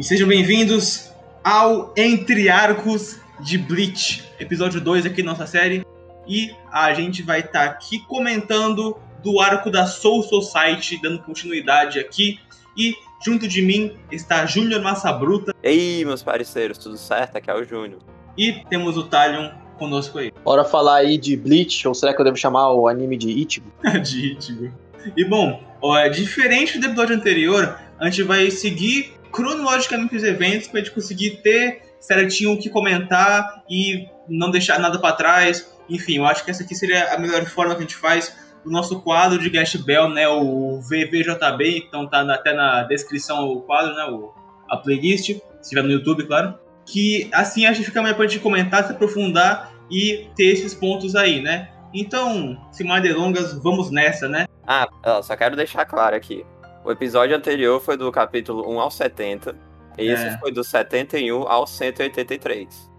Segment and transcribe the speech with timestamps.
[0.00, 1.12] E sejam bem-vindos
[1.44, 5.84] ao Entre Arcos de Bleach, episódio 2 aqui da nossa série.
[6.26, 11.98] E a gente vai estar tá aqui comentando do arco da Soul Society, dando continuidade
[11.98, 12.40] aqui.
[12.74, 15.54] E junto de mim está Júnior Massa Bruta.
[15.62, 17.36] Ei, meus parceiros, tudo certo?
[17.36, 18.00] Aqui é o Júnior.
[18.38, 20.32] E temos o Talion conosco aí.
[20.42, 23.70] Bora falar aí de Bleach, ou será que eu devo chamar o anime de Ichigo?
[24.02, 24.72] de Ichigo.
[25.14, 30.80] E bom, ó, diferente do episódio anterior, a gente vai seguir cronologicamente os eventos pra
[30.80, 35.72] gente conseguir ter certinho o que comentar e não deixar nada para trás.
[35.88, 38.70] Enfim, eu acho que essa aqui seria a melhor forma que a gente faz o
[38.70, 43.94] nosso quadro de Guest Bell, né, o VVJB, então tá até na descrição o quadro,
[43.94, 44.30] né,
[44.68, 46.58] a playlist, se estiver no YouTube, claro.
[46.84, 51.16] Que assim a gente fica melhor pra gente comentar, se aprofundar e ter esses pontos
[51.16, 51.70] aí, né?
[51.92, 54.46] Então, sem mais delongas, vamos nessa, né?
[54.66, 54.86] Ah,
[55.22, 56.44] só quero deixar claro aqui.
[56.84, 59.56] O episódio anterior foi do capítulo 1 ao 70.
[59.98, 60.12] E é.
[60.12, 62.90] esse foi do 71 ao 183.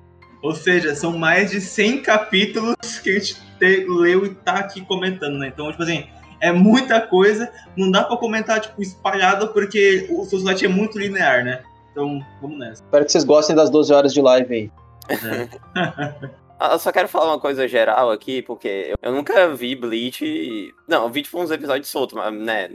[0.44, 4.82] Ou seja, são mais de 100 capítulos que a gente te, leu e tá aqui
[4.86, 5.48] comentando, né?
[5.48, 6.06] Então, tipo assim,
[6.40, 7.52] é muita coisa.
[7.76, 11.62] Não dá pra comentar, tipo, espalhado, porque o Society é muito linear, né?
[11.92, 12.84] Então, vamos nessa.
[12.84, 14.72] Espero que vocês gostem das 12 horas de live aí.
[15.10, 16.32] É.
[16.72, 20.74] Eu só quero falar uma coisa geral aqui, porque eu nunca vi Bleach.
[20.88, 22.70] Não, eu vi tipo uns episódios soltos, né?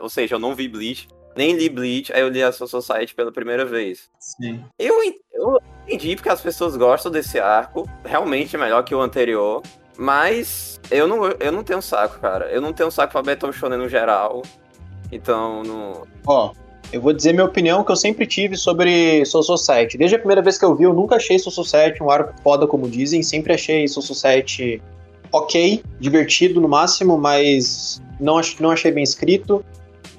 [0.00, 3.14] Ou seja, eu não vi Bleach, nem li Bleach, aí eu li a Soul Society
[3.14, 4.10] pela primeira vez.
[4.18, 4.64] Sim.
[4.78, 4.94] Eu,
[5.32, 9.62] eu entendi porque as pessoas gostam desse arco, realmente é melhor que o anterior.
[9.96, 12.50] Mas eu não, eu não tenho saco, cara.
[12.50, 14.42] Eu não tenho saco pra Battle Shonen no geral.
[15.12, 16.06] Então, não.
[16.26, 16.52] Ó,
[16.92, 19.98] eu vou dizer minha opinião que eu sempre tive sobre Soul Society.
[19.98, 22.66] Desde a primeira vez que eu vi, eu nunca achei Soul Society um arco foda,
[22.66, 23.22] como dizem.
[23.22, 24.82] Sempre achei Soul Society
[25.32, 29.64] ok, divertido no máximo, mas não, ach, não achei bem escrito.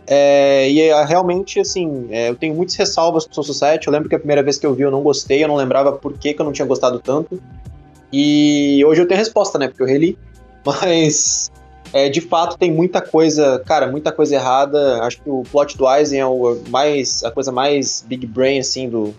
[0.08, 3.88] É, e é, realmente, assim, é, eu tenho muitas ressalvas pro Soul Society.
[3.88, 5.94] Eu lembro que a primeira vez que eu vi eu não gostei, eu não lembrava
[5.94, 7.42] por que, que eu não tinha gostado tanto.
[8.12, 9.68] E hoje eu tenho resposta, né?
[9.68, 10.18] Porque eu reli.
[10.66, 11.52] Mas
[11.96, 15.02] é, de fato, tem muita coisa, cara, muita coisa errada.
[15.02, 18.90] Acho que o plot do Aizen é o mais, a coisa mais big brain, assim,
[18.90, 19.16] do,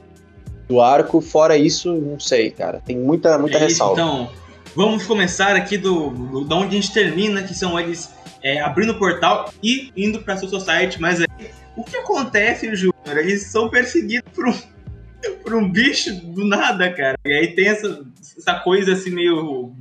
[0.69, 1.23] do arco.
[1.23, 2.83] Fora isso, não sei, cara.
[2.85, 3.95] Tem muita, muita é ressalva.
[3.95, 4.31] então,
[4.75, 8.11] vamos começar aqui do, do, da onde a gente termina, que são eles
[8.43, 11.01] é, abrindo o portal e indo pra Soul Society.
[11.01, 11.27] Mas aí,
[11.75, 12.93] o que acontece, Júnior?
[13.07, 14.55] Eles são perseguidos por um,
[15.43, 17.17] por um bicho do nada, cara.
[17.25, 18.05] E aí tem essa,
[18.37, 19.75] essa coisa assim meio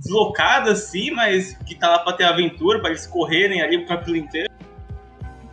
[0.00, 4.16] deslocada assim, mas que tá lá pra ter aventura, pra eles correrem ali o capítulo
[4.16, 4.50] inteiro.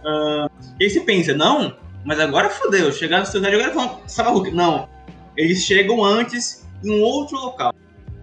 [0.03, 0.49] Uh,
[0.79, 1.75] e aí você pensa, não,
[2.05, 3.99] mas agora fodeu, chegaram na cidade agora vão.
[4.07, 4.51] Sabe que?
[4.51, 4.87] Não.
[5.35, 7.73] Eles chegam antes em um outro local.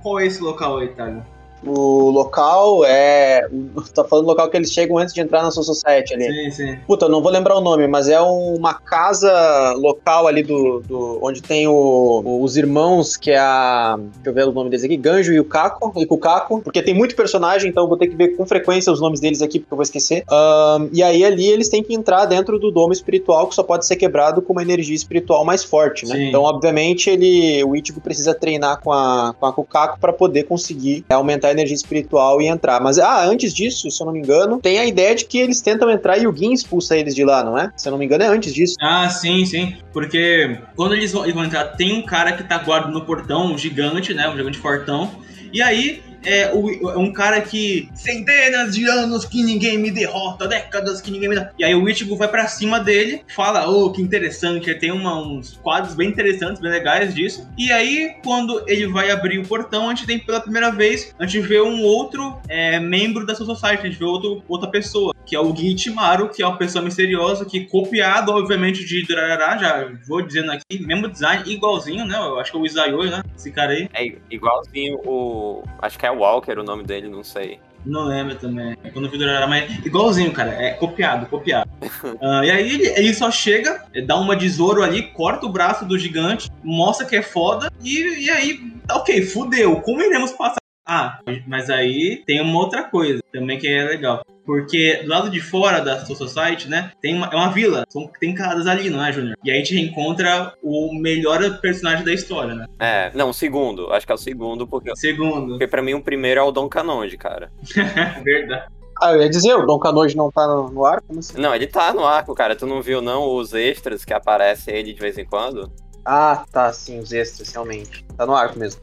[0.02, 1.22] Qual é esse local aí, Thales?
[1.66, 3.48] O local é.
[3.94, 6.26] Tá falando do local que eles chegam antes de entrar na Soul Society ali.
[6.26, 6.78] Sim, sim.
[6.86, 10.80] Puta, eu não vou lembrar o nome, mas é uma casa local ali do.
[10.80, 13.96] do onde tem o, os irmãos, que é a.
[13.98, 15.92] Deixa eu ver o nome deles aqui: Ganjo e o Kako.
[15.96, 16.60] E o Kako.
[16.62, 19.42] Porque tem muito personagem, então eu vou ter que ver com frequência os nomes deles
[19.42, 20.24] aqui, porque eu vou esquecer.
[20.30, 23.86] Um, e aí ali eles têm que entrar dentro do domo espiritual, que só pode
[23.86, 26.16] ser quebrado com uma energia espiritual mais forte, né?
[26.16, 26.28] Sim.
[26.28, 27.62] Então, obviamente, ele.
[27.64, 31.74] O Ichigo precisa treinar com a, com a Kukako pra poder conseguir aumentar a energia
[31.74, 32.80] espiritual e entrar.
[32.80, 35.60] Mas, ah, antes disso, se eu não me engano, tem a ideia de que eles
[35.60, 37.72] tentam entrar e o Gin expulsa eles de lá, não é?
[37.76, 38.74] Se eu não me engano, é antes disso.
[38.80, 39.76] Ah, sim, sim.
[39.92, 43.52] Porque quando eles vão, eles vão entrar, tem um cara que tá guardando no portão,
[43.52, 44.28] um gigante, né?
[44.28, 45.10] Um gigante fortão.
[45.52, 51.00] E aí é, é um cara que centenas de anos que ninguém me derrota, décadas
[51.00, 51.54] que ninguém me derrota.
[51.58, 55.56] E aí o Ichigo vai para cima dele, fala, oh, que interessante, tem uma, uns
[55.62, 57.48] quadros bem interessantes, bem legais disso.
[57.56, 61.26] E aí, quando ele vai abrir o portão, a gente tem pela primeira vez, a
[61.26, 65.14] gente vê um outro é, membro da Soul Society, a gente vê outro, outra pessoa,
[65.26, 69.92] que é o Ginichimaru, que é uma pessoa misteriosa, que copiado, obviamente, de Durarara, já
[70.06, 72.16] vou dizendo aqui, mesmo design, igualzinho, né?
[72.16, 73.22] Eu acho que é o Isayoi, né?
[73.36, 73.88] Esse cara aí.
[73.94, 75.62] É igualzinho o.
[75.80, 77.58] Acho que é Walker o nome dele, não sei.
[77.84, 78.76] Não lembro também.
[78.92, 80.50] Quando vi era mais igualzinho, cara.
[80.52, 81.68] É copiado, copiado.
[81.82, 85.84] uh, e aí ele, ele, só chega, dá uma de Zoro ali, corta o braço
[85.84, 89.80] do gigante, mostra que é foda, e, e aí, tá ok, fudeu.
[89.82, 90.63] Como iremos passar?
[90.86, 94.22] Ah, mas aí tem uma outra coisa também que é legal.
[94.44, 97.84] Porque do lado de fora da Soul Society, né, tem uma, é uma vila.
[97.88, 99.36] São, tem casas ali, não é, Júnior?
[99.42, 102.66] E aí a gente reencontra o melhor personagem da história, né?
[102.78, 103.90] É, não, o segundo.
[103.92, 104.94] Acho que é o segundo, porque.
[104.96, 105.52] Segundo.
[105.52, 107.50] Porque pra mim o primeiro é o Dom Canonge, cara.
[108.22, 108.66] Verdade.
[109.00, 111.18] Ah, eu ia dizer, o Dom Canonge não tá no, no arco?
[111.18, 111.40] Assim?
[111.40, 112.54] Não, ele tá no arco, cara.
[112.54, 115.72] Tu não viu, não, os extras que aparecem ele de vez em quando?
[116.04, 118.04] Ah, tá, sim, os extras, realmente.
[118.16, 118.80] Tá no arco mesmo.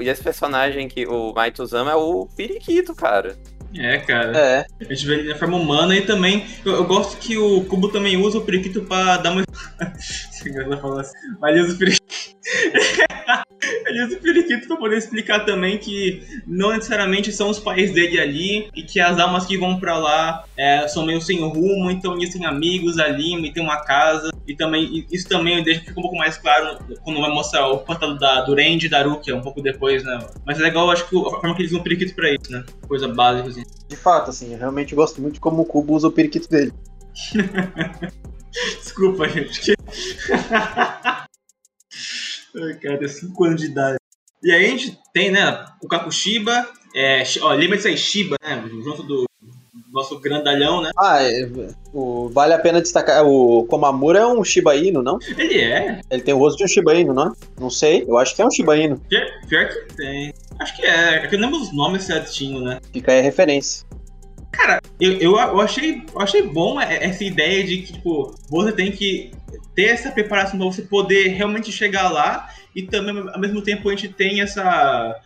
[0.00, 3.36] E esse personagem que o Maituzama é o Periquito, cara.
[3.76, 4.36] É, cara.
[4.36, 4.66] É.
[4.80, 6.44] A gente vê ele na forma humana e também.
[6.64, 9.44] Eu, eu, gosto que o Kubo também usa o periquito pra dar uma
[9.78, 11.12] assim.
[11.40, 12.00] Mas ele usa o periquito.
[13.86, 18.18] ele usa o periquito pra poder explicar também que não necessariamente são os pais dele
[18.18, 22.16] ali e que as almas que vão pra lá é, são meio sem rumo, então
[22.16, 24.30] eles têm amigos ali, e tem uma casa.
[24.50, 28.18] E também isso também deixa fica um pouco mais claro quando vai mostrar o passado
[28.18, 30.18] da, do Randy e da Rukia um pouco depois, né?
[30.44, 32.64] Mas é legal, acho que a forma que eles usam o periquito pra isso, né?
[32.88, 33.62] Coisa básica, assim.
[33.86, 36.72] De fato, assim, eu realmente gosto muito de como o Cubo usa o periquito dele.
[38.82, 39.72] Desculpa, gente.
[42.56, 43.98] Ai, cara, tem 5 anos de idade.
[44.42, 48.68] E aí a gente tem, né, o Kakushiba, é, ó, lembra disso aí, Shiba, né,
[48.82, 49.29] junto do
[49.92, 50.90] nosso grandalhão, né?
[50.96, 51.48] Ah, é,
[51.92, 55.18] o, vale a pena destacar, o Komamura é um Shiba Inu, não?
[55.36, 56.00] Ele é?
[56.10, 57.32] Ele tem o rosto de um Shiba Inu, não é?
[57.58, 58.98] Não sei, eu acho que é um Shiba Inu.
[59.08, 60.32] Pior, pior que tem.
[60.58, 62.80] Acho que é, é que eu lembro os nomes certinho, né?
[62.92, 63.86] Fica aí a referência.
[64.52, 68.90] Cara, eu, eu, eu, achei, eu achei bom essa ideia de que, tipo, você tem
[68.90, 69.30] que
[69.74, 73.92] ter essa preparação pra você poder realmente chegar lá e também, ao mesmo tempo, a
[73.92, 74.62] gente tem essa...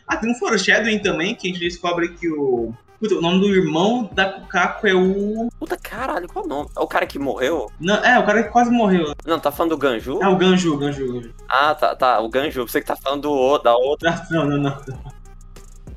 [0.06, 2.72] Ah, tem um foreshadowing também, que a gente descobre que o...
[3.04, 5.50] Puta, o nome do irmão da Kukako é o...
[5.58, 6.70] Puta, caralho, qual é o nome?
[6.74, 7.70] É o cara que morreu?
[7.78, 9.14] Não, é, o cara que quase morreu.
[9.26, 10.22] Não, tá falando do Ganju?
[10.22, 11.12] É, o Ganju, o Ganju.
[11.12, 11.34] Ganju.
[11.46, 12.66] Ah, tá, tá, o Ganju.
[12.66, 14.26] Você que tá falando do, da outra.
[14.30, 14.78] Não, não, não.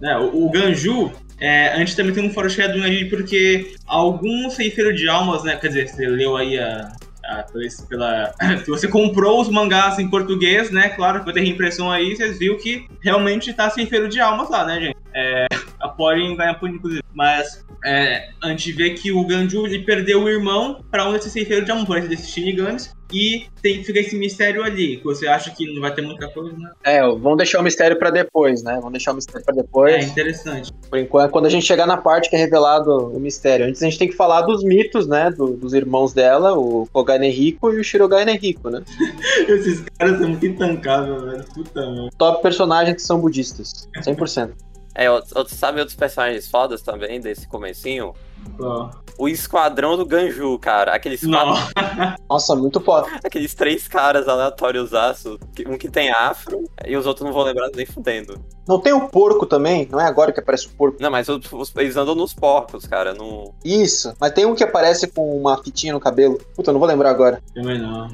[0.03, 1.09] É, o, o Ganju,
[1.39, 5.55] é, a gente também tem um foreshadowing ali porque algum ceifeiro de almas, né?
[5.55, 6.91] Quer dizer, você leu aí a.
[7.23, 7.45] a
[7.87, 8.33] pela,
[8.65, 10.89] se você comprou os mangás em português, né?
[10.89, 14.65] Claro que vai ter reimpressão aí, vocês viram que realmente tá ceifeiro de almas lá,
[14.65, 14.97] né, gente?
[15.13, 15.47] É,
[15.87, 17.03] a Porin ganha por inclusive.
[17.13, 21.31] Mas é, a gente vê que o Ganju ele perdeu o irmão para um desses
[21.31, 22.95] ceifeiros de almas, desses Shinigamis.
[23.11, 26.51] E tem, fica esse mistério ali, que você acha que não vai ter muita coisa,
[26.57, 26.71] né?
[26.83, 28.75] É, vamos deixar o mistério para depois, né?
[28.75, 29.95] Vamos deixar o mistério para depois.
[29.95, 30.73] É interessante.
[30.89, 33.65] Por enquanto, quando a gente chegar na parte que é revelado o mistério.
[33.65, 35.31] Antes a gente tem que falar dos mitos, né?
[35.31, 38.83] Do, dos irmãos dela, o Kogai Neriko e o Shirogai Neriko, né?
[39.47, 41.45] Esses caras são muito intancáveis, velho.
[41.53, 42.09] Puta, mano.
[42.17, 43.87] Top personagens que são budistas.
[44.03, 44.51] 100%.
[44.97, 48.15] É, outro, sabe outros personagens fodas também desse comecinho?
[48.59, 48.89] Oh.
[49.15, 50.95] O esquadrão do Ganju, cara.
[50.95, 51.53] Aqueles quatro...
[52.27, 53.07] Nossa, muito foda.
[53.23, 55.39] Aqueles três caras aleatórios aço.
[55.67, 58.43] Um que tem afro e os outros não vou lembrar nem fudendo.
[58.67, 59.87] Não tem o porco também?
[59.89, 60.97] Não é agora que aparece o porco?
[60.99, 63.13] Não, mas os, os, eles andam nos porcos, cara.
[63.13, 63.53] No...
[63.63, 64.15] Isso.
[64.19, 66.39] Mas tem um que aparece com uma fitinha no cabelo.
[66.55, 67.41] Puta, eu não vou lembrar agora.
[67.53, 68.07] Também não.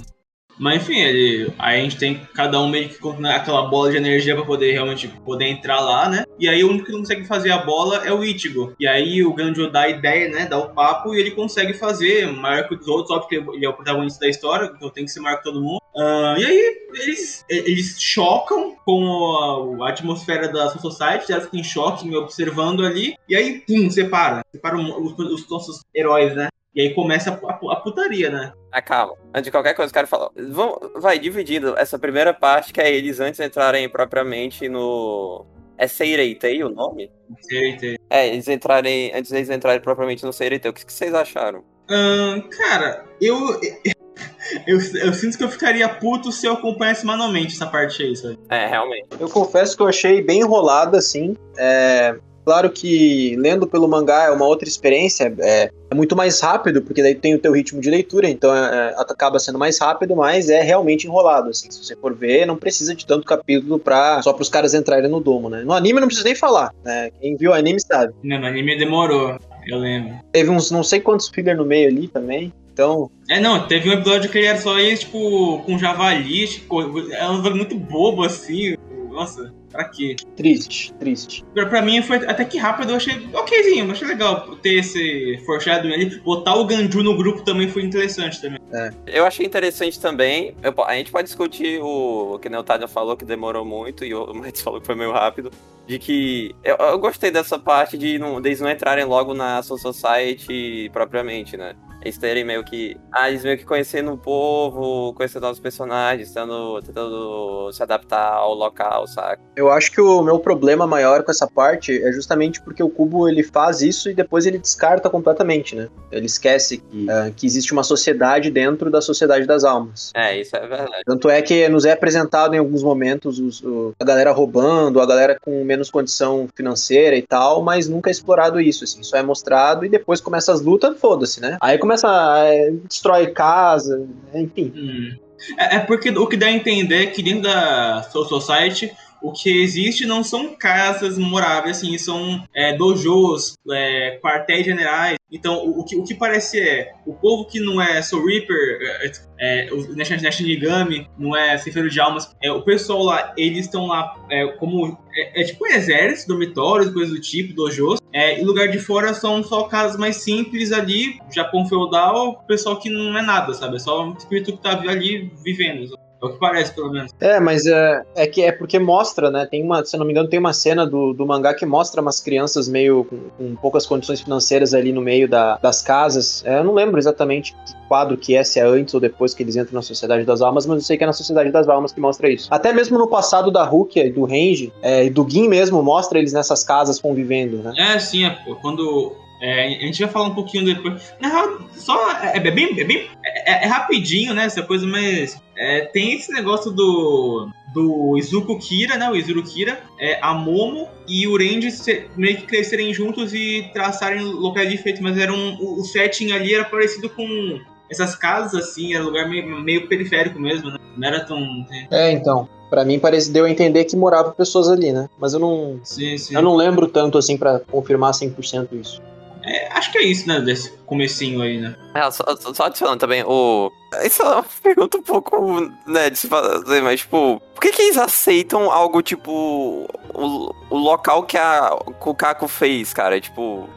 [0.57, 3.97] Mas enfim, ele, aí a gente tem cada um meio que com aquela bola de
[3.97, 6.23] energia para poder realmente poder entrar lá, né?
[6.39, 8.73] E aí o único que não consegue fazer a bola é o Ichigo.
[8.79, 10.45] E aí o Ganjo dá a ideia, né?
[10.45, 13.69] Dá o papo e ele consegue fazer maior que os outros, só porque ele é
[13.69, 15.79] o protagonista da história, então tem que ser que todo mundo.
[15.95, 21.63] Uh, e aí eles, eles chocam com a, a atmosfera da Society, elas ficam em
[21.63, 24.43] choque, me observando ali, e aí, pum, separa.
[24.51, 26.47] Separa os, os nossos heróis, né?
[26.75, 28.51] E aí começa a, a, a putaria, né?
[28.71, 29.15] Ah, calma.
[29.29, 30.29] Antes de qualquer coisa, eu quero falar.
[30.35, 35.45] Vão, vai dividindo essa primeira parte, que é eles antes entrarem propriamente no.
[35.77, 37.11] É Seireitei o nome?
[37.41, 37.97] Seireitei.
[38.09, 39.11] É, eles entrarem.
[39.13, 40.71] Antes deles entrarem propriamente no Seireitei.
[40.71, 41.63] O que, que vocês acharam?
[41.89, 43.37] Hum, cara, eu,
[44.65, 44.79] eu.
[44.95, 48.39] Eu sinto que eu ficaria puto se eu acompanhasse manualmente essa parte aí, sabe?
[48.49, 49.07] É, realmente.
[49.19, 51.35] Eu confesso que eu achei bem enrolada, assim.
[51.57, 56.81] É, Claro que lendo pelo mangá é uma outra experiência, é, é, muito mais rápido,
[56.81, 60.15] porque daí tem o teu ritmo de leitura, então é, é acaba sendo mais rápido,
[60.15, 61.71] mas é realmente enrolado, assim.
[61.71, 65.19] Se você for ver, não precisa de tanto capítulo pra, só pros caras entrarem no
[65.19, 65.63] domo, né?
[65.63, 67.11] No anime não precisa nem falar, né?
[67.21, 68.13] Quem viu o anime sabe.
[68.23, 69.37] Não, no anime demorou,
[69.67, 70.15] eu lembro.
[70.31, 72.51] Teve uns não sei quantos filler no meio ali também.
[72.73, 73.09] Então.
[73.29, 77.29] É, não, teve um episódio que ele era só isso, tipo, com javali, tipo, é
[77.29, 78.75] um episódio muito bobo, assim.
[79.11, 79.53] Nossa.
[79.73, 80.15] Pra quê?
[80.35, 81.43] Triste, triste.
[81.51, 85.93] Pra, pra mim foi até que rápido, eu achei okzinho, achei legal ter esse foreshadowing
[85.93, 86.19] ali.
[86.19, 88.59] Botar o Ganju no grupo também foi interessante também.
[88.71, 88.91] É.
[89.07, 90.55] Eu achei interessante também.
[90.61, 94.31] Eu, a gente pode discutir o que o Tadeu falou, que demorou muito, e o
[94.31, 95.49] Matheus falou que foi meio rápido.
[95.87, 99.79] De que eu, eu gostei dessa parte de não, deles não entrarem logo na Soul
[99.79, 101.75] Society propriamente, né?
[102.03, 102.97] Eles terem meio que.
[103.11, 108.53] Ah, eles meio que conhecendo o povo, conhecendo os personagens, tentando, tentando se adaptar ao
[108.53, 109.41] local, saca?
[109.55, 113.27] Eu acho que o meu problema maior com essa parte é justamente porque o Cubo
[113.29, 115.87] ele faz isso e depois ele descarta completamente, né?
[116.11, 120.11] Ele esquece que, uh, que existe uma sociedade dentro da sociedade das almas.
[120.15, 121.03] É, isso é verdade.
[121.05, 125.05] Tanto é que nos é apresentado em alguns momentos os, o, a galera roubando, a
[125.05, 129.01] galera com menos condição financeira e tal, mas nunca é explorado isso, assim.
[129.03, 131.57] Só é mostrado e depois começa as lutas, foda-se, né?
[131.61, 134.73] Aí começa começa a é, destrói casa, enfim.
[134.75, 135.17] Hum.
[135.57, 139.31] É, é, porque o que dá a entender é que dentro da Soul Society o
[139.31, 145.15] que existe não são casas moráveis, assim, são é, dojos, é, quartéis generais.
[145.31, 148.57] Então, o, o, que, o que parece é o povo que não é Soul Reaper,
[148.81, 153.87] é, é, o Nashinigami, não é Ceifeiro de Almas, é, o pessoal lá, eles estão
[153.87, 154.97] lá é, como.
[155.15, 157.99] É, é, tipo um exército, dormitórios, coisas do tipo, dojos.
[158.13, 162.87] É, e lugar de fora são só casas mais simples ali, Japão feudal, pessoal que
[162.87, 163.77] não é nada, sabe?
[163.77, 165.97] É só um espírito que tá ali vivendo.
[166.23, 167.11] É o que parece, pelo menos.
[167.19, 169.45] É, mas é, é que é porque mostra, né?
[169.45, 172.21] Tem uma, se não me engano, tem uma cena do, do mangá que mostra umas
[172.21, 176.41] crianças meio com, com poucas condições financeiras ali no meio da, das casas.
[176.45, 179.43] É, eu não lembro exatamente que quadro que é, se é antes ou depois que
[179.43, 181.91] eles entram na Sociedade das Almas, mas eu sei que é na Sociedade das Almas
[181.91, 182.47] que mostra isso.
[182.49, 186.17] Até mesmo no passado da Rukia e do Range, é, e do Gin mesmo, mostra
[186.17, 187.73] eles nessas casas convivendo, né?
[187.77, 189.13] É, sim, é, pô, quando
[189.43, 191.13] é, a gente vai falar um pouquinho depois.
[191.19, 194.45] Na real, só é, é bem, é, bem é, é, rapidinho, né?
[194.45, 199.09] Essa coisa, mas é, tem esse negócio do do Izuku Kira, né?
[199.09, 201.67] O Izuru Kira, é, a Momo e o Randy
[202.15, 206.63] meio que crescerem juntos e traçarem locais diferentes, mas era um, o, setting ali era
[206.63, 207.59] parecido com
[207.89, 210.77] essas casas assim, era lugar meio, meio periférico mesmo, né?
[210.95, 211.65] Não era tão.
[211.91, 212.47] É, então.
[212.69, 215.09] Pra mim parece deu a entender que moravam pessoas ali, né?
[215.19, 215.79] Mas eu não.
[215.83, 216.33] Sim, sim.
[216.33, 219.01] Eu não lembro tanto assim para confirmar 100% isso.
[219.45, 220.39] É, acho que é isso, né?
[220.39, 221.75] Desse comecinho aí, né?
[221.93, 222.23] É, só,
[222.53, 223.71] só adicionando também, o.
[224.05, 227.81] Isso é uma pergunta um pouco, né, de se fazer, mas, tipo, por que, que
[227.81, 229.87] eles aceitam algo tipo.
[230.13, 231.69] O, o local que a
[231.99, 233.19] Kukaku fez, cara?
[233.19, 233.67] Tipo.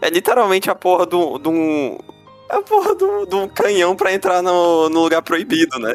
[0.00, 1.38] É literalmente a porra do.
[1.38, 1.52] do
[2.48, 5.94] é a porra do, do canhão pra entrar no, no lugar proibido, né?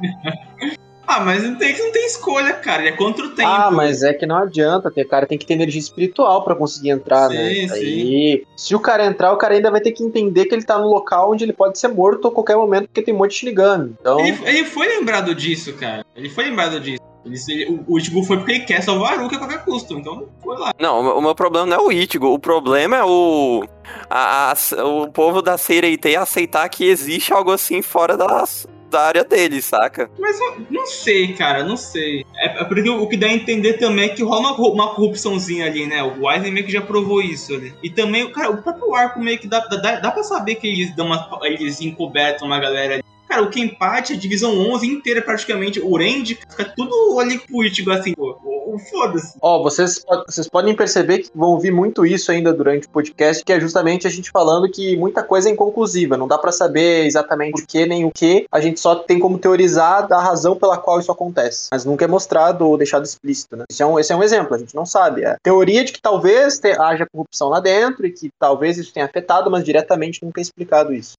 [1.06, 2.88] Ah, mas não tem, não tem escolha, cara.
[2.88, 3.48] É contra o tempo.
[3.48, 4.88] Ah, mas é que não adianta.
[4.88, 7.68] O cara tem que ter energia espiritual para conseguir entrar, sim, né?
[7.68, 7.72] Sim.
[7.72, 10.78] Aí, se o cara entrar, o cara ainda vai ter que entender que ele tá
[10.78, 13.36] no local onde ele pode ser morto a qualquer momento, porque tem um monte de
[13.36, 13.94] Shinigami.
[14.00, 14.18] Então...
[14.20, 16.04] Ele, ele foi lembrado disso, cara.
[16.14, 17.00] Ele foi lembrado disso.
[17.48, 20.28] Ele, o, o Ichigo foi porque ele quer salvar a Aruka a qualquer custo, então
[20.42, 20.72] foi lá.
[20.78, 23.64] Não, o, o meu problema não é o Ichigo, o problema é o.
[24.08, 29.24] A, a, o povo da Seireitei aceitar que existe algo assim fora das, da área
[29.24, 30.10] dele, saca?
[30.18, 30.38] Mas
[30.70, 32.24] não sei, cara, não sei.
[32.36, 35.66] É, é porque o que dá a entender também é que rola uma, uma corrupçãozinha
[35.66, 36.02] ali, né?
[36.02, 37.74] O Wise meio que já provou isso ali.
[37.82, 40.94] E também, cara, o próprio arco meio que dá, dá, dá pra saber que eles
[40.94, 41.28] dão uma.
[41.42, 43.04] Eles encobertam uma galera ali.
[43.28, 48.14] Cara, o Kenpachi, a divisão 11 inteira praticamente, o Range, fica tudo ali político, assim,
[48.14, 48.38] pô.
[48.78, 49.36] Foda-se.
[49.40, 53.52] Ó, vocês, vocês podem perceber que vão ouvir muito isso ainda durante o podcast, que
[53.52, 57.62] é justamente a gente falando que muita coisa é inconclusiva, não dá para saber exatamente
[57.62, 61.00] o que nem o que, a gente só tem como teorizar da razão pela qual
[61.00, 63.64] isso acontece, mas nunca é mostrado ou deixado explícito, né?
[63.70, 65.24] Esse é um, esse é um exemplo, a gente não sabe.
[65.24, 69.50] É teoria de que talvez haja corrupção lá dentro e que talvez isso tenha afetado,
[69.50, 71.14] mas diretamente nunca é explicado isso.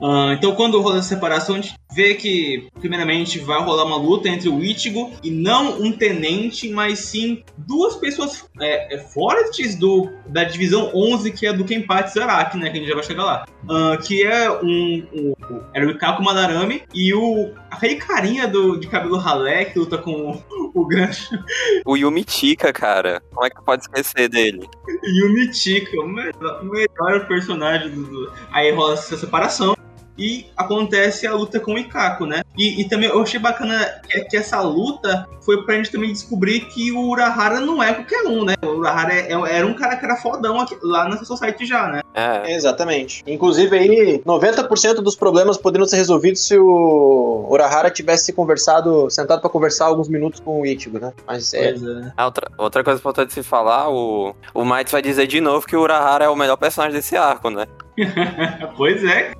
[0.00, 4.28] Uh, então, quando rola a separação, a gente vê que, primeiramente, vai rolar uma luta
[4.28, 10.10] entre o Ichigo e não um tenente, mas sim duas pessoas é, é, fortes do,
[10.26, 12.70] da divisão 11, que é do Kenpachi Zaraki, né?
[12.70, 13.44] Que a gente já vai chegar lá.
[13.64, 15.34] Uh, que é um, um,
[15.74, 17.52] Era o Ikaku Madarame e o.
[17.70, 20.42] Aquele carinha do, de cabelo ralé que luta com o,
[20.74, 21.38] o gancho.
[21.84, 23.22] O Yumitika, cara.
[23.32, 24.66] Como é que pode esquecer dele?
[25.04, 28.32] Yumitika, o melhor, o melhor personagem do.
[28.50, 29.76] Aí rola essa separação
[30.20, 32.42] e acontece a luta com o Ikako, né?
[32.56, 36.60] E, e também eu achei bacana que, que, essa luta foi pra gente também descobrir
[36.66, 38.54] que o Urahara não é qualquer um, né?
[38.62, 41.88] O Urahara é, é, era um cara que era fodão aqui, lá nessa Society já,
[41.88, 42.02] né?
[42.12, 42.52] É.
[42.52, 43.24] Exatamente.
[43.26, 49.48] Inclusive aí, 90% dos problemas poderiam ser resolvidos se o Urahara tivesse conversado, sentado para
[49.48, 51.14] conversar alguns minutos com o Ichigo, né?
[51.26, 51.70] Mas é...
[51.70, 52.12] é.
[52.14, 55.76] Ah, outra, outra coisa importante se falar, o, o Might vai dizer de novo que
[55.76, 57.66] o Urahara é o melhor personagem desse arco, né?
[58.76, 59.32] pois é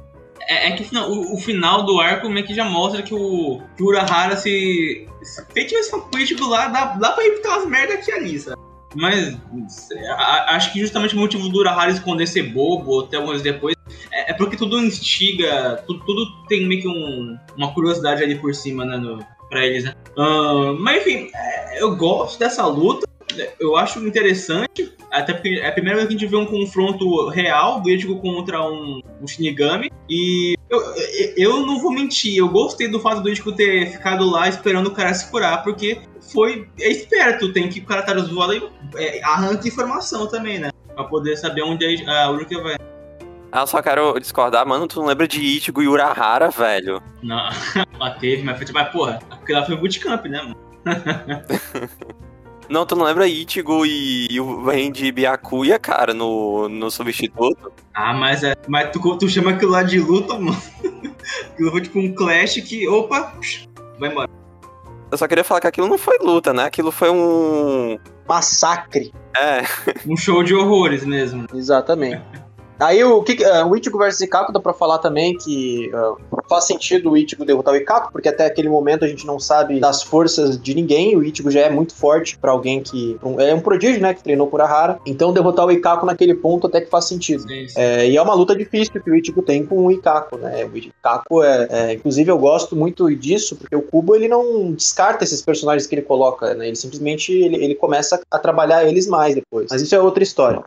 [0.51, 4.37] é, é que o, o, final do arco meio que já mostra que o, Urahara
[4.37, 5.07] se.
[5.23, 8.61] Se tivesse um político lá, dá, dá pra evitar umas merda aqui ali, sabe?
[8.97, 9.37] Mas
[10.49, 13.77] acho que justamente o motivo do Urahara esconder ser bobo até alguns depois
[14.11, 18.53] é, é, porque tudo instiga, tudo, tudo tem meio que um, uma curiosidade ali por
[18.53, 19.95] cima, né, no, pra eles, né?
[20.17, 23.07] Uh, mas enfim, é, eu gosto dessa luta
[23.59, 27.29] eu acho interessante, até porque é a primeira vez que a gente vê um confronto
[27.29, 29.91] real do Ichigo contra um, um Shinigami.
[30.09, 30.81] E eu,
[31.37, 34.93] eu não vou mentir, eu gostei do fato do Ichigo ter ficado lá esperando o
[34.93, 36.01] cara se curar, porque
[36.33, 38.63] foi é esperto, tem que o cara tá zoado e
[38.97, 40.71] é, arranca informação também, né?
[40.95, 42.77] Pra poder saber onde a, a Uruka vai.
[43.53, 44.87] Ah, só quero discordar, mano.
[44.87, 47.03] Tu não lembra de Ichigo e Urahara, velho?
[47.23, 47.49] Não,
[48.21, 50.57] teve, mas foi tipo, mas porra, porque lá foi bootcamp, né, mano?
[52.71, 57.73] Não, tu não lembra Ichigo e, e o Randy Byakuya, cara, no, no substituto?
[57.93, 60.57] Ah, mas, é, mas tu, tu chama aquilo lá de luta, mano.
[61.51, 63.35] aquilo foi tipo um clash que, opa,
[63.99, 64.31] vai embora.
[65.11, 66.67] Eu só queria falar que aquilo não foi luta, né?
[66.67, 67.99] Aquilo foi um.
[68.29, 69.13] Massacre.
[69.37, 69.63] É.
[70.07, 71.49] Um show de horrores mesmo.
[71.53, 72.23] Exatamente.
[72.81, 76.17] Aí o, que, uh, o Ichigo versus Ikako dá pra falar também que uh,
[76.49, 79.79] faz sentido o Ichigo derrotar o Ikako, porque até aquele momento a gente não sabe
[79.79, 83.19] das forças de ninguém, o Ichigo já é muito forte para alguém que...
[83.23, 86.67] Um, é um prodígio, né, que treinou por Ahara, então derrotar o Ikako naquele ponto
[86.67, 87.43] até que faz sentido.
[87.43, 87.75] Sim, sim.
[87.77, 90.77] É, e é uma luta difícil que o Ichigo tem com o Ikako, né, o
[90.77, 91.93] Ikako é, é...
[91.93, 96.03] Inclusive eu gosto muito disso, porque o Kubo ele não descarta esses personagens que ele
[96.03, 99.67] coloca, né, ele simplesmente ele, ele começa a trabalhar eles mais depois.
[99.71, 100.65] Mas isso é outra história.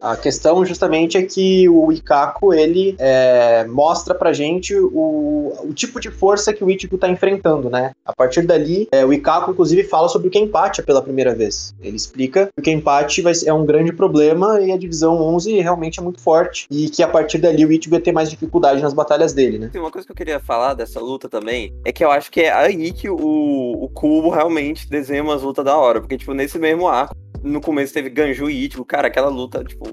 [0.00, 6.00] A questão justamente é que o Ikako ele é, mostra pra gente o, o tipo
[6.00, 7.92] de força que o Ichigo tá enfrentando, né?
[8.04, 11.74] A partir dali, é, o Ikako inclusive fala sobre o Kenpachi pela primeira vez.
[11.82, 15.98] Ele explica que o Kenpachi vai, é um grande problema e a divisão 11 realmente
[15.98, 18.94] é muito forte e que a partir dali o Ichigo ia ter mais dificuldade nas
[18.94, 19.68] batalhas dele, né?
[19.72, 22.42] Tem uma coisa que eu queria falar dessa luta também é que eu acho que
[22.42, 26.58] é aí que o, o Kubo realmente desenha umas lutas da hora, porque tipo nesse
[26.58, 29.84] mesmo arco no começo teve Ganju e Ichigo, cara, aquela luta, tipo,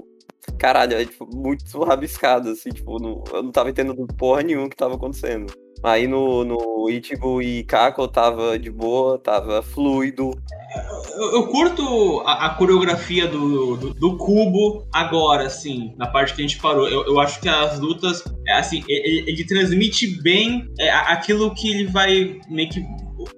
[0.58, 4.76] caralho, é tipo, muito rabiscada, assim, tipo, não, eu não tava entendendo porra nenhuma que
[4.76, 5.52] tava acontecendo.
[5.82, 10.30] Aí no, no Ichigo e Kako tava de boa, tava fluido.
[11.14, 16.40] Eu, eu curto a, a coreografia do, do, do, Cubo agora, assim, na parte que
[16.40, 16.88] a gente parou.
[16.88, 21.70] Eu, eu acho que as lutas, é, assim, ele, ele transmite bem é, aquilo que
[21.70, 22.84] ele vai meio que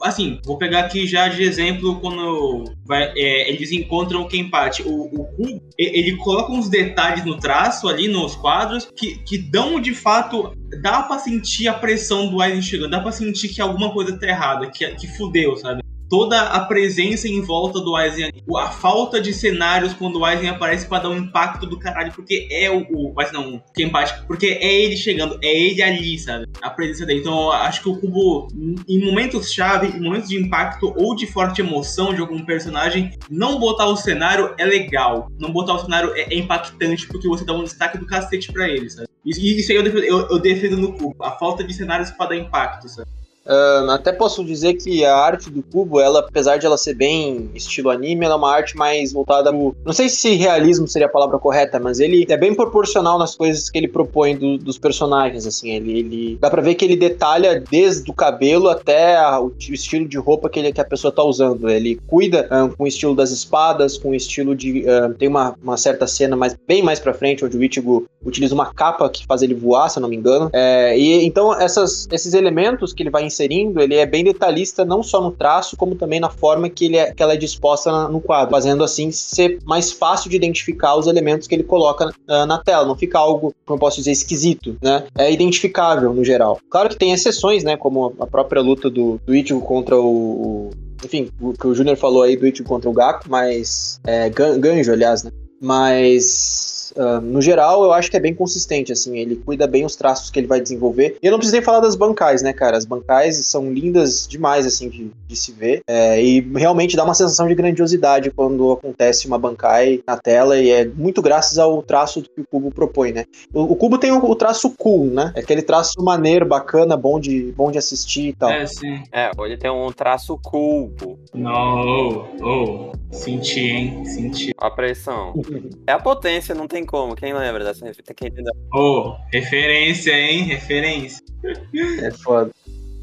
[0.03, 4.83] assim, vou pegar aqui já de exemplo quando vai, é, eles encontram o Kenpachi.
[4.83, 9.81] O, o Ku, ele coloca uns detalhes no traço ali nos quadros que, que dão
[9.81, 10.53] de fato.
[10.83, 14.27] Dá pra sentir a pressão do Aizen chegando, dá pra sentir que alguma coisa tá
[14.27, 15.83] errada, que, que fudeu, sabe?
[16.09, 20.87] Toda a presença em volta do Aizen, a falta de cenários quando o Aizen aparece
[20.87, 24.47] para dar um impacto do caralho, porque é o, o mas não, que empate, porque
[24.47, 26.47] é ele chegando, é ele ali, sabe?
[26.63, 27.21] A presença dele.
[27.21, 28.49] Então, acho que o Kubo
[28.89, 33.59] em momentos chave, em momentos de impacto ou de forte emoção de algum personagem, não
[33.59, 35.31] botar o cenário é legal.
[35.39, 38.69] Não botar o cenário é, é impactante porque você dá um destaque do cacete para
[38.69, 39.09] ele, sabe?
[39.25, 42.31] E isso aí eu defendo, eu, eu defendo no Kubo, a falta de cenários para
[42.31, 43.09] dar impacto, sabe?
[43.49, 47.51] Uh, até posso dizer que a arte do Cubo, ela, apesar de ela ser bem
[47.55, 49.75] estilo anime, ela é uma arte mais voltada pro.
[49.85, 53.71] Não sei se realismo seria a palavra correta, mas ele é bem proporcional nas coisas
[53.71, 55.47] que ele propõe do, dos personagens.
[55.47, 59.53] Assim, ele, ele, dá pra ver que ele detalha desde o cabelo até a, o
[59.59, 61.71] estilo de roupa que, ele, que a pessoa tá usando.
[61.71, 64.85] Ele cuida com o estilo das espadas, com o estilo de.
[65.19, 68.73] Tem uma, uma certa cena mais, bem mais pra frente, onde o Ichigo utiliza uma
[68.75, 70.51] capa que faz ele voar, se eu não me engano.
[70.53, 75.03] É, e então essas, esses elementos que ele vai inserindo, ele é bem detalhista não
[75.03, 78.21] só no traço, como também na forma que, ele é, que ela é disposta no
[78.21, 82.59] quadro, fazendo assim ser mais fácil de identificar os elementos que ele coloca uh, na
[82.59, 82.85] tela.
[82.85, 85.05] Não fica algo, como eu posso dizer, esquisito, né?
[85.17, 86.59] É identificável no geral.
[86.69, 87.77] Claro que tem exceções, né?
[87.77, 90.71] Como a própria luta do, do Ichigo contra o,
[91.05, 94.01] enfim, o que o Júnior falou aí do Ichigo contra o Gaku, mas.
[94.07, 95.31] É, Ganjo, aliás, né?
[95.61, 99.97] Mas uh, no geral, eu acho que é bem consistente, assim, ele cuida bem os
[99.97, 101.17] traços que ele vai desenvolver.
[101.23, 102.77] E eu não precisei falar das bancais, né, cara?
[102.77, 105.83] As bancais são lindas demais, assim, de, de se ver.
[105.87, 110.71] É, e realmente dá uma sensação de grandiosidade quando acontece uma bancai na tela, e
[110.71, 113.25] é muito graças ao traço que o Cubo propõe, né?
[113.53, 115.33] O, o Cubo tem o, o, traço cool, né?
[115.35, 118.51] É aquele traço maneiro, bacana, bom de, bom de assistir e tal.
[118.51, 119.03] É, sim.
[119.13, 121.19] É, ele tem um traço cubo.
[121.35, 124.05] Não, oh, oh, senti, hein?
[124.05, 124.53] Senti.
[124.59, 125.35] A pressão.
[125.87, 127.15] é a potência, não tem como.
[127.15, 128.53] Quem lembra dessa referência?
[128.75, 130.45] Oh, referência, hein?
[130.45, 131.25] Referência.
[132.03, 132.51] É foda.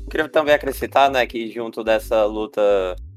[0.09, 2.61] Queria também acrescentar, né, que junto dessa luta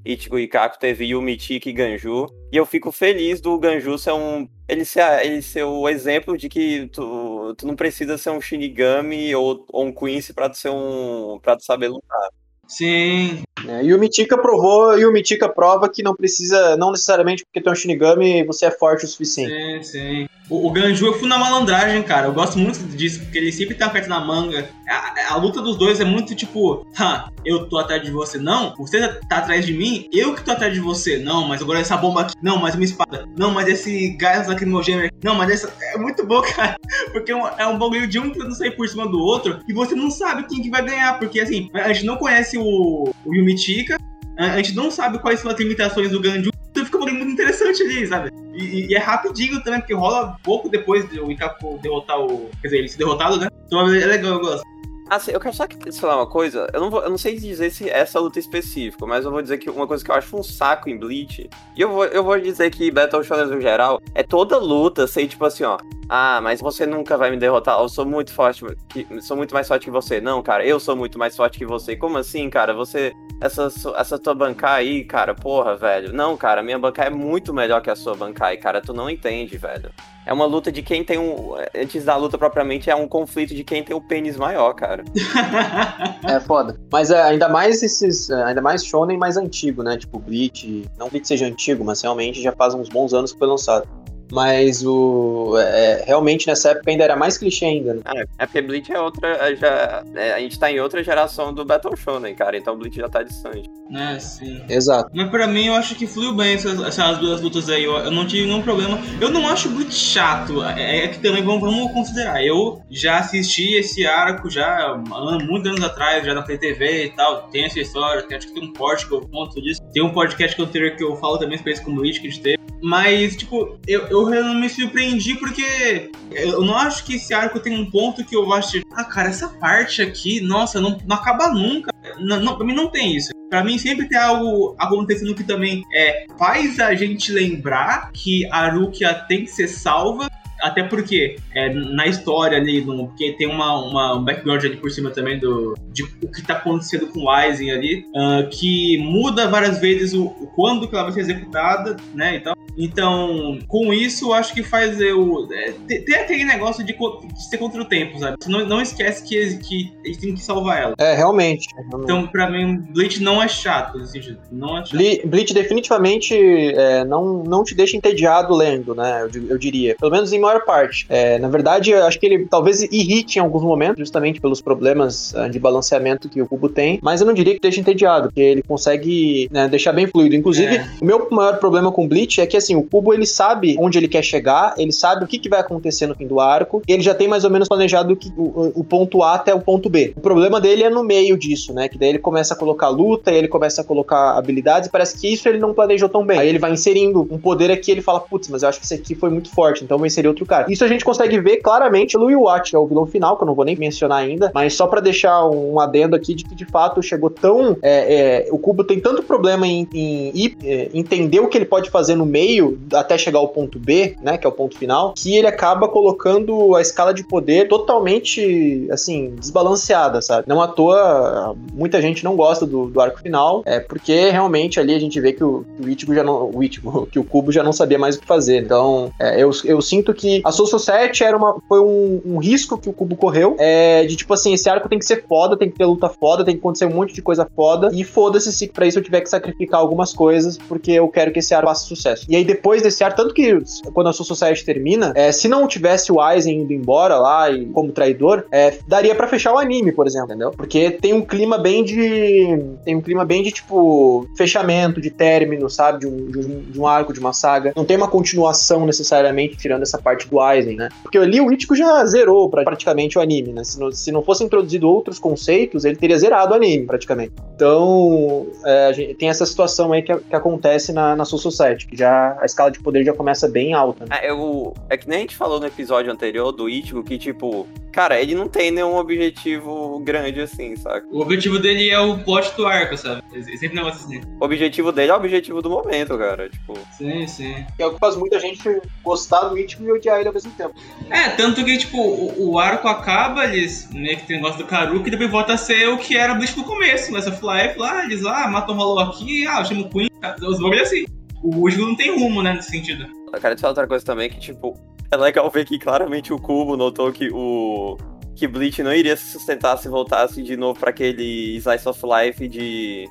[0.04, 2.26] Ichigo e Kaku teve Yumichiki e Ganju.
[2.52, 4.48] E eu fico feliz do Ganju ser um.
[4.68, 9.34] Ele ser, ele ser o exemplo de que tu, tu não precisa ser um Shinigami
[9.34, 11.38] ou, ou um Quincy pra tu ser um.
[11.42, 12.28] pra tu saber lutar.
[12.66, 13.42] Sim.
[13.66, 17.62] É, e o Mitika provou, e o Mitika prova que não precisa, não necessariamente porque
[17.62, 19.50] tem um Shinigami, você é forte o suficiente.
[19.50, 20.28] Sim, sim.
[20.50, 22.26] O, Ganju eu fui na malandragem, cara.
[22.26, 24.68] Eu gosto muito disso, porque ele sempre tá perto na manga.
[24.88, 28.38] A, a, luta dos dois é muito tipo, ha, eu tô atrás de você.
[28.38, 31.18] Não, você tá, atrás de mim, eu que tô atrás de você.
[31.18, 32.34] Não, mas agora essa bomba aqui.
[32.42, 33.28] Não, mas uma espada.
[33.36, 35.10] Não, mas esse gás lacrimogêneo.
[35.22, 35.72] Não, mas essa.
[35.92, 36.76] É muito bom, cara.
[37.12, 39.72] Porque é um, é um bagulho de um tentando sair por cima do outro e
[39.72, 41.18] você não sabe quem que vai ganhar.
[41.18, 43.98] Porque assim, a gente não conhece o, o Yumichika.
[44.38, 47.82] A gente não sabe quais são as limitações do Ganju, então fica um muito interessante
[47.82, 48.30] ali, sabe?
[48.54, 52.50] E, e, é rapidinho também, porque rola pouco depois de o Ikaku derrotar o.
[52.60, 53.48] Quer dizer, ele ser derrotado, né?
[53.66, 54.62] Então é legal, eu gosto.
[55.10, 56.66] Assim, eu quero só que, falar uma coisa.
[56.72, 59.56] Eu não, vou, eu não sei dizer se essa luta específica, mas eu vou dizer
[59.56, 61.48] que uma coisa que eu acho um saco em Bleach.
[61.74, 65.26] E eu vou, eu vou dizer que Battle Shonen no geral é toda luta sei
[65.26, 65.78] tipo assim, ó.
[66.08, 67.78] Ah, mas você nunca vai me derrotar.
[67.78, 70.20] Eu sou muito forte, que, sou muito mais forte que você.
[70.20, 71.96] Não, cara, eu sou muito mais forte que você.
[71.96, 72.72] Como assim, cara?
[72.72, 76.12] Você essa, essa tua bancai aí, cara, porra, velho.
[76.12, 78.80] Não, cara, minha bancai é muito melhor que a sua bancai, cara.
[78.80, 79.90] Tu não entende, velho.
[80.26, 81.54] É uma luta de quem tem um.
[81.74, 85.04] Antes da luta propriamente, é um conflito de quem tem o pênis maior, cara.
[86.28, 86.78] é foda.
[86.90, 88.28] Mas é, ainda mais esses.
[88.28, 89.96] É, ainda mais Shonen mais antigo, né?
[89.96, 90.84] Tipo Bleach.
[90.98, 93.88] Não que seja antigo, mas realmente já faz uns bons anos que foi lançado.
[94.30, 95.56] Mas o.
[95.58, 97.94] É, realmente nessa época ainda era mais clichê ainda.
[97.94, 98.00] Né?
[98.06, 99.28] É, é porque Bleach é outra.
[99.28, 102.56] É, já, é, a gente tá em outra geração do Battle Shonen, cara.
[102.56, 103.68] Então Bleach já tá distante.
[103.94, 104.62] É, sim.
[104.68, 105.10] Exato.
[105.14, 107.84] Mas pra mim eu acho que fluiu bem essas, essas duas lutas aí.
[107.84, 108.98] Eu, eu, não tive nenhum problema.
[109.20, 110.62] Eu não acho Bleach chato.
[110.62, 112.44] É, é que também vamos, vamos, considerar.
[112.44, 117.48] Eu já assisti esse arco já há muitos anos atrás, já na TV e tal.
[117.48, 118.26] Tem essa história.
[118.36, 119.80] Acho que tem um podcast que eu conto disso.
[119.92, 122.42] Tem um podcast anterior que eu falo também sobre esse com Bleach que a gente
[122.42, 122.67] teve.
[122.82, 127.78] Mas, tipo, eu, eu não me surpreendi porque eu não acho que esse arco tem
[127.78, 131.90] um ponto que eu acho, ah, cara, essa parte aqui, nossa, não, não acaba nunca.
[132.18, 133.30] Não, não, pra mim não tem isso.
[133.48, 138.68] Pra mim sempre tem algo acontecendo que também é faz a gente lembrar que a
[138.68, 140.28] Rukia tem que ser salva
[140.60, 144.90] até porque é, na história ali, no, porque tem uma, uma, um background ali por
[144.90, 149.48] cima também do de o que tá acontecendo com o Aizen ali, uh, que muda
[149.48, 152.58] várias vezes o, o, quando que ela vai ser executada, né, e tal.
[152.78, 157.58] Então, com isso, eu acho que faz eu é, ter, aquele negócio de, de, ser
[157.58, 158.36] contra o tempo, sabe?
[158.46, 160.94] Não, não esquece que, que a gente tem que salvar ela.
[160.96, 161.66] É, realmente.
[161.74, 162.04] realmente.
[162.04, 164.38] Então, pra mim, Bleach não é chato nesse sentido.
[164.52, 164.96] Não é chato.
[165.26, 169.22] Bleach definitivamente é, não, não te deixa entediado lendo, né?
[169.22, 169.96] Eu, eu diria.
[169.98, 171.06] Pelo menos em maior parte.
[171.08, 175.32] É, na verdade, eu acho que ele talvez irrite em alguns momentos, justamente pelos problemas
[175.32, 178.40] uh, de balanceamento que o cubo tem, mas eu não diria que deixa entediado, porque
[178.40, 180.34] ele consegue né, deixar bem fluido.
[180.34, 180.86] Inclusive, é.
[181.00, 184.08] o meu maior problema com Bleach é que assim, o cubo ele sabe onde ele
[184.08, 187.14] quer chegar, ele sabe o que, que vai acontecer no fim do arco, ele já
[187.14, 190.12] tem mais ou menos planejado que, o, o ponto A até o ponto B.
[190.16, 191.88] O problema dele é no meio disso, né?
[191.88, 195.18] Que daí ele começa a colocar luta, e ele começa a colocar habilidades, e parece
[195.18, 196.38] que isso ele não planejou tão bem.
[196.38, 198.94] Aí ele vai inserindo um poder aqui, ele fala, putz, mas eu acho que esse
[198.94, 200.66] aqui foi muito forte, então vou inserir outro cara.
[200.70, 203.46] Isso a gente consegue ver claramente no Watch, que é o vilão final, que eu
[203.46, 206.64] não vou nem mencionar ainda, mas só para deixar um adendo aqui de que de
[206.64, 207.76] fato chegou tão.
[207.82, 211.64] É, é, o Cubo tem tanto problema em, em, em, é, entender o que ele
[211.64, 215.14] pode fazer no meio até chegar ao ponto B, né, que é o ponto final,
[215.16, 220.44] que ele acaba colocando a escala de poder totalmente, assim, desbalanceada, sabe?
[220.48, 224.94] Não à toa, muita gente não gosta do, do arco final, é porque realmente ali
[224.94, 226.50] a gente vê que o, o Ichigo já não.
[226.52, 228.62] O Ichigo, que o Cubo já não sabia mais o que fazer.
[228.62, 232.78] Então, é, eu, eu sinto que a Soul 7 era uma, foi um, um, risco
[232.78, 233.56] que o Cubo correu.
[233.58, 236.44] É, de tipo assim, esse arco tem que ser foda, tem que ter luta foda,
[236.44, 237.90] tem que acontecer um monte de coisa foda.
[237.92, 241.38] E foda-se se pra isso eu tiver que sacrificar algumas coisas, porque eu quero que
[241.38, 242.26] esse arco faça sucesso.
[242.28, 243.58] E aí depois desse arco, tanto que
[243.92, 247.66] quando a Soul Society termina, é, se não tivesse o Aizen indo embora lá e
[247.66, 250.50] como traidor, é, daria para fechar o anime, por exemplo, entendeu?
[250.50, 252.58] Porque tem um clima bem de.
[252.84, 256.00] Tem um clima bem de tipo fechamento, de término, sabe?
[256.00, 257.72] De um, de um, de um arco, de uma saga.
[257.76, 260.88] Não tem uma continuação necessariamente, tirando essa parte do Aizen, né?
[261.02, 263.62] Porque ali o Ichigo já zerou praticamente o anime, né?
[263.62, 267.32] Se não, se não fosse introduzido outros conceitos, ele teria zerado o anime, praticamente.
[267.54, 272.36] Então, é, tem essa situação aí que, que acontece na, na Soul Society, que já
[272.40, 274.06] a escala de poder já começa bem alta.
[274.06, 274.18] Né?
[274.22, 277.66] É, eu, é que nem a gente falou no episódio anterior do Ichigo, que tipo,
[277.92, 281.06] cara, ele não tem nenhum objetivo grande assim, saca?
[281.10, 283.22] O objetivo dele é o plot do arco, sabe?
[283.32, 284.20] Ele sempre negócio assim.
[284.40, 286.78] O objetivo dele é o objetivo do momento, cara, tipo...
[286.96, 287.66] Sim, sim.
[287.78, 290.74] É o que faz muita gente gostar do Ichigo e odiar ele ao mesmo tempo.
[291.10, 294.68] É, tanto que, tipo, o, o arco acaba, eles meio que tem o negócio do
[294.68, 297.76] Karuki, e depois volta a ser o que era o bicho no começo, nessa Fly,
[297.76, 300.08] lá, eles lá, ah, matam o Rolou aqui, ah, eu chamo o Queen,
[300.42, 301.04] os bagulho assim.
[301.42, 303.06] O Ichigo não tem rumo, né, nesse sentido.
[303.32, 304.74] Eu quero te falar outra coisa também, que, tipo,
[305.10, 307.96] é legal ver que claramente o Cubo notou que o
[308.34, 312.46] que Bleach não iria se sustentar se voltasse de novo para aquele Slice of Life
[312.46, 313.08] de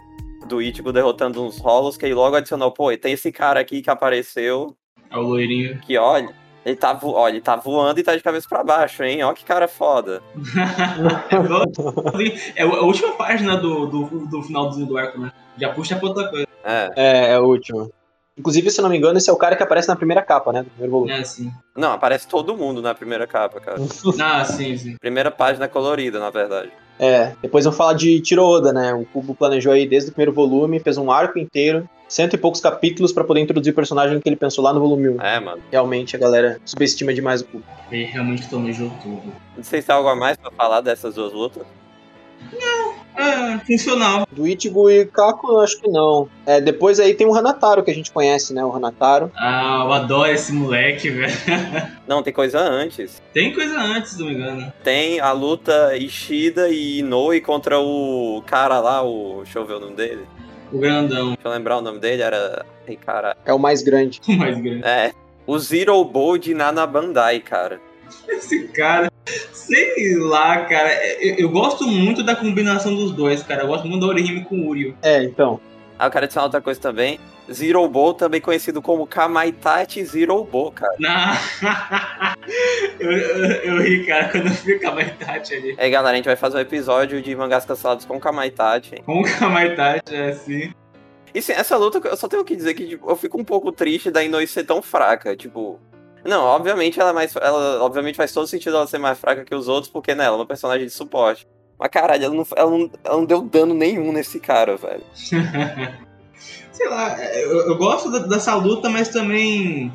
[0.48, 3.82] do Ichigo derrotando uns rolos, que aí logo adicionou, pô, e tem esse cara aqui
[3.82, 4.76] que apareceu.
[5.10, 5.80] É o loirinho.
[5.80, 6.34] Que olha,
[6.68, 7.14] ele tá, vo...
[7.14, 9.24] olha, ele tá voando e tá de cabeça para baixo, hein?
[9.24, 10.22] Ó que cara foda.
[12.56, 15.32] é a última página do, do, do final do arco, né?
[15.58, 16.46] Já puxa pra outra coisa.
[16.66, 17.90] É, é, é a última.
[18.38, 20.64] Inclusive, se não me engano, esse é o cara que aparece na primeira capa, né?
[20.64, 21.12] Do primeiro volume.
[21.12, 21.50] É, sim.
[21.74, 23.78] Não, aparece todo mundo na primeira capa, cara.
[24.22, 24.98] ah, sim, sim.
[25.00, 26.70] Primeira página colorida, na verdade.
[27.00, 28.94] É, depois vamos falar de Tiroda, né?
[28.94, 32.60] O Kubo planejou aí desde o primeiro volume, fez um arco inteiro, cento e poucos
[32.60, 35.22] capítulos para poder introduzir o personagem que ele pensou lá no volume 1.
[35.22, 35.62] É, mano.
[35.72, 37.64] Realmente a galera subestima demais o Kubo.
[37.92, 39.32] Ele realmente planejou tudo.
[39.56, 41.64] Não sei se tem algo a mais pra falar dessas duas lutas.
[42.54, 42.87] Não,
[43.18, 44.28] Ah, funcional.
[44.32, 46.30] Do Ichigo e Kako, eu acho que não.
[46.46, 48.64] É, depois aí tem o Hanataro, que a gente conhece, né?
[48.64, 49.32] O Hanataro.
[49.36, 51.34] Ah, eu adoro esse moleque, velho.
[52.08, 53.22] Não, tem coisa antes.
[53.34, 54.72] Tem coisa antes, se não me engano.
[54.82, 59.42] Tem a luta Ishida e Inoue contra o cara lá, o.
[59.44, 60.26] Deixa eu ver o nome dele.
[60.72, 61.28] O grandão.
[61.34, 62.66] Deixa eu lembrar o nome dele, era.
[62.88, 63.36] Ai, cara.
[63.46, 64.22] É o mais grande.
[64.28, 64.86] O mais grande.
[64.86, 65.12] É.
[65.46, 67.80] O Zero Ball de Nana Bandai, cara.
[68.28, 69.12] Esse cara,
[69.52, 70.94] sei lá, cara.
[71.22, 73.64] Eu, eu gosto muito da combinação dos dois, cara.
[73.64, 74.96] Eu gosto muito da Orihime com o Uryu.
[75.02, 75.60] É, então.
[76.00, 77.20] Ah, eu quero adicionar outra coisa também.
[77.52, 80.96] Zero Ball, também conhecido como Kamaitachi Zero Ball, cara.
[81.00, 81.34] Não.
[83.00, 85.76] eu, eu, eu ri, cara, quando eu vi o Kamaitachi ali.
[85.78, 89.02] Aí, galera, a gente vai fazer um episódio de mangás cancelados com Kamaitachi.
[89.06, 90.74] Com o Kamaitachi, é assim.
[91.34, 93.72] E sim, essa luta, eu só tenho que dizer que tipo, eu fico um pouco
[93.72, 95.80] triste da Inoue ser tão fraca, tipo...
[96.28, 97.36] Não, obviamente ela é mais.
[97.36, 100.36] Ela, obviamente faz todo sentido ela ser mais fraca que os outros, porque né, ela
[100.36, 101.48] é uma personagem de suporte.
[101.80, 105.04] Mas caralho, ela não, ela não, ela não deu dano nenhum nesse cara, velho.
[106.72, 109.92] Sei lá, eu, eu gosto da- dessa luta, mas também.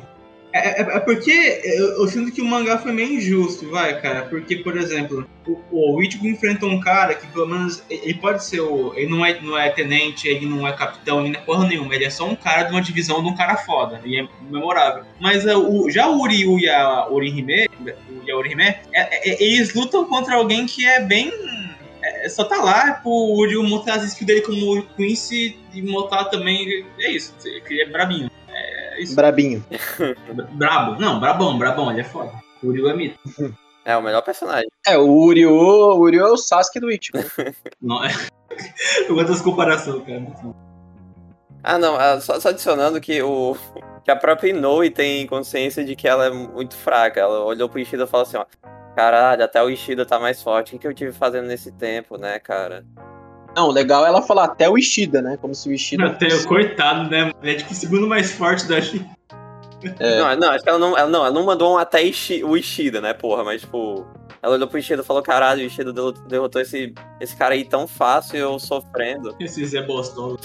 [0.53, 4.21] É, é- é porque eu, sinto que o mangá foi meio injusto, vai, cara.
[4.23, 8.61] Porque, por exemplo, o, o Ichigo enfrentou um cara que pelo menos ele pode ser
[8.61, 8.93] o.
[8.95, 11.95] Ele não é, não é tenente, ele não é capitão, ele não é porra nenhuma.
[11.95, 13.99] Ele é só um cara de uma divisão de um cara foda.
[14.05, 15.03] E é memorável.
[15.19, 17.67] Mas é, o, já o Uryu e a Orihime,
[18.23, 21.31] e a Orihime é- é- eles lutam contra alguém que é bem.
[22.29, 26.85] só tá lá pro Uryu montar as skills dele como o Quincy e montar também.
[26.99, 28.29] É isso, que ele é brabinho.
[29.03, 29.15] É isso.
[29.15, 29.63] Brabinho.
[30.53, 30.99] Brabo.
[30.99, 32.31] Não, brabão, brabão, ele é foda.
[32.61, 33.19] O Uryu é mito.
[33.85, 34.69] É o melhor personagem.
[34.87, 37.17] É, o Uryu, o Uryu é o Sasuke do Ichigo.
[37.81, 38.09] Não, é...
[39.07, 40.25] Eu gosto das comparações, cara.
[41.63, 43.55] Ah, não, ah, só, só adicionando que o.
[44.03, 47.21] Que a própria Inoue tem consciência de que ela é muito fraca.
[47.21, 48.45] Ela olhou pro Ishida e falou assim, ó.
[48.95, 50.69] Caralho, até o Ishida tá mais forte.
[50.69, 52.85] O que, que eu tive fazendo nesse tempo, né, cara?
[53.55, 55.37] Não, o legal é ela falar até o Ishida, né?
[55.39, 56.07] Como se o Ishida.
[56.07, 57.31] Até o coitado, né?
[57.41, 59.05] Ele é tipo o segundo mais forte da gente.
[59.99, 60.19] É.
[60.19, 60.97] Não, não, acho que ela não.
[60.97, 63.43] Ela, não, ela não mandou um até Ishi- o Ishida, né, porra?
[63.43, 64.05] Mas, tipo.
[64.41, 67.63] Ela olhou pro Ishida e falou: caralho, o Ishida derrot- derrotou esse, esse cara aí
[67.63, 69.35] tão fácil e eu sofrendo.
[69.39, 70.37] Esse Zé Boston.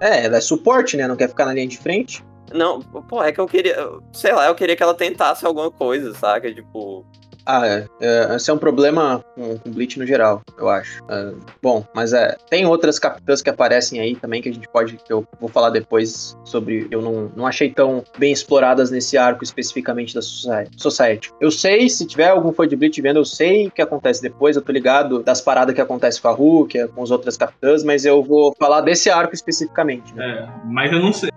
[0.00, 1.06] É, ela é suporte, né?
[1.08, 2.24] Não quer ficar na linha de frente.
[2.52, 3.76] Não, pô, é que eu queria.
[4.12, 6.52] Sei lá, eu queria que ela tentasse alguma coisa, saca?
[6.52, 7.04] Tipo.
[7.46, 7.86] Ah, é.
[8.00, 11.02] é, Esse é um problema com, com Bleach no geral, eu acho.
[11.08, 12.36] É, bom, mas é.
[12.48, 14.96] Tem outras capitãs que aparecem aí também que a gente pode.
[14.96, 16.86] que eu vou falar depois sobre.
[16.90, 21.32] Eu não, não achei tão bem exploradas nesse arco especificamente da Society.
[21.40, 24.56] Eu sei, se tiver algum fã de Bleach vendo, eu sei o que acontece depois.
[24.56, 28.04] Eu tô ligado das paradas que acontece com a Rukia, com as outras capitãs, mas
[28.04, 30.14] eu vou falar desse arco especificamente.
[30.14, 30.24] Né?
[30.24, 31.30] É, mas eu não sei.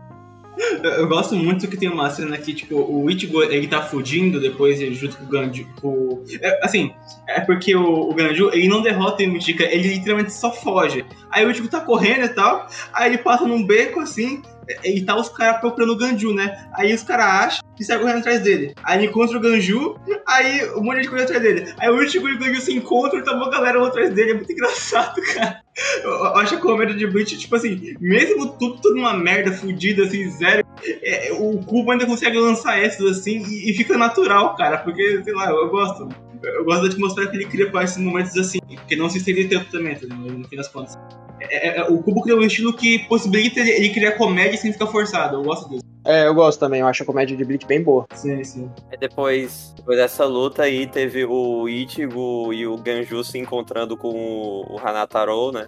[0.83, 4.79] Eu, gosto muito que tem uma cena que, tipo, o Ichigo, ele tá fugindo depois,
[4.97, 5.67] junto com o Ganju.
[5.79, 6.23] Com...
[6.41, 6.93] É, assim,
[7.27, 11.05] é porque o, o Ganju, ele não derrota o Ichigo, ele literalmente só foge.
[11.29, 14.41] Aí o Ichigo tá correndo e tal, aí ele passa num beco, assim,
[14.83, 16.67] e tá os caras procurando o Ganju, né?
[16.73, 18.73] Aí os caras acham e saem correndo atrás dele.
[18.83, 21.73] Aí ele encontra o Ganju, aí um monte de corre atrás dele.
[21.77, 24.33] Aí o Ichigo e o Ganju se encontram e tá uma galera atrás dele, é
[24.33, 25.61] muito engraçado, cara.
[26.03, 30.27] Eu, acho a comédia de Bleach, tipo assim, mesmo tudo, tudo uma merda, fudida, assim,
[30.31, 35.23] zero, é, o Kubo ainda consegue lançar essas assim e, e fica natural, cara, porque,
[35.23, 36.09] sei lá, eu, eu gosto.
[36.43, 39.45] Eu gosto de mostrar que ele cria para esses momentos assim, porque não se estende
[39.45, 40.95] tanto também, tá no fim das contas.
[41.39, 44.87] É, é, o Kubo cria um estilo que possibilita ele, ele criar comédia sem ficar
[44.87, 45.83] forçado, eu gosto disso.
[46.07, 48.07] É, eu gosto também, eu acho a comédia de Bleach bem boa.
[48.15, 48.71] Sim, sim.
[48.89, 54.65] Aí depois, depois dessa luta aí, teve o Ichigo e o Ganju se encontrando com
[54.69, 55.67] o, Hanataro, né?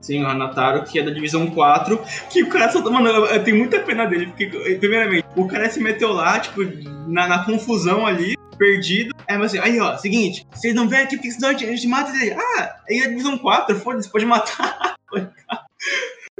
[0.00, 2.80] Sim, o Hanataro, que é da divisão 4, que o cara só.
[2.88, 4.46] Mano, eu, eu tenho muita pena dele, porque,
[4.78, 6.60] primeiramente, o cara se meteu lá, tipo,
[7.08, 9.12] na, na confusão ali, perdido.
[9.26, 11.70] É, mas assim, aí ó, seguinte, vocês não vêm aqui porque senão a gente, a
[11.74, 12.32] gente mata ele.
[12.32, 14.94] Ah, aí é a divisão 4, foda-se, pode matar.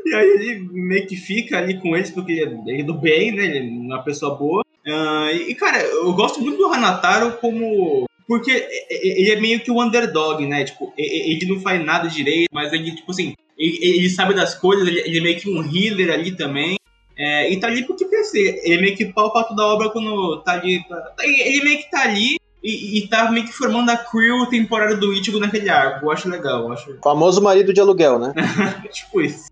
[0.04, 3.44] e aí ele meio que fica ali com eles, porque ele é, do bem, né?
[3.44, 4.64] Ele é uma pessoa boa.
[4.86, 8.06] Ah, e, cara, eu gosto muito do Hanataro como.
[8.26, 8.50] Porque
[8.88, 10.64] ele é meio que o underdog, né?
[10.64, 15.18] Tipo, ele não faz nada direito, mas ele, tipo assim, ele, sabe das coisas, ele,
[15.18, 16.76] é meio que um healer ali também.
[17.16, 18.60] É, e tá ali porque crescer.
[18.64, 20.82] Ele é meio que pau pra toda obra quando tá ali.
[21.20, 25.12] Ele meio que tá ali e, e tá meio que formando a crew temporária do
[25.12, 26.06] Ichigo naquele arco.
[26.06, 26.98] Eu acho legal, eu acho.
[27.02, 28.32] Famoso marido de aluguel, né?
[28.90, 29.51] tipo isso.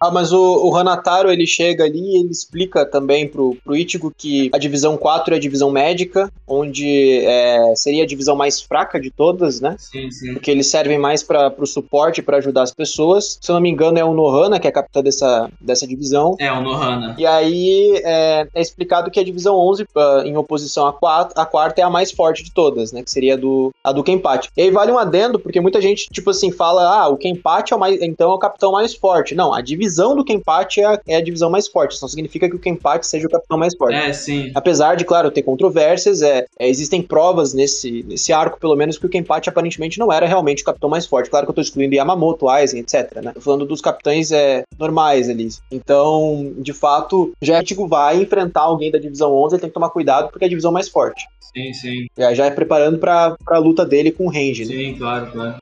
[0.00, 4.10] Ah, mas o, o Hanataro, ele chega ali e ele explica também pro, pro Ichigo
[4.16, 8.98] que a divisão 4 é a divisão médica, onde é, seria a divisão mais fraca
[8.98, 9.76] de todas, né?
[9.78, 10.32] Sim, sim.
[10.32, 13.38] Porque eles servem mais para pro suporte, para ajudar as pessoas.
[13.42, 16.34] Se eu não me engano, é o Nohana, que é a capitã dessa, dessa divisão.
[16.38, 17.14] É, o Nohana.
[17.18, 21.44] E aí é, é explicado que a divisão 11, ah, em oposição à quarta, a
[21.44, 23.02] quarta é a mais forte de todas, né?
[23.02, 24.48] Que seria a do, a do Kenpachi.
[24.56, 27.76] E aí vale um adendo, porque muita gente, tipo assim, fala, ah, o Kenpachi é
[27.76, 29.34] o mais, então é o capitão mais forte.
[29.34, 31.92] Não, a divisão do Kenpachi é a, é a divisão mais forte.
[31.92, 33.94] Isso não significa que o Kenpachi seja o capitão mais forte.
[33.94, 34.50] É, sim.
[34.54, 39.06] Apesar de, claro, ter controvérsias, é, é, existem provas nesse, nesse arco, pelo menos, que
[39.06, 41.30] o Kenpachi aparentemente não era realmente o capitão mais forte.
[41.30, 43.32] Claro que eu tô excluindo Yamamoto, Aizen, etc, né?
[43.32, 45.48] Tô falando dos capitães é, normais ali.
[45.70, 49.90] Então, de fato, já Ichigo vai enfrentar alguém da divisão 11, ele tem que tomar
[49.90, 51.26] cuidado porque é a divisão mais forte.
[51.40, 52.06] Sim, sim.
[52.16, 54.74] Já, já é preparando pra, pra luta dele com o Range, né?
[54.74, 55.56] Sim, claro, claro.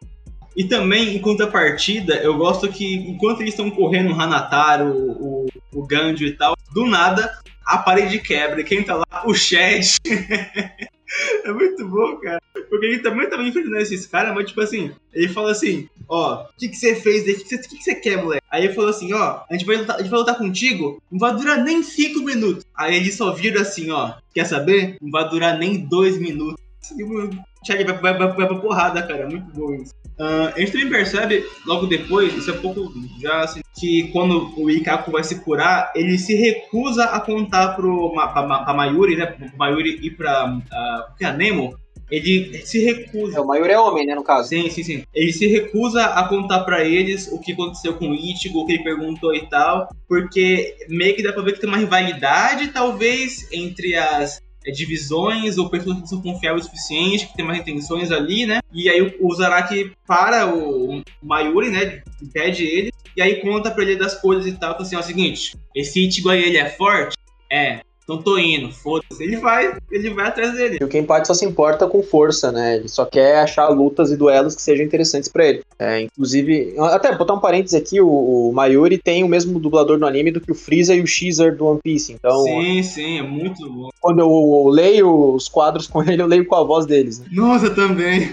[0.58, 5.86] E também, em contrapartida, eu gosto que enquanto eles estão correndo o Hanataro, o, o
[5.92, 7.32] e tal, do nada
[7.64, 8.60] a parede quebra.
[8.60, 9.22] E quem tá lá?
[9.24, 9.98] O Shed.
[11.44, 12.40] é muito bom, cara.
[12.68, 16.48] Porque ele também tava enfrentando esses caras, mas tipo assim, ele fala assim, ó, o
[16.58, 17.34] que, que você fez aí?
[17.34, 18.44] O que, que, você- que, que você quer, moleque?
[18.50, 21.20] Aí ele falou assim, ó, a gente, vai lutar, a gente vai lutar contigo, não
[21.20, 22.64] vai durar nem cinco minutos.
[22.76, 24.96] Aí ele só vira assim, ó, quer saber?
[25.00, 26.60] Não vai durar nem dois minutos.
[26.96, 27.30] E o
[27.64, 29.28] Chad vai, vai, vai, vai pra porrada, cara.
[29.28, 29.92] Muito bom isso.
[30.18, 34.68] Ah, a gente também percebe, logo depois, isso é pouco já assim, que quando o
[34.68, 39.26] Ikaku vai se curar, ele se recusa a contar pro, pra, pra Mayuri, né?
[39.26, 40.46] Pro Mayuri ir pra.
[40.46, 41.78] Uh, que é a Nemo.
[42.10, 43.36] Ele se recusa.
[43.36, 44.48] É, o maior é homem, né, no caso.
[44.48, 45.02] Sim, sim, sim.
[45.14, 48.72] Ele se recusa a contar pra eles o que aconteceu com o Ichigo, o que
[48.72, 53.46] ele perguntou e tal, porque meio que dá pra ver que tem uma rivalidade, talvez,
[53.52, 58.10] entre as eh, divisões ou pessoas que são confiáveis o suficiente, que tem mais intenções
[58.12, 58.60] ali, né?
[58.72, 62.02] E aí o, o Zaraki para o, o Mayuri, né?
[62.22, 65.02] Impede ele, e aí conta pra ele das coisas e tal, fala assim, ó, é
[65.02, 67.16] o seguinte, esse Ichigo aí, ele é forte?
[67.50, 67.80] É.
[68.08, 69.22] Então tô indo, foda-se.
[69.22, 70.78] Ele vai, ele vai atrás dele.
[70.80, 72.76] E o Kenpachi só se importa com força, né?
[72.76, 75.62] Ele só quer achar lutas e duelos que sejam interessantes pra ele.
[75.78, 80.06] É, inclusive, até botar um parênteses aqui, o, o Mayuri tem o mesmo dublador no
[80.06, 82.14] anime do que o Freeza e o Xer do One Piece.
[82.14, 83.90] Então, Sim, sim, é muito bom.
[84.00, 87.18] quando eu leio os quadros com ele, eu leio com a voz deles.
[87.18, 87.26] Né?
[87.32, 88.30] Nossa, também.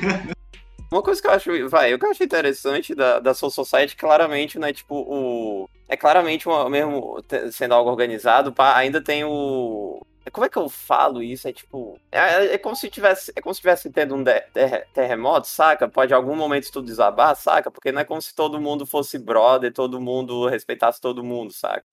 [0.89, 3.97] Uma coisa que eu acho, vai, o que eu acho interessante da, da Soul Society,
[3.97, 5.67] claramente, né, tipo, o...
[5.87, 10.01] É claramente, uma, mesmo sendo algo organizado, pá, ainda tem o...
[10.31, 11.47] Como é que eu falo isso?
[11.47, 11.99] É tipo...
[12.11, 15.87] É, é como se tivesse, é como se tivesse tendo um ter- terremoto, saca?
[15.87, 17.69] Pode em algum momento tudo desabar, saca?
[17.69, 21.85] Porque não é como se todo mundo fosse brother, todo mundo respeitasse todo mundo, saca?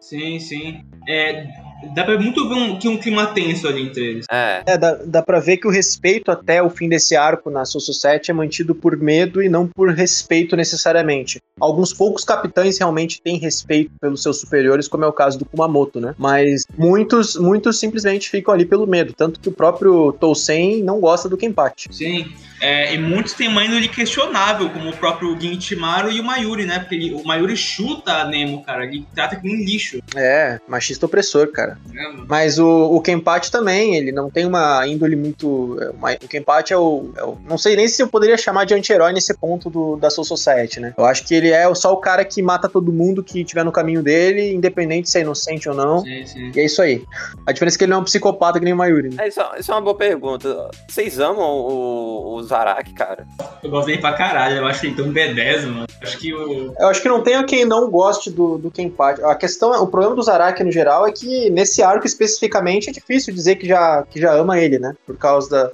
[0.00, 0.86] Sim, sim.
[1.06, 1.46] É,
[1.94, 4.26] dá pra muito ver um, que um clima tenso ali entre eles.
[4.30, 4.62] É.
[4.66, 7.80] É, dá, dá pra ver que o respeito até o fim desse arco na Soul
[7.80, 11.38] Society é mantido por medo e não por respeito necessariamente.
[11.60, 16.00] Alguns poucos capitães realmente têm respeito pelos seus superiores, como é o caso do Kumamoto,
[16.00, 16.14] né?
[16.18, 19.12] Mas muitos, muitos simplesmente ficam ali pelo medo.
[19.14, 21.88] Tanto que o próprio Tousen não gosta do Kenpachi.
[21.92, 22.26] Sim.
[22.60, 26.78] É, e muitos têm uma índole questionável, como o próprio Gintimaru e o Mayuri, né?
[26.78, 28.84] Porque ele- o Mayuri chuta a Nemo, cara.
[28.84, 29.98] Ele trata que nem lixo.
[30.14, 31.65] É, machista opressor, cara.
[31.92, 32.24] Mano?
[32.28, 35.78] Mas o, o Kenpachi também, ele não tem uma índole muito.
[35.80, 38.64] é, uma- o Kenpachi é o, é o- Não sei nem se eu poderia chamar
[38.64, 40.94] de anti-herói nesse ponto do, da Soul Society, né?
[40.96, 43.72] Eu acho que ele é só o cara que mata todo mundo que tiver no
[43.72, 46.00] caminho dele, independente se é inocente ou não.
[46.00, 46.52] Sim, sim.
[46.54, 47.02] E é isso aí.
[47.46, 49.10] A diferença é que ele não é um psicopata que nem o Mayuri.
[49.14, 49.24] Né?
[49.24, 50.70] É, Isso, isso é uma boa pergunta.
[50.88, 53.26] Vocês amam o, o Zaraki, cara?
[53.62, 54.56] Eu gosto dele pra caralho.
[54.56, 55.86] Eu acho ele tão B10, mano.
[56.02, 56.72] Acho que o.
[56.78, 59.22] Eu acho que não tem quem não goste do, do Kenpachi.
[59.24, 62.92] A questão, é- o problema do Zaraki no geral é que nesse arco especificamente é
[62.92, 64.94] difícil dizer que já, que já ama ele, né?
[65.06, 65.70] Por causa da,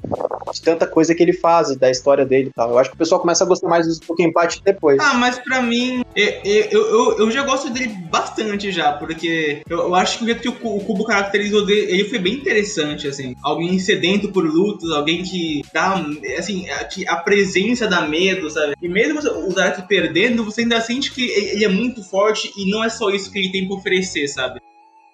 [0.52, 2.70] de tanta coisa que ele faz, da história dele e tal.
[2.70, 5.00] Eu acho que o pessoal começa a gostar mais do, do Kenpachi depois.
[5.00, 9.94] Ah, mas pra mim, eu, eu, eu já gosto dele bastante já, porque eu, eu
[9.96, 13.34] acho que o jeito que o, o Cubo caracterizou dele, ele foi bem interessante, assim.
[13.42, 16.00] Alguém sedento por lutas, alguém que dá,
[16.38, 18.74] assim, a, que a presença dá medo, sabe?
[18.80, 22.84] E mesmo o Zaraki perdendo, você ainda sente que ele é muito forte e não
[22.84, 24.60] é só isso que ele tem pra oferecer, sabe?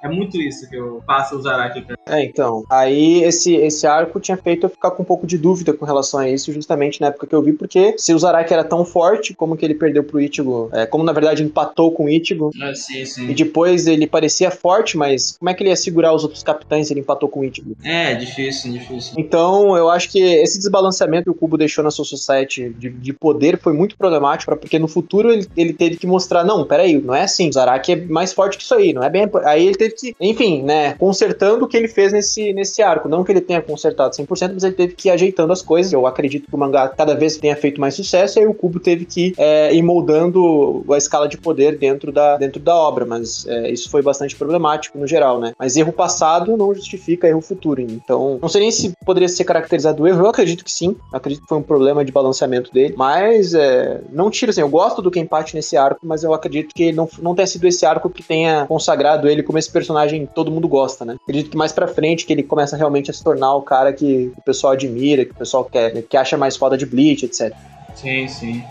[0.00, 1.97] É muito isso que eu passo o Zaraki, cara.
[2.08, 2.64] É, então.
[2.68, 6.20] Aí esse, esse arco tinha feito eu ficar com um pouco de dúvida com relação
[6.20, 9.34] a isso, justamente na época que eu vi, porque se o Zaraki era tão forte,
[9.34, 10.70] como que ele perdeu pro Ichigo?
[10.72, 12.50] É, como na verdade empatou com o Ichigo.
[12.60, 13.32] Ah, sim, E sim.
[13.32, 16.92] depois ele parecia forte, mas como é que ele ia segurar os outros capitães se
[16.92, 17.76] ele empatou com o Ichigo?
[17.82, 19.14] É, difícil, difícil.
[19.16, 23.12] Então, eu acho que esse desbalanceamento que o Cubo deixou na Soul Society de, de
[23.12, 27.14] poder foi muito problemático, porque no futuro ele, ele teve que mostrar, não, peraí, não
[27.14, 29.28] é assim, o Zaraki é mais forte que isso aí, não é bem...
[29.44, 33.08] Aí ele teve que, enfim, né, consertando o que ele fez fez nesse, nesse arco.
[33.08, 35.92] Não que ele tenha consertado 100%, mas ele teve que ir ajeitando as coisas.
[35.92, 38.78] Eu acredito que o mangá cada vez tenha feito mais sucesso, e aí o Kubo
[38.78, 43.44] teve que é, ir moldando a escala de poder dentro da, dentro da obra, mas
[43.48, 45.54] é, isso foi bastante problemático no geral, né?
[45.58, 47.80] Mas erro passado não justifica erro futuro.
[47.80, 50.94] Então, não sei nem se poderia ser caracterizado erro, eu acredito que sim.
[51.12, 54.60] Acredito que foi um problema de balanceamento dele, mas é, não tira assim.
[54.60, 57.84] Eu gosto do Kenpachi nesse arco, mas eu acredito que não, não tenha sido esse
[57.84, 61.16] arco que tenha consagrado ele como esse personagem que todo mundo gosta, né?
[61.24, 64.32] Acredito que mais pra frente que ele começa realmente a se tornar o cara que
[64.36, 66.02] o pessoal admira, que o pessoal quer, né?
[66.02, 67.52] que acha mais foda de Bleach, etc.
[67.94, 68.62] Sim, sim.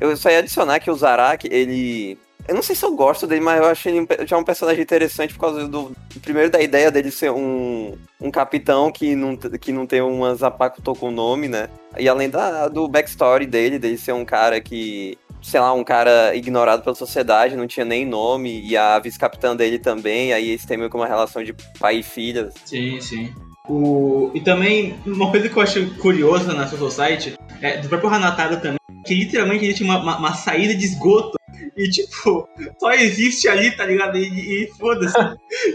[0.00, 2.16] Eu só ia adicionar que o Zarak, ele.
[2.48, 5.34] Eu não sei se eu gosto dele, mas eu acho ele já um personagem interessante
[5.34, 5.92] por causa do.
[6.22, 10.82] Primeiro, da ideia dele ser um, um capitão que não, que não tem uma Zapaco
[10.96, 11.68] com nome, né?
[11.98, 16.34] E além da, do backstory dele, dele ser um cara que sei lá, um cara
[16.34, 20.76] ignorado pela sociedade, não tinha nem nome, e a vice-capitã dele também, aí eles têm
[20.76, 22.50] meio que uma relação de pai e filha.
[22.64, 23.32] Sim, sim.
[23.68, 24.30] O...
[24.34, 28.56] E também, uma coisa que eu acho curiosa na Soul Society, é, do próprio Hanataro
[28.56, 31.37] também, que literalmente ele tinha uma, uma, uma saída de esgoto
[31.76, 32.48] e, tipo,
[32.78, 34.16] só existe ali, tá ligado?
[34.18, 35.16] E, e foda-se.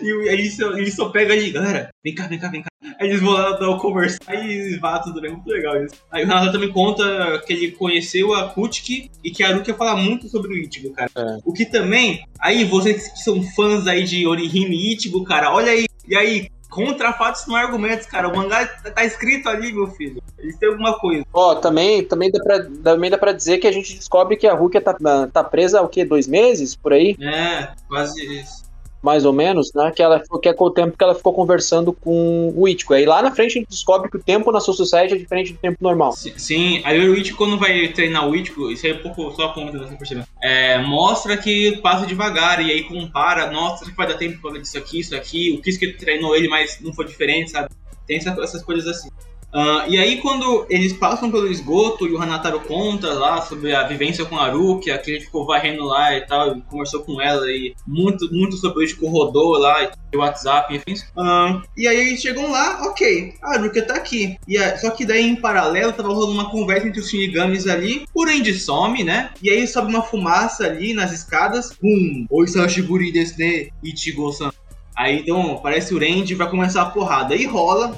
[0.02, 2.70] e aí ele só pega ali, galera, vem cá, vem cá, vem cá.
[3.00, 5.96] Aí eles vão lá conversar e vá tudo bem, muito legal isso.
[6.12, 9.96] Aí o Renato também conta que ele conheceu a Kutiki e que a Aruka fala
[9.96, 11.10] muito sobre o Ichigo, cara.
[11.16, 11.38] É.
[11.46, 15.72] O que também, aí vocês que são fãs aí de Orihime e Ichigo, cara, olha
[15.72, 18.28] aí, e aí, contra fatos não argumentos, cara.
[18.28, 20.22] O mangá tá escrito ali, meu filho.
[20.40, 21.26] Eles têm alguma coisa.
[21.32, 24.48] Ó, oh, também, também, dá pra, também dá pra dizer que a gente descobre que
[24.48, 24.96] a Rukia tá,
[25.32, 26.04] tá presa há o quê?
[26.04, 26.76] Dois meses?
[26.76, 27.16] Por aí?
[27.22, 28.63] É, quase isso
[29.04, 29.92] mais ou menos, né?
[29.92, 32.94] Que ela que é com o tempo que ela ficou conversando com o Ichigo.
[32.94, 35.52] Aí lá na frente a gente descobre que o tempo na Soul Society é diferente
[35.52, 36.14] do tempo normal.
[36.14, 39.50] Sim, aí o Ichigo quando vai treinar o Ichigo, isso aí é um pouco só
[39.50, 40.08] comentando assim por
[40.42, 44.78] é, mostra que passa devagar e aí compara, nossa, que vai dar tempo pra disso
[44.78, 47.70] aqui, isso aqui, o que treinou ele, mas não foi diferente, sabe?
[48.08, 49.10] Tem essas coisas assim.
[49.54, 53.84] Uh, e aí, quando eles passam pelo esgoto e o Hanataro conta lá sobre a
[53.88, 57.46] vivência com a Arukia, que ele ficou varrendo lá e tal, e conversou com ela
[57.52, 61.00] e muito, muito sobre o Ichigo rodou lá, e WhatsApp, enfim.
[61.18, 64.38] Uh, e aí eles chegam lá, ok, a Arukia tá aqui.
[64.48, 68.06] E a, só que daí, em paralelo, tava rolando uma conversa entre os Shinigamis ali,
[68.14, 69.32] o Randy some, né?
[69.42, 74.52] E aí sobe uma fumaça ali nas escadas, pum, oi Sashiburi desse Ichigo-san.
[74.96, 77.34] Aí então parece o Range vai começar a porrada.
[77.34, 77.98] Aí rola,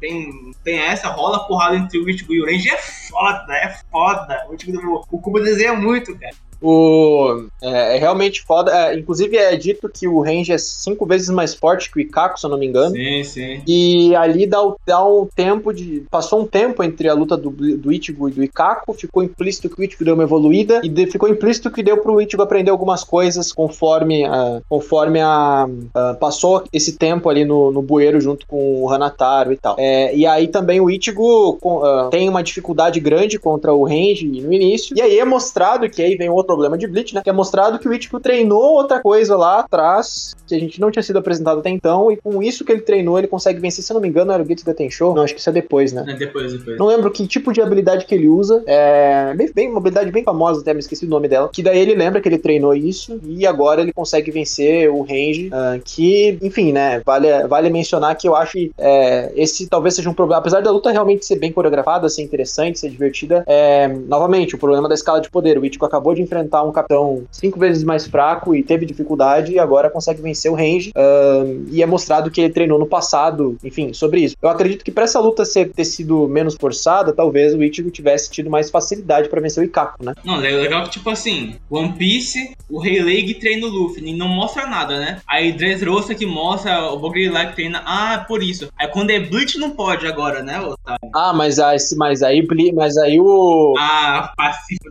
[0.00, 2.68] tem, tem essa, rola a porrada entre o Ichigo e o Range.
[2.68, 4.46] É foda, é foda.
[4.48, 6.34] O, Ichigo, o desenha muito, cara.
[6.60, 8.72] O, é, é, realmente foda.
[8.72, 12.40] É, inclusive, é dito que o range é cinco vezes mais forte que o Ikaku,
[12.40, 12.94] se eu não me engano.
[12.94, 13.62] Sim, sim.
[13.66, 16.04] E ali dá, dá um tempo de.
[16.10, 18.92] Passou um tempo entre a luta do, do Ichigo e do Ikaku.
[18.94, 20.80] Ficou implícito que o Ichigo deu uma evoluída.
[20.82, 25.66] E de, ficou implícito que deu pro Ichigo aprender algumas coisas conforme, uh, conforme a,
[25.68, 29.76] uh, passou esse tempo ali no, no bueiro junto com o Hanataro e tal.
[29.78, 34.52] É, e aí também o Ichigo uh, tem uma dificuldade grande contra o range no
[34.52, 34.96] início.
[34.96, 37.20] E aí é mostrado que aí vem outro problema de Bleach, né?
[37.22, 40.90] Que é mostrado que o Ichigo treinou outra coisa lá atrás, que a gente não
[40.90, 43.84] tinha sido apresentado até então, e com isso que ele treinou, ele consegue vencer.
[43.84, 45.12] Se eu não me engano, era o Getsuga Tensho.
[45.14, 46.04] Não, acho que isso é depois, né?
[46.08, 46.78] É depois, depois.
[46.78, 48.62] Não lembro que tipo de habilidade que ele usa.
[48.66, 51.48] É bem, bem, uma habilidade bem famosa, até me esqueci o nome dela.
[51.52, 55.48] Que daí ele lembra que ele treinou isso, e agora ele consegue vencer o range.
[55.48, 57.02] Uh, que, enfim, né?
[57.04, 60.40] Vale, vale mencionar que eu acho que é, esse talvez seja um problema.
[60.40, 64.88] Apesar da luta realmente ser bem coreografada, ser interessante, ser divertida, é, novamente, o problema
[64.88, 65.58] da escala de poder.
[65.58, 69.52] O Ichigo acabou de enfrentar enfrentar um capitão cinco vezes mais fraco e teve dificuldade
[69.52, 70.90] e agora consegue vencer o range.
[70.90, 74.36] Uh, e é mostrado que ele treinou no passado, enfim, sobre isso.
[74.40, 78.30] Eu acredito que para essa luta ser, ter sido menos forçada, talvez o Ichigo tivesse
[78.30, 80.14] tido mais facilidade para vencer o Ikaku, né?
[80.24, 84.16] Não, é legal que, tipo assim, One Piece, o Rei League treina o Luffy, e
[84.16, 85.20] não mostra nada, né?
[85.26, 88.68] Aí Dressrosa que mostra o Bogre lá que treina, ah, por isso.
[88.78, 91.10] Aí quando é Bleach não pode agora, né, Otávio?
[91.14, 91.56] Ah, mas,
[91.96, 93.74] mas aí, mas aí o...
[93.78, 94.32] Ah,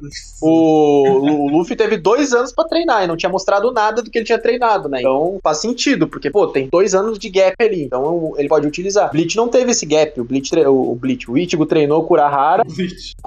[0.01, 0.09] do...
[0.41, 4.17] O, o Luffy teve dois anos para treinar e não tinha mostrado nada do que
[4.17, 4.99] ele tinha treinado, né?
[4.99, 9.11] Então faz sentido, porque, pô, tem dois anos de gap ali, então ele pode utilizar.
[9.11, 12.63] Bleach não teve esse gap, o Bleach, o, Bleach, o Ichigo treinou o Kurahara,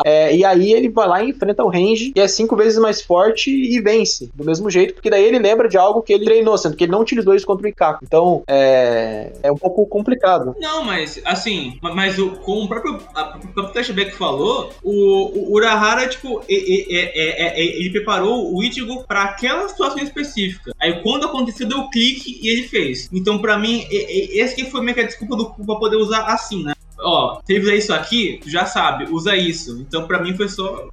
[0.04, 3.00] é, e aí ele vai lá e enfrenta o Range, que é cinco vezes mais
[3.02, 6.56] forte e vence, do mesmo jeito, porque daí ele lembra de algo que ele treinou,
[6.58, 8.04] sendo que ele não utilizou isso contra o Ikaku.
[8.04, 10.54] Então, é, é um pouco complicado.
[10.58, 15.54] Não, mas, assim, mas o, como o próprio, a, o próprio Flashback falou, o, o
[15.54, 17.10] Urahara, tipo, ele, ele,
[17.56, 20.72] ele preparou o Ichigo para aquela situação específica.
[20.80, 23.08] Aí quando aconteceu, deu clique e ele fez.
[23.12, 26.64] Então, para mim, esse que foi meio que a desculpa do pra poder usar assim,
[26.64, 26.74] né?
[27.00, 29.80] Ó, teve isso aqui, tu já sabe, usa isso.
[29.80, 30.88] Então, para mim, foi só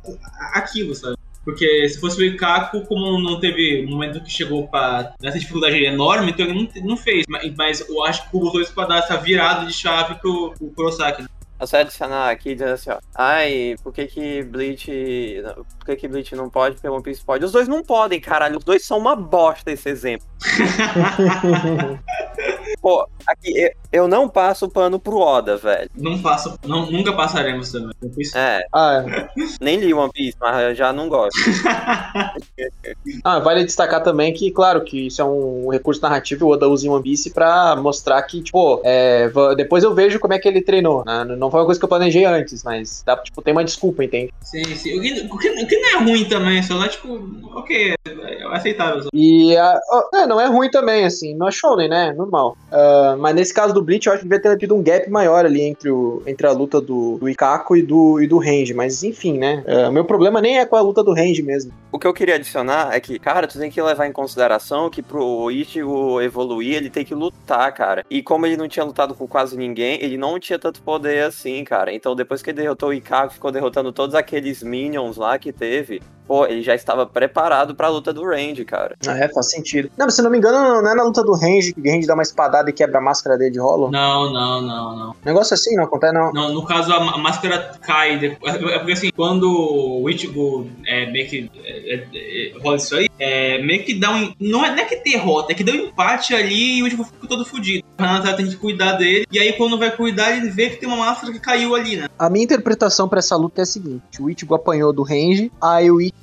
[0.54, 1.18] aquilo, sabe?
[1.44, 5.78] Porque se fosse o Ikaku, como não teve um momento que chegou pra nessa dificuldade
[5.84, 7.24] enorme, então ele não, não fez.
[7.30, 10.68] Mas, mas eu acho que usou isso pra dar essa virada de chave pro, pro
[10.70, 11.22] Kurosaki.
[11.22, 11.28] Né?
[11.60, 13.00] Eu só adicionar aqui dizendo assim, ó.
[13.16, 15.42] Ai, por que que Bleach.
[15.80, 17.46] Por que que Bleach não pode, porque One Piece pode?
[17.46, 18.58] Os dois não podem, caralho.
[18.58, 20.28] Os dois são uma bosta esse exemplo.
[22.86, 25.90] Pô, aqui, eu não passo pano pro Oda, velho.
[25.96, 27.96] Não passo, não, nunca passaremos também.
[28.36, 28.64] É.
[28.72, 29.28] Ah, é.
[29.60, 31.34] Nem li One Piece, mas eu já não gosto.
[33.24, 36.86] ah, vale destacar também que, claro, que isso é um recurso narrativo, o Oda usa
[36.86, 40.62] em One Piece pra mostrar que, tipo, é, depois eu vejo como é que ele
[40.62, 41.04] treinou.
[41.04, 41.24] Né?
[41.24, 44.32] Não foi uma coisa que eu planejei antes, mas dá, tipo, tem uma desculpa, entende?
[44.44, 45.00] Sim, sim.
[45.00, 47.20] O que, o que, o que não é ruim também, só lá, tipo,
[47.56, 49.02] ok, é aceitável.
[49.02, 49.10] Só.
[49.12, 49.80] E, a,
[50.14, 52.14] é, não é ruim também, assim, não é shonen, né?
[52.14, 52.56] Normal.
[52.76, 55.46] Uh, mas nesse caso do Bleach, eu acho que devia ter tido um gap maior
[55.46, 58.74] ali entre, o, entre a luta do, do Ikako e do, e do Range.
[58.74, 59.64] Mas enfim, né?
[59.66, 61.72] Uh, meu problema nem é com a luta do Range mesmo.
[61.90, 65.02] O que eu queria adicionar é que, cara, tu tem que levar em consideração que
[65.02, 68.04] pro Ichigo evoluir, ele tem que lutar, cara.
[68.10, 71.64] E como ele não tinha lutado com quase ninguém, ele não tinha tanto poder assim,
[71.64, 71.94] cara.
[71.94, 76.02] Então depois que ele derrotou o Ikako, ficou derrotando todos aqueles minions lá que teve,
[76.28, 78.96] pô, ele já estava preparado pra luta do Range, cara.
[79.08, 79.90] Ah, é, faz sentido.
[79.98, 82.14] Não, se não me engano, não é na luta do Range que o Range dá
[82.14, 83.92] uma espadada e quebra a máscara dele de rolo?
[83.92, 85.16] Não, não, não, não.
[85.24, 86.32] Negócio assim, não acontece, não?
[86.34, 88.18] Não, no caso a, máscara cai.
[88.18, 92.96] Depois, é porque assim, quando o Ichigo é, meio que é, é, é, rola isso
[92.96, 94.34] aí, é, meio que dá um.
[94.40, 97.04] Não é, não é que derrota, é que dá um empate ali e o Ichigo
[97.04, 97.84] fica todo fudido.
[98.00, 99.26] O Hanata tem que cuidar dele.
[99.32, 102.08] E aí, quando vai cuidar, ele vê que tem uma máscara que caiu ali, né?
[102.18, 105.90] A minha interpretação pra essa luta é a seguinte: o Ichigo apanhou do Range, aí
[105.92, 106.15] o Ichigo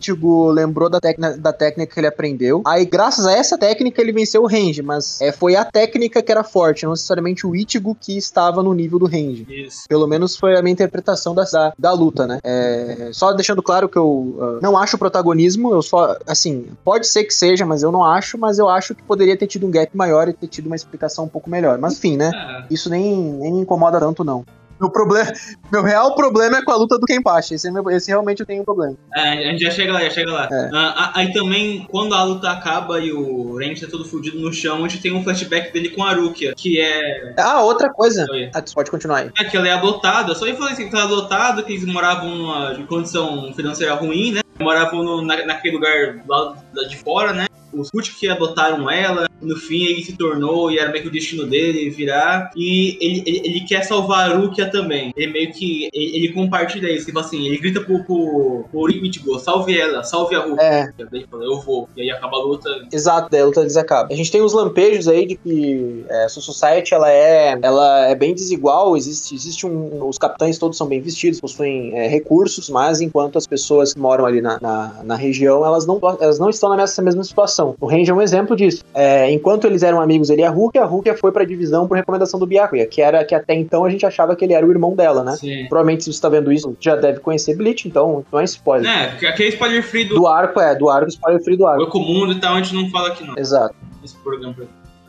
[0.53, 0.99] lembrou da,
[1.39, 2.63] da técnica que ele aprendeu.
[2.67, 6.33] Aí, graças a essa técnica, ele venceu o Range, mas é, foi a técnica que
[6.33, 9.47] era forte, não necessariamente o Ichigo que estava no nível do Range.
[9.49, 9.85] Isso.
[9.89, 12.41] Pelo menos foi a minha interpretação da, da, da luta, né?
[12.43, 17.07] É, só deixando claro que eu uh, não acho o protagonismo, eu só, assim, pode
[17.07, 19.71] ser que seja, mas eu não acho, mas eu acho que poderia ter tido um
[19.71, 21.79] gap maior e ter tido uma explicação um pouco melhor.
[21.79, 22.31] Mas enfim, né?
[22.35, 22.73] É.
[22.73, 24.45] Isso nem, nem me incomoda tanto, não.
[24.83, 25.33] Meu, problema,
[25.71, 27.55] meu real problema é com a luta do Kenpachi.
[27.55, 28.97] Esse, é meu, esse realmente eu tenho um problema.
[29.15, 30.49] É, a gente já chega lá, já chega lá.
[30.51, 30.71] É.
[30.75, 34.85] Ah, aí também, quando a luta acaba e o Ren tá todo fudido no chão,
[34.85, 37.33] a gente tem um flashback dele com a Arukia, que é.
[37.39, 38.27] Ah, outra coisa.
[38.53, 39.31] Ah, pode continuar aí.
[39.39, 40.35] É que ela é adotada.
[40.35, 43.95] Só ia falar assim, que ela é adotada, que eles moravam numa, em condição financeira
[43.95, 44.41] ruim, né?
[44.59, 46.57] Moravam no, na, naquele lugar lá
[46.89, 47.47] de fora, né?
[47.73, 51.13] Os Kut que adotaram ela, no fim ele se tornou e era meio que o
[51.13, 52.51] destino dele virar.
[52.57, 55.13] E ele, ele, ele quer salvar a Rukia também.
[55.17, 55.89] Ele meio que.
[55.93, 57.07] Ele, ele compartilha isso.
[57.07, 60.63] Tipo assim, ele grita pro, pro, pro Ichigo, salve ela, salve a Rukia.
[60.63, 60.93] É.
[61.11, 61.89] Daí fala, eu vou.
[61.97, 62.69] E aí acaba a luta.
[62.93, 64.13] Exato, daí a luta desacaba.
[64.13, 68.15] A gente tem uns lampejos aí de que é, a Society ela é, ela é
[68.15, 68.97] bem desigual.
[68.97, 70.07] Existe, existe um.
[70.09, 74.27] Os capitães todos são bem vestidos, possuem é, recursos, mas enquanto as pessoas que moram
[74.27, 77.62] ali na, na, na região, elas não, elas não estão nessa mesma situação.
[77.81, 78.85] O Range é um exemplo disso.
[78.95, 81.97] É, enquanto eles eram amigos, ele e a Hulk, a Hulk foi pra divisão por
[81.97, 84.71] recomendação do Byakuya, que era que até então a gente achava que ele era o
[84.71, 85.37] irmão dela, né?
[85.37, 85.67] Sim.
[85.69, 88.91] Provavelmente se você tá vendo isso, já deve conhecer Bleach, então não é spoiler.
[88.91, 90.17] É, aquele spoiler free do...
[90.17, 91.85] Do arco, é, do arco, spoiler free do arco.
[91.85, 93.37] O comum e tal, a gente não fala aqui não.
[93.37, 93.75] Exato.
[94.05, 94.55] Esse programa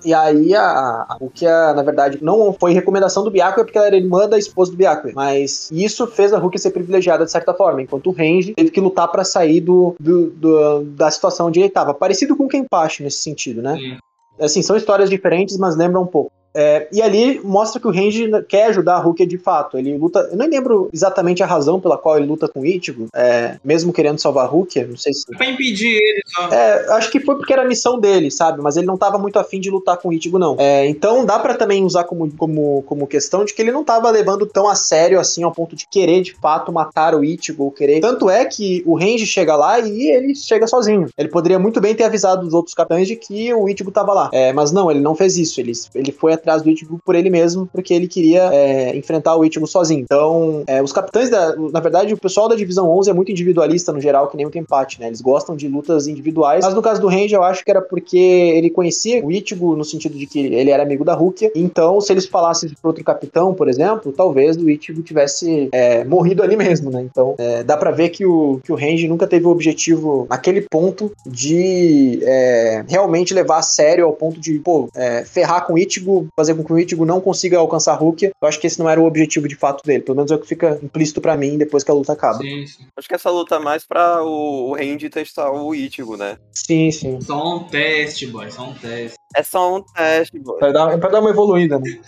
[0.06, 3.88] e aí, a, o que, a, na verdade, não foi recomendação do Byakuya, porque ela
[3.88, 5.14] era irmã da esposa do Byakuya.
[5.16, 8.82] Mas isso fez a Hulk ser privilegiada de certa forma, enquanto o Range teve que
[8.82, 11.94] lutar para sair do, do, do, da situação onde ele estava.
[11.94, 13.76] Parecido com o Kenpachi nesse sentido, né?
[13.76, 13.98] Sim.
[14.40, 16.32] Assim, são histórias diferentes, mas lembram um pouco.
[16.56, 19.78] É, e ali mostra que o Range quer ajudar a Rukia de fato.
[19.78, 20.28] Ele luta.
[20.32, 23.92] Eu nem lembro exatamente a razão pela qual ele luta com o Ichigo, é, mesmo
[23.92, 24.88] querendo salvar a Rukia.
[24.88, 25.26] Não sei se.
[25.26, 26.48] Pra impedir ele só.
[26.50, 28.62] É, acho que foi porque era a missão dele, sabe?
[28.62, 30.56] Mas ele não tava muito afim de lutar com o Ichigo, não.
[30.60, 34.10] É, então dá para também usar como, como, como questão de que ele não tava
[34.10, 37.72] levando tão a sério assim ao ponto de querer de fato matar o Ichigo ou
[37.72, 38.00] querer.
[38.02, 41.08] Tanto é que o Range chega lá e ele chega sozinho.
[41.18, 44.30] Ele poderia muito bem ter avisado os outros capitães de que o Ichigo tava lá.
[44.32, 45.60] É, mas não, ele não fez isso.
[45.60, 49.46] Ele, ele foi atrás do Ichigo por ele mesmo, porque ele queria é, enfrentar o
[49.46, 50.02] Ichigo sozinho.
[50.02, 51.56] Então, é, os capitães da.
[51.56, 54.52] Na verdade, o pessoal da divisão 11 é muito individualista no geral, que nem o
[54.52, 55.08] Tempate, né?
[55.08, 56.64] Eles gostam de lutas individuais.
[56.64, 59.86] Mas no caso do Range, eu acho que era porque ele conhecia o Ichigo no
[59.86, 61.52] sentido de que ele era amigo da Rukia.
[61.56, 66.44] Então, se eles falassem para outro capitão, por exemplo, talvez o Ichigo tivesse é, morrido
[66.44, 67.02] ali mesmo, né?
[67.02, 70.62] Então, é, dá para ver que o, que o Range nunca teve o objetivo naquele
[70.62, 75.78] ponto de é, realmente levar a sério ao ponto de, pô, é, ferrar com o
[75.78, 78.32] Ichigo fazer com que o Ichigo não consiga alcançar a Rukia.
[78.42, 80.04] Eu acho que esse não era o objetivo de fato dele.
[80.04, 82.40] Pelo menos é o que fica implícito para mim depois que a luta acaba.
[82.40, 82.86] Sim, sim.
[82.98, 86.38] Acho que essa luta é mais pra o, o Randy testar o Ichigo, né?
[86.52, 87.22] Sim, sim.
[87.22, 89.16] Só um teste, boy, só um teste.
[89.36, 90.60] É só um teste, boy.
[90.60, 92.00] Pra dar, pra dar uma evoluída, né?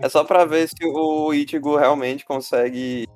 [0.00, 3.06] É só pra ver se o Ichigo realmente consegue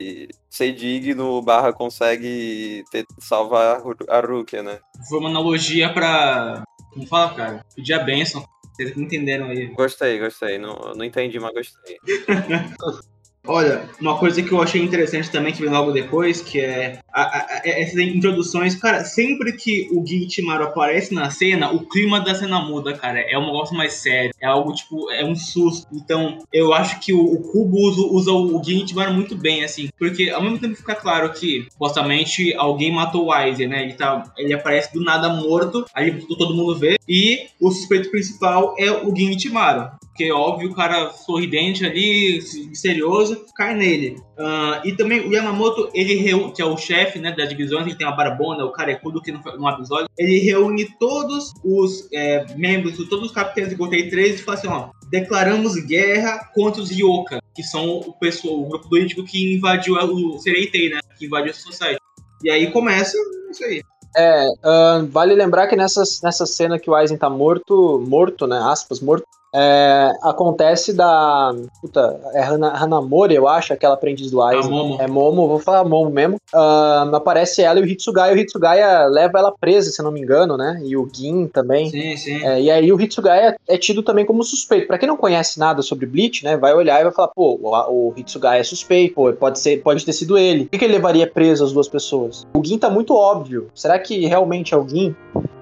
[0.49, 4.79] ser digno, barra consegue ter, salvar a Rukia, né?
[5.09, 6.63] Foi uma analogia pra.
[6.93, 7.67] Como fala, cara?
[7.75, 8.43] Pedir a benção.
[8.77, 9.69] Vocês entenderam aí.
[9.69, 10.59] Gostei, gostei.
[10.59, 11.99] Não, não entendi, mas gostei.
[13.49, 17.23] Olha, uma coisa que eu achei interessante também, que vem logo depois, que é a-
[17.23, 18.75] a- essas introduções.
[18.75, 23.21] Cara, sempre que o Gui Timaru aparece na cena, o clima da cena muda, cara.
[23.21, 24.33] É um negócio mais sério.
[24.41, 25.87] É algo tipo, é um susto.
[25.93, 29.89] Então, eu acho que o, o usa, usa o Gui Timaru muito bem, assim.
[29.99, 33.83] Porque ao mesmo tempo fica claro que, supostamente, alguém matou o Aizen, né?
[33.85, 36.97] Ele, tá, ele aparece do nada morto, aí todo mundo vê.
[37.09, 39.91] E o suspeito principal é o Gui Timaru.
[40.17, 42.41] Porque, óbvio, o cara sorridente ali,
[42.71, 44.17] misterioso, cai nele.
[44.39, 47.95] Ah, e também o Yamamoto, ele reúne, que é o chefe né, das divisões, ele
[47.95, 52.97] tem uma barbona, o carecudo que no, no episódio, ele reúne todos os é, membros,
[53.11, 57.39] todos os capitães de Gotei 3 e fala assim, ó, declaramos guerra contra os Yoka,
[57.55, 61.55] que são o pessoal, o grupo Ichigo que invadiu o Sereitei, né, que invadiu a
[61.55, 62.01] Society.
[62.43, 63.19] E aí começa
[63.51, 63.83] isso aí.
[64.17, 68.59] É, ahn, vale lembrar que nessa, nessa cena que o Aizen tá morto, morto, né?
[68.59, 69.27] Aspas, morto.
[69.59, 71.55] É, acontece da.
[71.81, 74.71] Puta, é Hana, Hanamori, eu acho, aquela aprendiz do Aizen.
[74.71, 74.97] Momo.
[75.01, 76.37] É Momo, vou falar Momo mesmo.
[76.53, 78.35] Ahn, aparece ela e o Hitsugaya.
[78.35, 80.79] O Hitsugaya leva ela presa, se eu não me engano, né?
[80.85, 81.89] E o Gin também.
[81.89, 82.45] Sim, sim.
[82.45, 84.87] É, e aí o Hitsugaya é tido também como suspeito.
[84.87, 88.11] Pra quem não conhece nada sobre Bleach, né, vai olhar e vai falar, pô, o,
[88.11, 90.65] o Hitsugaya é suspeito, pô, pode ser, pode ter sido ele.
[90.65, 92.47] Por que, que ele levaria preso as duas pessoas?
[92.55, 93.71] O Gin tá muito óbvio.
[93.75, 95.15] Será que realmente é o Gin?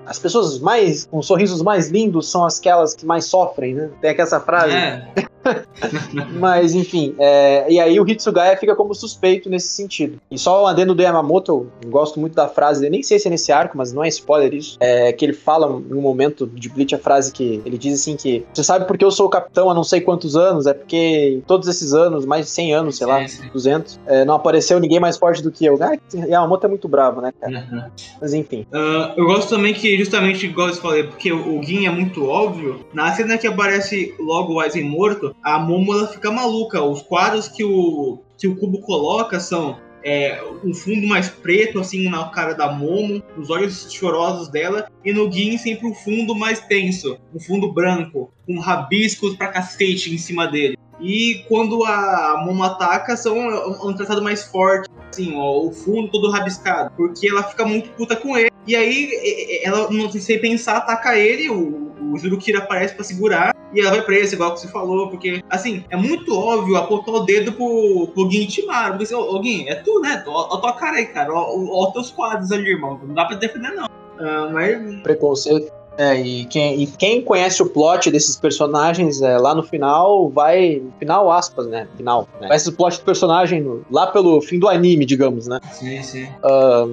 [0.06, 3.83] As pessoas mais com sorrisos mais lindos são aquelas que mais sofrem, né?
[4.00, 4.74] Tem aqui essa frase.
[4.74, 5.08] É,
[6.38, 10.18] Mas, enfim, é, e aí o Hitsugaya fica como suspeito nesse sentido.
[10.30, 13.28] E só o adendo do Yamamoto, eu gosto muito da frase dele, nem sei se
[13.28, 16.46] é nesse arco, mas não é spoiler isso, é que ele fala em um momento
[16.46, 19.30] de Bleach a frase que ele diz assim que você sabe porque eu sou o
[19.30, 22.74] capitão há não sei quantos anos, é porque em todos esses anos, mais de 100
[22.74, 23.48] anos, sei lá, sim, sim.
[23.52, 25.78] 200, é, não apareceu ninguém mais forte do que eu.
[25.80, 27.66] Ah, Yamamoto é muito bravo, né, cara?
[27.70, 27.82] Uhum.
[28.20, 28.66] Mas enfim.
[28.72, 32.24] Ah, eu gosto também que, justamente, igual eu falei, porque o, o Gin é muito
[32.26, 36.82] óbvio, na cena que aparece logo o Aizen morto, a Momo ela fica maluca.
[36.82, 42.08] Os quadros que o, que o Cubo coloca são é, um fundo mais preto, assim,
[42.08, 46.60] na cara da Momo, os olhos chorosos dela, e no Gin sempre um fundo mais
[46.60, 50.76] tenso, um fundo branco, com rabiscos pra cacete em cima dele.
[51.00, 56.08] E quando a Momo ataca, são um, um tratado mais forte, assim, ó, o fundo
[56.08, 58.50] todo rabiscado, porque ela fica muito puta com ele.
[58.66, 63.80] E aí ela, não sei pensar, ataca ele, o, o Jurukira aparece pra segurar, e
[63.80, 67.52] ela vai presa, igual que você falou, porque, assim, é muito óbvio apontar o dedo
[67.52, 70.22] pro, pro Gin Timaru, porque, assim, ô, ô Gin, é tu, né?
[70.26, 73.24] Ó, ó tua cara aí, cara, ó, ó, ó teus quadros ali, irmão, não dá
[73.24, 73.86] pra defender, não.
[74.18, 75.72] Ah, mas, Preconceito.
[75.96, 80.82] É, e quem, e quem conhece o plot desses personagens é, lá no final vai.
[80.98, 81.86] Final, aspas, né?
[81.96, 82.28] Final.
[82.40, 82.48] Né?
[82.48, 85.60] Conhece o plot do personagem lá pelo fim do anime, digamos, né?
[85.72, 86.28] sim, sim.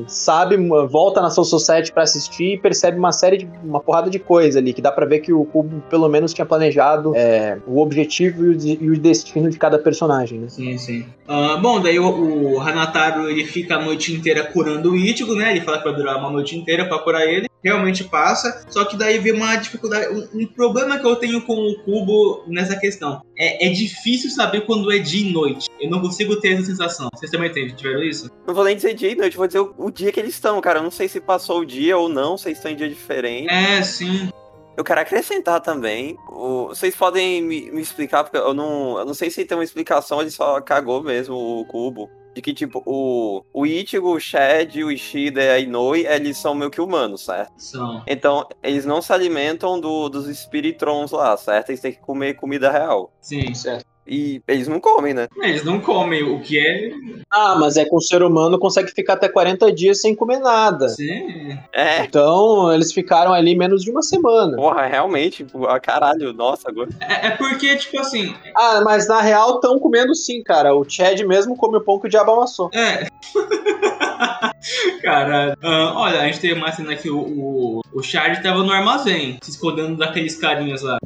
[0.07, 0.57] sabe,
[0.89, 4.59] volta na Soul Society pra assistir e percebe uma série de uma porrada de coisa
[4.59, 8.45] ali, que dá pra ver que o Kubo pelo menos tinha planejado é, o objetivo
[8.45, 10.49] e o, de- e o destino de cada personagem, né?
[10.49, 11.05] Sim, sim.
[11.27, 15.51] Ah, bom, daí o, o Hanataro ele fica a noite inteira curando o Ichigo, né?
[15.51, 17.47] Ele fala que vai durar uma noite inteira pra curar ele.
[17.63, 18.63] Realmente passa.
[18.69, 20.07] Só que daí vem uma dificuldade.
[20.13, 23.21] Um, um problema que eu tenho com o Cubo nessa questão.
[23.37, 25.67] É, é difícil saber quando é dia e noite.
[25.79, 27.09] Eu não consigo ter essa sensação.
[27.13, 28.29] Vocês também têm- tiveram isso?
[28.47, 30.59] Não vou nem dizer dia e noite, vou dizer o, o dia que eles estão,
[30.61, 30.79] cara.
[30.79, 33.49] Eu não sei se passou o dia ou não, se estão em dia diferente.
[33.49, 34.29] É, sim.
[34.77, 36.15] Eu quero acrescentar também.
[36.29, 39.63] o- vocês podem me, me explicar, porque eu não, eu não sei se tem uma
[39.63, 42.09] explicação, ele só cagou mesmo o cubo.
[42.33, 46.55] De que, tipo, o, o Ichigo, o Shed, o Ishida e a Inoue, eles são
[46.55, 47.51] meio que humanos, certo?
[47.57, 48.03] São.
[48.07, 51.69] Então, eles não se alimentam do, dos Spiritrons lá, certo?
[51.69, 53.11] Eles têm que comer comida real.
[53.19, 53.53] Sim.
[53.53, 53.90] Certo.
[54.11, 55.29] E eles não comem, né?
[55.41, 56.91] Eles não comem, o que é.
[57.31, 60.89] Ah, mas é que o ser humano consegue ficar até 40 dias sem comer nada.
[60.89, 61.57] Sim.
[61.73, 62.03] É.
[62.03, 64.57] Então, eles ficaram ali menos de uma semana.
[64.57, 66.89] Porra, realmente, pô, ah, caralho, nossa, agora.
[66.99, 68.35] É, é porque, tipo assim.
[68.53, 70.75] Ah, mas na real estão comendo sim, cara.
[70.75, 72.69] O Chad mesmo come o pão que o diabo amassou.
[72.73, 73.07] É.
[75.01, 78.71] Cara, ah, olha, a gente teve uma cena que o, o, o Chad tava no
[78.71, 80.99] armazém, se escondendo daqueles carinhas lá.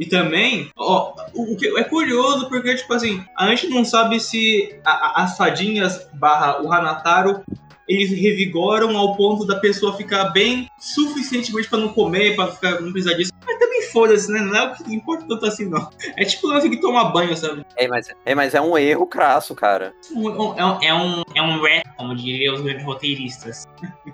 [0.00, 4.78] E também, ó, o que é curioso porque, tipo assim, a gente não sabe se
[4.84, 7.42] a- a- as fadinhas barra o Hanataro
[7.90, 12.92] eles revigoram ao ponto da pessoa ficar bem suficientemente pra não comer, pra ficar, não
[12.92, 13.32] precisar disso.
[13.44, 14.40] Mas também foda-se, né?
[14.40, 15.88] Não é o que importa tanto assim, não.
[16.16, 17.64] É tipo o lance que tomar banho, sabe?
[17.76, 19.92] É mas, é, mas é um erro crasso, cara.
[20.14, 23.66] Um- É um, é um, é um rap, como diriam os grandes roteiristas.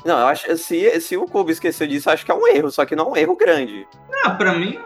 [0.05, 2.71] Não, eu acho se, se o Kubo esqueceu disso, eu acho que é um erro,
[2.71, 3.87] só que não é um erro grande.
[4.25, 4.79] Ah, pra mim,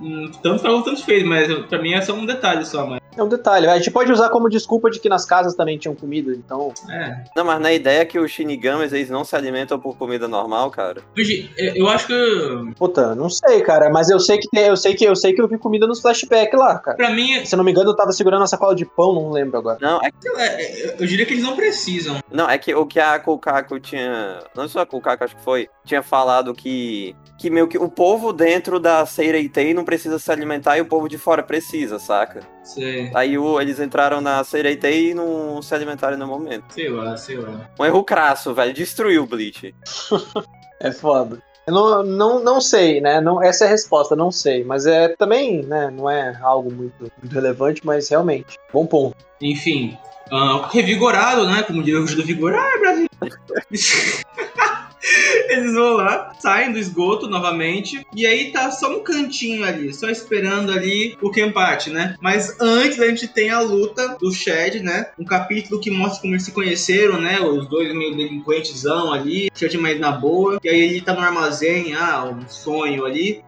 [0.00, 3.00] hum, tanto faz tanto fez, mas pra mim é só um detalhe só, mas.
[3.14, 3.66] É um detalhe.
[3.66, 6.72] A gente pode usar como desculpa de que nas casas também tinham comida, então.
[6.88, 7.24] É.
[7.36, 11.02] Não, mas na ideia que os Shinigamis, eles não se alimentam por comida normal, cara.
[11.16, 12.74] Hoje, eu acho que.
[12.76, 13.90] Puta, não sei, cara.
[13.90, 16.00] Mas eu sei que tem, eu sei que eu sei que eu vi comida nos
[16.00, 16.96] flashbacks lá, cara.
[16.96, 19.30] Pra mim, Se eu não me engano, eu tava segurando uma sacola de pão, não
[19.30, 19.78] lembro agora.
[19.80, 22.18] Não, é, é, eu diria que eles não precisam.
[22.30, 24.38] não, é que o que a Kukaku tinha.
[24.54, 25.68] Não só a Kukaku, acho que foi.
[25.84, 27.14] Tinha falado que.
[27.42, 31.08] Que meio que o povo dentro da Seireitei não precisa se alimentar e o povo
[31.08, 32.40] de fora precisa, saca?
[32.62, 36.72] Sei, Aí o- eles entraram na Seireitei e não se alimentaram no momento.
[36.72, 37.68] sei lá, sei lá.
[37.80, 38.72] Um erro crasso, velho.
[38.72, 39.74] Destruiu o Bleach.
[40.78, 41.42] É foda.
[41.66, 43.20] Eu não, não, não sei, né?
[43.20, 44.62] Não, essa é a resposta, não sei.
[44.64, 45.90] Mas é também, né?
[45.92, 48.56] Não é algo muito, muito relevante, mas realmente.
[48.72, 49.16] Bom ponto.
[49.40, 49.96] Enfim,
[50.32, 51.62] ah, revigorado, né?
[51.64, 52.54] Como diria o do Vigor.
[52.54, 53.06] Ah, Brasil!
[55.48, 60.08] Eles vão lá, saem do esgoto novamente, e aí tá só um cantinho ali, só
[60.08, 62.16] esperando ali o Kenpachi, né?
[62.20, 65.10] Mas antes a gente tem a luta do Shed, né?
[65.18, 67.40] Um capítulo que mostra como eles se conheceram, né?
[67.40, 71.94] Os dois meio delinquentezão ali, Shed mais na boa, e aí ele tá no armazém,
[71.94, 73.42] ah, um sonho ali,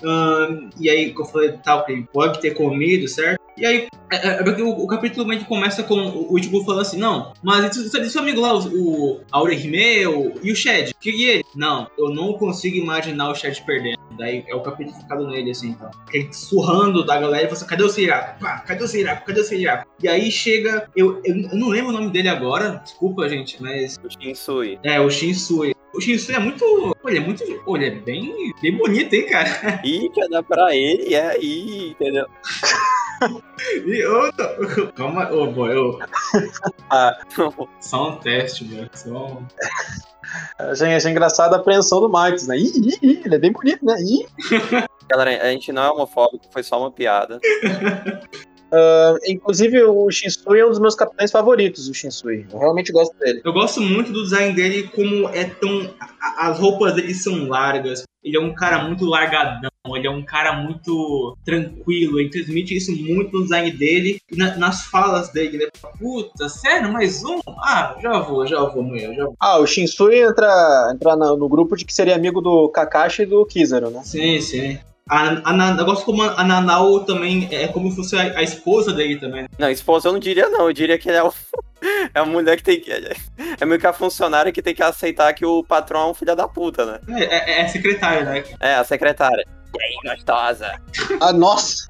[0.80, 3.43] e aí que eu falei tal, que ele pode ter comido, certo?
[3.56, 6.82] E aí é, é, porque o, o capítulo meio que começa com o, Ichigo falando
[6.82, 10.56] assim, não, mas isso, isso é seu amigo lá, o, o Aurehime o, e o
[10.56, 11.44] Shed, que e ele?
[11.54, 13.98] Não, eu não consigo imaginar o Shed perdendo.
[14.16, 15.90] Daí é o capítulo focado nele, assim, então.
[16.12, 18.40] Ele surrando da galera e fala assim, cadê o Seiraku?
[18.40, 19.26] Pá, cadê o Seiraku?
[19.26, 19.88] Cadê o Seiraku?
[20.02, 23.98] E aí chega, eu, eu, eu não lembro o nome dele agora, desculpa, gente, mas...
[24.04, 24.78] O Shinsui.
[24.84, 25.74] É, o Shinsui.
[25.92, 26.96] O Shinsui é muito...
[27.04, 27.42] Ele é muito...
[27.42, 29.80] Ele é bem, bem bonito, hein, cara?
[29.82, 32.26] Quer dar pra ele, é aí, entendeu?
[33.86, 35.98] E, ô, tô- calma, ô, boy, eu...
[37.80, 38.90] Só um teste, velho.
[38.94, 39.46] Só um...
[40.58, 42.56] Achei, achei engraçado a apreensão do Marcos, né?
[42.58, 43.96] Ih, ih, ih, ele é bem bonito, né?
[44.00, 44.26] Ih.
[45.08, 47.38] Galera, a gente não é homofóbico, foi só uma piada.
[48.76, 52.44] Ah, inclusive, o Shinsui é um dos meus capitães favoritos, o Shinsui.
[52.52, 53.40] Eu realmente gosto dele.
[53.44, 55.94] Eu gosto muito do design dele, como é tão.
[56.38, 58.02] As roupas dele são largas.
[58.24, 59.70] Ele é um cara muito largadão.
[59.86, 62.18] Ele é um cara muito tranquilo.
[62.18, 65.56] Ele transmite isso muito no design dele e na- nas falas dele.
[65.56, 66.90] Ele fala, puta, sério?
[66.90, 67.38] Mais um?
[67.46, 69.36] Ah, já vou, já vou, mulher, já vou.
[69.38, 73.44] Ah, o Shinsui entra, entra no grupo de que seria amigo do Kakashi e do
[73.44, 74.00] Kizaru, né?
[74.04, 74.78] Sim, sim.
[75.06, 78.90] A, a, eu gosto como a Nanao também é como se fosse a, a esposa
[78.90, 79.46] dele também.
[79.58, 81.30] Não, esposa eu não diria não, eu diria que ele é o...
[82.14, 82.90] É a mulher que tem que...
[82.90, 86.34] É meio que a funcionária que tem que aceitar que o patrão é um filho
[86.34, 86.98] da puta, né?
[87.20, 88.42] É, é, é secretária, né?
[88.58, 89.44] É, a secretária.
[89.80, 90.72] Aí, gostosa?
[91.20, 91.86] Ah, nossa!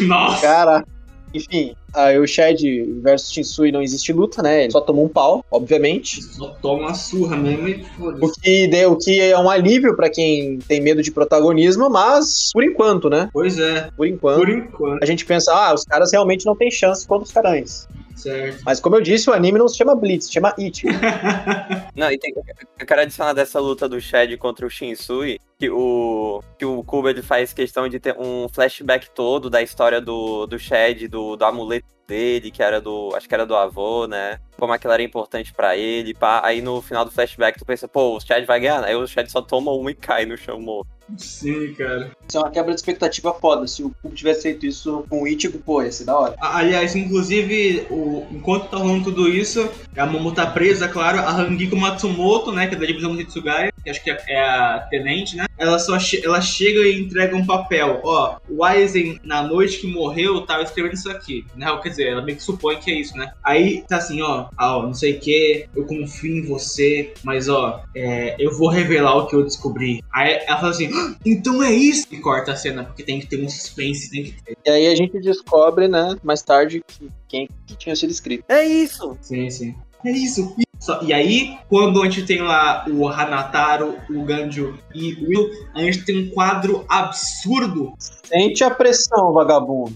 [0.00, 0.40] Nossa!
[0.42, 0.84] Cara.
[1.32, 2.60] Enfim, aí o Shed
[3.02, 4.64] versus Shinsui não existe luta, né?
[4.64, 6.20] Ele só tomou um pau, obviamente.
[6.22, 8.24] Só toma uma surra mesmo e foda-se.
[8.24, 12.50] O que, deu, o que é um alívio pra quem tem medo de protagonismo, mas
[12.52, 13.28] por enquanto, né?
[13.32, 14.38] Pois é, Por enquanto.
[14.38, 17.88] por enquanto, A gente pensa, ah, os caras realmente não têm chance contra os caranhas.
[18.16, 18.62] certo.
[18.66, 20.82] Mas como eu disse, o anime não se chama Blitz, se chama It.
[21.94, 22.34] Não, e tem,
[22.78, 27.20] eu quero adicionar dessa luta do Shed contra o Shinsui, que o, que o ele
[27.20, 31.86] faz questão de ter um flashback todo da história do, do Shed, do, do amuleto
[32.08, 33.10] dele, que era do.
[33.14, 34.40] Acho que era do avô, né?
[34.58, 36.14] Como aquilo era importante pra ele.
[36.14, 36.40] Pá.
[36.42, 38.88] Aí no final do flashback tu pensa, pô, o Shed vai ganhar, né?
[38.88, 40.88] Aí o Shed só toma uma e cai no chão morto.
[41.16, 42.10] Sim, cara.
[42.28, 43.66] Isso é uma quebra de expectativa foda.
[43.66, 46.36] Se o Kubo tivesse feito isso com o Ichigo, pô, ia ser da hora.
[46.40, 51.76] Aliás, inclusive, o, enquanto tá rolando tudo isso, a Momo tá presa, claro, a Hangiko
[51.76, 55.36] Matsumoto, né, que é da divisão do Hitsugaya, que acho que é é a tenente,
[55.36, 59.78] né, ela só che- ela chega e entrega um papel, ó, o Aizen, na noite
[59.78, 62.94] que morreu, tava escrevendo isso aqui, né, quer dizer, ela meio que supõe que é
[62.94, 66.46] isso, né, aí tá assim, ó, ah, ó não sei o que, eu confio em
[66.46, 70.02] você, mas ó, é, eu vou revelar o que eu descobri.
[70.12, 72.06] Aí ela fala assim, "Ah, então é isso!
[72.10, 74.56] E corta a cena, porque tem que ter um suspense, tem que ter.
[74.66, 78.44] E aí a gente descobre, né, mais tarde, que quem que tinha sido escrito.
[78.48, 79.16] É isso!
[79.20, 79.74] Sim, sim.
[80.04, 80.54] É isso.
[80.80, 85.50] Só- e aí, quando a gente tem lá o Hanataro, o Ganjo e o Will,
[85.74, 87.92] a gente tem um quadro absurdo.
[87.98, 89.94] Sente a pressão, vagabundo.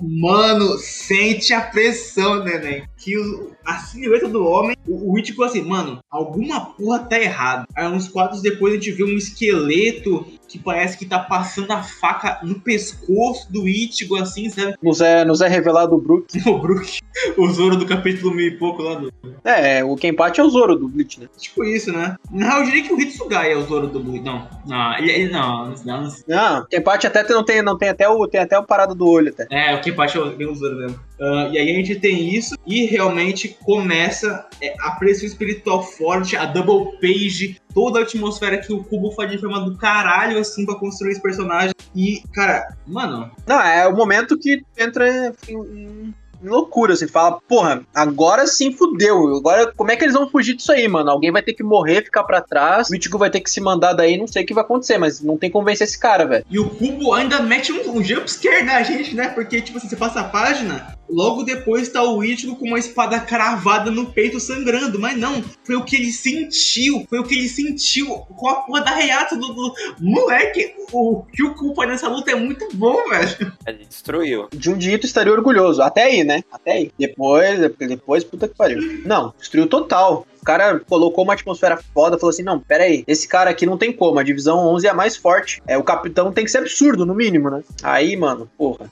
[0.00, 2.84] Mano, sente a pressão, neném.
[3.02, 7.66] Que o, a silhueta do homem, o, o Ichigo assim, mano, alguma porra tá errada.
[7.74, 11.82] Aí uns quadros depois a gente vê um esqueleto que parece que tá passando a
[11.82, 14.76] faca no pescoço do Ichigo, assim, sabe?
[14.82, 16.26] Nos é, nos é revelado o Brook.
[16.52, 17.00] O Brook,
[17.38, 19.12] o Zoro do capítulo meio e pouco lá do...
[19.44, 21.28] É, o Kenpachi é o Zoro do Bleach, né?
[21.38, 22.16] Tipo isso, né?
[22.30, 24.24] Não, eu diria que o Hitsugai é o Zoro do Bleach.
[24.24, 26.08] Não, não, ele, ele não, não, não.
[26.28, 29.06] Não, o Kenpachi até não tem, não tem até o tem até o parado do
[29.06, 29.46] olho até.
[29.50, 31.00] É, o Kenpachi é bem o Zoro mesmo.
[31.22, 36.36] Uh, e aí a gente tem isso e realmente começa é, a pressão espiritual forte,
[36.36, 40.66] a double page, toda a atmosfera que o Cubo faz de forma do caralho, assim,
[40.66, 41.72] pra construir esse personagem.
[41.94, 43.30] E, cara, mano.
[43.46, 46.12] Não, é o momento que entra em,
[46.42, 49.36] loucura, assim, fala, porra, agora sim fudeu.
[49.36, 51.10] Agora, como é que eles vão fugir disso aí, mano?
[51.10, 53.92] Alguém vai ter que morrer, ficar pra trás, o Ichigo vai ter que se mandar
[53.92, 56.44] daí, não sei o que vai acontecer, mas não tem como vencer esse cara, velho.
[56.50, 59.28] E o Cubo ainda mete um, um jumpscare na gente, né?
[59.28, 63.20] Porque, tipo assim, você passa a página, logo depois tá o Ichigo com uma espada
[63.20, 67.48] cravada no peito sangrando, mas não, foi o que ele sentiu, foi o que ele
[67.48, 69.74] sentiu com a porra da reata do, do...
[70.00, 70.74] moleque.
[70.90, 73.52] O que o faz nessa luta é muito bom, velho.
[73.66, 74.48] Ele destruiu.
[74.52, 76.42] De um dito estaria orgulhoso, até aí, né?
[76.52, 76.92] Até aí.
[76.98, 79.02] Depois, depois, puta que pariu.
[79.04, 80.26] Não, destruiu total.
[80.40, 83.78] O cara colocou uma atmosfera foda, falou assim: não, pera aí, esse cara aqui não
[83.78, 85.62] tem como, a divisão 11 é a mais forte.
[85.66, 87.62] É, o capitão tem que ser absurdo, no mínimo, né?
[87.82, 88.90] Aí, mano, porra.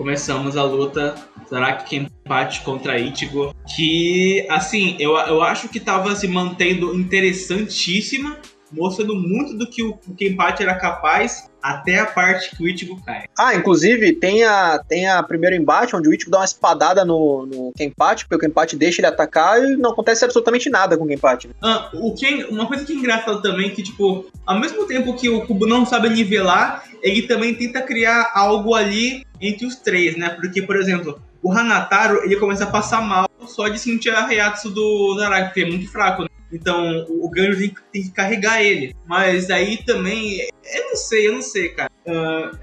[0.00, 1.14] Começamos a luta,
[1.84, 3.54] quem empate contra Ichigo?
[3.76, 8.38] Que, assim, eu, eu acho que tava se mantendo interessantíssima,
[8.72, 10.14] mostrando muito do que o, o
[10.62, 13.24] era capaz, até a parte que o Ichigo cai.
[13.38, 17.46] Ah, inclusive, tem a, tem a primeiro embate, onde o Ichigo dá uma espadada no,
[17.46, 21.08] no Kenpachi, porque o Kenpachi deixa ele atacar e não acontece absolutamente nada com o
[21.08, 21.48] Kenpachi.
[21.48, 21.54] Né?
[21.62, 25.28] Ah, o que, uma coisa que é engraçada também, que, tipo, ao mesmo tempo que
[25.28, 30.30] o Kubo não sabe nivelar, ele também tenta criar algo ali entre os três, né?
[30.30, 34.70] Porque, por exemplo, o Hanataro, ele começa a passar mal só de sentir a Reatsu
[34.70, 36.28] do Zaraki, porque é muito fraco, né?
[36.52, 38.94] Então o Ganjo tem, tem, que carregar ele.
[39.06, 40.40] Mas aí também.
[40.64, 41.90] Eu não sei, eu não sei, cara.
[42.06, 42.56] Uh,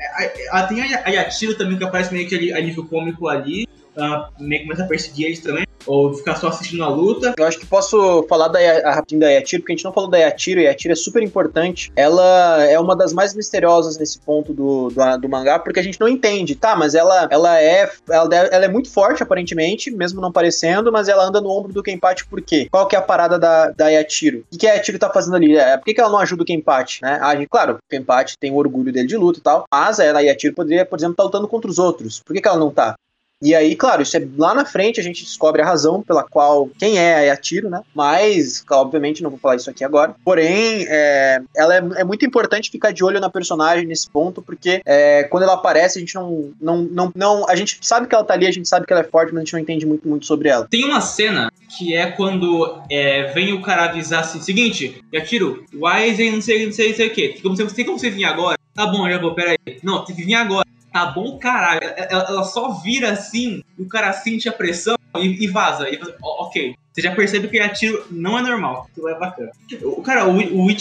[0.52, 3.68] a, a, tem a, a Yatiro também que aparece meio que a nível cômico ali.
[3.98, 7.34] Uh, meio começa a perseguir eles também ou ficar só assistindo a luta.
[7.38, 10.10] Eu acho que posso falar da, a, rapidinho da Yatiro, porque a gente não falou
[10.10, 11.92] da Yatiro, e a Yatiro é super importante.
[11.96, 16.00] Ela é uma das mais misteriosas nesse ponto do, do, do, mangá, porque a gente
[16.00, 16.76] não entende, tá?
[16.76, 21.26] Mas ela, ela, é, ela, ela é muito forte, aparentemente, mesmo não parecendo, mas ela
[21.26, 22.68] anda no ombro do Kenpachi por quê?
[22.70, 24.44] Qual que é a parada da, da Yatiro?
[24.54, 25.56] O que, a Yatiro tá fazendo ali?
[25.56, 27.20] É, por que, que ela não ajuda o Kenpachi, né?
[27.22, 30.20] A gente, claro, o Kenpachi tem o orgulho dele de luta e tal, mas a
[30.20, 32.22] Yatiro poderia, por exemplo, estar tá lutando contra os outros.
[32.26, 32.96] Por que, que ela não tá?
[33.42, 36.70] E aí, claro, isso é lá na frente a gente descobre a razão pela qual
[36.78, 37.82] quem é a Yatiro, né?
[37.94, 40.16] Mas, obviamente, não vou falar isso aqui agora.
[40.26, 44.82] Porém, é, ela é, é, muito importante ficar de olho na personagem nesse ponto, porque
[44.84, 47.48] é, quando ela aparece, a gente não, não, não, não.
[47.48, 49.42] A gente sabe que ela tá ali, a gente sabe que ela é forte, mas
[49.42, 50.68] a gente não entende muito, muito sobre ela.
[50.68, 56.32] Tem uma cena que é quando é, vem o cara avisar assim: seguinte, Yatiro, Wise
[56.32, 57.30] não sei, não sei, não sei o quê.
[57.34, 58.58] Tem como, tem como você vir agora?
[58.74, 59.58] Tá bom, já vou, peraí.
[59.84, 60.66] Não, tem que vir agora
[60.98, 61.82] tá bom, caralho.
[61.84, 65.88] Ela, ela, só vira assim, o cara sente a pressão e, e vaza.
[65.90, 66.76] E, ok.
[66.92, 68.88] Você já percebe que atiro não é normal.
[68.90, 69.52] Aquilo é bacana.
[69.84, 70.72] O cara, o, o, o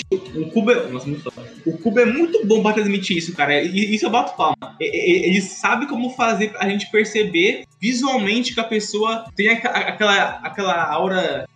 [0.71, 0.87] é.
[0.89, 1.31] Nossa, muito
[1.67, 3.61] O Cubo é muito bom pra transmitir isso, cara.
[3.63, 4.57] E isso eu bato palma.
[4.81, 11.47] Ele sabe como fazer a gente perceber visualmente que a pessoa tem aquela, aquela aura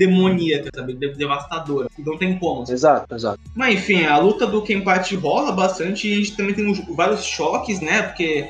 [0.00, 0.94] demoníaca, sabe?
[0.94, 1.88] Devastadora.
[1.98, 2.62] Não tem como.
[2.62, 3.38] Exato, exato.
[3.54, 7.80] Mas enfim, a luta do Kenpachi rola bastante e a gente também tem vários choques,
[7.80, 8.02] né?
[8.02, 8.48] Porque,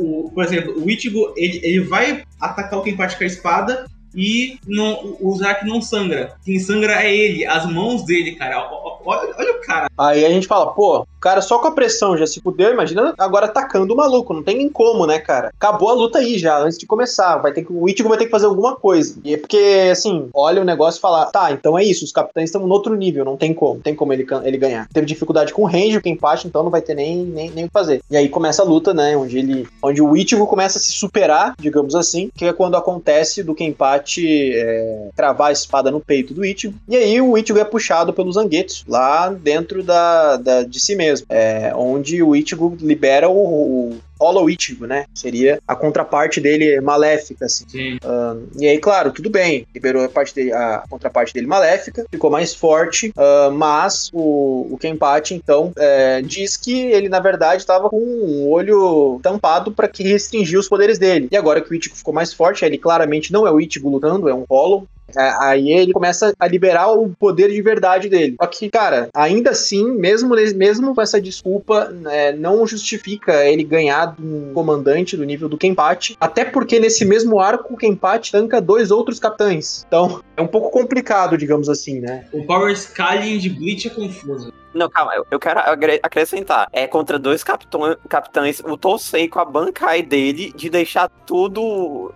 [0.00, 4.58] o, por exemplo, o Ichigo, ele, ele vai atacar o Kenpachi com a espada e
[4.66, 6.34] não, o Zack não sangra.
[6.44, 8.68] Quem sangra é ele, as mãos dele, cara.
[9.04, 9.88] Olha, olha, o cara.
[9.96, 13.14] Aí a gente fala, pô, o cara só com a pressão já se fudeu, imagina
[13.18, 14.32] agora atacando o maluco.
[14.32, 15.48] Não tem nem como, né, cara?
[15.48, 17.36] Acabou a luta aí já, antes de começar.
[17.38, 19.18] Vai ter que, o Ichigo vai ter que fazer alguma coisa.
[19.24, 22.48] E é porque, assim, olha o negócio e fala, tá, então é isso, os capitães
[22.48, 23.74] estão no outro nível, não tem como.
[23.74, 24.88] Não tem como ele, ele ganhar.
[24.92, 27.68] Teve dificuldade com o range, o empate, então não vai ter nem, nem, nem o
[27.68, 28.02] que fazer.
[28.10, 31.54] E aí começa a luta, né, onde ele, onde o Ichigo começa a se superar,
[31.58, 36.44] digamos assim, que é quando acontece do Kenpachi é, travar a espada no peito do
[36.44, 36.74] Ichigo.
[36.88, 41.26] E aí o Ichigo é puxado pelos Zangetsu, lá dentro da, da de si mesmo.
[41.30, 45.06] É, onde o Ichigo libera o, o Hollow Ichigo, né?
[45.14, 47.64] Seria a contraparte dele maléfica, assim.
[48.04, 52.30] Uh, e aí, claro, tudo bem, liberou a, parte dele, a contraparte dele maléfica, ficou
[52.30, 57.88] mais forte, uh, mas o, o Kenpachi, então, é, diz que ele, na verdade, estava
[57.88, 61.28] com um olho tampado para que restringir os poderes dele.
[61.30, 64.28] E agora que o Ichigo ficou mais forte, ele claramente não é o Ichigo lutando,
[64.28, 64.86] é um Hollow,
[65.16, 68.36] Aí ele começa a liberar o poder de verdade dele.
[68.40, 74.14] Só que, cara, ainda assim, mesmo, mesmo com essa desculpa, é, não justifica ele ganhar
[74.20, 76.16] um comandante do nível do Kenpachi.
[76.20, 79.84] Até porque nesse mesmo arco, o Kenpachi tanca dois outros capitães.
[79.86, 82.24] Então, é um pouco complicado, digamos assim, né?
[82.32, 84.52] O Power Scaling de Bleach é confuso.
[84.72, 85.60] Não, calma, eu, eu quero
[86.02, 86.68] acrescentar.
[86.72, 92.12] É contra dois capitão, capitães, o Tosei com a Bankai dele de deixar tudo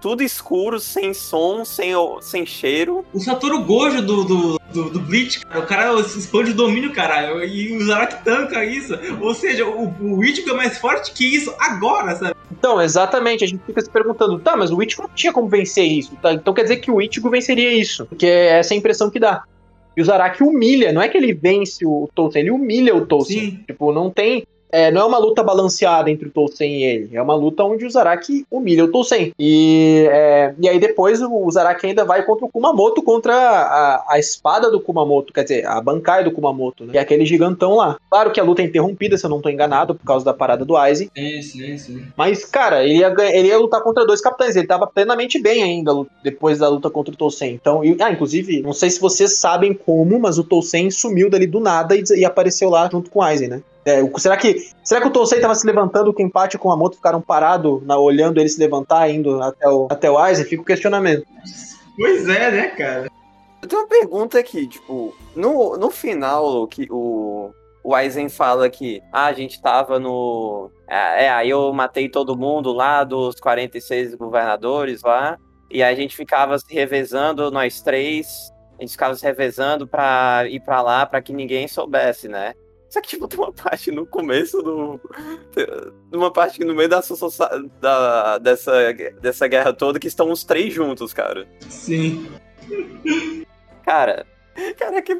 [0.00, 3.04] tudo escuro, sem som, sem, sem cheiro.
[3.12, 7.44] O Satoru Gojo do, do, do, do Bleach, cara, o cara expande o domínio, caralho,
[7.44, 8.94] e o Zaraki tanca isso.
[9.20, 12.34] Ou seja, o, o Ichigo é mais forte que isso agora, sabe?
[12.50, 15.84] Então, exatamente, a gente fica se perguntando, tá, mas o Ichigo não tinha como vencer
[15.84, 16.32] isso, tá?
[16.32, 19.44] Então quer dizer que o Ichigo venceria isso, porque é essa a impressão que dá.
[19.96, 23.64] E o Zaraki humilha, não é que ele vence o Tolkien, ele humilha o Tolkien.
[23.66, 27.16] Tipo, não tem é, não é uma luta balanceada entre o Tolsen e ele.
[27.16, 29.32] É uma luta onde o Zaraki humilha o Tolsen.
[29.38, 34.18] E, é, e aí depois o Zaraki ainda vai contra o Kumamoto, contra a, a
[34.18, 36.92] espada do Kumamoto, quer dizer, a Bankai do Kumamoto, né?
[36.92, 37.96] Que é aquele gigantão lá.
[38.10, 40.64] Claro que a luta é interrompida, se eu não tô enganado, por causa da parada
[40.64, 41.10] do Aizen.
[41.16, 42.06] Sim, sim, sim.
[42.16, 44.56] Mas, cara, ele ia, ele ia lutar contra dois capitães.
[44.56, 45.92] Ele tava plenamente bem ainda
[46.22, 47.54] depois da luta contra o Tolsen.
[47.54, 51.46] Então, e, ah, inclusive, não sei se vocês sabem como, mas o Tolsen sumiu dali
[51.46, 53.62] do nada e, e apareceu lá junto com o Aizen, né?
[53.86, 56.96] É, será que será que o Tosei estava se levantando, o Kenpachi com a moto
[56.96, 60.44] ficaram parados olhando ele se levantar, indo até o, até o Aizen?
[60.44, 61.24] Fica o questionamento.
[61.96, 63.06] Pois é, né, cara?
[63.62, 67.50] Eu tenho uma pergunta aqui, tipo, no, no final, que o,
[67.82, 70.68] o Aizen fala que ah, a gente tava no.
[70.88, 75.38] É, é, aí eu matei todo mundo lá dos 46 governadores lá.
[75.70, 78.52] E aí a gente ficava se revezando, nós três.
[78.78, 82.52] A gente ficava se revezando pra ir pra lá pra que ninguém soubesse, né?
[82.88, 85.00] Só que, tipo, tem uma parte no começo do.
[86.12, 87.02] Uma parte no meio da,
[87.80, 91.46] da, dessa, dessa guerra toda que estão os três juntos, cara.
[91.68, 92.26] Sim.
[93.84, 94.26] Cara.
[94.78, 95.14] Cara, que.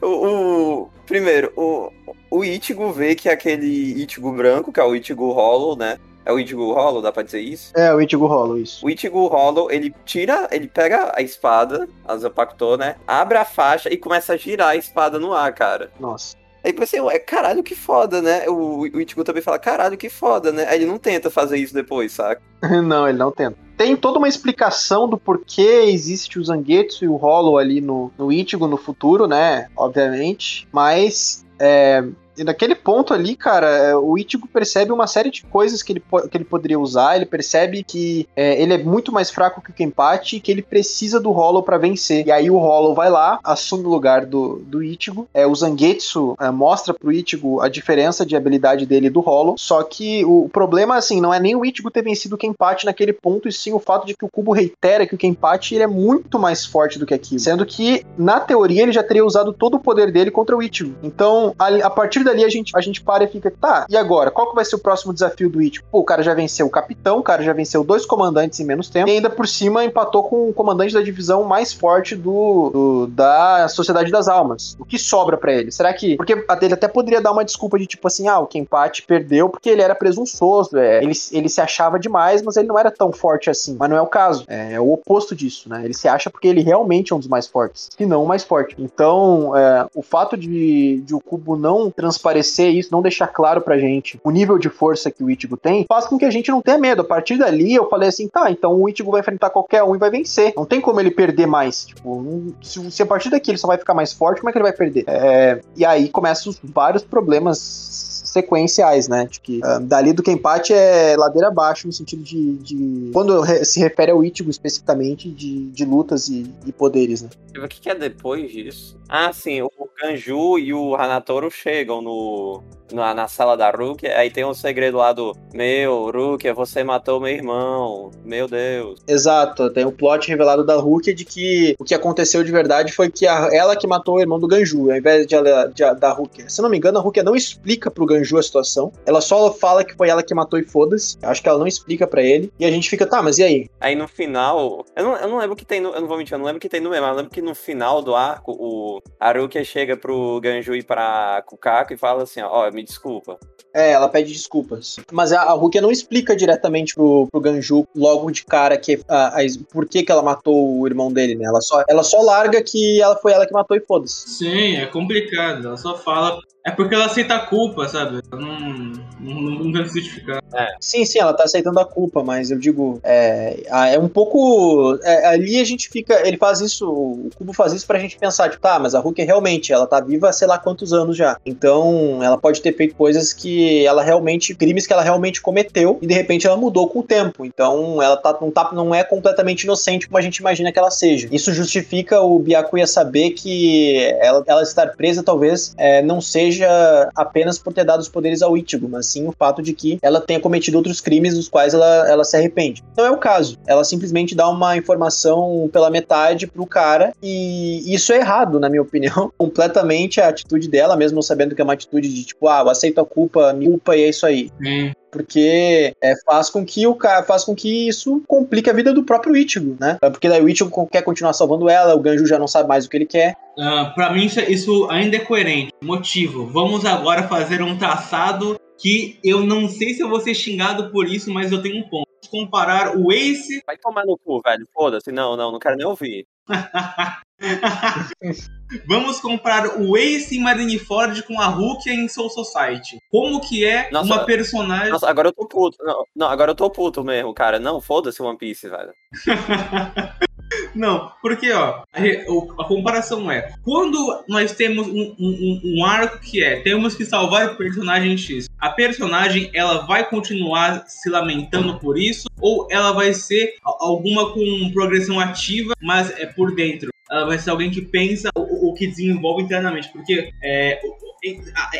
[0.00, 1.92] O, o, primeiro, o,
[2.30, 5.98] o Ichigo vê que é aquele Ichigo branco, que é o Ichigo Hollow, né?
[6.24, 7.72] É o Ichigo Hollow, dá pra dizer isso?
[7.76, 8.84] É, o Ichigo Hollow, isso.
[8.84, 12.96] O Ichigo Hollow, ele tira, ele pega a espada, a Zapacto, né?
[13.06, 15.90] Abre a faixa e começa a girar a espada no ar, cara.
[15.98, 16.39] Nossa.
[16.62, 18.48] Aí pensei, ué, caralho, que foda, né?
[18.48, 20.66] O, o Ichigo também fala, caralho, que foda, né?
[20.68, 22.42] Aí ele não tenta fazer isso depois, saca?
[22.84, 23.56] não, ele não tenta.
[23.76, 28.30] Tem toda uma explicação do porquê existe o Zangetsu e o Hollow ali no, no
[28.30, 29.68] Ichigo no futuro, né?
[29.74, 30.68] Obviamente.
[30.70, 32.04] Mas é,
[32.44, 36.36] naquele ponto ali, cara, é, o Ichigo percebe uma série de coisas que ele, que
[36.36, 37.16] ele poderia usar.
[37.16, 40.62] Ele percebe que é, ele é muito mais fraco que o Kenpachi e que ele
[40.62, 42.26] precisa do Hollow para vencer.
[42.26, 45.28] E aí o Hollow vai lá, assume o lugar do, do Ichigo.
[45.32, 49.56] É, o Zangetsu é, mostra pro Ichigo a diferença de habilidade dele do Hollow.
[49.58, 52.86] Só que o, o problema, assim, não é nem o Ichigo ter vencido o Kenpachi
[52.86, 55.84] naquele ponto, e sim o fato de que o Cubo reitera que o Kenpachi ele
[55.84, 57.40] é muito mais forte do que aquilo.
[57.40, 60.94] Sendo que, na teoria, ele já teria usado todo o poder dele contra o Ichigo.
[61.02, 64.30] Então, a, a partir dali a gente, a gente para e fica, tá, e agora?
[64.30, 65.82] Qual que vai ser o próximo desafio do It?
[65.90, 68.88] Pô, o cara já venceu o capitão, o cara já venceu dois comandantes em menos
[68.88, 73.06] tempo, e ainda por cima empatou com o comandante da divisão mais forte do, do
[73.08, 74.76] da Sociedade das Almas.
[74.78, 75.70] O que sobra para ele?
[75.70, 76.16] Será que.
[76.16, 79.68] Porque ele até poderia dar uma desculpa de tipo assim, ah, o Kenpachi perdeu porque
[79.68, 83.50] ele era presunçoso, é, ele, ele se achava demais, mas ele não era tão forte
[83.50, 83.76] assim.
[83.78, 84.44] Mas não é o caso.
[84.48, 85.84] É, é o oposto disso, né?
[85.84, 88.44] Ele se acha porque ele realmente é um dos mais fortes, se não o mais
[88.44, 88.74] forte.
[88.78, 91.90] Então, é, o fato de, de o Cubo não
[92.20, 95.86] transparecer isso, não deixar claro pra gente o nível de força que o Ichigo tem,
[95.88, 97.02] faz com que a gente não tenha medo.
[97.02, 99.98] A partir dali, eu falei assim, tá, então o Ichigo vai enfrentar qualquer um e
[99.98, 100.52] vai vencer.
[100.56, 101.86] Não tem como ele perder mais.
[101.86, 104.58] Tipo, se, se a partir daqui ele só vai ficar mais forte, como é que
[104.58, 105.04] ele vai perder?
[105.06, 109.26] É, e aí começam vários problemas sequenciais, né?
[109.26, 112.54] De que uh, dali do Kenpachi é ladeira abaixo, no sentido de.
[112.58, 117.28] de quando se refere ao Ichigo especificamente, de, de lutas e, e poderes, né?
[117.56, 118.96] O que, que é depois disso?
[119.08, 119.70] Ah, sim, o
[120.00, 124.98] Ganju e o Hanatoro chegam no, na, na sala da Rukia, aí tem um segredo
[124.98, 129.00] lá do Meu, Rukia, você matou meu irmão, meu Deus.
[129.06, 132.92] Exato, tem o um plot revelado da Rukia de que o que aconteceu de verdade
[132.92, 135.36] foi que a, ela que matou o irmão do Ganju, ao invés de,
[135.74, 136.48] de, da Rukia.
[136.48, 139.84] Se não me engano, a Rukia não explica pro Ganju a situação, ela só fala
[139.84, 141.18] que foi ela que matou e foda-se.
[141.22, 143.70] Acho que ela não explica para ele, e a gente fica, tá, mas e aí?
[143.80, 146.34] Aí no final, eu não, eu não lembro que tem no, eu não vou mentir,
[146.34, 149.00] eu não lembro que tem no mesmo, eu lembro que no final do arco, o
[149.18, 153.38] a Rukia chega pro Ganju e pra Kukaku e fala assim, ó, me desculpa.
[153.72, 154.96] É, ela pede desculpas.
[155.12, 159.40] Mas a, a Rukia não explica diretamente pro, pro Ganju logo de cara que a,
[159.40, 159.40] a,
[159.72, 161.44] por que, que ela matou o irmão dele, né?
[161.44, 164.28] Ela só, ela só larga que ela foi ela que matou e foda-se.
[164.28, 165.68] Sim, é complicado.
[165.68, 166.40] Ela só fala.
[166.66, 168.20] É porque ela aceita a culpa, sabe?
[168.30, 170.42] Ela não, não, não justificar.
[170.52, 170.68] É.
[170.80, 173.62] Sim, sim, ela tá aceitando a culpa, mas eu digo, é,
[173.94, 174.98] é um pouco.
[175.02, 176.26] É, ali a gente fica.
[176.26, 179.22] Ele faz isso, o Cubo faz isso pra gente pensar, tipo, tá, mas a Hulk
[179.22, 181.36] realmente, ela tá viva há sei lá quantos anos já.
[181.44, 184.54] Então, ela pode ter feito coisas que ela realmente.
[184.54, 187.44] crimes que ela realmente cometeu e de repente ela mudou com o tempo.
[187.44, 190.90] Então, ela tá, não, tá, não é completamente inocente como a gente imagina que ela
[190.90, 191.28] seja.
[191.32, 197.58] Isso justifica o Byakuya saber que ela, ela estar presa talvez é, não seja apenas
[197.58, 200.40] por ter dado os poderes ao Ichigo, mas sim o fato de que ela tenha
[200.40, 202.82] cometido outros crimes dos quais ela, ela se arrepende.
[202.96, 203.58] Não é o caso.
[203.66, 208.82] Ela simplesmente dá uma informação pela metade pro cara e isso é errado, na minha
[208.82, 209.32] opinião.
[209.38, 213.00] Completamente a atitude dela, mesmo sabendo que é uma atitude de tipo, ah, eu aceito
[213.00, 214.50] a culpa, me culpa e é isso aí.
[214.60, 214.90] Hum.
[215.10, 219.02] Porque é, faz com que o cara faz com que isso complique a vida do
[219.02, 219.98] próprio Ichigo, né?
[220.00, 222.88] Porque daí o Ichigo quer continuar salvando ela, o Ganju já não sabe mais o
[222.88, 223.36] que ele quer.
[223.58, 225.72] Uh, para mim isso, isso ainda é coerente.
[225.82, 226.46] Motivo.
[226.46, 231.06] Vamos agora fazer um traçado que eu não sei se eu vou ser xingado por
[231.06, 232.08] isso, mas eu tenho um ponto.
[232.30, 233.60] Comparar o Ace.
[233.66, 234.68] Vai tomar no cu, velho.
[234.72, 235.10] Foda-se.
[235.10, 236.26] Não, não, não quero nem ouvir.
[238.86, 242.98] Vamos comprar o Ace Marineford com a Rukia em Soul Society.
[243.10, 244.90] Como que é nossa, uma personagem.
[244.90, 245.76] Nossa, agora eu tô puto.
[245.80, 247.58] Não, não agora eu tô puto mesmo, cara.
[247.58, 248.92] Não, foda-se One Piece, velho.
[250.74, 256.42] Não, porque ó, a, a, comparação é quando nós temos um, um, um, arco que
[256.42, 261.98] é temos que salvar o personagem X, a personagem ela vai continuar se lamentando por
[261.98, 266.90] isso ou ela vai ser alguma com progressão ativa, mas é por dentro.
[267.10, 270.80] Ela vai ser alguém que pensa o, o que desenvolve internamente, porque é,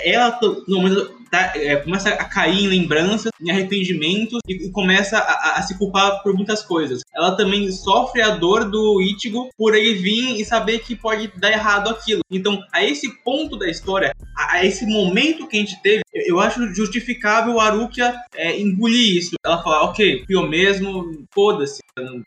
[0.04, 5.18] ela no momento tá, é, começa a cair em lembranças, em arrependimentos e, e começa
[5.18, 7.02] a, a, se culpar por muitas coisas.
[7.14, 11.50] Ela também sofre a dor do Ichigo por ele vir e saber que pode dar
[11.50, 12.22] errado aquilo.
[12.30, 16.36] Então, a esse ponto da história, a, a esse momento que a gente teve, eu,
[16.36, 19.36] eu acho justificável a Arukia é, engolir isso.
[19.44, 21.80] Ela fala, ok, eu mesmo, foda-se,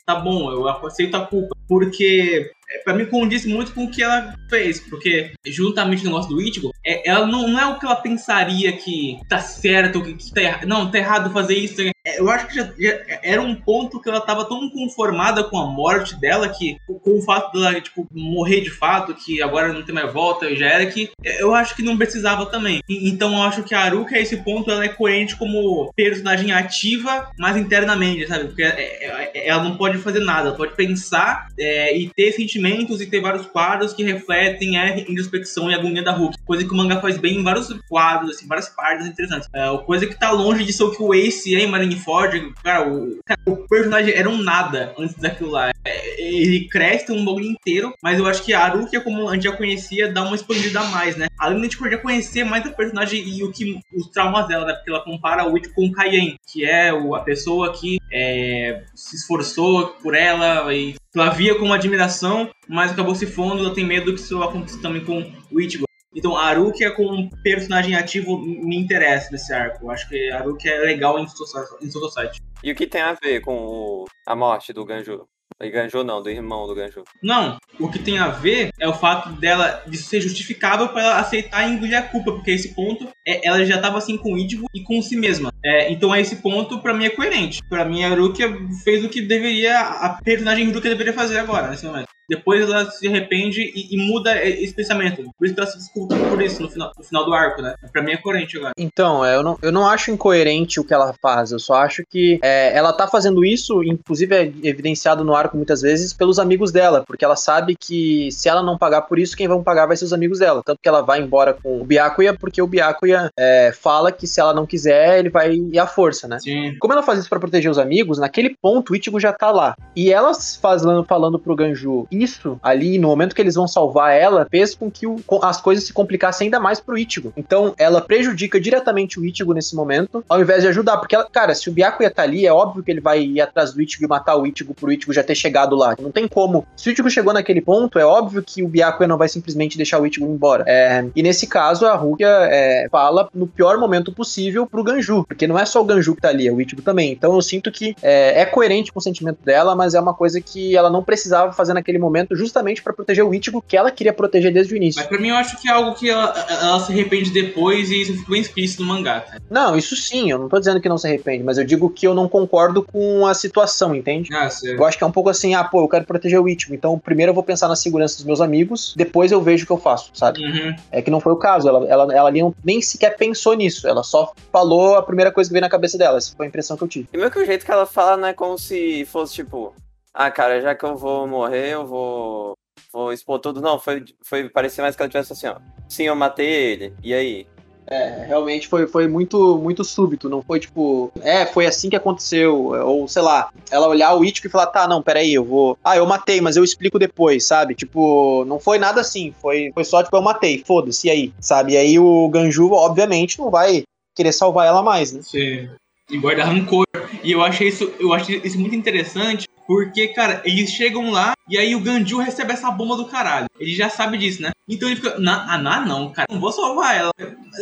[0.04, 1.54] tá bom, eu aceito a culpa.
[1.66, 2.50] Porque
[2.82, 6.72] para mim condiz muito com o que ela fez, porque juntamente no negócio do Ichigo,
[6.84, 10.42] é, ela não, não, é o que ela pensaria que tá certo, que, que tá
[10.42, 14.00] errado, não, tá errado fazer isso, é, eu acho que já, já, era um ponto
[14.00, 18.06] que ela tava tão conformada com a morte dela que, com o fato dela, tipo,
[18.12, 21.82] morrer de fato, que agora não tem mais volta já era, que eu acho que
[21.82, 22.82] não precisava também.
[22.88, 27.30] Então eu acho que a Aruka, a esse ponto, ela é coerente como personagem ativa,
[27.38, 28.46] mas internamente, sabe?
[28.46, 33.00] Porque é, é, ela não pode fazer nada, ela pode pensar é, e ter sentimentos
[33.00, 36.36] e ter vários quadros que refletem a introspecção e a agonia da Hulk.
[36.44, 39.48] Coisa que o manga faz bem em vários quadros, assim, várias partes interessantes.
[39.54, 42.88] É, coisa que tá longe de ser o que o Ace é em Ford, cara
[42.88, 45.70] o, cara, o personagem era um nada antes daquilo lá.
[45.84, 49.44] É, ele cresce um bagulho inteiro, mas eu acho que a Aruki, como a gente
[49.44, 51.26] já conhecia, dá uma expandida a mais, né?
[51.38, 54.64] Além de a gente já conhecer mais a personagem e o que, os traumas dela,
[54.64, 54.74] né?
[54.74, 58.82] Porque ela compara o Witch com o Kaien, que é o, a pessoa que é,
[58.94, 63.84] se esforçou por ela e ela via como admiração, mas acabou se fundo, ela tem
[63.84, 65.84] medo que isso aconteça também com o Ichigo.
[66.14, 69.84] Então, a é como um personagem ativo me interessa nesse arco.
[69.84, 72.40] Eu acho que a é legal em Society.
[72.62, 74.04] E o que tem a ver com o...
[74.26, 75.26] a morte do Ganju?
[75.62, 77.04] E Ganju não, do irmão do Ganju.
[77.22, 81.20] Não, o que tem a ver é o fato dela de ser justificável para ela
[81.20, 84.32] aceitar e engolir a culpa, porque a esse ponto é, ela já estava assim com
[84.32, 85.52] o Ichigo e com si mesma.
[85.64, 87.62] É, então a esse ponto para mim é coerente.
[87.68, 88.48] Para mim a Rukia
[88.82, 92.08] fez o que deveria a personagem Rukia deveria fazer agora nesse momento.
[92.28, 95.22] Depois ela se arrepende e, e, muda esse pensamento.
[95.38, 97.74] Por isso que ela se desculpa por isso no final, no final do arco, né?
[97.92, 98.72] Pra mim é coerente agora.
[98.78, 101.52] Então, eu não, eu não acho incoerente o que ela faz.
[101.52, 105.82] Eu só acho que é, ela tá fazendo isso, inclusive é evidenciado no arco muitas
[105.82, 107.04] vezes, pelos amigos dela.
[107.06, 110.04] Porque ela sabe que se ela não pagar por isso, quem vão pagar vai ser
[110.04, 110.62] os amigos dela.
[110.64, 114.40] Tanto que ela vai embora com o Byakuya, porque o Byakuya é, fala que se
[114.40, 116.38] ela não quiser, ele vai ir à força, né?
[116.40, 116.76] Sim.
[116.78, 119.74] Como ela faz isso para proteger os amigos, naquele ponto o Ichigo já tá lá.
[119.94, 124.46] E ela falando, falando pro Ganju isso ali, no momento que eles vão salvar ela,
[124.50, 127.32] fez com que o, as coisas se complicassem ainda mais pro Ichigo.
[127.36, 130.98] Então, ela prejudica diretamente o Ichigo nesse momento, ao invés de ajudar.
[130.98, 133.72] Porque, ela, cara, se o Byakuya tá ali, é óbvio que ele vai ir atrás
[133.72, 135.94] do Ichigo e matar o Ichigo pro Ichigo já ter chegado lá.
[136.00, 136.66] Não tem como.
[136.76, 140.00] Se o Ichigo chegou naquele ponto, é óbvio que o Byakuya não vai simplesmente deixar
[140.00, 140.64] o Ichigo embora.
[140.66, 145.46] É, e nesse caso, a Rukia é, fala no pior momento possível pro Ganju, porque
[145.46, 147.12] não é só o Ganju que tá ali, é o Ichigo também.
[147.12, 150.40] Então eu sinto que é, é coerente com o sentimento dela, mas é uma coisa
[150.40, 153.90] que ela não precisava fazer naquele momento momento justamente para proteger o Ichigo que ela
[153.90, 155.00] queria proteger desde o início.
[155.00, 158.02] Mas pra mim eu acho que é algo que ela, ela se arrepende depois e
[158.02, 159.42] isso ficou bem explícito no mangá, cara.
[159.50, 162.06] Não, isso sim, eu não tô dizendo que não se arrepende, mas eu digo que
[162.06, 164.34] eu não concordo com a situação, entende?
[164.34, 164.48] Ah.
[164.62, 166.98] Eu acho que é um pouco assim, ah, pô, eu quero proteger o Ichigo, então
[166.98, 169.78] primeiro eu vou pensar na segurança dos meus amigos, depois eu vejo o que eu
[169.78, 170.44] faço, sabe?
[170.44, 170.74] Uhum.
[170.90, 172.30] É que não foi o caso, ela, ela, ela
[172.64, 176.18] nem sequer pensou nisso, ela só falou a primeira coisa que veio na cabeça dela,
[176.18, 177.08] essa foi a impressão que eu tive.
[177.12, 179.74] E meio que o jeito que ela fala não é como se fosse tipo,
[180.14, 182.56] ah, cara, já que eu vou morrer, eu vou.
[182.92, 183.60] Vou expor tudo.
[183.60, 185.56] Não, foi, foi parecia mais que ela tivesse assim, ó.
[185.88, 186.94] Sim, eu matei ele.
[187.02, 187.46] E aí?
[187.86, 192.72] É, realmente foi, foi muito, muito súbito, não foi tipo, é, foi assim que aconteceu,
[192.82, 195.94] ou sei lá, ela olhar o Ichigo e falar, tá, não, peraí, eu vou, ah,
[195.94, 197.74] eu matei, mas eu explico depois, sabe?
[197.74, 201.74] Tipo, não foi nada assim, foi, foi só tipo, eu matei, foda-se, e aí, sabe?
[201.74, 203.82] E aí o Ganju, obviamente, não vai
[204.16, 205.20] querer salvar ela mais, né?
[205.22, 205.68] Sim.
[206.08, 206.86] E guarda rancor.
[207.22, 211.58] E eu achei isso, eu achei isso muito interessante, porque, cara, eles chegam lá e
[211.58, 213.46] aí o Ganju recebe essa bomba do caralho.
[213.58, 214.50] Ele já sabe disso, né?
[214.68, 217.10] Então ele fica, na, ah, não, não, cara, não vou salvar ela.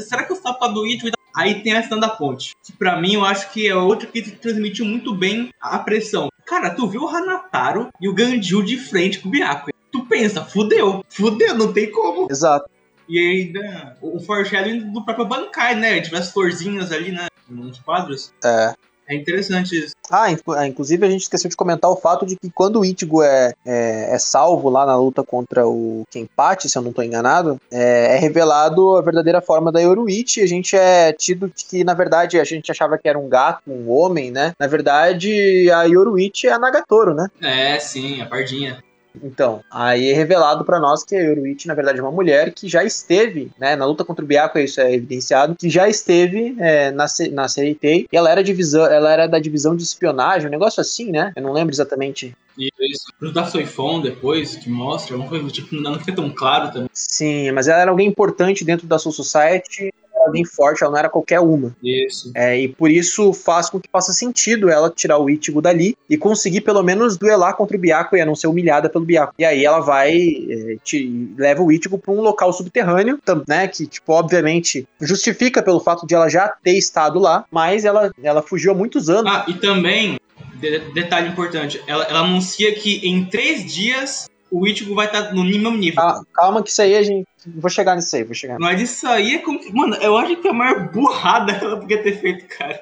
[0.09, 1.11] Será que eu salvo a do Ichigo?
[1.35, 2.55] Aí tem a cena da ponte.
[2.65, 6.29] Que pra mim eu acho que é outra que transmitiu muito bem a pressão.
[6.45, 9.75] Cara, tu viu o Hanataro e o Ganju de frente com o Byakuya.
[9.91, 12.29] Tu pensa, fudeu, fudeu, não tem como.
[12.31, 12.69] Exato.
[13.09, 16.01] E ainda o foreshadowing do próprio Bankai, né?
[16.01, 17.27] Tiver as florzinhas ali, né?
[17.49, 18.33] Nos quadros.
[18.45, 18.75] É.
[19.13, 19.95] É interessante isso.
[20.11, 20.27] Ah,
[20.57, 23.53] ah, inclusive a gente esqueceu de comentar o fato de que quando o Ichigo é,
[23.65, 28.17] é, é salvo lá na luta contra o Kenpachi, se eu não estou enganado, é,
[28.17, 30.41] é revelado a verdadeira forma da Yoruichi.
[30.41, 33.91] A gente é tido que, na verdade, a gente achava que era um gato, um
[33.91, 34.55] homem, né?
[34.59, 37.29] Na verdade, a Yoruichi é a Nagatoro, né?
[37.43, 38.83] É, sim, a pardinha.
[39.23, 42.69] Então, aí é revelado pra nós que a Yoruichi, na verdade, é uma mulher que
[42.69, 46.91] já esteve, né, na luta contra o Byakuya, isso é evidenciado, que já esteve é,
[46.91, 50.51] na, C- na Seitei, e ela era, divisão, ela era da divisão de espionagem, um
[50.51, 51.33] negócio assim, né?
[51.37, 52.35] Eu não lembro exatamente.
[52.59, 53.33] E isso.
[53.33, 56.89] Da Soifon depois, que mostra, alguma coisa, tipo, não fica tão claro também.
[56.93, 60.99] Sim, mas ela era alguém importante dentro da Soul Society, era alguém forte, ela não
[60.99, 61.75] era qualquer uma.
[61.83, 62.31] Isso.
[62.35, 66.17] É, e por isso faz com que faça sentido ela tirar o Ichigo dali e
[66.17, 69.35] conseguir pelo menos duelar contra o Byakuya, não ser humilhada pelo Byakuya.
[69.39, 73.19] E aí ela vai, é, te- leva o Ichigo pra um local subterrâneo,
[73.49, 78.11] né, que, tipo, obviamente justifica pelo fato de ela já ter estado lá, mas ela,
[78.23, 79.31] ela fugiu há muitos anos.
[79.33, 80.19] Ah, e também,
[80.61, 85.45] de- detalhe importante, ela, ela anuncia que em três dias o Ichigo vai estar no
[85.45, 86.03] mesmo nível.
[86.03, 87.27] Calma, calma que isso aí a gente...
[87.47, 88.59] Vou chegar nisso aí, vou chegar.
[88.59, 89.59] Mas isso aí é como.
[89.73, 92.81] Mano, eu acho que é a maior burrada que ela podia ter feito, cara.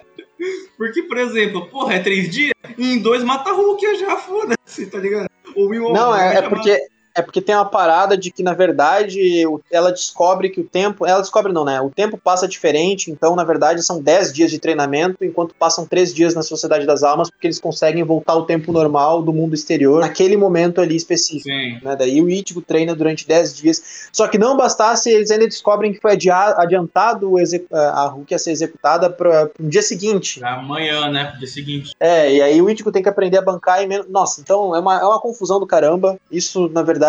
[0.76, 2.52] Porque, por exemplo, porra, é três dias?
[2.76, 5.30] E em dois mata Hulk já, foda-se, tá ligado?
[5.54, 6.78] Ou em Não, é, é porque
[7.14, 11.20] é porque tem uma parada de que na verdade ela descobre que o tempo, ela
[11.20, 11.80] descobre não, né?
[11.80, 16.14] O tempo passa diferente, então na verdade são 10 dias de treinamento, enquanto passam 3
[16.14, 20.00] dias na Sociedade das Almas, porque eles conseguem voltar ao tempo normal do mundo exterior
[20.00, 21.48] naquele momento ali específico.
[21.48, 21.78] Sim.
[21.82, 21.96] Né?
[21.96, 24.08] Daí o Ichigo treina durante 10 dias.
[24.12, 27.34] Só que não bastasse, eles ainda descobrem que foi adia- adiantado
[27.72, 30.42] a Hulk a ser executada para um dia seguinte.
[30.44, 31.34] Amanhã, né?
[31.38, 31.92] Dia seguinte.
[31.98, 34.06] É, e aí o Ichigo tem que aprender a bancar e menos.
[34.08, 36.16] Nossa, então é uma, é uma confusão do caramba.
[36.30, 36.99] Isso, na verdade.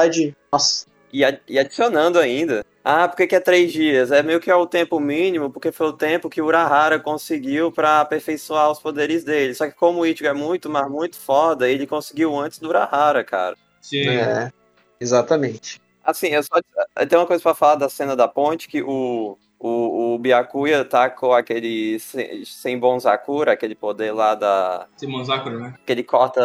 [0.51, 0.85] Nossa.
[1.13, 2.63] E, a- e adicionando ainda.
[2.83, 4.11] Ah, por que, que é três dias?
[4.11, 7.71] É meio que é o tempo mínimo, porque foi o tempo que o Urahara conseguiu
[7.71, 9.53] pra aperfeiçoar os poderes dele.
[9.53, 13.23] Só que como o Ichigo é muito, mas muito foda, ele conseguiu antes do Urahara,
[13.23, 13.55] cara.
[13.81, 14.07] Sim.
[14.07, 14.51] É,
[14.99, 15.79] exatamente.
[16.03, 16.55] Assim, eu só
[17.07, 21.07] tenho uma coisa pra falar da cena da ponte, que o, o, o Byakuya tá
[21.07, 24.87] com aquele Sen- Senbon Sakura, aquele poder lá da...
[24.97, 25.73] Simon Sakura, né?
[25.85, 26.41] que ele corta,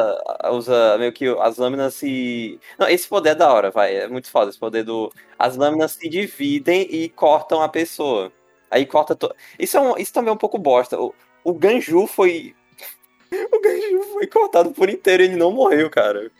[0.52, 2.60] usa meio que as lâminas se...
[2.78, 5.10] Não, esse poder é da hora, vai, é muito foda, esse poder do...
[5.38, 8.30] As lâminas se dividem e cortam a pessoa.
[8.70, 9.16] Aí corta...
[9.16, 9.34] To...
[9.58, 11.00] Isso, é um, isso também é um pouco bosta.
[11.00, 12.54] O, o Ganju foi...
[13.32, 16.30] o Ganju foi cortado por inteiro, ele não morreu, cara.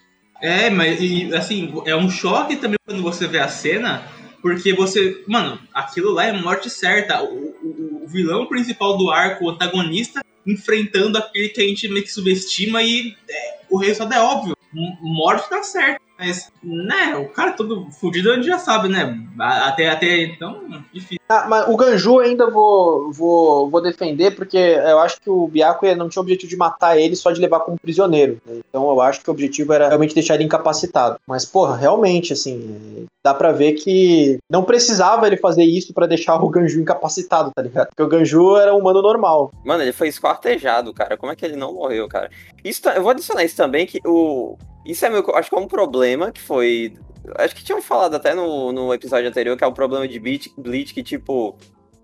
[0.43, 4.07] É, mas e, assim, é um choque também quando você vê a cena,
[4.43, 5.23] porque você.
[5.27, 7.23] Mano, aquilo lá é morte certa.
[7.23, 12.05] O, o- o vilão principal do arco, o antagonista, enfrentando aquele que a gente meio
[12.05, 14.57] que subestima e é, o resultado é óbvio.
[15.01, 16.01] Morte tá certo.
[16.19, 19.19] Mas, né, o cara todo fudido a gente já sabe, né?
[19.39, 21.19] Até, até então, difícil.
[21.29, 25.95] Ah, mas o Ganju ainda vou, vou, vou defender, porque eu acho que o Byakuya
[25.95, 28.41] não tinha o objetivo de matar ele só de levar como prisioneiro.
[28.47, 28.61] né?
[28.67, 31.19] Então eu acho que o objetivo era realmente deixar ele incapacitado.
[31.27, 36.41] Mas, porra, realmente, assim, dá pra ver que não precisava ele fazer isso pra deixar
[36.41, 37.89] o Ganju incapacitado, tá ligado?
[37.89, 39.51] Porque o Ganju era um humano normal.
[39.65, 41.17] Mano, ele foi esquartejado, cara.
[41.17, 42.31] Como é que ele não morreu, cara?
[42.65, 44.57] Isso, eu vou adicionar isso também, que o...
[44.85, 46.95] Isso é meu, acho que é um problema que foi...
[47.37, 50.53] Acho que tinham falado até no, no episódio anterior, que é o problema de Bleach,
[50.57, 51.57] Bleach, que, tipo...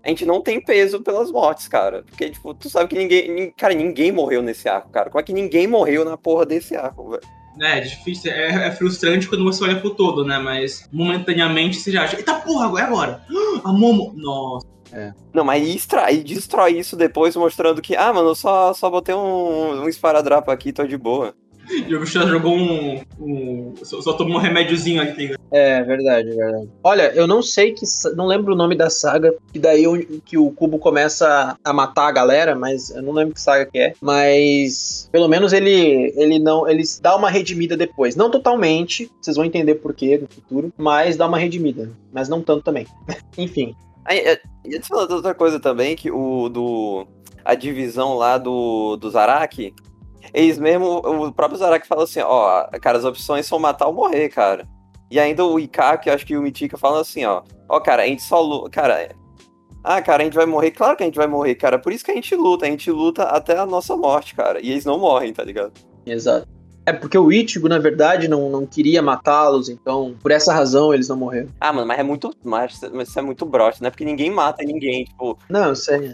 [0.03, 2.03] A gente não tem peso pelas mortes, cara.
[2.03, 3.31] Porque, tipo, tu sabe que ninguém...
[3.31, 5.09] nin- Cara, ninguém morreu nesse arco, cara.
[5.09, 7.23] Como é que ninguém morreu na porra desse arco, velho?
[7.61, 10.37] É, é difícil, é, é, frustrante quando você olha pro todo, né?
[10.39, 13.23] Mas momentaneamente você já acha, eita porra, é agora!
[13.63, 14.13] A Momo.
[14.15, 14.67] Nossa.
[14.91, 15.11] É.
[15.33, 19.83] Não, mas e destrói isso depois mostrando que, ah, mano, eu só, só botei um,
[19.83, 21.33] um esparadrapo aqui, tô de boa.
[21.87, 23.01] Diogo Chá jogou um.
[23.19, 25.35] um só, só, tomou um remédiozinho ali, tá?
[25.51, 26.69] É, verdade, verdade.
[26.83, 27.85] Olha, eu não sei que.
[28.15, 29.83] Não lembro o nome da saga, que daí
[30.25, 33.77] que o cubo começa a matar a galera, mas eu não lembro que saga que
[33.77, 33.93] é.
[34.01, 36.67] Mas pelo menos ele ele não.
[36.67, 38.15] Ele dá uma redimida depois.
[38.15, 41.89] Não totalmente, vocês vão entender por quê no futuro, mas dá uma redimida.
[42.11, 42.87] Mas não tanto também.
[43.37, 43.75] Enfim.
[44.05, 47.07] Aí, é, e falar outra coisa também, que o do.
[47.45, 49.73] A divisão lá do, do Zaraki,
[50.33, 54.29] eles mesmo, o próprio Zaraki fala assim, ó, cara, as opções são matar ou morrer,
[54.29, 54.67] cara.
[55.09, 58.21] E ainda o Ikaki, acho que o Mitika fala assim, ó, ó, cara, a gente
[58.21, 59.09] só luta, cara,
[59.83, 62.05] ah, cara, a gente vai morrer, claro que a gente vai morrer, cara, por isso
[62.05, 64.97] que a gente luta, a gente luta até a nossa morte, cara, e eles não
[64.97, 65.73] morrem, tá ligado?
[66.05, 66.47] Exato.
[66.85, 71.07] É porque o Ichigo, na verdade, não, não queria matá-los, então por essa razão eles
[71.07, 71.47] não morreram.
[71.59, 72.35] Ah, mano, mas é muito.
[72.43, 73.89] Mas, mas isso é muito broche, né?
[73.89, 75.37] Porque ninguém mata ninguém, tipo.
[75.49, 76.13] Não, eu sei.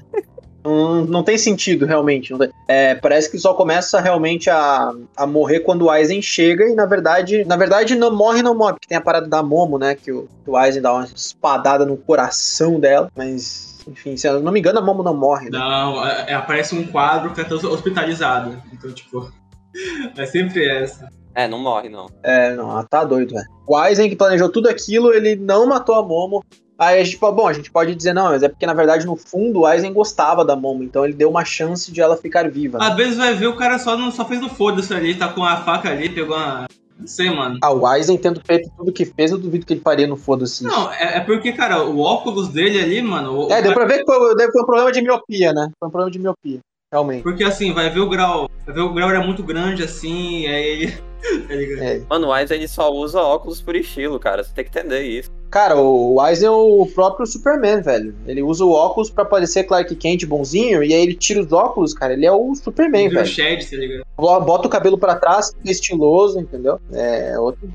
[0.63, 2.33] Não, não tem sentido, realmente.
[2.67, 6.85] É, parece que só começa realmente a, a morrer quando o Aizen chega e, na
[6.85, 9.95] verdade, na verdade, não morre, não morre, porque tem a parada da Momo, né?
[9.95, 14.39] Que o, que o Aizen dá uma espadada no coração dela, mas enfim, se eu
[14.41, 15.49] não me engano, a Momo não morre.
[15.49, 15.57] Né?
[15.57, 18.61] Não, é, é, aparece um quadro que é hospitalizado.
[18.71, 19.31] Então, tipo,
[20.15, 21.09] é sempre essa.
[21.33, 22.07] É, não morre, não.
[22.23, 23.47] É, não, tá doido, velho.
[23.65, 26.43] O Aizen que planejou tudo aquilo, ele não matou a Momo.
[26.79, 29.17] Aí a gente, bom, a gente pode dizer, não, mas é porque na verdade no
[29.17, 32.77] fundo o Aizen gostava da Momo, então ele deu uma chance de ela ficar viva.
[32.81, 35.43] Às vezes vai ver o cara só, não, só fez no foda-se ali, tá com
[35.43, 36.67] a faca ali, pegou uma.
[36.97, 37.59] Não sei, mano.
[37.61, 40.63] Ah, o Aizen tendo feito tudo que fez, eu duvido que ele faria no foda-se.
[40.63, 43.49] Não, é, é, porque, cara, o óculos dele ali, mano.
[43.51, 44.17] é, deu pra ver que foi,
[44.51, 45.69] foi um problema de miopia, né?
[45.79, 46.59] Foi um problema de miopia.
[46.91, 47.23] Realmente.
[47.23, 48.49] Porque assim, vai ver o grau.
[48.65, 51.08] Vai ver o grau era muito grande assim, aí ele.
[51.21, 52.01] Tá é.
[52.09, 54.43] Mano, o Aizen ele só usa óculos por estilo, cara.
[54.43, 55.29] Você tem que entender isso.
[55.49, 58.15] Cara, o Aizen é o próprio Superman, velho.
[58.27, 61.93] Ele usa o óculos pra parecer Clark Kent bonzinho, e aí ele tira os óculos,
[61.93, 62.13] cara.
[62.13, 63.25] Ele é o Superman, ele velho.
[63.25, 64.05] Shed, tá ligado?
[64.15, 66.79] Bota o cabelo pra trás, estiloso, entendeu?
[66.93, 67.69] É outro.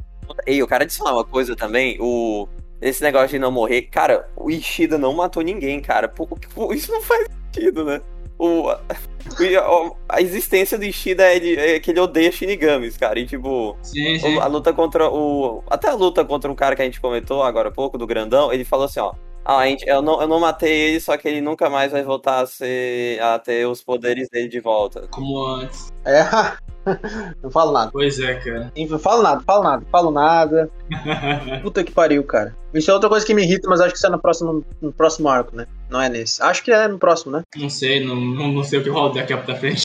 [0.47, 2.49] Ei, o cara disse uma coisa também, o.
[2.81, 6.07] Esse negócio de não morrer, cara, o Ishida não matou ninguém, cara.
[6.07, 6.29] Pô,
[6.73, 8.01] isso não faz sentido, né?
[8.45, 13.19] O, a, a existência do Ishida é, de, é, que ele odeia Shinigamis, cara.
[13.19, 14.39] E tipo, sim, sim.
[14.39, 15.62] a luta contra o.
[15.69, 18.53] Até a luta contra um cara que a gente comentou agora há pouco, do grandão,
[18.53, 19.15] ele falou assim, ó.
[19.45, 22.03] Ah, a gente, eu, não, eu não matei ele, só que ele nunca mais vai
[22.03, 23.21] voltar a ser.
[23.21, 25.07] a ter os poderes dele de volta.
[25.09, 25.93] Como antes.
[26.05, 26.25] É,
[27.43, 27.90] não falo nada.
[27.93, 28.73] Pois é, cara.
[28.77, 30.70] Não falo nada, falo nada, falo nada.
[31.62, 32.56] Puta que pariu, cara.
[32.73, 34.93] Isso é outra coisa que me irrita, mas acho que isso é no próximo, no
[34.93, 35.66] próximo arco, né?
[35.89, 36.43] Não é nesse.
[36.43, 37.43] Acho que é no próximo, né?
[37.56, 39.82] Não sei, não, não, não sei o que rola daqui pra frente.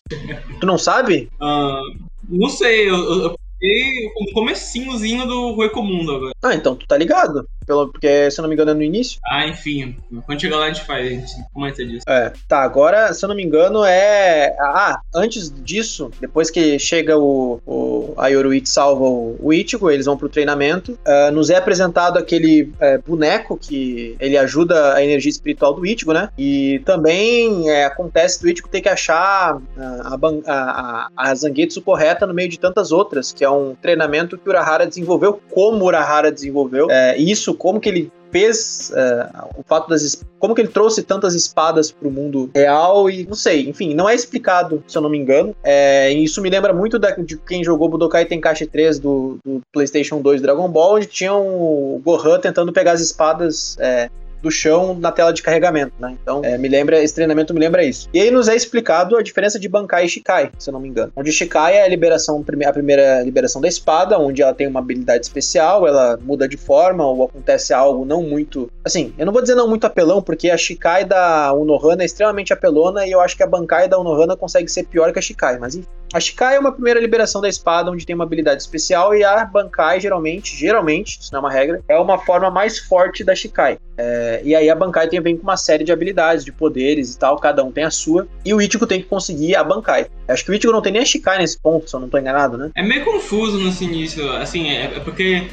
[0.60, 1.30] Tu não sabe?
[1.40, 6.34] Uh, não sei, eu, eu, peguei o comecinhozinho do Recomundo agora.
[6.42, 7.48] Ah, então tu tá ligado.
[7.68, 9.20] Pelo, porque, se eu não me engano, é no início.
[9.30, 9.96] Ah, enfim.
[10.26, 12.04] Quando chegar lá a gente faz, a gente comenta disso.
[12.08, 14.56] É, tá, agora, se eu não me engano, é.
[14.60, 20.18] Ah, antes disso, depois que chega o, o Ayoruichi salva o, o Ichigo, eles vão
[20.18, 20.98] pro treinamento.
[21.06, 26.12] Uh, nos é apresentado aquele uh, boneco que ele ajuda a energia espiritual do Ichigo,
[26.12, 26.30] né?
[26.38, 30.18] E também é, acontece do Ichigo ter que achar uh, a,
[30.48, 34.50] a, a, a Zangetsu correta no meio de tantas outras, que é um treinamento que
[34.50, 36.90] Urahara desenvolveu, como Urahara desenvolveu.
[36.90, 41.34] É, isso como que ele fez uh, o fato das como que ele trouxe tantas
[41.34, 45.10] espadas para o mundo real e não sei, enfim, não é explicado, se eu não
[45.10, 45.56] me engano.
[45.64, 50.22] É, isso me lembra muito da, de quem jogou Budokai Tenkaichi 3 do, do PlayStation
[50.22, 54.10] 2 Dragon Ball, onde tinha o Gohan tentando pegar as espadas é,
[54.42, 56.16] do chão na tela de carregamento, né?
[56.22, 58.10] Então, é, me lembra, esse treinamento me lembra isso.
[58.14, 60.88] E aí nos é explicado a diferença de Bankai e Shikai, se eu não me
[60.88, 61.12] engano.
[61.16, 65.26] Onde Shikai é a liberação, a primeira liberação da espada, onde ela tem uma habilidade
[65.26, 69.56] especial, ela muda de forma ou acontece algo não muito, assim, eu não vou dizer
[69.56, 73.44] não muito apelão, porque a Shikai da Unohana é extremamente apelona e eu acho que
[73.44, 75.99] a Bankai da Unohana consegue ser pior que a Shikai, mas enfim.
[76.12, 79.46] A Shikai é uma primeira liberação da espada, onde tem uma habilidade especial, e a
[79.46, 83.78] Bankai, geralmente, geralmente, isso não é uma regra, é uma forma mais forte da Shikai.
[83.96, 87.20] É, e aí a Bankai tem, vem com uma série de habilidades, de poderes e
[87.20, 90.08] tal, cada um tem a sua, e o Ichigo tem que conseguir a Bankai.
[90.28, 92.18] Acho que o Ichigo não tem nem a Shikai nesse ponto, se eu não tô
[92.18, 92.72] enganado, né?
[92.76, 95.48] É meio confuso nesse início, assim, é, é porque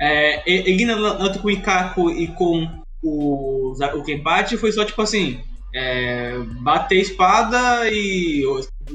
[0.00, 2.68] é, ele luta com o Ikaku e com
[3.00, 5.40] o, o Kenpachi foi só tipo assim,
[5.74, 8.42] é, bater espada e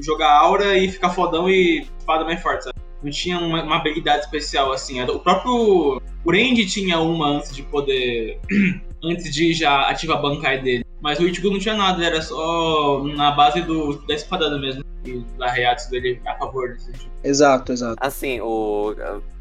[0.00, 2.78] jogar aura e ficar fodão e espada mais forte, sabe?
[3.02, 5.00] Não tinha uma, uma habilidade especial assim.
[5.02, 8.40] O próprio Randy tinha uma antes de poder.
[9.02, 10.84] antes de já ativar a Bankai dele.
[11.00, 14.82] Mas o Ichigo não tinha nada, era só na base do, da espadada mesmo.
[15.04, 17.10] E da reação dele a favor desse tipo.
[17.22, 17.96] Exato, exato.
[18.00, 18.94] Assim, o.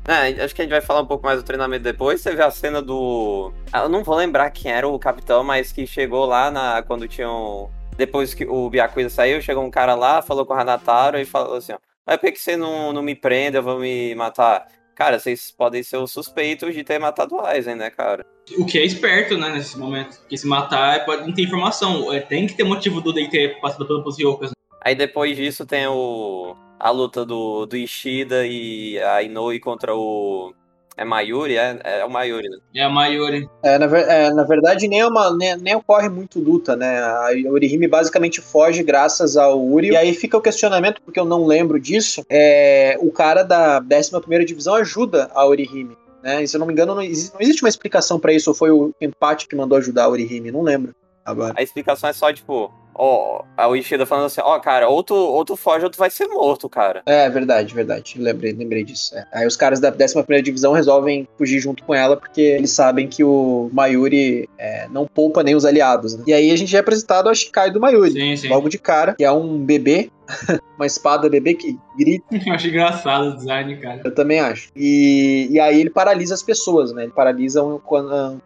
[0.07, 2.23] É, acho que a gente vai falar um pouco mais do treinamento depois.
[2.23, 3.51] Teve a cena do.
[3.73, 7.07] Ah, eu não vou lembrar quem era o capitão, mas que chegou lá na quando
[7.07, 7.69] tinham.
[7.97, 11.57] Depois que o Byakuya saiu, chegou um cara lá, falou com o Hanataro e falou
[11.57, 14.65] assim: ó, mas por que você não, não me prende, eu vou me matar?
[14.95, 18.25] Cara, vocês podem ser os suspeitos de ter matado o Aizen, né, cara?
[18.57, 20.17] O que é esperto, né, nesse momento.
[20.21, 22.11] Porque se matar, pode não ter informação.
[22.13, 24.51] É, tem que ter motivo do Dei ter passado pelos Yokas.
[24.51, 24.55] Né?
[24.81, 30.53] Aí depois disso tem o a luta do, do Ishida e a Inoue contra o.
[30.95, 31.57] É Mayuri?
[31.57, 32.57] É, é o Mayuri, né?
[32.75, 33.47] É a Mayuri.
[33.61, 36.99] É, na, é, na verdade, nem, é uma, nem, nem, ocorre muito luta, né?
[36.99, 39.89] A Orihime basicamente foge graças ao Uri.
[39.89, 42.23] E aí fica o questionamento, porque eu não lembro disso.
[42.27, 45.95] É, o cara da 11 Divisão ajuda a Orihime.
[46.23, 46.43] Né?
[46.43, 48.55] E se eu não me engano, não existe, não existe uma explicação para isso, ou
[48.55, 51.53] foi o empate que mandou ajudar a Orihime, não lembro agora.
[51.57, 55.45] A explicação é só, tipo, ó, a Ishida falando assim, ó, cara, ou tu, ou
[55.45, 57.01] tu foge ou tu vai ser morto, cara.
[57.05, 58.19] É, verdade, verdade.
[58.19, 59.15] Lembrei, lembrei disso.
[59.15, 59.25] É.
[59.31, 63.23] Aí os caras da 11 divisão resolvem fugir junto com ela, porque eles sabem que
[63.23, 66.23] o Mayuri é, não poupa nem os aliados, né?
[66.27, 68.47] E aí a gente é apresentado a Shikai do Mayuri, sim, sim.
[68.49, 70.09] logo de cara, que é um bebê,
[70.77, 72.25] uma espada bebê que grita.
[72.45, 74.01] Eu acho engraçado o design, cara.
[74.03, 74.69] Eu também acho.
[74.75, 77.03] E, e aí ele paralisa as pessoas, né?
[77.03, 78.41] Ele paralisa um, quando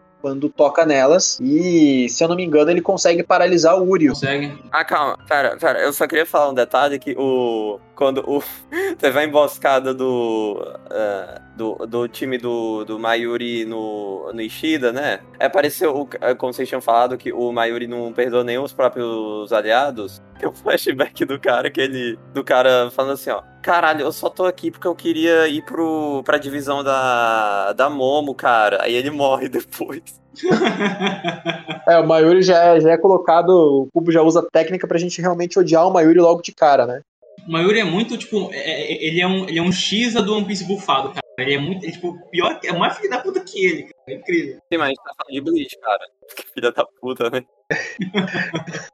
[0.56, 1.38] toca nelas.
[1.40, 4.12] E, se eu não me engano, ele consegue paralisar o Uriel.
[4.12, 4.52] Consegue.
[4.70, 5.18] Ah, calma.
[5.28, 5.80] Pera, pera.
[5.80, 7.78] Eu só queria falar um detalhe que o...
[7.94, 8.42] Quando o...
[8.98, 10.62] teve a emboscada do...
[10.86, 15.20] Uh, do, do time do, do Mayuri no, no Ishida, né?
[15.38, 16.08] É, pareceu,
[16.38, 20.22] como vocês tinham falado, que o Mayuri não perdoou nem os próprios aliados.
[20.38, 22.18] Tem um flashback do cara que ele.
[22.32, 23.42] Do cara falando assim, ó.
[23.62, 28.34] Caralho, eu só tô aqui porque eu queria ir pro, pra divisão da, da Momo,
[28.34, 28.82] cara.
[28.82, 30.02] Aí ele morre depois.
[31.86, 33.50] é, o Mayuri já é, já é colocado.
[33.50, 37.02] O Cubo já usa técnica pra gente realmente odiar o Mayuri logo de cara, né?
[37.46, 40.34] O Mayuri é muito, tipo, é, é, ele, é um, ele é um X do
[40.34, 41.20] One Piece bufado, cara.
[41.38, 43.92] Ele é muito, ele, tipo, pior, é mais filho da puta que ele, cara.
[44.08, 44.54] É incrível.
[44.72, 46.06] Sim, mas a gente tá falando de Bleach, cara.
[46.54, 47.44] Filha da puta, né?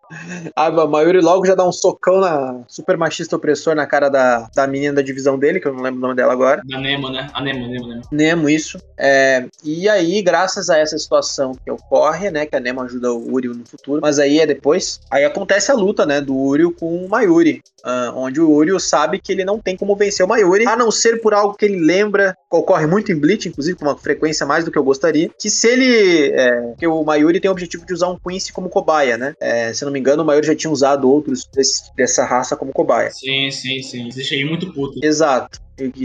[0.55, 4.67] a Mayuri logo já dá um socão na super machista opressor na cara da, da
[4.67, 6.63] menina da divisão dele, que eu não lembro o nome dela agora.
[6.65, 7.29] Da Nemo, né?
[7.33, 8.03] A Nemo, Nemo, Nemo.
[8.11, 8.79] Nemo, isso.
[8.97, 12.47] É, e aí, graças a essa situação que ocorre, né?
[12.47, 15.01] Que a Nemo ajuda o Uriel no futuro, mas aí é depois.
[15.11, 16.21] Aí acontece a luta, né?
[16.21, 17.63] Do Uriel com o Mayuri.
[17.85, 20.91] Uh, onde o Uriel sabe que ele não tem como vencer o Mayuri, a não
[20.91, 24.65] ser por algo que ele lembra, ocorre muito em Bleach, inclusive com uma frequência mais
[24.65, 26.33] do que eu gostaria, que se ele.
[26.33, 29.35] É, que o Mayuri tem o objetivo de usar um Quincy como cobaia, né?
[29.41, 32.57] É, se eu não me engano, o Mayuri já tinha usado outros desse, dessa raça
[32.57, 33.11] como cobaia.
[33.11, 34.09] Sim, sim, sim.
[34.15, 34.99] Deixei muito puto.
[35.03, 35.61] Exato.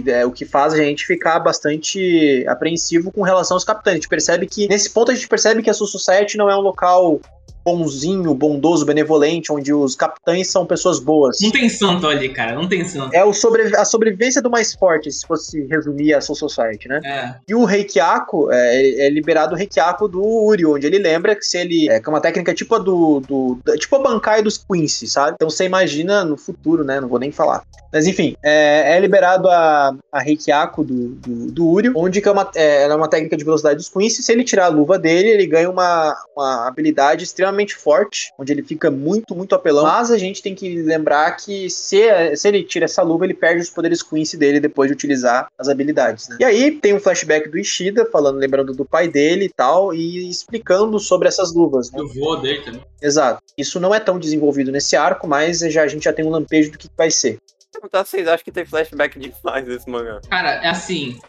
[0.05, 3.93] É, o que faz a gente ficar bastante apreensivo com relação aos capitães.
[3.93, 6.61] A gente percebe que, nesse ponto, a gente percebe que a Society não é um
[6.61, 7.19] local
[7.63, 11.37] bonzinho, bondoso, benevolente, onde os capitães são pessoas boas.
[11.41, 13.13] Não tem santo ali, cara, não tem santo.
[13.13, 16.99] É o sobre, a sobrevivência do mais forte, se fosse resumir a Soul Society, né?
[17.05, 17.35] É.
[17.47, 21.57] E o Reikiako, é, é liberado o Reikiako do Uri, onde ele lembra que se
[21.57, 21.89] ele.
[21.89, 23.21] É, que é uma técnica tipo a do.
[23.21, 25.33] do tipo a Bankai dos Quincy, sabe?
[25.35, 26.99] Então você imagina no futuro, né?
[26.99, 27.63] Não vou nem falar.
[27.93, 32.31] Mas enfim, é, é liberado a, a Reikiako do, do, do Uri, onde que é
[32.31, 34.23] uma, é, é uma técnica de velocidade dos Quincy.
[34.23, 38.63] Se ele tirar a luva dele, ele ganha uma, uma habilidade extremamente forte, onde ele
[38.63, 39.83] fica muito, muito apelão.
[39.83, 43.61] Mas a gente tem que lembrar que se, se ele tira essa luva, ele perde
[43.61, 46.27] os poderes Quincy dele depois de utilizar as habilidades.
[46.29, 46.37] Né?
[46.39, 50.29] E aí tem um flashback do Ishida, falando, lembrando do pai dele e tal, e
[50.29, 51.91] explicando sobre essas luvas.
[51.91, 52.01] Né?
[52.01, 52.81] O vô dele também.
[53.01, 53.41] Exato.
[53.57, 56.71] Isso não é tão desenvolvido nesse arco, mas já, a gente já tem um lampejo
[56.71, 57.37] do que vai ser.
[57.73, 60.21] Perguntar vocês acham que tem flashback demais nesse mangá?
[60.29, 61.19] Cara, é assim.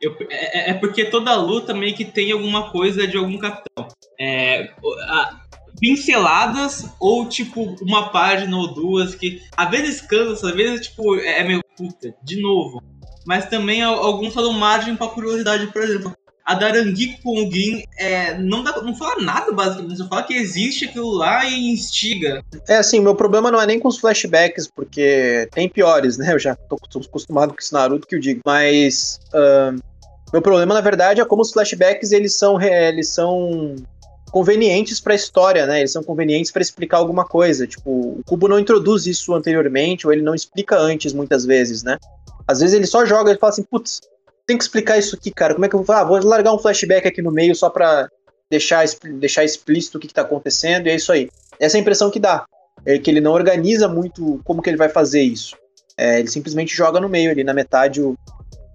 [0.00, 3.86] Eu, é, é, porque toda luta meio que tem alguma coisa de algum capitão.
[4.20, 4.68] É,
[5.08, 5.40] a,
[5.80, 11.40] pinceladas ou tipo uma página ou duas que às vezes cansa, às vezes tipo é,
[11.40, 12.82] é meio puta, de novo.
[13.24, 16.12] Mas também alguns falam margem para curiosidade, por exemplo.
[16.44, 19.98] A Darangi com o Gin é, não, dá, não fala nada, basicamente.
[19.98, 22.42] Só fala que existe aquilo lá e instiga.
[22.68, 26.32] É assim, meu problema não é nem com os flashbacks, porque tem piores, né?
[26.32, 28.40] Eu já tô acostumado com esse Naruto que eu digo.
[28.44, 29.20] Mas.
[29.32, 29.80] Uh,
[30.32, 33.76] meu problema, na verdade, é como os flashbacks eles são, eles são
[34.30, 35.80] convenientes para a história, né?
[35.80, 37.66] Eles são convenientes para explicar alguma coisa.
[37.66, 41.98] Tipo, o Cubo não introduz isso anteriormente, ou ele não explica antes, muitas vezes, né?
[42.48, 44.00] Às vezes ele só joga e fala assim, putz,
[44.52, 45.54] tem que explicar isso aqui, cara.
[45.54, 46.00] Como é que eu vou falar?
[46.00, 48.08] Ah, vou largar um flashback aqui no meio só para
[48.50, 48.84] deixar,
[49.18, 51.30] deixar explícito o que, está acontecendo, e é isso aí.
[51.58, 52.44] Essa é a impressão que dá.
[52.84, 55.56] É que ele não organiza muito como que ele vai fazer isso.
[55.96, 58.16] É, ele simplesmente joga no meio ali, na metade, o,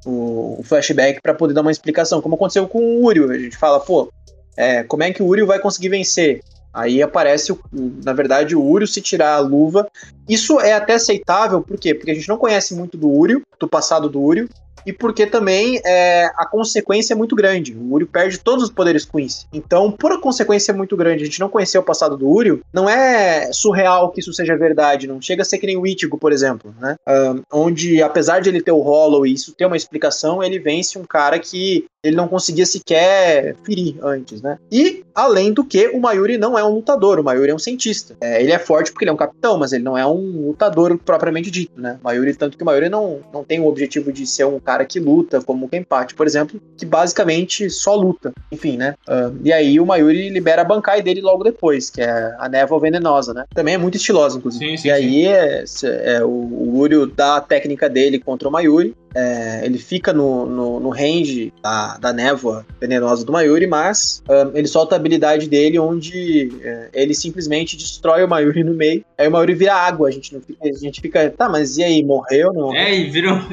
[0.06, 2.22] o, o flashback para poder dar uma explicação.
[2.22, 3.30] Como aconteceu com o Uriel.
[3.30, 4.12] A gente fala, pô,
[4.56, 6.42] é, como é que o Uriel vai conseguir vencer?
[6.74, 9.88] Aí aparece, na verdade, o Urio se tirar a luva.
[10.28, 11.94] Isso é até aceitável, por quê?
[11.94, 14.48] Porque a gente não conhece muito do Urio, do passado do Urio,
[14.88, 17.76] e porque também é, a consequência é muito grande.
[17.76, 19.46] O Uriel perde todos os poderes Quincy.
[19.52, 22.90] Então, por a consequência muito grande, a gente não conhecer o passado do Uriel, não
[22.90, 25.06] é surreal que isso seja verdade.
[25.06, 26.96] Não chega a ser que nem o Ichigo, por exemplo, né?
[27.06, 30.98] Um, onde, apesar de ele ter o Hollow e isso ter uma explicação, ele vence
[30.98, 34.58] um cara que ele não conseguia sequer ferir antes, né?
[34.72, 38.16] E, além do que, o Mayuri não é um lutador, o Mayuri é um cientista.
[38.22, 40.98] É, ele é forte porque ele é um capitão, mas ele não é um lutador
[40.98, 42.00] propriamente dito, né?
[42.04, 45.00] Mayuri, tanto que o Mayuri não, não tem o objetivo de ser um cara que
[45.00, 48.32] luta, como o Kenpachi, por exemplo, que basicamente só luta.
[48.52, 48.96] Enfim, né?
[49.08, 52.80] Uh, e aí o Mayuri libera a Bankai dele logo depois, que é a névoa
[52.80, 53.46] venenosa, né?
[53.54, 54.66] Também é muito estilosa, inclusive.
[54.66, 58.52] Sim, sim, e aí é, é, o, o Uryu dá a técnica dele contra o
[58.52, 64.22] Mayuri, é, ele fica no, no, no range da, da, névoa venenosa do Mayuri, mas
[64.30, 69.04] um, ele solta a habilidade dele onde é, ele simplesmente destrói o Mayuri no meio.
[69.18, 71.84] Aí o Mayuri vira água, a gente, não fica, a gente fica, tá, mas e
[71.84, 72.54] aí, morreu?
[72.54, 72.76] Não?
[72.76, 73.44] É, e vira.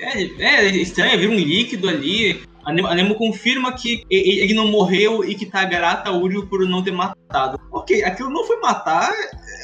[0.00, 2.40] É, é, é estranho, vira um líquido ali.
[2.64, 6.46] A Nemo, a Nemo confirma que ele não morreu e que tá grata a Uriel
[6.48, 7.58] por não ter matado.
[7.70, 9.10] Ok, aquilo não foi matar,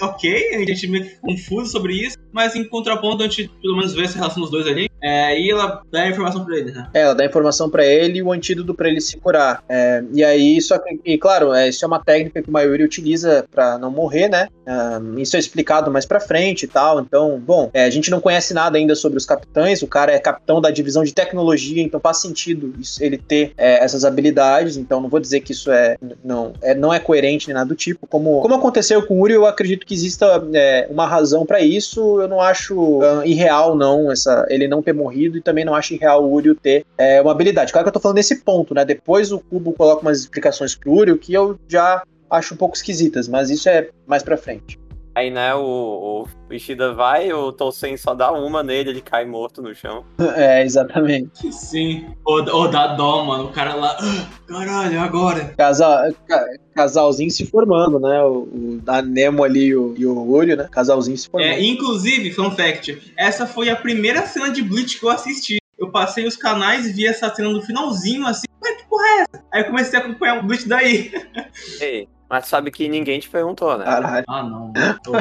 [0.00, 3.94] ok, a gente meio que confuso sobre isso, mas em contraponto a gente pelo menos
[3.94, 4.90] vê essa relação dos dois ali.
[5.00, 6.88] É, e ela dá informação pra ele, né?
[6.92, 9.62] É, ela dá informação pra ele e o antídoto pra ele se curar.
[9.68, 13.44] É, e aí, que, e claro, é, isso é uma técnica que o Mayuri utiliza
[13.50, 14.48] pra não morrer, né?
[14.66, 17.00] Um, isso é explicado mais pra frente e tal.
[17.00, 19.82] Então, bom, é, a gente não conhece nada ainda sobre os capitães.
[19.82, 23.84] O cara é capitão da divisão de tecnologia, então faz sentido isso, ele ter é,
[23.84, 24.76] essas habilidades.
[24.76, 27.74] Então, não vou dizer que isso é não é, não é coerente nem nada do
[27.74, 28.06] tipo.
[28.06, 32.23] Como, como aconteceu com o Uri, eu acredito que exista é, uma razão para isso.
[32.24, 35.94] Eu não acho uh, irreal, não, essa, ele não ter morrido e também não acho
[35.94, 37.72] irreal o Uriel ter é, uma habilidade.
[37.72, 38.84] Claro que eu tô falando nesse ponto, né?
[38.84, 43.28] Depois o Cubo coloca umas explicações pro Uriel que eu já acho um pouco esquisitas,
[43.28, 44.78] mas isso é mais pra frente.
[45.14, 49.62] Aí, né, o, o Ishida vai, o Tolsen só dá uma nele, ele cai morto
[49.62, 50.04] no chão.
[50.36, 51.52] É, exatamente.
[51.52, 52.06] Sim.
[52.24, 53.44] Ou, ou dá dó, mano.
[53.44, 55.54] O cara lá, ah, caralho, agora.
[55.56, 58.20] Casal, ca, casalzinho se formando, né?
[58.22, 60.66] O, o da Nemo ali e o, e o Olho, né?
[60.70, 61.50] Casalzinho se formando.
[61.50, 65.58] É, inclusive, fun fact, essa foi a primeira cena de Bleach que eu assisti.
[65.78, 69.20] Eu passei os canais e vi essa cena no finalzinho, assim, ué, que porra é
[69.20, 69.44] essa?
[69.52, 71.12] Aí eu comecei a acompanhar o Bleach daí.
[71.80, 73.84] Ei, mas sabe que ninguém te perguntou, né?
[73.84, 74.24] Caralho.
[74.28, 74.72] Ah, não.
[75.04, 75.12] Tô,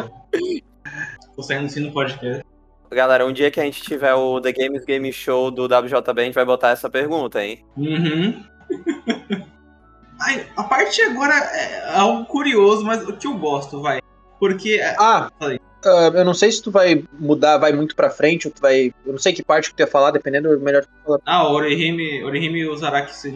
[1.35, 2.43] tô saindo assim no podcast.
[2.89, 6.23] Galera, um dia que a gente tiver o The Games Game Show do WJB, a
[6.23, 7.63] gente vai botar essa pergunta, hein?
[7.77, 8.43] Uhum.
[10.19, 14.01] Ai, a parte agora é algo curioso, mas o que eu gosto, vai.
[14.39, 14.79] Porque.
[14.81, 15.31] É, ah!
[15.39, 15.59] Falei.
[15.85, 18.91] Uh, eu não sei se tu vai mudar, vai muito pra frente, ou tu vai.
[19.05, 21.19] Eu não sei que parte que tu ia falar, dependendo, melhor tu falar.
[21.27, 23.29] Ah, Orihime, Orihime e o Zaraki se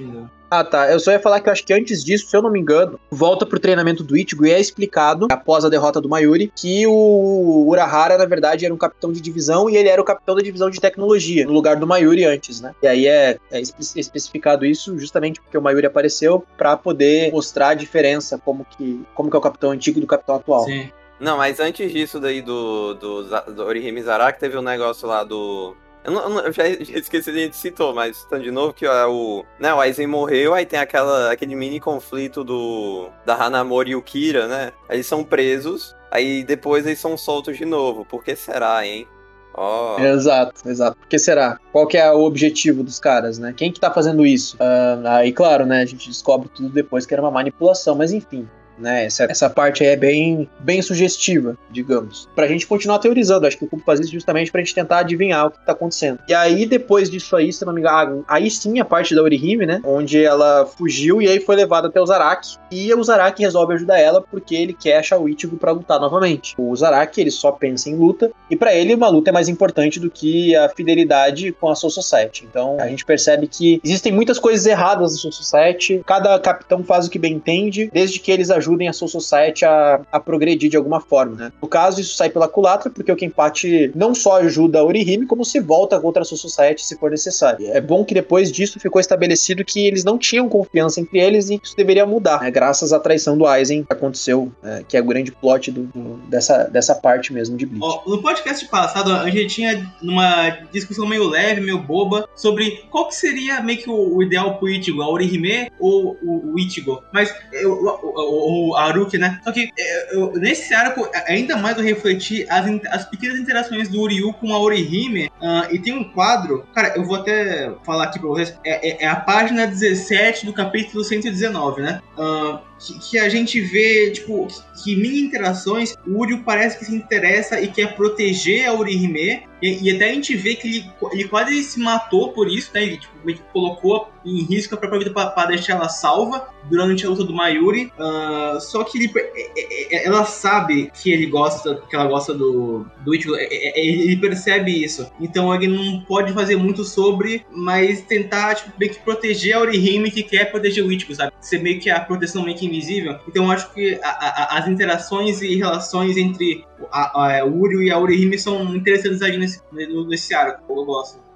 [0.50, 0.92] ah, tá.
[0.92, 3.00] Eu só ia falar que eu acho que antes disso, se eu não me engano,
[3.12, 7.66] volta pro treinamento do Ichigo e é explicado, após a derrota do Mayuri, que o
[7.68, 10.70] Urahara, na verdade, era um capitão de divisão e ele era o capitão da divisão
[10.70, 12.74] de tecnologia, no lugar do Mayuri antes, né?
[12.82, 17.74] E aí é, é especificado isso justamente porque o Mayuri apareceu para poder mostrar a
[17.74, 20.66] diferença, como que, como que é o capitão antigo do capitão atual.
[20.66, 20.90] Sim.
[21.20, 25.76] Não, mas antes disso daí do, do, do Orihime Zaraki, teve um negócio lá do
[26.08, 29.46] eu, não, eu já, esqueci a gente citou, mas estando de novo que ó, o,
[29.60, 34.02] né, o Aizen morreu, aí tem aquela, aquele mini conflito do da Hanamori e o
[34.02, 34.72] Kira, né?
[34.90, 38.06] Eles são presos, aí depois eles são soltos de novo.
[38.06, 39.06] Por que será, hein?
[39.54, 40.00] Oh.
[40.00, 40.98] Exato, exato.
[40.98, 41.60] Por que será?
[41.72, 43.54] Qual que é o objetivo dos caras, né?
[43.58, 44.56] Quem que tá fazendo isso?
[44.58, 45.82] Uh, aí, claro, né?
[45.82, 48.48] A gente descobre tudo depois que era uma manipulação, mas enfim
[48.78, 49.06] né?
[49.06, 52.30] Essa, essa parte aí é bem, bem sugestiva, digamos.
[52.36, 53.48] Pra gente continuar teorizando.
[53.48, 56.20] Acho que o Cubo faz isso justamente pra gente tentar adivinhar o que tá acontecendo.
[56.28, 59.66] E aí, depois disso aí, se não me engano, aí sim a parte da Orihime,
[59.66, 59.82] né?
[59.84, 62.58] Onde ela fugiu e aí foi levada até o Zaraki.
[62.72, 66.54] E o Zaraki resolve ajudar ela porque ele quer achar o Ichigo pra lutar novamente.
[66.58, 68.32] O Zaraki, ele só pensa em luta.
[68.50, 71.92] E para ele, uma luta é mais importante do que a fidelidade com a Soul
[71.92, 72.48] Society.
[72.50, 76.02] Então, a gente percebe que existem muitas coisas erradas na Soul Society.
[76.06, 79.66] Cada capitão faz o que bem entende, desde que eles ajudem ajudem a Soul Society
[79.66, 81.52] a, a progredir de alguma forma, né?
[81.62, 85.46] No caso, isso sai pela culatra, porque o Kenpachi não só ajuda a Orihime, como
[85.46, 87.66] se volta contra a Soul Society se for necessário.
[87.68, 91.58] É bom que depois disso ficou estabelecido que eles não tinham confiança entre eles e
[91.58, 92.52] que isso deveria mudar, né?
[92.52, 96.18] graças à traição do Aizen que aconteceu, é, que é o grande plot do, do,
[96.30, 98.02] dessa, dessa parte mesmo de Bleach.
[98.06, 103.16] No podcast passado, a gente tinha uma discussão meio leve, meio boba, sobre qual que
[103.16, 107.02] seria meio que o, o ideal pro Ichigo, a Orihime ou o, o Ichigo.
[107.14, 109.40] Mas eu, o, o, o Aruki, né?
[109.44, 114.02] Só que é, eu, nesse arco, ainda mais eu refleti as, as pequenas interações do
[114.02, 115.28] Uryu com a Orihime.
[115.42, 118.58] Uh, e tem um quadro, cara, eu vou até falar aqui pra vocês.
[118.64, 122.02] É, é, é, a página 17 do capítulo 119, né?
[122.18, 124.48] Uh, que, que a gente vê, tipo,
[124.84, 129.90] que mini interações, o Uryu parece que se interessa e quer proteger a Orihime, e,
[129.90, 132.84] e, até a gente vê que ele, ele quase se matou por isso, né?
[132.84, 137.24] Ele, tipo, colocou em risco a própria vida para deixar ela salva durante a luta
[137.24, 137.92] do Mayuri.
[137.98, 142.86] Uh, só que ele, é, é, ela sabe que ele gosta, que ela gosta do,
[143.04, 143.36] do Ichigo.
[143.36, 145.10] Ele percebe isso.
[145.20, 150.12] Então ele não pode fazer muito sobre, mas tentar, tipo, meio que proteger a Orihime
[150.12, 151.32] que quer proteger o Ichigo, sabe?
[151.42, 153.20] Ser meio que a proteção meio que invisível.
[153.28, 157.92] Então acho que a, a, as interações e relações entre a, a, o Uryu e
[157.92, 160.62] a Orihime são interessantes ali nesse, nesse arco.
[160.70, 161.27] Eu gosto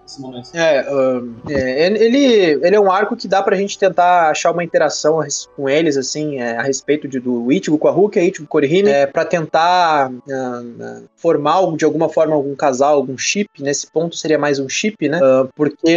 [0.54, 4.64] É, uh, é, ele, ele é um arco que dá pra gente tentar achar uma
[4.64, 5.20] interação
[5.56, 8.60] com eles, assim, é, a respeito de, do Ichigo com a Rukia, Ichigo com a
[8.60, 13.50] Orihime, é, pra tentar uh, formar de alguma forma algum casal, algum chip.
[13.60, 15.20] Nesse ponto seria mais um chip, né?
[15.20, 15.88] Uh, porque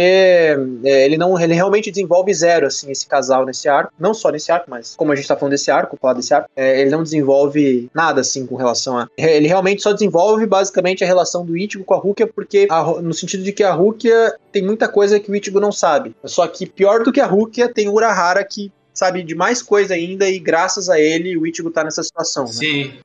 [0.83, 3.91] é, ele não, ele realmente desenvolve zero, assim, esse casal nesse arco.
[3.99, 6.49] Não só nesse arco, mas como a gente tá falando desse arco, falar desse arco,
[6.55, 9.07] é, ele não desenvolve nada, assim, com relação a.
[9.17, 13.13] Ele realmente só desenvolve basicamente a relação do Ichigo com a Rukia, porque a, no
[13.13, 13.73] sentido de que a
[14.05, 16.15] Rukia tem muita coisa que o Ichigo não sabe.
[16.23, 19.93] Só que pior do que a Rukia, tem o Urahara que sabe de mais coisa
[19.93, 22.45] ainda e graças a ele o Ichigo tá nessa situação.
[22.45, 22.51] Né?
[22.51, 22.99] Sim.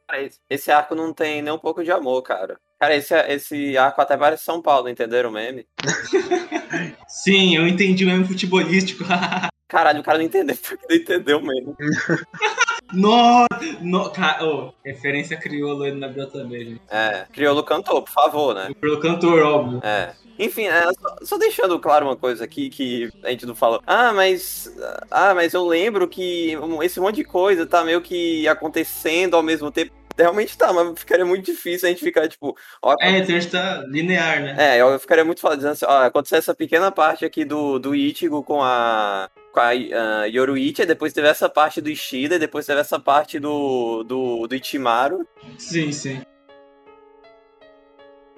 [0.48, 2.56] Esse arco não tem nem um pouco de amor, cara.
[2.78, 5.66] Cara, esse, esse arco até parece São Paulo, entenderam o meme?
[7.08, 9.04] Sim, eu entendi o meme futebolístico.
[9.70, 11.76] Caralho, o cara não entendeu, porque não entendeu mesmo.
[12.92, 13.46] no,
[13.80, 16.80] no, cara, oh, referência crioulo aí na também, gente.
[16.90, 18.74] É, crioulo cantor, por favor, né?
[18.80, 19.80] Crioulo cantor, óbvio.
[19.84, 20.12] É.
[20.36, 23.80] Enfim, é, só, só, deixando claro uma coisa aqui que a gente não falou.
[23.86, 24.74] Ah, mas.
[25.10, 29.70] Ah, mas eu lembro que esse monte de coisa tá meio que acontecendo ao mesmo
[29.70, 29.92] tempo.
[30.20, 32.56] Realmente tá, mas ficaria muito difícil a gente ficar, tipo.
[32.82, 34.54] Ó, é, gente tá linear, né?
[34.58, 38.42] É, eu ficaria muito falando assim, ó, aconteceu essa pequena parte aqui do, do Ichigo
[38.42, 39.30] com a.
[39.52, 44.04] Com a uh, Yoruichi, depois teve essa parte do Ishida, depois teve essa parte do,
[44.04, 45.26] do, do Ichimaru.
[45.58, 46.22] Sim, sim.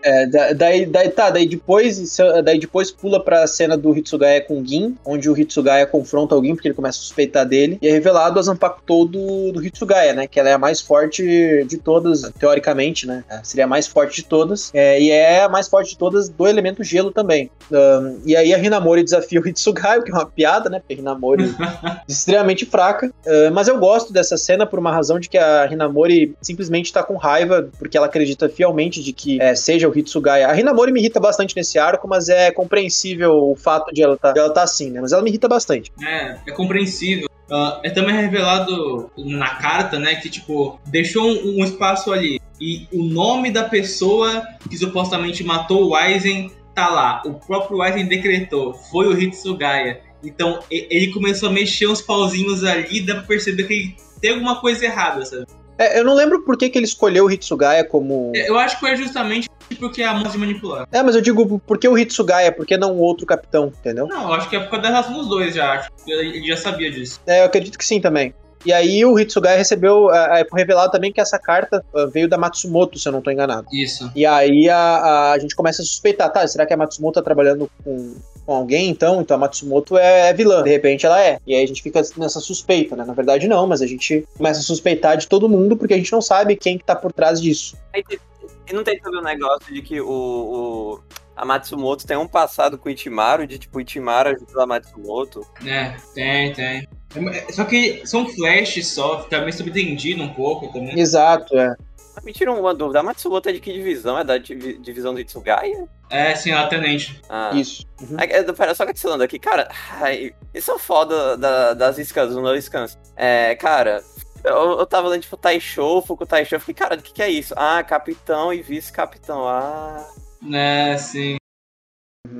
[0.02, 4.66] É, daí, daí, tá, daí depois, daí depois pula pra cena do Hitsugaya com o
[4.66, 8.38] Gin, onde o Hitsugaya confronta alguém porque ele começa a suspeitar dele, e é revelado
[8.38, 13.06] a Zanpakuto do, do Hitsugaya, né, que ela é a mais forte de todas, teoricamente,
[13.06, 15.98] né, é, seria a mais forte de todas, é, e é a mais forte de
[15.98, 17.50] todas do elemento gelo também.
[17.70, 20.98] Um, e aí a Hinamori desafia o Hitsugaya, que é uma piada, né, porque a
[20.98, 25.38] Hinamori é extremamente fraca, uh, mas eu gosto dessa cena por uma razão de que
[25.38, 29.98] a Hinamori simplesmente tá com raiva, porque ela acredita fielmente de que é, seja o
[29.98, 30.48] Hitsugaya.
[30.48, 34.32] A Hinamori me irrita bastante nesse arco, mas é compreensível o fato de ela tá,
[34.36, 35.00] ela tá assim, né?
[35.00, 35.92] Mas ela me irrita bastante.
[36.02, 37.28] É, é compreensível.
[37.50, 42.40] Uh, é também revelado na carta, né, que, tipo, deixou um, um, espaço ali.
[42.58, 47.22] E o nome da pessoa que supostamente matou o Aizen tá lá.
[47.26, 48.72] O próprio Aizen decretou.
[48.72, 50.00] Foi o Hitsugaya.
[50.24, 54.84] Então, ele começou a mexer uns pauzinhos ali, dá pra perceber que tem alguma coisa
[54.84, 55.44] errada, sabe?
[55.78, 58.32] É, eu não lembro por que, que ele escolheu o Hitsugaya como.
[58.34, 60.86] É, eu acho que foi justamente porque é a mão de manipular.
[60.92, 62.52] É, mas eu digo, por que o Hitsugaya?
[62.52, 64.06] Por que não o outro capitão, entendeu?
[64.06, 65.90] Não, eu acho que é por causa da relação dos dois, já acho.
[66.06, 67.20] Ele já sabia disso.
[67.26, 68.34] É, eu acredito que sim também.
[68.64, 72.38] E aí o Hitsugaya recebeu, é, é revelado também que essa carta uh, veio da
[72.38, 73.66] Matsumoto, se eu não estou enganado.
[73.72, 74.10] Isso.
[74.14, 77.22] E aí a, a, a, gente começa a suspeitar, tá, será que a Matsumoto tá
[77.22, 78.14] trabalhando com,
[78.46, 79.20] com alguém, então?
[79.20, 80.62] Então a Matsumoto é, é vilã.
[80.62, 81.38] De repente ela é.
[81.46, 83.04] E aí a gente fica nessa suspeita, né?
[83.04, 86.12] Na verdade não, mas a gente começa a suspeitar de todo mundo porque a gente
[86.12, 87.76] não sabe quem que tá por trás disso.
[87.94, 91.00] E não tem também o negócio de que o, o,
[91.36, 95.46] a Matsumoto tem um passado com o Itimaru, de tipo, o Itimaru ajudou a Matsumoto.
[95.66, 96.88] É, tem, tem.
[97.14, 100.98] É, só que são flashes só, também subentendido um pouco também.
[100.98, 101.76] Exato, é.
[102.22, 104.18] Me tira uma dúvida, a Matsumoto é de que divisão?
[104.18, 105.88] É da divisão do Itsugaya?
[106.10, 107.20] É, sim, ela é tenente.
[107.28, 107.50] Ah.
[107.54, 107.86] Isso.
[108.00, 108.16] Uhum.
[108.20, 112.34] É, é, pera, só que adicionando aqui, cara, ai, isso é foda da, das scans,
[112.34, 112.98] do No Scans.
[113.16, 114.04] É, cara,
[114.44, 117.30] eu, eu tava lendo, tipo, Taisho, Fuku Taisho, eu fiquei, cara, o que que é
[117.30, 117.54] isso?
[117.56, 120.06] Ah, capitão e vice-capitão, ah...
[120.52, 121.36] É, sim.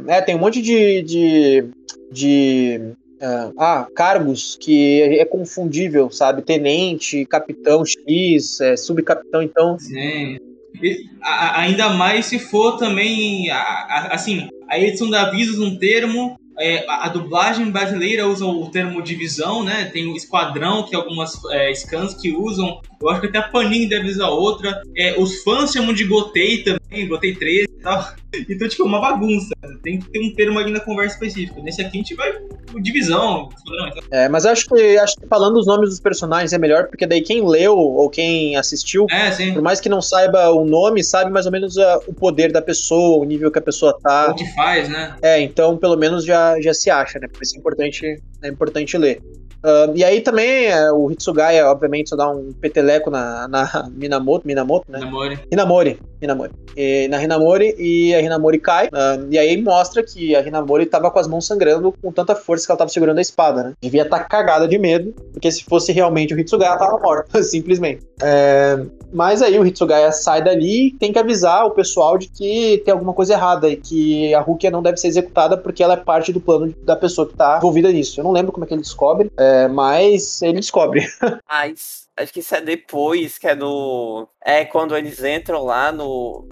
[0.07, 1.03] É, tem um monte de...
[1.03, 1.71] de,
[2.11, 6.43] de Uh, ah, cargos que é confundível, sabe?
[6.43, 9.79] Tenente, capitão X, é, subcapitão, então.
[9.79, 10.39] Sim.
[10.83, 15.77] E, a, ainda mais se for também, a, a, assim, a edição da Avisos um
[15.79, 19.85] termo, é, a, dublagem brasileira usa o termo divisão, né?
[19.85, 22.81] Tem o esquadrão, que algumas é, scans que usam.
[23.03, 24.83] Eu acho que até a Panini deve usar outra.
[24.97, 28.13] É, os fãs chamam de Gotei também, Gotei 13 e tal.
[28.49, 29.55] Então, tipo, é uma bagunça.
[29.83, 31.61] Tem que ter um termo ali na conversa específica.
[31.61, 32.33] Nesse aqui a gente vai
[32.81, 33.51] divisão.
[33.61, 34.03] Então.
[34.11, 37.21] É, mas acho que, acho que falando os nomes dos personagens é melhor, porque daí
[37.21, 41.47] quem leu ou quem assistiu, é, por mais que não saiba o nome, sabe mais
[41.47, 44.31] ou menos a, o poder da pessoa, o nível que a pessoa tá.
[44.31, 45.17] O que faz, né?
[45.21, 47.29] É, então pelo menos já, já se acha, né?
[47.29, 49.21] Por isso é importante é importante ler.
[49.65, 54.47] Uh, e aí também é, o Hitsugaya, obviamente, só dá um peteleco na, na Minamoto,
[54.47, 54.99] Minamoto, né?
[54.99, 55.39] Namore.
[55.53, 56.53] Hinamori, Hinamori.
[56.77, 58.89] E, na Hinamori, e a Hinamori cai.
[58.89, 62.67] Uh, e aí mostra que a Hinamori tava com as mãos sangrando com tanta força
[62.67, 63.73] que ela tava segurando a espada, né?
[63.81, 67.43] Devia estar tá cagada de medo, porque se fosse realmente o Hitsugaya, ela tava morta,
[67.45, 68.03] simplesmente.
[68.21, 72.83] É, mas aí o Hitsugaya sai dali e tem que avisar o pessoal de que
[72.85, 75.99] tem alguma coisa errada e que a Rukia não deve ser executada porque ela é
[75.99, 78.19] parte do plano da pessoa que tá envolvida nisso.
[78.19, 79.31] Eu não lembro como é que ele descobre.
[79.37, 81.07] É, mas ele descobre.
[81.49, 84.29] Mas acho que isso é depois, que é no.
[84.45, 86.49] É quando eles entram lá no.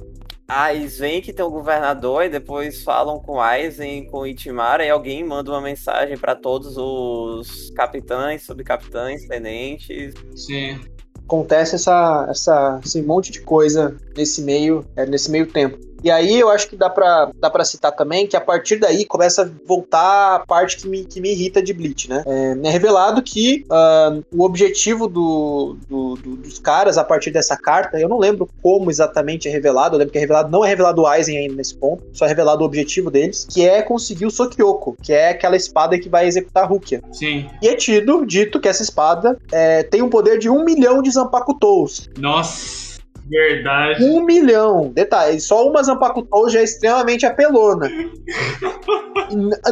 [0.48, 4.90] Ah, eles veem que tem um governador e depois falam com Aizen, com Itimara, e
[4.90, 10.12] alguém manda uma mensagem para todos os capitães, subcapitães, tenentes.
[10.35, 10.81] Sim.
[11.24, 15.78] Acontece essa, essa, esse monte de coisa nesse meio, é, nesse meio tempo.
[16.02, 19.05] E aí eu acho que dá pra, dá pra citar também que a partir daí
[19.05, 22.22] começa a voltar a parte que me, que me irrita de Bleach, né?
[22.27, 27.56] É, é revelado que uh, o objetivo do, do, do, dos caras a partir dessa
[27.56, 30.68] carta, eu não lembro como exatamente é revelado, eu lembro que é revelado, não é
[30.68, 34.27] revelado o Aizen ainda nesse ponto, só é revelado o objetivo deles, que é conseguir
[34.27, 37.02] o Sokyoko, que é aquela espada que vai executar a Rukia.
[37.12, 37.48] Sim.
[37.62, 41.10] E é tido, dito que essa espada é, tem um poder de um milhão de
[41.10, 42.09] Zanpakutos.
[42.18, 42.90] Nossa!
[43.31, 44.05] Verdade.
[44.05, 44.90] Um milhão.
[44.93, 47.89] Detalhe, só uma Zanpakutou já é extremamente apelona.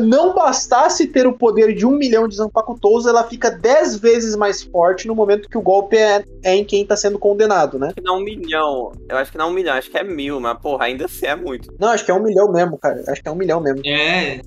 [0.01, 4.63] Não bastasse ter o poder de um milhão de Zanpakutous, ela fica dez vezes mais
[4.63, 7.89] forte no momento que o golpe é, é em quem tá sendo condenado, né?
[7.89, 8.93] Acho que não um milhão.
[9.09, 11.35] Eu acho que não um milhão, acho que é mil, mas porra, ainda assim é
[11.35, 11.75] muito.
[11.81, 13.03] Não, acho que é um milhão mesmo, cara.
[13.09, 13.81] Acho que é um milhão mesmo.
[13.85, 14.37] É.
[14.37, 14.43] é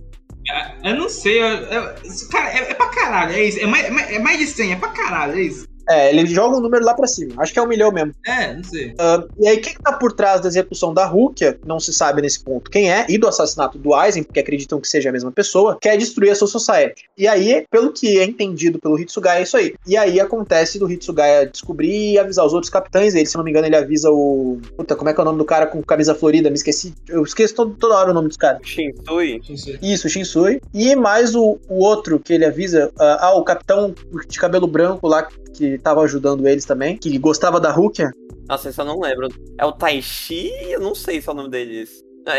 [0.92, 1.84] eu não sei, eu, eu,
[2.32, 3.60] cara, é, é pra caralho, é isso.
[3.60, 5.71] É mais, é mais de 100, é pra caralho, é isso.
[5.92, 7.34] É, ele joga um número lá pra cima.
[7.38, 8.14] Acho que é um milhão mesmo.
[8.26, 8.92] É, não sei.
[8.92, 12.44] Uh, e aí, quem tá por trás da execução da Rukia, não se sabe nesse
[12.44, 15.78] ponto quem é, e do assassinato do Aizen, porque acreditam que seja a mesma pessoa,
[15.82, 17.04] quer destruir a Soul Society.
[17.18, 19.74] E aí, pelo que é entendido pelo Hitsugaya, é isso aí.
[19.88, 23.14] E aí acontece do Hitsugaya descobrir e avisar os outros capitães.
[23.16, 24.60] Ele, se não me engano, ele avisa o.
[24.78, 26.50] Puta, como é que é o nome do cara com camisa florida?
[26.50, 26.94] Me esqueci.
[27.08, 28.62] Eu esqueço todo, toda hora o nome dos caras.
[28.64, 29.42] Shinsui.
[29.82, 30.62] Isso, Shinsui.
[30.74, 32.90] E mais o, o outro que ele avisa.
[32.96, 33.94] Uh, ah, o capitão
[34.28, 38.12] de cabelo branco lá que tava ajudando eles também, que gostava da Rukia.
[38.48, 39.28] Nossa, esse eu não lembro.
[39.58, 40.52] É o Taishi?
[40.70, 41.86] Eu não sei se é o nome dele.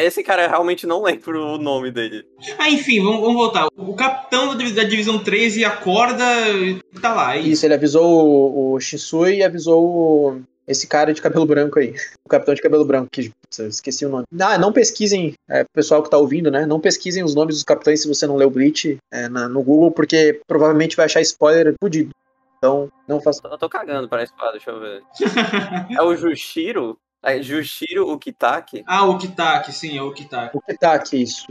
[0.01, 2.25] Esse cara eu realmente não lembro o nome dele.
[2.59, 3.67] Ah, enfim, vamos, vamos voltar.
[3.77, 7.37] O capitão da divisão 13 acorda e tá lá.
[7.37, 7.49] É isso.
[7.49, 11.95] isso, ele avisou o, o Shisui e avisou o, esse cara de cabelo branco aí.
[12.25, 14.25] O capitão de cabelo branco, que esqueci o nome.
[14.41, 16.65] Ah, não pesquisem, é, pessoal que tá ouvindo, né?
[16.65, 19.91] Não pesquisem os nomes dos capitães se você não leu Bleach é, na, no Google,
[19.91, 22.11] porque provavelmente vai achar spoiler fudido.
[22.63, 23.41] Então, não faça.
[23.49, 25.03] Eu tô cagando pra espada, deixa eu ver.
[25.91, 26.97] é o Jushiro?
[27.21, 28.85] É Jushiro Ukitake?
[28.87, 30.57] Ah, o Kitake, sim, é o Kitake.
[30.57, 31.47] O Kitake, isso.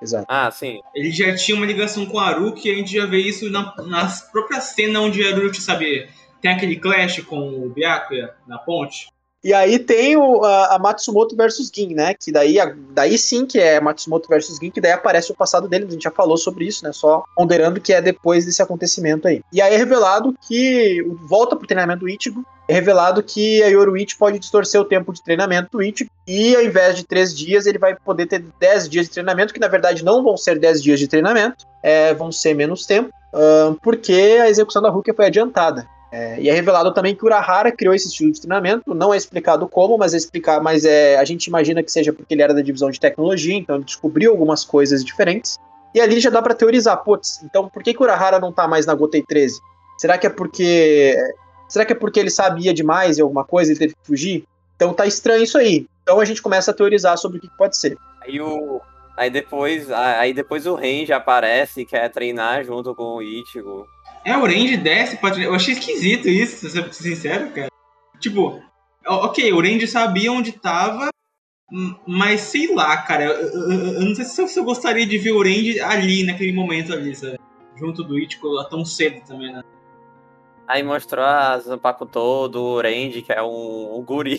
[0.00, 0.24] Exato.
[0.28, 0.80] Ah, sim.
[0.94, 3.74] Ele já tinha uma ligação com a Aruki e a gente já vê isso na,
[3.86, 6.08] na própria cena onde a Aruki, sabe,
[6.40, 9.08] tem aquele clash com o Byakuya na ponte.
[9.44, 12.14] E aí tem o, a, a, Matsumoto versus Gin, né?
[12.14, 15.66] Que daí, a, daí sim que é Matsumoto versus Gin, que daí aparece o passado
[15.68, 16.92] dele, a gente já falou sobre isso, né?
[16.92, 19.42] Só ponderando que é depois desse acontecimento aí.
[19.52, 24.16] E aí é revelado que volta pro treinamento do Ichigo, é revelado que a Yoruichi
[24.16, 27.78] pode distorcer o tempo de treinamento do Ichigo, e ao invés de três dias, ele
[27.78, 31.00] vai poder ter dez dias de treinamento, que na verdade não vão ser dez dias
[31.00, 33.10] de treinamento, é, vão ser menos tempo,
[33.82, 35.86] porque a execução da Rukia foi adiantada.
[36.12, 39.66] É, e é revelado também que Urahara criou esse estilo de treinamento, não é explicado
[39.66, 42.60] como, mas é explicar, mas é, a gente imagina que seja porque ele era da
[42.60, 45.58] divisão de tecnologia, então ele descobriu algumas coisas diferentes.
[45.94, 48.84] E ali já dá para teorizar, putz, então por que, que Urahara não tá mais
[48.84, 49.58] na Gotei 13?
[49.96, 51.16] Será que é porque
[51.66, 54.44] será que é porque ele sabia demais em alguma coisa e teve que fugir?
[54.76, 55.86] Então tá estranho isso aí.
[56.02, 57.96] Então a gente começa a teorizar sobre o que, que pode ser.
[58.20, 58.80] Aí o
[59.16, 63.86] aí depois aí depois o Ren aparece e quer treinar junto com o Ichigo.
[64.24, 67.68] É, o Range desce pra Eu achei esquisito isso, se ser sincero, cara.
[68.20, 68.62] Tipo,
[69.06, 71.08] ok, o Range sabia onde tava,
[72.06, 73.24] mas sei lá, cara.
[73.24, 76.92] Eu, eu, eu não sei se eu gostaria de ver o Range ali, naquele momento
[76.92, 77.38] ali, sabe?
[77.76, 79.62] Junto do Ichigo tão cedo também, né?
[80.68, 84.38] Aí mostrou a Zanpakuto do Range, que é um, um gorila.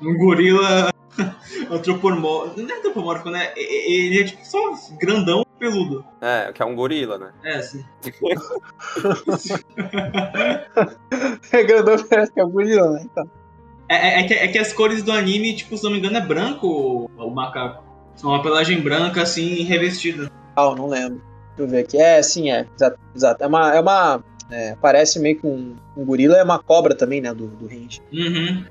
[0.00, 0.90] Um gorila
[1.70, 2.60] antropomórfico.
[2.60, 3.52] Não é antropomórfico, né?
[3.54, 4.58] Ele é tipo só
[4.98, 6.04] grandão peludo.
[6.20, 7.30] É, que é um gorila, né?
[7.44, 7.84] É, sim.
[11.52, 13.02] é grandão, parece que é um gorila, né?
[13.04, 13.30] Então.
[13.88, 16.16] É, é, é, que, é que as cores do anime, tipo, se não me engano,
[16.16, 17.84] é branco o, o macaco.
[18.16, 20.30] São uma pelagem branca, assim, revestida.
[20.56, 21.22] Ah, não lembro.
[21.56, 21.98] Deixa eu ver aqui.
[21.98, 22.66] É, sim, é.
[22.74, 22.98] Exato.
[23.14, 23.44] exato.
[23.44, 23.74] É uma.
[23.74, 27.32] É uma é, parece meio que um, um gorila, é uma cobra também, né?
[27.32, 28.00] Do, do range.
[28.12, 28.64] Uhum.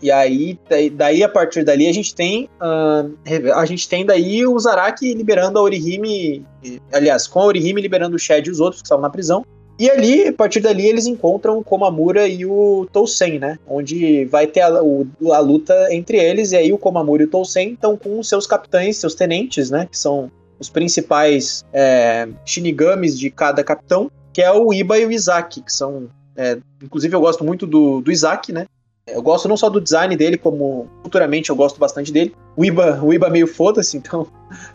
[0.00, 0.58] E aí,
[0.92, 5.58] daí a partir dali a gente tem uh, a gente tem daí o Zaraki liberando
[5.58, 6.44] a Orihime,
[6.92, 9.44] aliás, com a Orihime liberando o Shed e os outros que estavam na prisão.
[9.78, 13.58] E ali, a partir dali, eles encontram o Komamura e o Tousen, né?
[13.64, 17.30] Onde vai ter a, o, a, luta entre eles, e aí o Komamura e o
[17.30, 19.86] Tousen estão com seus capitães, seus tenentes, né?
[19.88, 25.12] Que são os principais é, shinigamis de cada capitão, que é o Iba e o
[25.12, 26.08] Izaki, que são.
[26.36, 28.66] É, inclusive, eu gosto muito do, do Izaki, né?
[29.12, 32.34] Eu gosto não só do design dele, como futuramente eu gosto bastante dele.
[32.56, 34.26] O Iba, o Iba meio foda-se, então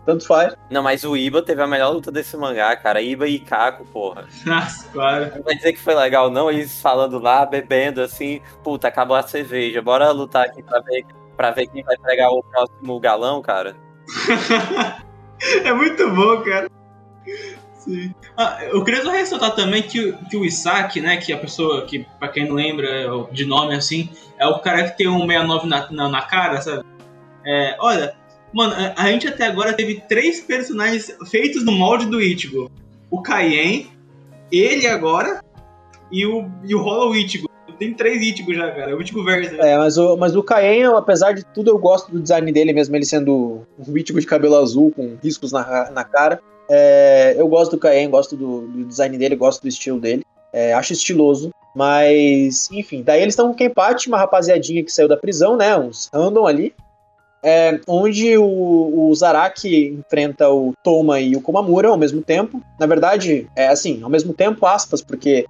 [0.04, 0.54] tanto faz.
[0.70, 3.00] Não, mas o Iba teve a melhor luta desse mangá, cara.
[3.00, 4.26] Iba e Kako, porra.
[4.44, 5.32] Nossa, claro.
[5.36, 6.50] Não vai dizer que foi legal, não.
[6.50, 9.80] Eles falando lá, bebendo assim, puta, acabou a cerveja.
[9.82, 11.04] Bora lutar aqui pra ver,
[11.36, 13.76] pra ver quem vai pegar o próximo galão, cara.
[15.64, 16.68] é muito bom, cara.
[17.84, 18.14] Sim.
[18.36, 21.84] Ah, eu queria só ressaltar também que, que o Isaac, né, que é a pessoa
[21.84, 22.88] que, pra quem não lembra
[23.30, 24.08] de nome assim,
[24.38, 26.84] é o cara que tem um 69 na, na, na cara, sabe?
[27.44, 28.14] É, olha,
[28.52, 32.70] mano, a gente até agora teve três personagens feitos no molde do Ichigo.
[33.10, 33.90] O Kaien,
[34.50, 35.42] ele agora,
[36.10, 37.48] e o, e o Hollow Ichigo.
[37.78, 38.92] Tem três Ichigo já, cara.
[38.92, 39.60] É o Ichigo Verso.
[39.60, 42.96] É, mas o, mas o Kaien, apesar de tudo, eu gosto do design dele mesmo,
[42.96, 46.40] ele sendo um Ichigo de cabelo azul, com riscos na, na cara.
[46.70, 50.24] É, eu gosto do Kaien, gosto do, do, design dele, gosto do estilo dele.
[50.52, 51.50] É, acho estiloso.
[51.74, 55.76] Mas, enfim, daí eles estão com o Kenpachi, uma rapaziadinha que saiu da prisão, né?
[55.76, 56.74] Uns random ali.
[57.42, 62.62] É, onde o, o, Zaraki enfrenta o Toma e o Komamura ao mesmo tempo.
[62.80, 65.44] Na verdade, é assim, ao mesmo tempo, aspas, porque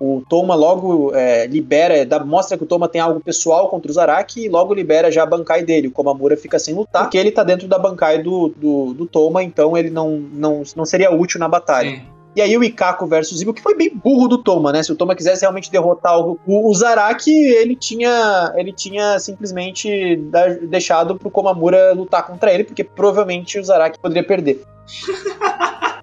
[0.00, 3.94] o Toma logo é, libera, dá, mostra que o Toma tem algo pessoal contra o
[3.94, 5.88] Zaraki e logo libera já a Bankai dele.
[5.88, 9.42] O Komamura fica sem lutar, porque ele tá dentro da Bankai do, do, do Toma,
[9.42, 11.90] então ele não, não, não seria útil na batalha.
[11.90, 12.02] Sim.
[12.34, 14.82] E aí o Ikako versus Ibo, que foi bem burro do Toma, né?
[14.82, 20.16] Se o Toma quisesse realmente derrotar o, o, o Zaraki, ele tinha, ele tinha simplesmente
[20.16, 24.62] da, deixado pro Komamura lutar contra ele, porque provavelmente o Zaraki poderia perder.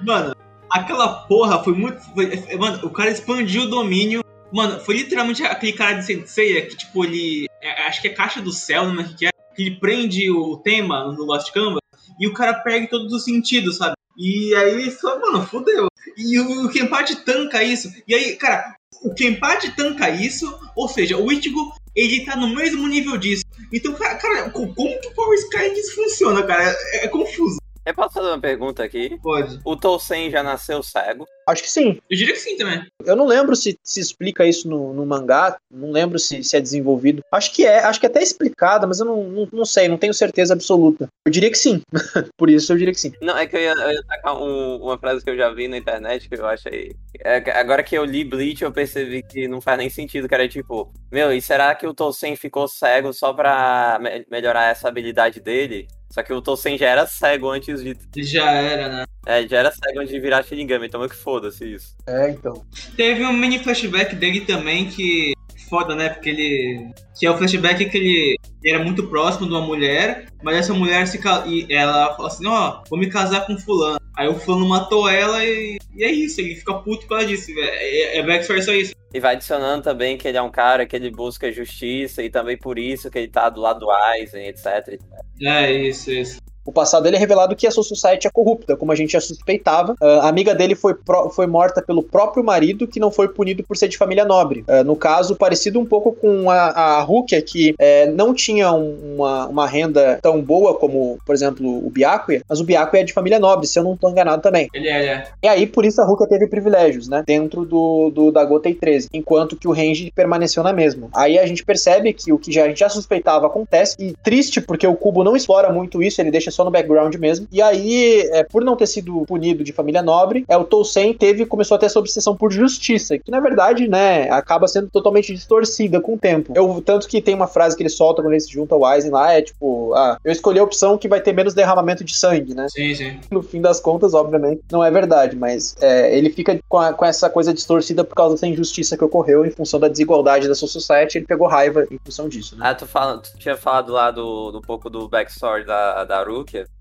[0.00, 0.34] Mano,
[0.72, 2.00] aquela porra foi muito.
[2.14, 4.22] Foi, mano, o cara expandiu o domínio.
[4.52, 7.46] Mano, foi literalmente aquele cara de Sensei que, tipo, ele.
[7.60, 9.30] É, acho que é Caixa do Céu, não é que é.
[9.54, 11.80] Que ele prende o tema no Lost Canvas
[12.18, 13.94] e o cara perde todos os sentidos, sabe?
[14.16, 15.88] E aí só, mano, fodeu.
[16.16, 17.92] E o, o Kenpachi tanca isso.
[18.06, 22.86] E aí, cara, o Kenpachi tanca isso, ou seja, o Ichigo, ele tá no mesmo
[22.86, 23.44] nível disso.
[23.72, 26.64] Então, cara, cara como que o Power Sky funciona, cara?
[26.92, 27.61] É, é confuso.
[27.84, 29.18] Eu posso fazer uma pergunta aqui?
[29.20, 29.58] Pode.
[29.64, 31.26] O Tolsen já nasceu cego?
[31.48, 31.98] Acho que sim.
[32.08, 32.86] Eu diria que sim também.
[33.04, 36.60] Eu não lembro se se explica isso no, no mangá, não lembro se, se, é
[36.60, 37.22] desenvolvido.
[37.32, 39.98] Acho que é, acho que é até explicado, mas eu não, não, não sei, não
[39.98, 41.08] tenho certeza absoluta.
[41.26, 41.82] Eu diria que sim.
[42.38, 43.12] Por isso eu diria que sim.
[43.20, 45.66] Não, é que eu ia, eu ia tacar um, uma frase que eu já vi
[45.66, 46.94] na internet que eu achei.
[47.18, 50.48] É, agora que eu li Bleach, eu percebi que não faz nem sentido, que era
[50.48, 55.40] tipo, meu, e será que o Tolsen ficou cego só pra me melhorar essa habilidade
[55.40, 55.88] dele?
[56.12, 57.96] Só que o Tolsen já era cego antes de.
[58.18, 59.04] Já era, né?
[59.26, 61.96] É, já era cego antes de virar Shinigami, então é que foda-se isso.
[62.06, 62.66] É, então.
[62.94, 65.32] Teve um mini flashback dele também que.
[65.70, 66.10] Foda, né?
[66.10, 66.92] Porque ele.
[67.18, 70.74] Que é o flashback que ele, ele era muito próximo de uma mulher, mas essa
[70.74, 73.98] mulher se e ela fala assim, ó, oh, vou me casar com fulano.
[74.16, 77.50] Aí o fulano matou ela e, e é isso, ele fica puto por causa disso.
[77.58, 78.94] É, é, é só isso.
[79.14, 82.56] E vai adicionando também que ele é um cara que ele busca justiça e também
[82.56, 84.98] por isso que ele tá do lado do Aizen, etc.
[85.42, 88.92] É, isso, isso o passado dele é revelado que a Soul Society é corrupta, como
[88.92, 89.92] a gente já suspeitava.
[90.00, 93.62] Uh, a amiga dele foi, pro, foi morta pelo próprio marido, que não foi punido
[93.62, 94.64] por ser de família nobre.
[94.68, 99.14] Uh, no caso, parecido um pouco com a, a Rukia, que uh, não tinha um,
[99.14, 103.12] uma, uma renda tão boa como, por exemplo, o Byakuya, mas o Byakuya é de
[103.12, 104.68] família nobre, se eu não estou enganado também.
[104.72, 105.24] Ele é, ele é.
[105.42, 109.08] E aí, por isso, a Rukia teve privilégios, né, dentro do, do da Gotei 13,
[109.12, 111.08] enquanto que o Range permaneceu na mesma.
[111.12, 114.60] Aí a gente percebe que o que já, a gente já suspeitava acontece, e triste
[114.60, 117.46] porque o Cubo não explora muito isso, ele deixa só no background mesmo.
[117.50, 121.46] E aí, é, por não ter sido punido de família nobre, é, o Tolsen teve
[121.46, 126.00] começou a ter essa obsessão por justiça, que na verdade, né, acaba sendo totalmente distorcida
[126.00, 126.52] com o tempo.
[126.54, 129.10] Eu, tanto que tem uma frase que ele solta quando ele se junta ao Aizen
[129.10, 132.54] lá, é tipo, ah, eu escolhi a opção que vai ter menos derramamento de sangue,
[132.54, 132.66] né?
[132.68, 133.18] Sim, sim.
[133.30, 137.04] No fim das contas, obviamente, não é verdade, mas é, ele fica com, a, com,
[137.04, 140.68] essa coisa distorcida por causa dessa injustiça que ocorreu em função da desigualdade da sua
[140.68, 142.68] society, ele pegou raiva em função disso, né?
[142.68, 146.22] Ah, tu, fala, tu tinha falado lá do, do pouco do backstory da, da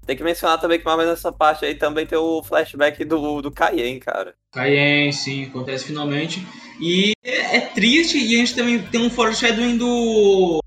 [0.06, 3.04] Tem que mencionar também que mais ou menos nessa parte aí também tem o flashback
[3.06, 4.34] do, do Kaien, cara.
[4.52, 6.46] Kaien, sim, acontece finalmente.
[6.80, 10.60] E é, é, triste e a gente também tem um foreshadowing do.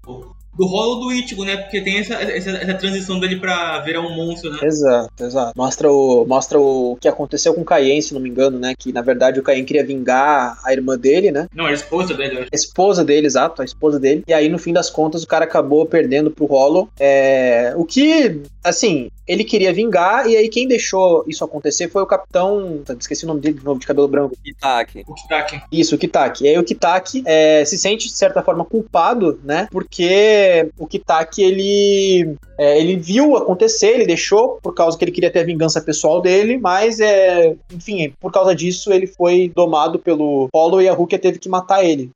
[0.56, 1.56] Do rolo do Ichigo, né?
[1.56, 4.58] Porque tem essa, essa, essa, transição dele pra virar um monstro, né?
[4.62, 5.52] Exato, exato.
[5.56, 8.74] Mostra o, mostra o que aconteceu com o Kaien, se não me engano, né?
[8.78, 11.48] Que na verdade o Kaien queria vingar a irmã dele, né?
[11.54, 12.46] Não, a esposa dele.
[12.52, 14.24] A esposa dele, exato, a esposa dele.
[14.26, 16.88] E aí, no fim das contas, o cara acabou perdendo pro rolo.
[16.98, 17.72] É...
[17.76, 22.82] O que, assim, ele queria vingar, e aí quem deixou isso acontecer foi o capitão.
[22.98, 24.36] Esqueci o nome dele de novo, de cabelo branco.
[24.42, 25.04] Kitaki.
[25.06, 25.62] O Kitaki.
[25.72, 26.44] Isso, o Kitaki.
[26.44, 29.66] E aí o Kitaki é, se sente, de certa forma, culpado, né?
[29.70, 30.43] Porque
[30.78, 32.36] o Kitaki, ele.
[32.58, 36.20] É, ele viu acontecer, ele deixou por causa que ele queria ter a vingança pessoal
[36.20, 41.18] dele, mas é, enfim, por causa disso ele foi domado pelo Polo e a Rukia
[41.18, 42.10] teve que matar ele.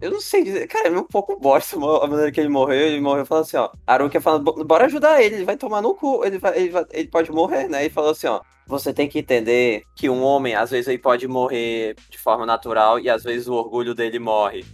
[0.00, 2.86] Eu não sei dizer, cara, é um pouco bosta a maneira que ele morreu.
[2.86, 3.70] Ele morreu falando assim, ó.
[3.86, 7.08] Arukia falando, bora ajudar ele, ele vai tomar no cu, ele, vai, ele, vai, ele
[7.08, 7.86] pode morrer, né?
[7.86, 8.40] E falou assim, ó.
[8.66, 12.98] Você tem que entender que um homem, às vezes, ele pode morrer de forma natural
[12.98, 14.64] e às vezes o orgulho dele morre.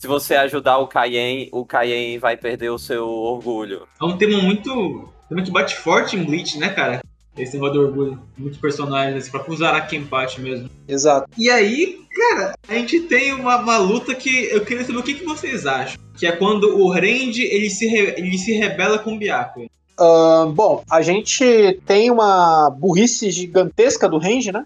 [0.00, 3.86] Se você ajudar o Kaien, o Kaien vai perder o seu orgulho.
[4.00, 5.12] É um tema muito.
[5.28, 7.02] Tema que bate forte em Bleach, né, cara?
[7.36, 8.22] Esse negócio do orgulho.
[8.38, 10.70] Muitos personagens, pra usar a empate mesmo.
[10.88, 11.28] Exato.
[11.36, 15.12] E aí, cara, a gente tem uma, uma luta que eu queria saber o que,
[15.12, 16.00] que vocês acham.
[16.16, 19.68] Que é quando o Randy ele se, re, ele se rebela com o Byakuya.
[20.00, 24.64] Uh, bom, a gente tem uma burrice gigantesca do Range, né?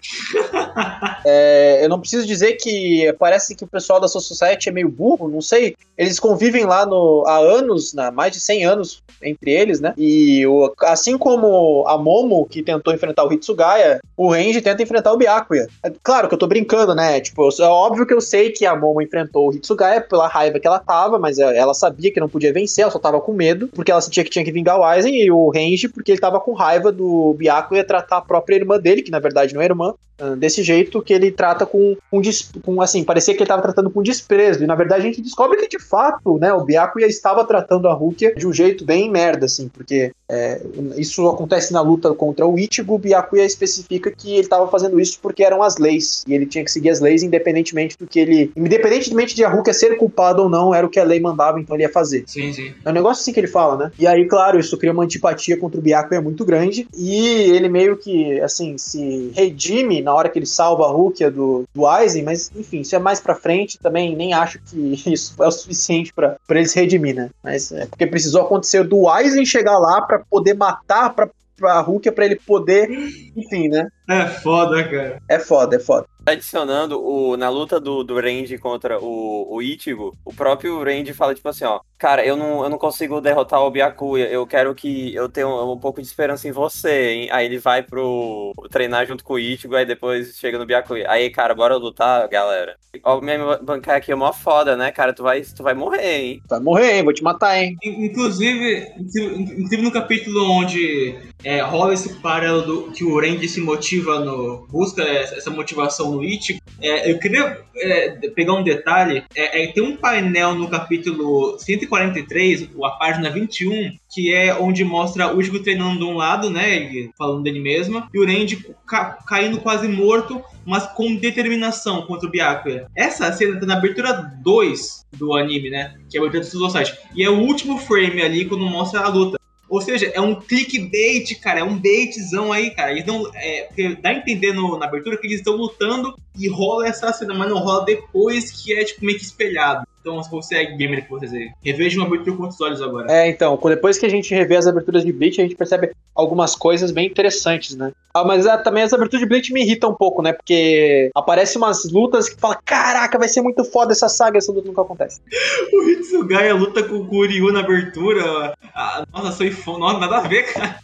[1.25, 5.27] é, eu não preciso dizer que parece que o pessoal da Society é meio burro,
[5.27, 5.75] não sei.
[5.97, 9.93] Eles convivem lá no, há anos, né, mais de 100 anos entre eles, né?
[9.97, 15.11] E o, assim como a Momo, que tentou enfrentar o Hitsugaya, o Range tenta enfrentar
[15.11, 15.67] o Byakuya.
[15.83, 17.19] É, claro que eu tô brincando, né?
[17.19, 20.67] Tipo, é óbvio que eu sei que a Momo enfrentou o Hitsugaya pela raiva que
[20.67, 23.91] ela tava, mas ela sabia que não podia vencer, ela só tava com medo, porque
[23.91, 26.91] ela sentia que tinha que vingar o Aizen o Range porque ele tava com raiva
[26.91, 30.63] do Byakuya tratar a própria irmã dele, que na verdade não é irmã, ah, desse
[30.63, 32.21] jeito que ele trata com, com,
[32.63, 35.57] com, assim, parecia que ele tava tratando com desprezo, e na verdade a gente descobre
[35.57, 39.45] que de fato, né, o Byakuya estava tratando a Rukia de um jeito bem merda,
[39.45, 40.61] assim, porque é,
[40.95, 45.19] isso acontece na luta contra o Ichigo, o Byakuya especifica que ele estava fazendo isso
[45.21, 48.51] porque eram as leis, e ele tinha que seguir as leis independentemente do que ele,
[48.55, 51.75] independentemente de a Rukia ser culpada ou não, era o que a lei mandava, então
[51.75, 52.23] ele ia fazer.
[52.25, 52.73] Sim, sim.
[52.85, 53.91] É um negócio assim que ele fala, né?
[53.99, 57.97] E aí, claro, isso cria uma antipatia contra o Byakuya muito grande, e ele meio
[57.97, 62.51] que, assim, se redime na hora que ele salva a Rukia do, do Aizen, mas
[62.55, 66.37] enfim, isso é mais pra frente, também nem acho que isso é o suficiente para
[66.49, 67.29] ele se redimir, né?
[67.43, 72.11] Mas é porque precisou acontecer do Aizen chegar lá para poder matar, para pra Rukia
[72.11, 72.89] para ele poder,
[73.35, 73.87] enfim, né?
[74.09, 75.21] É foda, cara.
[75.27, 76.05] É foda, é foda.
[76.25, 81.35] Adicionando, o, na luta do, do Randy contra o, o Ichigo, o próprio Randy fala,
[81.35, 85.13] tipo assim, ó, cara, eu não, eu não consigo derrotar o Byakuya, eu quero que
[85.13, 87.29] eu tenha um, um, pouco de esperança em você, hein?
[87.31, 91.09] Aí ele vai pro treinar junto com o Ichigo, aí depois chega no Byakuya.
[91.09, 92.75] Aí, cara, bora lutar, galera.
[93.03, 95.13] Ó, minha bancar aqui é mó foda, né, cara?
[95.13, 96.41] Tu vai, tu vai morrer, hein?
[96.49, 97.03] Vai morrer, hein?
[97.03, 97.77] Vou te matar, hein?
[97.83, 104.19] Inclusive, inclusive no capítulo onde é, rola esse paralelo do, que o Randy se motiva
[104.19, 104.65] no.
[104.67, 106.59] busca essa motivação no Ichigo.
[106.81, 109.23] É, eu queria é, pegar um detalhe.
[109.35, 115.33] É, é, tem um painel no capítulo 143, a página 21, que é onde mostra
[115.33, 116.75] o Ichigo treinando de um lado, né?
[116.75, 122.27] Ele falando dele mesmo, e o Randy ca caindo quase morto, mas com determinação contra
[122.27, 122.87] o Byakuya.
[122.95, 125.95] Essa cena tá na abertura 2 do anime, né?
[126.09, 126.97] Que é a abertura do Suicide.
[127.15, 129.37] E é o último frame ali quando mostra a luta.
[129.75, 132.91] Ou seja, é um clickbait, cara, é um baitzão aí, cara.
[132.91, 133.29] Eles não.
[133.35, 133.67] É,
[134.01, 137.49] dá a entender no, na abertura que eles estão lutando e rola essa cena, mas
[137.49, 139.85] não rola depois que é tipo meio que espelhado.
[140.05, 143.11] Então, se você é gamer que você dizer, reveja uma abertura com outros olhos agora.
[143.11, 146.55] É, então, depois que a gente revê as aberturas de Bleach, a gente percebe algumas
[146.55, 147.91] coisas bem interessantes, né?
[148.13, 150.31] Ah, mas ah, também as aberturas de Bleach me irritam um pouco, né?
[150.31, 154.67] Porque aparecem umas lutas que fala, caraca, vai ser muito foda essa saga, essa luta
[154.67, 155.19] nunca acontece.
[155.73, 158.53] o Hitsugaya luta com o Kuryu na abertura.
[158.75, 160.79] Ah, nossa, sou fã, nada a ver, cara.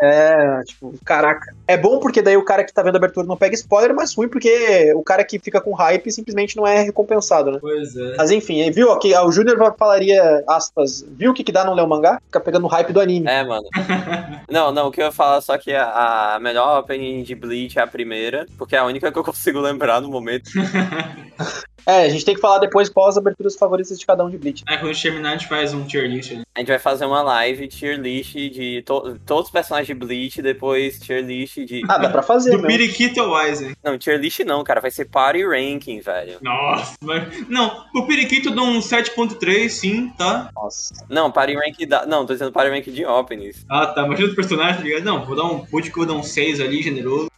[0.00, 1.54] É, tipo, caraca.
[1.66, 4.14] É bom porque daí o cara que tá vendo a abertura não pega spoiler, mas
[4.14, 7.58] ruim porque o cara que fica com hype simplesmente não é recompensado, né?
[7.60, 8.16] Pois é.
[8.16, 8.92] Mas enfim, viu?
[8.92, 12.20] Aqui, o Júnior falaria, aspas, viu o que, que dá não ler o mangá?
[12.26, 13.28] Fica pegando o hype do anime.
[13.28, 13.66] É, mano.
[14.48, 17.78] não, não, o que eu ia falar só que a, a melhor opening de Bleach
[17.78, 20.50] é a primeira, porque é a única que eu consigo lembrar no momento.
[21.88, 24.36] É, a gente tem que falar depois quais as aberturas favoritas de cada um de
[24.36, 24.62] Bleach.
[24.68, 26.42] É, quando a gente terminar, a gente faz um tier list ali.
[26.54, 30.42] A gente vai fazer uma live tier list de to todos os personagens de Bleach,
[30.42, 31.80] depois tier list de.
[31.88, 32.50] Ah, dá pra fazer.
[32.50, 33.74] Do Periquito ou Aizen.
[33.82, 34.82] Não, tier list não, cara.
[34.82, 36.36] Vai ser party ranking, velho.
[36.42, 37.48] Nossa, mas.
[37.48, 40.50] Não, o Periquito dá um 7.3, sim, tá?
[40.54, 40.92] Nossa.
[41.08, 42.04] Não, party ranking da.
[42.04, 43.64] Não, tô dizendo party ranking de openings.
[43.66, 44.04] Ah, tá.
[44.04, 45.04] Imagina os personagens, tá ligado?
[45.04, 45.64] Não, vou dar um.
[45.64, 47.28] Pode que eu vou dar um 6 ali, generoso.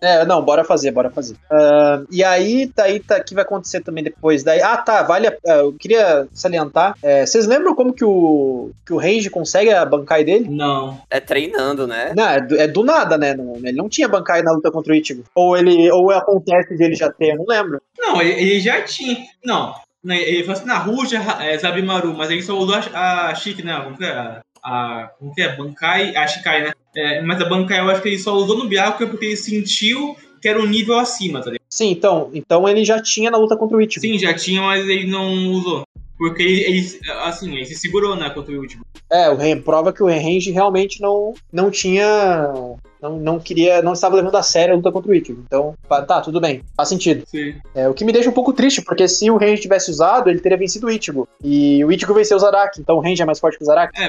[0.00, 1.34] É, não, bora fazer, bora fazer.
[1.50, 4.42] Uh, e aí, daí, tá, que vai acontecer também depois?
[4.42, 5.28] Daí, ah, tá, vale.
[5.28, 6.94] Uh, eu queria salientar.
[7.02, 10.48] É, vocês lembram como que o, que o Range consegue a bancai dele?
[10.48, 11.00] Não.
[11.10, 12.12] É treinando, né?
[12.16, 13.34] Não, é do, é do nada, né?
[13.34, 15.24] Não, ele não tinha bancai na luta contra o Ichigo.
[15.34, 17.80] Ou ele, ou acontece de ele já ter, eu não lembro.
[17.98, 19.16] Não, ele, ele já tinha.
[19.44, 19.74] Não,
[20.04, 23.80] ele falou assim, na Ruja, é, Zabimaru, mas ele só usou a, a Chique, né?
[23.82, 24.40] Como que é?
[24.62, 25.56] A, como que é?
[25.56, 26.72] Bankai, a Shikai, né?
[26.94, 30.16] É, mas a Bankai eu acho que ele só usou no Byakuya porque ele sentiu
[30.40, 31.58] que era um nível acima, tá ligado?
[31.68, 34.00] Sim, então, então ele já tinha na luta contra o Ichigo.
[34.00, 35.82] Sim, já tinha, mas ele não usou.
[36.18, 38.84] Porque ele, ele assim, ele se segurou, né, contra o Ichigo.
[39.08, 42.52] É, o Ren, prova que o Range realmente não, não tinha.
[43.00, 43.80] Não, não queria.
[43.80, 45.42] Não estava levando a sério a luta contra o Ichigo.
[45.46, 46.64] Então, tá, tudo bem.
[46.76, 47.24] Faz sentido.
[47.26, 47.54] Sim.
[47.72, 50.40] É, o que me deixa um pouco triste, porque se o Range tivesse usado, ele
[50.40, 51.28] teria vencido o Ichigo.
[51.42, 53.98] E o Ichigo venceu o Zaraki, então o Range é mais forte que o Zaraki.
[54.00, 54.08] É,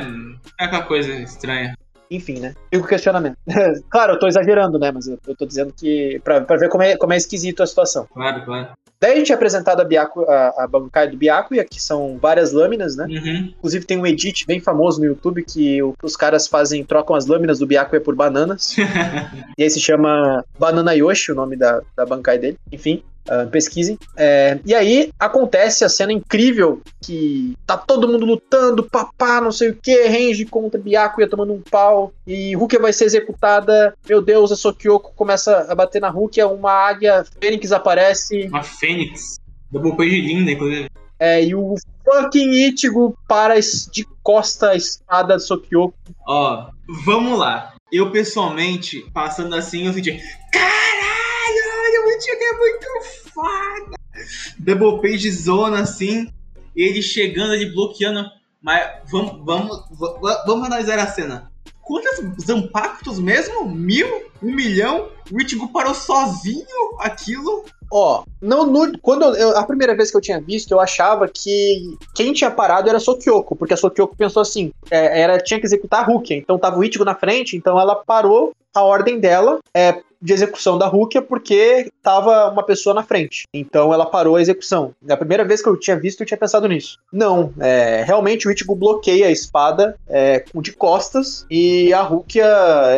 [0.60, 1.78] é aquela coisa estranha.
[2.12, 2.56] Enfim, né?
[2.74, 3.38] Fica o questionamento.
[3.88, 4.92] claro, eu tô exagerando, né?
[4.92, 6.20] Mas eu, eu tô dizendo que.
[6.24, 8.08] Pra, pra ver como é, como é esquisito a situação.
[8.12, 8.70] Claro, claro.
[9.02, 12.52] Daí a gente é apresentado a, Byaku, a, a Bankai do Byakuya, que são várias
[12.52, 13.06] lâminas, né?
[13.06, 13.54] Uhum.
[13.58, 17.26] Inclusive tem um edit bem famoso no YouTube que o, os caras fazem, trocam as
[17.26, 18.76] lâminas do Byakuya por bananas.
[19.58, 22.58] e aí se chama Banana Yoshi, o nome da, da Bankai dele.
[22.72, 23.02] Enfim.
[23.30, 24.00] Uh, pesquisem.
[24.18, 29.70] É, e aí acontece a cena incrível que tá todo mundo lutando, papá, não sei
[29.70, 33.94] o que, Range contra Byakuya tomando um pau, e Rukia vai ser executada.
[34.08, 38.48] Meu Deus, a Sokyoko começa a bater na Rukia, uma águia Fênix aparece.
[38.48, 38.89] Uma Fênix.
[39.72, 40.90] Double page linda, inclusive.
[41.20, 41.76] É, e o
[42.06, 45.96] fucking Ichigo para de costa a espada de Sokyoko.
[46.26, 46.70] Ó,
[47.06, 47.74] vamos lá.
[47.92, 50.12] Eu pessoalmente, passando assim, eu senti.
[50.52, 53.98] Caralho, o Ichigo é muito foda.
[54.60, 56.32] Double page zona assim.
[56.76, 58.26] Ele chegando, ele bloqueando.
[58.62, 59.84] Mas vamos, vamos,
[60.46, 61.52] vamos analisar a cena.
[61.82, 63.68] Quantos Zampactos mesmo?
[63.68, 64.30] Mil?
[64.42, 65.10] Um milhão?
[65.32, 66.66] O Ichigo parou sozinho
[67.00, 67.66] aquilo?
[67.92, 71.98] Ó, não, no, quando eu, a primeira vez que eu tinha visto, eu achava que
[72.14, 75.66] quem tinha parado era a Sokyoko, porque a Sokyoko pensou assim, é, era tinha que
[75.66, 79.60] executar a Rukia, então tava o Ichigo na frente, então ela parou a ordem dela
[79.74, 83.44] é, de execução da Rukia porque tava uma pessoa na frente.
[83.54, 84.94] Então ela parou a execução.
[85.02, 86.98] Na primeira vez que eu tinha visto, eu tinha pensado nisso.
[87.12, 92.46] Não, é, realmente o Ichigo bloqueia a espada é, de costas e a Rukia,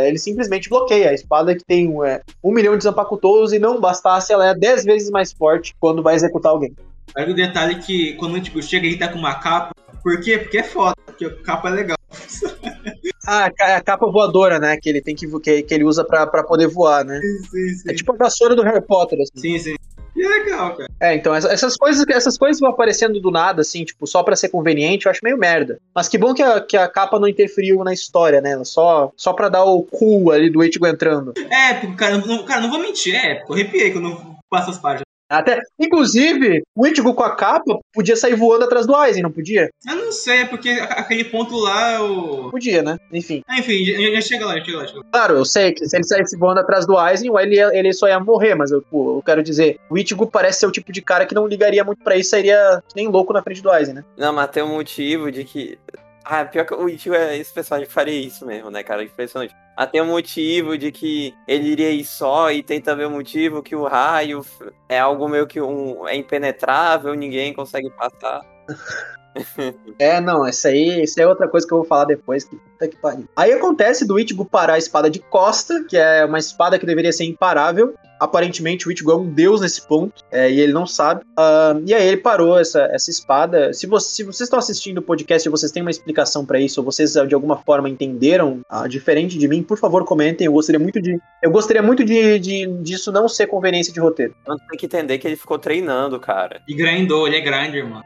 [0.06, 1.10] ele simplesmente bloqueia.
[1.10, 4.84] A espada que tem é, um milhão de Zanpakutos e não bastasse, ela é dez
[4.84, 6.74] vezes mais forte quando vai executar alguém.
[7.16, 9.72] Aí o detalhe é que quando o Ichigo chega, ele tá com uma capa.
[10.02, 10.38] Por quê?
[10.38, 11.98] Porque é foda, porque a capa é legal.
[13.28, 14.78] Ah, a capa voadora, né?
[14.78, 17.22] Que ele tem que, que, que ele usa pra, pra poder voar, né?
[17.22, 17.90] Sim, sim, sim.
[17.92, 19.40] É tipo a vassoura do Harry Potter, assim.
[19.40, 19.76] Sim, sim.
[20.16, 20.90] E é legal, cara.
[21.00, 24.50] É, então, essas coisas, essas coisas vão aparecendo do nada, assim, tipo, só pra ser
[24.50, 25.80] conveniente, eu acho meio merda.
[25.96, 28.62] Mas que bom que a, que a capa não interferiu na história, né?
[28.64, 31.34] Só, só pra dar o cool ali do Ichigo entrando.
[31.38, 35.11] É, cara, não, cara, não vou mentir, é, eu arrepiei quando eu passo as páginas.
[35.32, 39.70] Até, inclusive, o Ichigo com a capa podia sair voando atrás do Aizen, não podia?
[39.88, 42.52] Eu não sei, é porque aquele ponto lá o.
[42.52, 42.98] Podia, né?
[43.14, 43.42] Enfim.
[43.48, 45.06] Ah, enfim, já, já chega lá, já chega lá, chega lá.
[45.12, 48.20] Claro, eu sei que se ele saísse voando atrás do Aizen, ele, ele só ia
[48.20, 51.26] morrer, mas eu, pô, eu quero dizer, o Ichigo parece ser o tipo de cara
[51.26, 54.04] que não ligaria muito pra isso, sairia nem louco na frente do Aizen, né?
[54.18, 55.78] Não, mas tem um motivo de que.
[56.24, 59.04] Ah, pior que o Ichigo é esse personagem que faria isso mesmo, né, cara?
[59.04, 59.56] Impressionante.
[59.76, 63.76] Até o motivo de que ele iria ir só, e tem também o motivo que
[63.76, 64.46] o raio
[64.88, 68.42] é algo meio que um, é impenetrável, ninguém consegue passar.
[69.98, 72.44] é, não, isso aí, isso é outra coisa que eu vou falar depois.
[72.44, 73.28] Que, puta que pariu.
[73.36, 77.12] Aí acontece do Ichigo parar a espada de costa, que é uma espada que deveria
[77.12, 81.22] ser imparável, aparentemente o Ichigo é um deus nesse ponto, é, e ele não sabe.
[81.32, 83.74] Uh, e aí ele parou essa, essa espada.
[83.74, 86.80] Se, você, se vocês estão assistindo o podcast e vocês têm uma explicação para isso,
[86.80, 90.46] ou vocês de alguma forma entenderam uh, diferente de mim, por favor comentem.
[90.46, 91.20] Eu gostaria muito de.
[91.42, 94.36] Eu gostaria muito de, de disso não ser conveniência de roteiro.
[94.42, 96.62] Então tem que entender que ele ficou treinando, cara.
[96.68, 98.04] E grindou, ele é grinder, mano.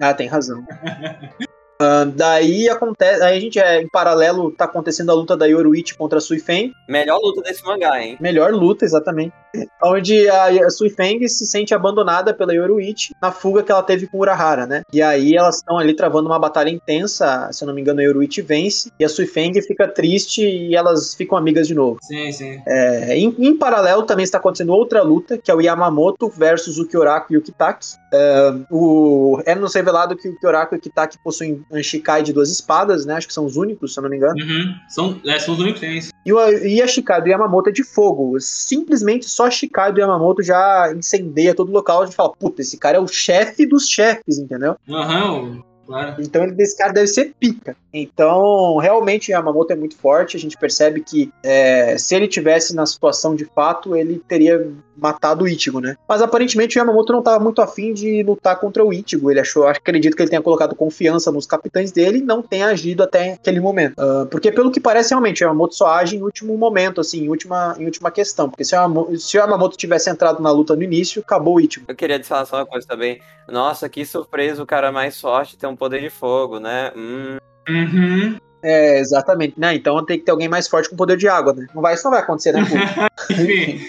[0.00, 0.62] ah, tem razão.
[1.80, 3.22] Uh, daí acontece.
[3.22, 6.72] Aí a gente é, em paralelo, tá acontecendo a luta da Yoruichi contra a Suifeng.
[6.86, 8.18] Melhor luta desse mangá, hein?
[8.20, 9.32] Melhor luta, exatamente.
[9.82, 14.66] Onde a Suifeng se sente abandonada pela Yoruichi na fuga que ela teve com Urahara,
[14.66, 14.82] né?
[14.92, 17.48] E aí elas estão ali travando uma batalha intensa.
[17.50, 18.92] Se eu não me engano, a Yoruichi vence.
[18.98, 21.98] E a Suifeng fica triste e elas ficam amigas de novo.
[22.02, 22.60] Sim, sim.
[22.66, 26.86] É, em, em, paralelo também está acontecendo outra luta, que é o Yamamoto versus o
[26.86, 27.86] Kyoraku e o Kitaki.
[28.12, 32.32] É, o, é nos revelado que o Kyoraku e o Kitaki possuem um Shikai de
[32.32, 33.14] duas espadas, né?
[33.14, 34.34] Acho que são os únicos, se eu não me engano.
[34.42, 34.74] Uhum.
[34.88, 36.12] São, é, são os únicos tem isso.
[36.24, 38.38] E, o, e a Shikai do Yamamoto é de fogo.
[38.40, 42.02] Simplesmente só a Shikai do Yamamoto já incendeia todo o local.
[42.02, 44.76] A gente fala, puta, esse cara é o chefe dos chefes, entendeu?
[44.88, 45.69] Aham, uhum.
[45.90, 46.14] Claro.
[46.20, 47.76] Então ele, esse cara deve ser pica.
[47.92, 50.36] Então, realmente, Yamamoto é muito forte.
[50.36, 55.44] A gente percebe que é, se ele tivesse na situação de fato, ele teria matado
[55.44, 55.96] o Ichigo, né?
[56.08, 59.30] Mas aparentemente o Yamamoto não estava muito afim de lutar contra o Ichigo.
[59.30, 63.02] Ele achou, acredito que ele tenha colocado confiança nos capitães dele e não tenha agido
[63.02, 63.94] até aquele momento.
[63.98, 67.28] Uh, porque pelo que parece, realmente, o Yamamoto só age em último momento, assim, em
[67.28, 68.48] última, em última questão.
[68.48, 71.60] Porque se o, Yamamoto, se o Yamamoto tivesse entrado na luta no início, acabou o
[71.60, 71.86] Ichigo.
[71.88, 73.20] Eu queria falar só uma coisa também.
[73.48, 76.92] Nossa, que surpresa o cara mais forte tem um poder de fogo, né?
[76.94, 77.38] Hum.
[77.66, 78.38] Uhum.
[78.62, 79.74] É, exatamente, né?
[79.74, 81.66] Então tem que ter alguém mais forte com poder de água, né?
[81.74, 82.60] Não vai, isso não vai acontecer, né?
[83.30, 83.80] Enfim.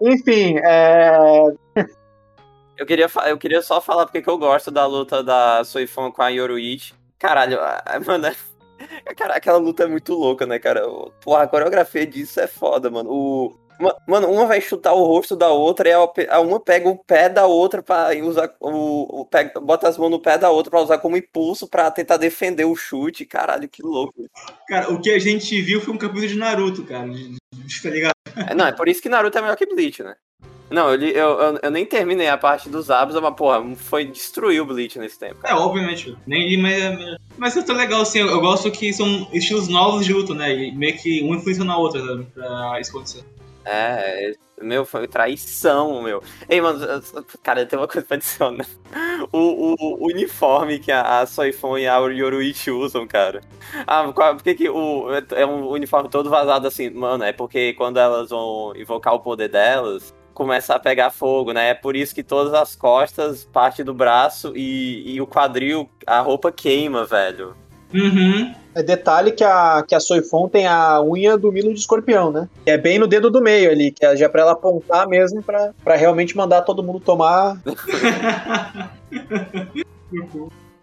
[0.02, 1.46] Enfim, é...
[2.76, 6.22] Eu queria, eu queria só falar porque que eu gosto da luta da Soifon com
[6.22, 6.94] a Yoruichi.
[7.18, 7.58] Caralho,
[8.06, 8.34] mano,
[9.16, 10.82] cara, aquela luta é muito louca, né, cara?
[11.20, 13.10] Porra, a coreografia disso é foda, mano.
[13.12, 13.54] O,
[14.06, 15.92] Mano, uma vai chutar o rosto da outra e
[16.28, 20.10] a uma pega o pé da outra para usar o, o pega, bota as mãos
[20.10, 23.24] no pé da outra para usar como impulso para tentar defender o chute.
[23.24, 24.26] Caralho, que louco.
[24.68, 27.08] Cara, o que a gente viu foi um capítulo de Naruto, cara.
[27.82, 28.12] Tá ligado?
[28.48, 30.14] É, não, é por isso que Naruto é melhor que Bleach, né?
[30.70, 34.60] Não, eu, eu, eu, eu, nem terminei a parte dos abos, mas, porra, foi destruir
[34.60, 35.40] o Bleach nesse tempo.
[35.40, 35.54] Cara.
[35.54, 36.16] É, obviamente.
[36.26, 38.20] Nem li, mas, mas é legal, assim.
[38.20, 40.54] Eu gosto que são estilos novos de luta, né?
[40.54, 42.24] E meio que um influencia na outra, né?
[42.32, 43.24] Pra isso acontecer.
[43.64, 46.22] É, meu, foi traição, meu.
[46.48, 46.80] Ei, mano,
[47.42, 48.66] cara, tem uma coisa pra adicionar.
[49.32, 53.40] O, o, o uniforme que a, a Soifon e a Yoruichi usam, cara.
[53.86, 56.90] Ah, qual, por que, que o, é um uniforme todo vazado assim?
[56.90, 61.70] Mano, é porque quando elas vão invocar o poder delas, começa a pegar fogo, né?
[61.70, 66.20] É por isso que todas as costas, parte do braço e, e o quadril, a
[66.20, 67.54] roupa queima, velho.
[67.92, 68.54] Uhum.
[68.74, 72.48] É detalhe que a, que a Soifon tem a unha do Milo de escorpião, né?
[72.64, 75.42] Que é bem no dedo do meio ali, que é já pra ela apontar mesmo
[75.42, 77.60] pra, pra realmente mandar todo mundo tomar.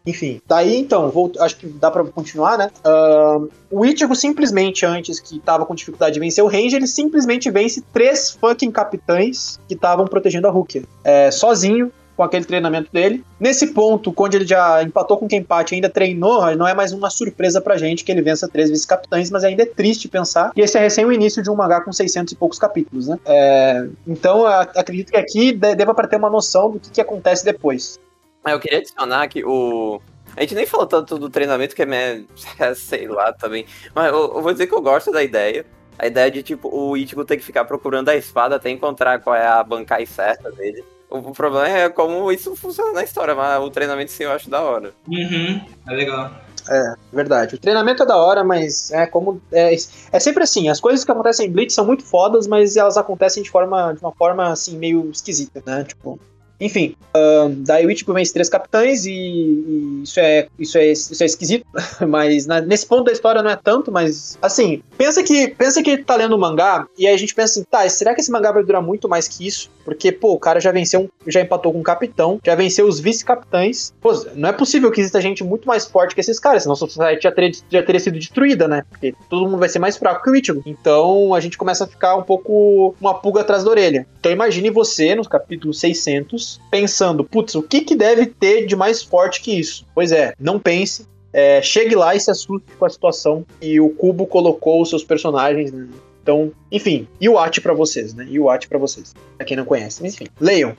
[0.08, 2.72] Enfim, daí então, vou, acho que dá pra continuar, né?
[2.86, 7.52] Uh, o Ichigo simplesmente, antes que tava com dificuldade de vencer o Range, ele simplesmente
[7.52, 10.84] vence três fucking capitães que estavam protegendo a Rukia.
[11.04, 13.24] É, sozinho, com aquele treinamento dele.
[13.40, 17.12] Nesse ponto, quando ele já empatou com quem empate ainda treinou, não é mais uma
[17.12, 20.76] surpresa pra gente que ele vença três vice-capitães, mas ainda é triste pensar que esse
[20.76, 23.20] é recém o início de um mangá com 600 e poucos capítulos, né?
[23.24, 28.00] É, então, acredito que aqui deva para ter uma noção do que, que acontece depois.
[28.46, 30.02] Eu queria adicionar que o,
[30.36, 31.84] a gente nem falou tanto do treinamento, que
[32.60, 33.66] é, sei lá também.
[33.94, 35.66] Mas eu, eu, vou dizer que eu gosto da ideia.
[36.00, 39.36] A ideia de, tipo, o Ichigo ter que ficar procurando a espada até encontrar qual
[39.36, 40.84] é a bancai certa dele.
[41.10, 44.62] O problema é como isso funciona na história, mas o treinamento sim eu acho da
[44.62, 44.94] hora.
[45.08, 46.32] Uhum, é legal.
[46.70, 47.56] É, verdade.
[47.56, 49.42] O treinamento é da hora, mas é como.
[49.52, 52.98] É, é sempre assim, as coisas que acontecem em Blitz são muito fodas, mas elas
[52.98, 55.86] acontecem de, forma, de uma forma assim, meio esquisita, né?
[55.86, 56.20] Tipo.
[56.60, 61.24] Enfim, uh, daí o Ichigo vence três capitães e, e, isso, é, isso, é, isso
[61.24, 61.66] é esquisito,
[62.08, 65.98] mas na, nesse ponto da história não é tanto, mas assim, pensa que pensa que
[65.98, 68.52] tá lendo um mangá e aí a gente pensa assim, tá, será que esse mangá
[68.52, 69.70] vai durar muito mais que isso?
[69.88, 73.94] Porque, pô, o cara já venceu, já empatou com o capitão, já venceu os vice-capitães.
[74.02, 76.76] Pô, não é possível que exista gente muito mais forte que esses caras, senão a
[76.76, 78.84] sociedade já teria, já teria sido destruída, né?
[78.90, 80.62] Porque todo mundo vai ser mais fraco que o Ichigo.
[80.66, 84.06] Então a gente começa a ficar um pouco uma pulga atrás da orelha.
[84.20, 89.04] Então imagine você, no capítulo 600, pensando, putz, o que, que deve ter de mais
[89.04, 89.86] forte que isso?
[89.94, 93.90] Pois é, não pense, é, chegue lá e se assuste com a situação e o
[93.90, 95.88] Cubo colocou os seus personagens né,
[96.28, 98.28] então, enfim, e o At para vocês, né?
[98.30, 100.04] E o At para vocês, pra quem não conhece.
[100.04, 100.72] Mas enfim, leiam.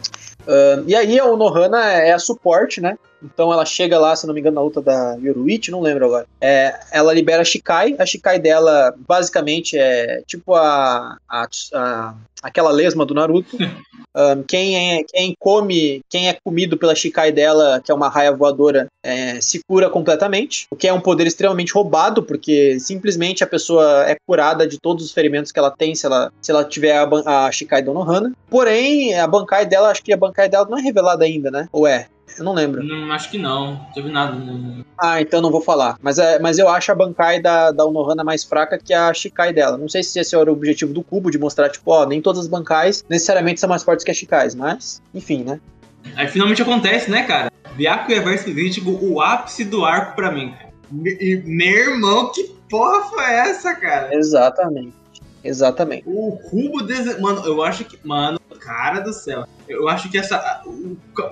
[0.43, 2.99] Uh, e aí a Onohana é a suporte, né?
[3.23, 6.27] Então ela chega lá, se não me engano, na luta da Yoruichi, não lembro agora.
[6.41, 7.97] É, ela libera a Shikai.
[7.99, 13.57] A Shikai dela, basicamente, é tipo a, a, a aquela lesma do Naruto.
[14.17, 18.33] Um, quem, é, quem come, quem é comido pela Shikai dela, que é uma raia
[18.33, 20.67] voadora, é, se cura completamente.
[20.73, 25.05] O que é um poder extremamente roubado, porque simplesmente a pessoa é curada de todos
[25.05, 28.33] os ferimentos que ela tem se ela, se ela tiver a, a Shikai do Nohana.
[28.51, 31.69] Porém, a Bankai dela, acho que a Bankai dela não é revelada ainda, né?
[31.71, 32.09] Ou é?
[32.39, 32.83] Eu não lembro.
[32.83, 33.73] Não, acho que não.
[33.73, 34.35] Não teve nada.
[34.35, 34.85] Não.
[34.97, 35.97] Ah, então não vou falar.
[36.01, 39.53] Mas, é, mas eu acho a Bankai da, da Unohana mais fraca que a Shikai
[39.53, 39.77] dela.
[39.77, 42.41] Não sei se esse era o objetivo do cubo, de mostrar, tipo, ó, nem todas
[42.41, 45.61] as Bankais necessariamente são mais fortes que as Shikais, mas, enfim, né?
[46.17, 47.51] Aí finalmente acontece, né, cara?
[47.75, 50.55] Byakuya versus Ichigo, o ápice do arco pra mim.
[51.05, 54.15] E, meu irmão, que porra foi essa, cara?
[54.15, 54.98] Exatamente.
[55.43, 56.05] Exatamente.
[56.07, 56.83] O cubo.
[56.83, 57.19] Des...
[57.21, 57.99] Mano, eu acho que.
[58.05, 59.47] Mano, cara do céu.
[59.69, 60.63] Eu acho que essa.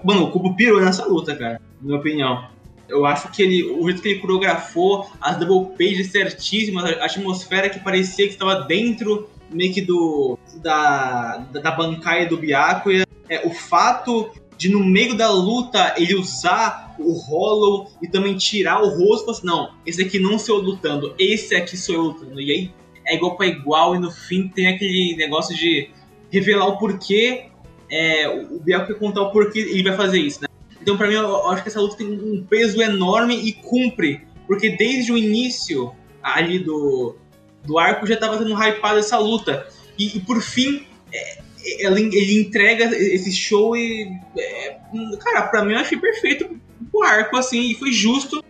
[0.05, 1.61] Mano, o cubo pirou nessa luta, cara.
[1.81, 2.49] Na minha opinião.
[2.89, 3.65] Eu acho que ele.
[3.65, 8.61] O jeito que ele coreografou, as double pages certíssimas, a atmosfera que parecia que estava
[8.61, 10.39] dentro meio que do.
[10.57, 13.07] Da, da, bancada do Byakuya.
[13.29, 18.83] É, o fato de no meio da luta ele usar o Hollow e também tirar
[18.83, 19.31] o rosto.
[19.31, 22.41] Assim, não, esse aqui não sou eu lutando, esse aqui sou eu lutando.
[22.41, 22.71] E aí
[23.07, 25.91] é igual para igual e no fim tem aquele negócio de
[26.31, 27.47] revelar o porquê.
[27.91, 30.49] É, o Biel quer contar o porquê ele vai fazer isso, né?
[30.83, 34.71] Então, para mim, eu acho que essa luta tem um peso enorme e cumpre, porque
[34.71, 35.93] desde o início
[36.23, 37.17] ali do,
[37.65, 39.67] do arco já tava sendo hypado essa luta.
[39.99, 41.39] E, e por fim, é,
[41.79, 44.13] ele, ele entrega esse show e.
[44.39, 44.79] É,
[45.21, 46.61] cara, pra mim eu achei perfeito
[46.93, 48.45] o arco, assim, e foi justo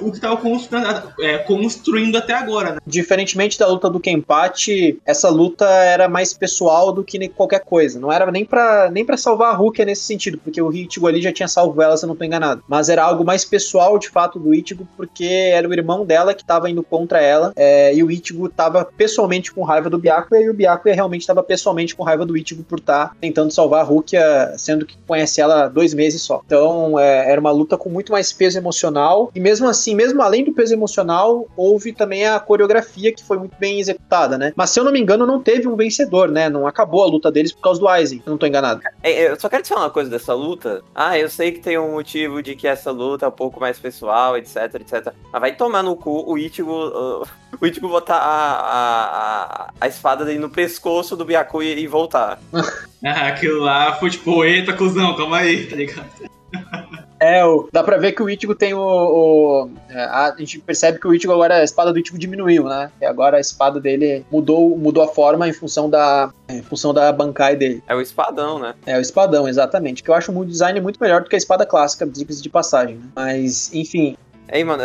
[0.00, 2.78] o que tava construindo, é, construindo, até agora, né?
[2.86, 7.98] Diferentemente da luta do Kenpachi, essa luta era mais pessoal do que qualquer coisa.
[7.98, 11.22] Não era nem para nem pra salvar a Rukia nesse sentido, porque o Ichigo ali
[11.22, 12.62] já tinha salvo ela, se eu não tô enganado.
[12.68, 16.44] Mas era algo mais pessoal, de fato, do Ichigo, porque era o irmão dela que
[16.44, 20.50] tava indo contra ela, é, e o Ichigo tava pessoalmente com raiva do Byakuya, e
[20.50, 23.84] o Byakuya realmente tava pessoalmente com raiva do Ichigo por estar tá tentando salvar a
[23.84, 26.42] Rukia, sendo que conhece ela dois meses só.
[26.44, 30.42] Então, é, era uma luta com muito mais peso emocional, e mesmo assim, mesmo além
[30.42, 34.54] do peso emocional, houve também a coreografia que foi muito bem executada, né?
[34.56, 36.48] Mas se eu não me engano, não teve um vencedor, né?
[36.48, 38.80] Não acabou a luta deles por causa do Aizen, eu não tô enganado.
[39.02, 40.82] É, eu só quero te falar uma coisa dessa luta.
[40.94, 43.78] Ah, eu sei que tem um motivo de que essa luta é um pouco mais
[43.78, 45.12] pessoal, etc, etc.
[45.30, 47.26] Mas vai tomar no cu o Ichigo, uh,
[47.60, 52.40] o Ichigo botar a, a, a, espada dele no pescoço do Byakuya e voltar.
[53.04, 56.33] ah, aquilo lá foi tipo, eita, cuzão, calma aí, tá ligado?
[57.24, 58.80] É, o, dá pra ver que o Ichigo tem o.
[58.80, 62.64] o é, a, a, gente percebe que o Ichigo agora, a espada do Ichigo diminuiu,
[62.64, 62.90] né?
[63.00, 66.30] E agora a espada dele mudou, mudou a forma em função da.
[66.50, 67.82] Em função da Bankai dele.
[67.88, 68.74] É o espadão, né?
[68.84, 70.02] É o espadão, exatamente.
[70.02, 72.96] Que eu acho o design muito melhor do que a espada clássica, de passagem.
[72.96, 73.02] Né?
[73.16, 74.82] Mas, enfim, Ei, mano,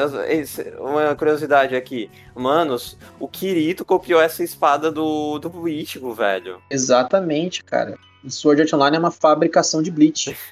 [0.79, 2.09] uma curiosidade aqui.
[2.33, 6.61] Manos, o Kirito copiou essa espada do, do Ichigo, velho.
[6.69, 7.97] Exatamente, cara.
[8.27, 10.35] Sword Art Online é uma fabricação de Bleach.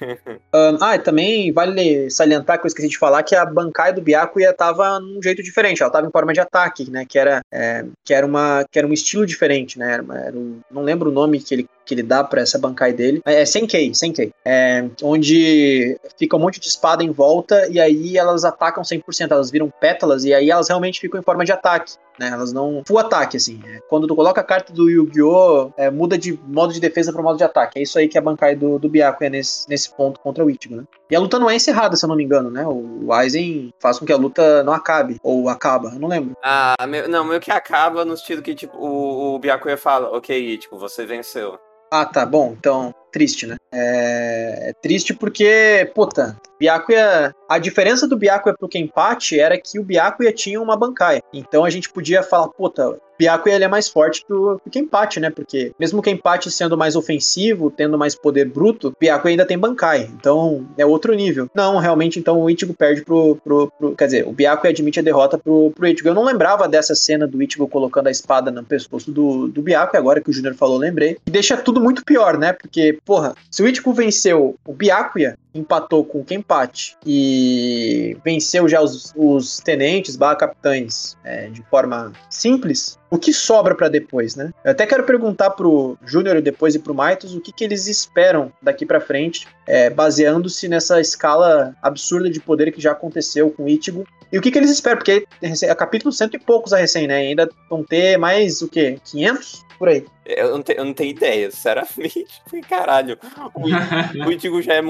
[0.54, 4.02] um, ah, e também vale salientar que eu esqueci de falar que a Bankai do
[4.02, 7.84] Byakuya tava num jeito diferente, ela tava em forma de ataque, né, que era, é,
[8.04, 11.12] que era, uma, que era um estilo diferente, né, era, era um, não lembro o
[11.12, 13.22] nome que ele que ele dá para essa Bankai dele.
[13.24, 14.30] É Senkei, Senkei.
[14.44, 19.50] É, onde fica um monte de espada em volta e aí elas atacam 100%, elas
[19.50, 21.94] viram pétalas e aí elas realmente ficam em forma de ataque.
[22.18, 22.82] Né, elas não.
[22.86, 23.60] Full ataque, assim.
[23.64, 27.22] É, quando tu coloca a carta do Yu-Gi-Oh!, é, muda de modo de defesa para
[27.22, 27.78] modo de ataque.
[27.78, 30.50] É isso aí que a Bankai do, do Byakuya é nesse, nesse ponto contra o
[30.50, 30.84] Ichigo, né?
[31.10, 32.66] E a luta não é encerrada, se eu não me engano, né?
[32.66, 35.18] O Aizen faz com que a luta não acabe.
[35.22, 36.36] Ou acaba, eu não lembro.
[36.42, 40.36] Ah, meu, não, meio que acaba no sentido que, tipo, o, o Byakuya fala, ok,
[40.36, 41.58] Ichigo, você venceu.
[41.90, 42.26] Ah, tá.
[42.26, 43.56] Bom, então, triste, né?
[43.72, 47.34] É, é triste porque, puta, Byakuya.
[47.48, 51.20] A diferença do Byakuya pro Kenpachi era que o Byakuya tinha uma bancai.
[51.32, 54.70] Então a gente podia falar, puta, Byakuya ele é mais forte que o, que o
[54.70, 55.30] Kenpachi, né?
[55.30, 60.10] Porque mesmo o Kenpachi sendo mais ofensivo, tendo mais poder bruto, Byakuya ainda tem bancai.
[60.14, 61.48] Então é outro nível.
[61.54, 63.36] Não, realmente, então o Ichigo perde pro.
[63.42, 66.08] pro, pro quer dizer, o Byakuya admite a derrota pro, pro Ichigo.
[66.08, 69.98] Eu não lembrava dessa cena do Ichigo colocando a espada no pescoço do, do Byakuya,
[69.98, 71.16] agora que o Junior falou, lembrei.
[71.26, 72.52] E deixa tudo muito pior, né?
[72.52, 78.80] Porque, porra, se o Ichigo venceu o Byakuya, empatou com o Kenpachi e venceu já
[78.80, 84.52] os, os tenentes barra capitães é, de forma simples, o que sobra para depois, né?
[84.64, 88.52] Eu até quero perguntar pro Júnior depois e pro Maitos o que, que eles esperam
[88.60, 93.68] daqui para frente, é, baseando-se nessa escala absurda de poder que já aconteceu com o
[93.68, 94.04] Ichigo.
[94.30, 94.98] E o que, que eles esperam?
[94.98, 97.16] Porque é capítulo cento e poucos a recém, né?
[97.16, 98.98] Ainda vão ter mais o quê?
[99.04, 99.66] 500?
[99.78, 100.04] Por aí.
[100.26, 102.26] Eu não, te, eu não tenho ideia, sinceramente.
[102.68, 103.16] Caralho.
[103.54, 104.82] O, o Ichigo já é.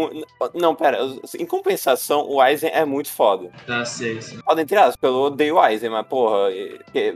[0.54, 0.98] Não, pera.
[1.38, 3.50] Em compensação, o Aizen é muito foda.
[3.66, 4.38] Tá, sei, sei.
[4.38, 6.50] Foda entre aspas, eu odeio o Aizen, mas porra,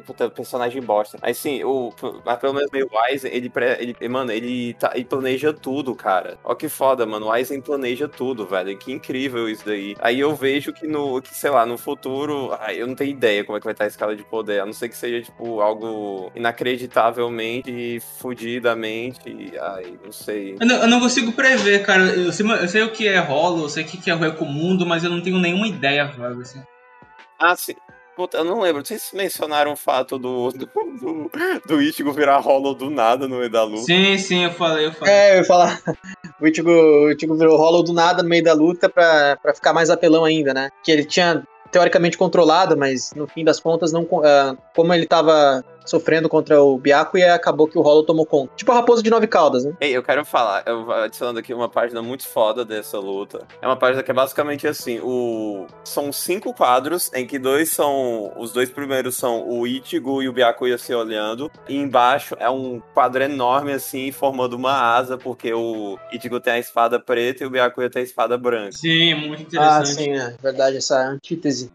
[0.07, 1.19] puta, personagem bosta.
[1.21, 1.93] Mas sim, o,
[2.25, 6.39] mas pelo menos o Aizen, ele, ele, mano, ele, tá, ele planeja tudo, cara.
[6.45, 7.27] Ó que foda, mano.
[7.27, 8.77] O Aizen planeja tudo, velho.
[8.77, 9.97] Que incrível isso daí.
[10.01, 13.45] Aí eu vejo que no, que, sei lá, no futuro, ai, eu não tenho ideia
[13.45, 14.61] como é que vai estar a escala de poder.
[14.61, 19.53] A não ser que seja, tipo, algo inacreditavelmente fudidamente.
[19.61, 20.57] Ai, não sei.
[20.61, 22.03] Eu não, eu não, consigo prever, cara.
[22.05, 24.87] Eu sei, eu sei o que é rolo, eu sei o que é o mundo,
[24.87, 26.63] mas eu não tenho nenhuma ideia, vaga, assim.
[27.39, 27.75] Ah, sim.
[28.15, 28.85] Puta, eu não lembro.
[28.85, 31.31] Vocês mencionaram o fato do, do, do,
[31.67, 33.85] do Ichigo virar Hollow do nada no meio da luta.
[33.85, 35.15] Sim, sim, eu falei, eu falei.
[35.15, 35.81] É, eu ia falar.
[36.41, 39.73] O Ichigo, o Ichigo virou Hollow do nada no meio da luta pra, pra ficar
[39.73, 40.71] mais apelão ainda, né?
[40.85, 45.65] Que ele tinha teoricamente controlado, mas no fim das contas, não, uh, como ele estava
[45.85, 48.53] sofrendo contra o Biaco e acabou que o Rolo tomou conta.
[48.57, 49.73] Tipo a raposa de nove caudas, né?
[49.81, 53.47] Ei, eu quero falar, eu vou adicionando aqui uma página muito foda dessa luta.
[53.61, 58.33] É uma página que é basicamente assim, o são cinco quadros em que dois são,
[58.37, 62.81] os dois primeiros são o Ichigo e o Byakuya se olhando, e embaixo é um
[62.95, 67.51] quadro enorme assim, formando uma asa, porque o Ichigo tem a espada preta e o
[67.51, 68.73] Byakuya tem a espada branca.
[68.73, 69.81] Sim, é muito interessante.
[69.81, 71.71] Ah, sim, é verdade, essa antítese.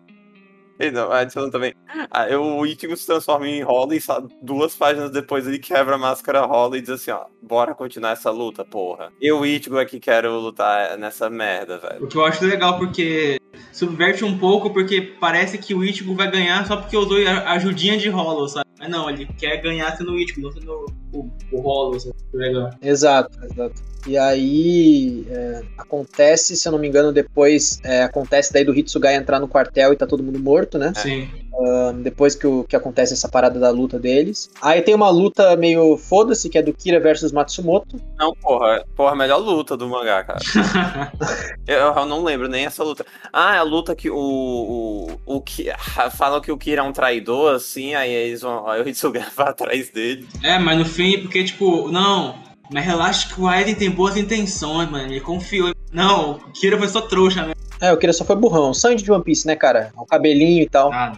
[0.94, 1.74] Não, adicionando também.
[2.12, 4.02] Ah, eu, o Ichigo se transforma em Holly e
[4.42, 8.30] duas páginas depois ele quebra a máscara Holly e diz assim, ó, bora continuar essa
[8.30, 9.12] luta, porra.
[9.20, 12.04] Eu, Ichigo, é que quero lutar nessa merda, velho.
[12.04, 13.38] O que eu acho legal, porque
[13.72, 17.98] subverte um pouco, porque parece que o Ichigo vai ganhar só porque usou a ajudinha
[17.98, 18.68] de Hollow, sabe?
[18.80, 22.16] Mas não, ele quer ganhar sendo o Ichigo, não sendo o, o Hollow, sabe?
[22.34, 22.70] Legal.
[22.82, 23.82] Exato, exato.
[24.08, 29.16] E aí é, acontece, se eu não me engano, depois é, acontece daí do Hitsugai
[29.16, 30.94] entrar no quartel e tá todo mundo morto, né?
[30.96, 31.30] Sim.
[31.58, 34.48] Uh, depois que, o, que acontece essa parada da luta deles.
[34.62, 38.00] Aí tem uma luta meio foda-se, que é do Kira versus Matsumoto.
[38.16, 40.40] Não, porra, porra, melhor luta do mangá, cara.
[41.66, 43.04] eu, eu, não lembro nem essa luta.
[43.34, 44.16] Ah, é a luta que o.
[44.16, 45.72] o, o que
[46.16, 48.68] falam que o Kira é um traidor, assim, aí eles vão.
[48.70, 50.28] Aí o Hitsugai vai atrás dele.
[50.44, 52.36] É, mas no fim, porque, tipo, não,
[52.72, 55.12] mas relaxa que o Aiden tem boas intenções, mano.
[55.12, 55.72] Ele confiou.
[55.92, 57.56] Não, o Kira foi só trouxa mesmo.
[57.80, 58.74] É, o Kira só foi burrão.
[58.74, 59.92] Sangue de One Piece, né, cara?
[59.96, 60.92] O cabelinho e tal.
[60.92, 61.14] Ah,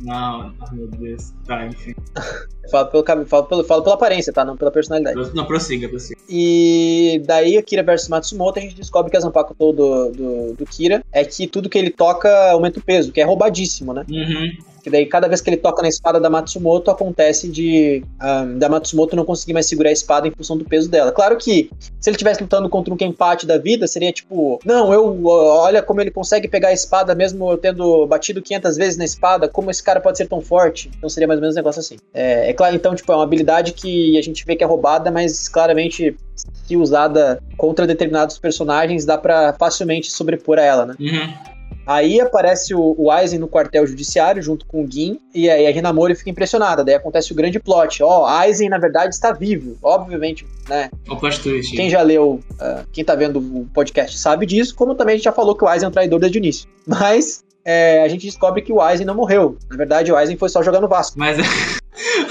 [0.00, 1.32] não, oh, meu Deus.
[1.46, 1.94] Tá, enfim.
[2.70, 4.44] falo, pelo, falo, pelo, falo pela aparência, tá?
[4.44, 5.34] Não pela personalidade.
[5.34, 6.20] Não, prossiga, prossiga.
[6.28, 11.04] E daí, Kira versus Matsumoto, a gente descobre que a Zanpakuto do, do, do Kira
[11.12, 14.04] é que tudo que ele toca aumenta o peso, que é roubadíssimo, né?
[14.08, 14.56] Uhum.
[14.88, 18.70] Que daí, cada vez que ele toca na espada da Matsumoto, acontece de um, da
[18.70, 21.12] Matsumoto não conseguir mais segurar a espada em função do peso dela.
[21.12, 21.70] Claro que,
[22.00, 26.00] se ele estivesse lutando contra um Kenpachi da vida, seria tipo, não, eu, olha como
[26.00, 29.82] ele consegue pegar a espada mesmo eu tendo batido 500 vezes na espada, como esse
[29.82, 30.90] cara pode ser tão forte?
[30.96, 31.96] Então seria mais ou menos um negócio assim.
[32.14, 35.10] É, é claro, então, tipo, é uma habilidade que a gente vê que é roubada,
[35.10, 40.94] mas claramente, se usada contra determinados personagens, dá para facilmente sobrepor a ela, né?
[40.98, 41.57] Uhum.
[41.88, 45.70] Aí aparece o, o Aizen no quartel judiciário junto com o Gin, e aí a
[45.70, 46.84] Hinamori fica impressionada.
[46.84, 48.02] Daí acontece o grande plot.
[48.02, 49.74] Ó, oh, Aizen na verdade está vivo.
[49.82, 50.90] Obviamente, né?
[51.08, 51.74] O plot twist.
[51.74, 55.24] Quem já leu, uh, quem tá vendo o podcast sabe disso, como também a gente
[55.24, 56.68] já falou que o Aizen é um traidor desde o início.
[56.86, 59.56] Mas é, a gente descobre que o Aizen não morreu.
[59.70, 61.18] Na verdade, o Aizen foi só jogar no Vasco.
[61.18, 61.38] Mas,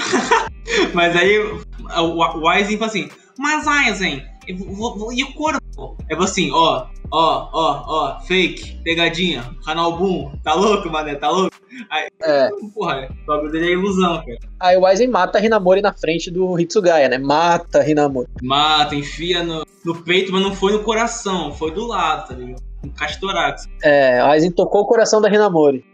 [0.94, 5.96] mas aí o, o Aizen fala assim, mas Aizen, e o corpo?
[6.10, 11.56] É assim, ó, ó, ó, ó, fake, pegadinha, canal boom, tá louco, mané, tá louco?
[11.90, 12.48] Aí, é.
[12.74, 14.38] Porra, o bagulho dele é ilusão, cara.
[14.58, 17.18] Aí o Aizen mata a Hinamori na frente do Hitsugaya, né?
[17.18, 18.28] Mata a Hinamori.
[18.42, 22.62] Mata, enfia no, no peito, mas não foi no coração, foi do lado, tá ligado?
[22.84, 23.68] Um castorax.
[23.82, 25.84] É, o Aizen tocou o coração da Hinamori.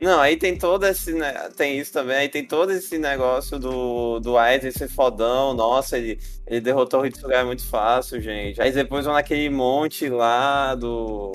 [0.00, 1.12] Não, aí tem todo esse.
[1.12, 5.54] Né, tem isso também, aí tem todo esse negócio do, do Aizen ser fodão.
[5.54, 8.60] Nossa, ele, ele derrotou o Hitsugai muito fácil, gente.
[8.60, 11.32] Aí depois vão naquele monte lá do.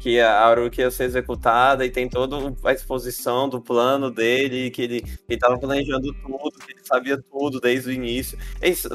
[0.00, 4.82] Que a Aruki ia ser executada e tem toda a exposição do plano dele, que
[4.82, 8.38] ele, ele tava planejando tudo, que ele sabia tudo desde o início.
[8.62, 8.88] Isso,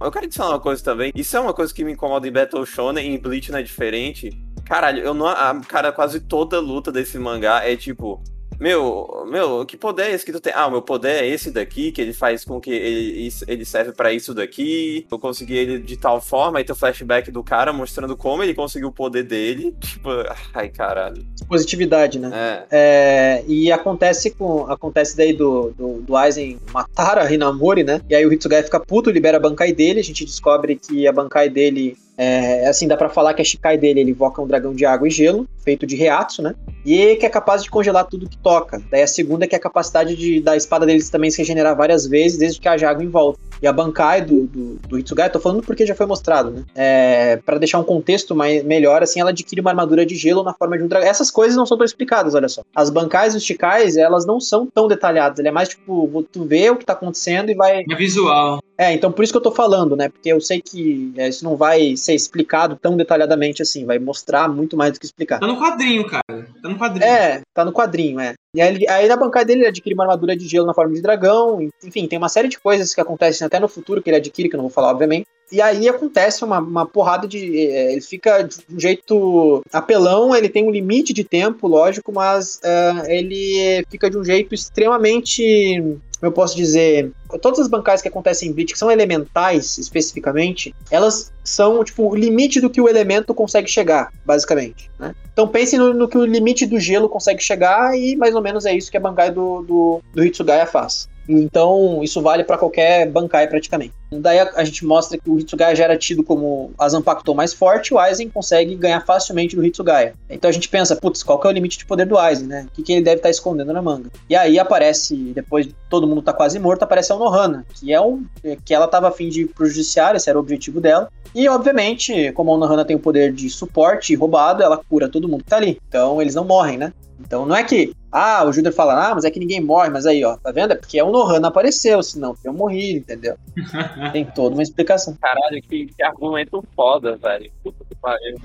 [0.00, 1.12] eu quero dizer uma coisa também.
[1.14, 4.36] Isso é uma coisa que me incomoda em Battle Shonen em Bleach não é diferente
[4.68, 5.26] Caralho, eu não.
[5.26, 8.22] A, cara, quase toda luta desse mangá é tipo.
[8.60, 10.52] Meu, meu, que poder é esse que tu tem?
[10.52, 13.92] Ah, o meu poder é esse daqui, que ele faz com que ele, ele serve
[13.92, 15.06] para isso daqui.
[15.08, 18.54] Eu consegui ele de tal forma, aí tem o flashback do cara mostrando como ele
[18.54, 19.74] conseguiu o poder dele.
[19.80, 20.08] Tipo,
[20.52, 21.24] ai, caralho.
[21.48, 22.30] Positividade, né?
[22.32, 22.66] É.
[22.70, 24.66] é e acontece com.
[24.66, 28.00] Acontece daí do, do, do Aizen matar a Hinamori, né?
[28.08, 30.00] E aí o Hitsugai fica puto, libera a Bankai dele.
[30.00, 33.78] A gente descobre que a Bankai dele é, assim, dá para falar que a Shikai
[33.78, 36.52] dele ele invoca um dragão de água e gelo, feito de reatsu, né?
[36.84, 38.82] E que é capaz de congelar tudo que toca.
[38.90, 42.08] Daí a segunda que é a capacidade de, da espada deles também se regenerar várias
[42.08, 43.38] vezes, desde que haja água em volta.
[43.60, 46.64] E a Bankai do, do, do Hitsugai, tô falando porque já foi mostrado, né?
[46.74, 50.54] É, para deixar um contexto mais, melhor, assim, ela adquire uma armadura de gelo na
[50.54, 51.08] forma de um dragão.
[51.08, 52.62] Essas coisas não são tão explicadas, olha só.
[52.74, 55.38] As Bankais e os Shikais, elas não são tão detalhadas.
[55.38, 57.84] Ele é mais tipo, tu vê o que tá acontecendo e vai.
[57.88, 58.60] É visual.
[58.76, 60.08] É, então por isso que eu tô falando, né?
[60.08, 64.48] Porque eu sei que é, isso não vai ser explicado tão detalhadamente assim, vai mostrar
[64.48, 65.40] muito mais do que explicar.
[65.40, 66.46] Tá no quadrinho, cara.
[66.62, 67.10] Tá no quadrinho.
[67.10, 68.34] É, tá no quadrinho, é.
[68.54, 71.02] E aí, aí na bancada dele ele adquire uma armadura de gelo na forma de
[71.02, 74.48] dragão, enfim, tem uma série de coisas que acontecem até no futuro que ele adquire,
[74.48, 75.26] que eu não vou falar, obviamente.
[75.50, 77.68] E aí acontece uma, uma porrada de.
[77.68, 82.56] É, ele fica de um jeito apelão, ele tem um limite de tempo, lógico, mas
[82.56, 88.48] uh, ele fica de um jeito extremamente eu posso dizer, todas as bancais que acontecem
[88.48, 93.32] em Bleach, que são elementais especificamente, elas são tipo o limite do que o elemento
[93.32, 94.90] consegue chegar, basicamente.
[94.98, 95.14] Né?
[95.32, 98.66] Então pense no, no, que o limite do gelo consegue chegar e mais ou menos
[98.66, 101.08] é isso que a bancai do, do, do Hitsugaya faz.
[101.28, 103.92] Então, isso vale para qualquer Bankai praticamente.
[104.10, 106.88] Daí a, a, gente mostra que o Hitsugaya já era tido como a
[107.34, 110.14] mais forte, o Aizen consegue ganhar facilmente do Hitsugaya.
[110.28, 112.66] Então a gente pensa, putz, qual que é o limite de poder do Aizen, né?
[112.68, 114.10] O que, que ele deve estar tá escondendo na manga?
[114.28, 118.00] E aí aparece, depois de todo mundo tá quase morto, aparece a Nohana, que é
[118.00, 118.24] um
[118.64, 121.10] que ela tava afim de ir pro judiciário, esse era o objetivo dela.
[121.34, 125.44] E, obviamente, como a Nohana tem o poder de suporte roubado, ela cura todo mundo
[125.44, 125.78] que tá ali.
[125.88, 126.92] Então eles não morrem, né?
[127.20, 130.06] Então não é que, ah, o Júnior fala, ah, mas é que ninguém morre, mas
[130.06, 130.72] aí, ó, tá vendo?
[130.72, 133.36] É porque o Nohana apareceu, senão eu morri, entendeu?
[134.12, 135.16] Tem toda uma explicação.
[135.20, 137.50] Caralho, que, que argumento foda, velho.
[137.62, 138.36] Puta que pariu.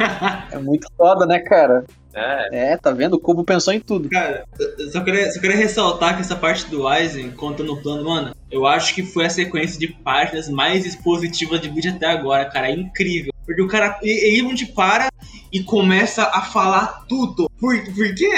[0.52, 1.84] é muito foda, né, cara?
[2.14, 2.72] É.
[2.72, 3.14] é, tá vendo?
[3.14, 4.08] O Cubo pensou em tudo.
[4.08, 4.46] Cara,
[4.78, 8.34] eu só queria, só queria ressaltar que essa parte do Aizen contando o plano, mano,
[8.50, 12.68] eu acho que foi a sequência de páginas mais expositivas de vídeo até agora, cara.
[12.68, 13.32] É incrível.
[13.44, 15.08] Porque o cara, ele onde para
[15.52, 17.48] e começa a falar tudo.
[17.58, 18.30] Por, por quê?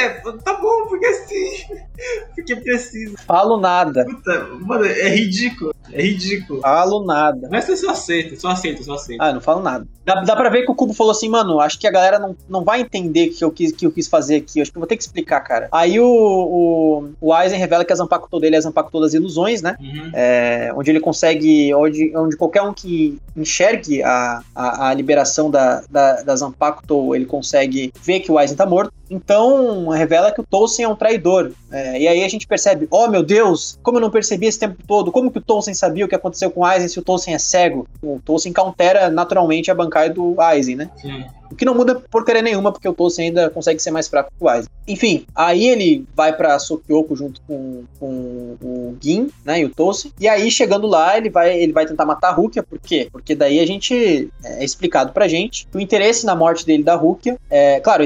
[0.44, 1.64] Tá bom, porque assim.
[2.32, 3.16] Porque precisa.
[3.26, 4.05] Falo nada.
[4.05, 5.74] Puta, mano, é ridículo.
[5.93, 6.60] É ridículo.
[6.60, 7.48] Falo nada.
[7.51, 9.24] Mas você só aceita, só aceita, só aceita.
[9.24, 9.85] Ah, não falo nada.
[10.05, 12.36] Dá, dá pra ver que o Cubo falou assim, mano, acho que a galera não,
[12.48, 14.60] não vai entender o que eu, quis, que eu quis fazer aqui.
[14.60, 15.68] Acho que eu vou ter que explicar, cara.
[15.72, 19.60] Aí o, o, o Aizen revela que a Zanpakuto dele é a Zanpakuto das ilusões,
[19.60, 19.76] né?
[19.80, 19.97] Uhum.
[20.12, 21.72] É, onde ele consegue.
[21.74, 27.26] Onde, onde qualquer um que enxergue a, a, a liberação da, da, da Zanpakuto, ele
[27.26, 28.92] consegue ver que o Aizen tá morto.
[29.10, 31.52] Então, revela que o Tolkien é um traidor.
[31.70, 34.76] É, e aí a gente percebe, oh meu Deus, como eu não percebi esse tempo
[34.86, 35.10] todo?
[35.10, 37.38] Como que o Tolkien sabia o que aconteceu com o Aizen se o Tolkien é
[37.38, 37.86] cego?
[38.02, 40.90] O Tolkien countera naturalmente a bancada do Aizen, né?
[41.00, 41.24] Sim.
[41.50, 44.44] O que não muda porcaria nenhuma, porque o Tolkien ainda consegue ser mais fraco que
[44.44, 44.68] o Aizen.
[44.86, 50.12] Enfim, aí ele vai para Sokyoko junto com, com, o Gin, né, e o Tolkien.
[50.20, 52.62] E aí, chegando lá, ele vai, ele vai tentar matar a Rukia.
[52.62, 53.08] Por quê?
[53.10, 56.94] Porque daí a gente é, é explicado pra gente o interesse na morte dele da
[56.94, 58.04] Rukia, é, claro,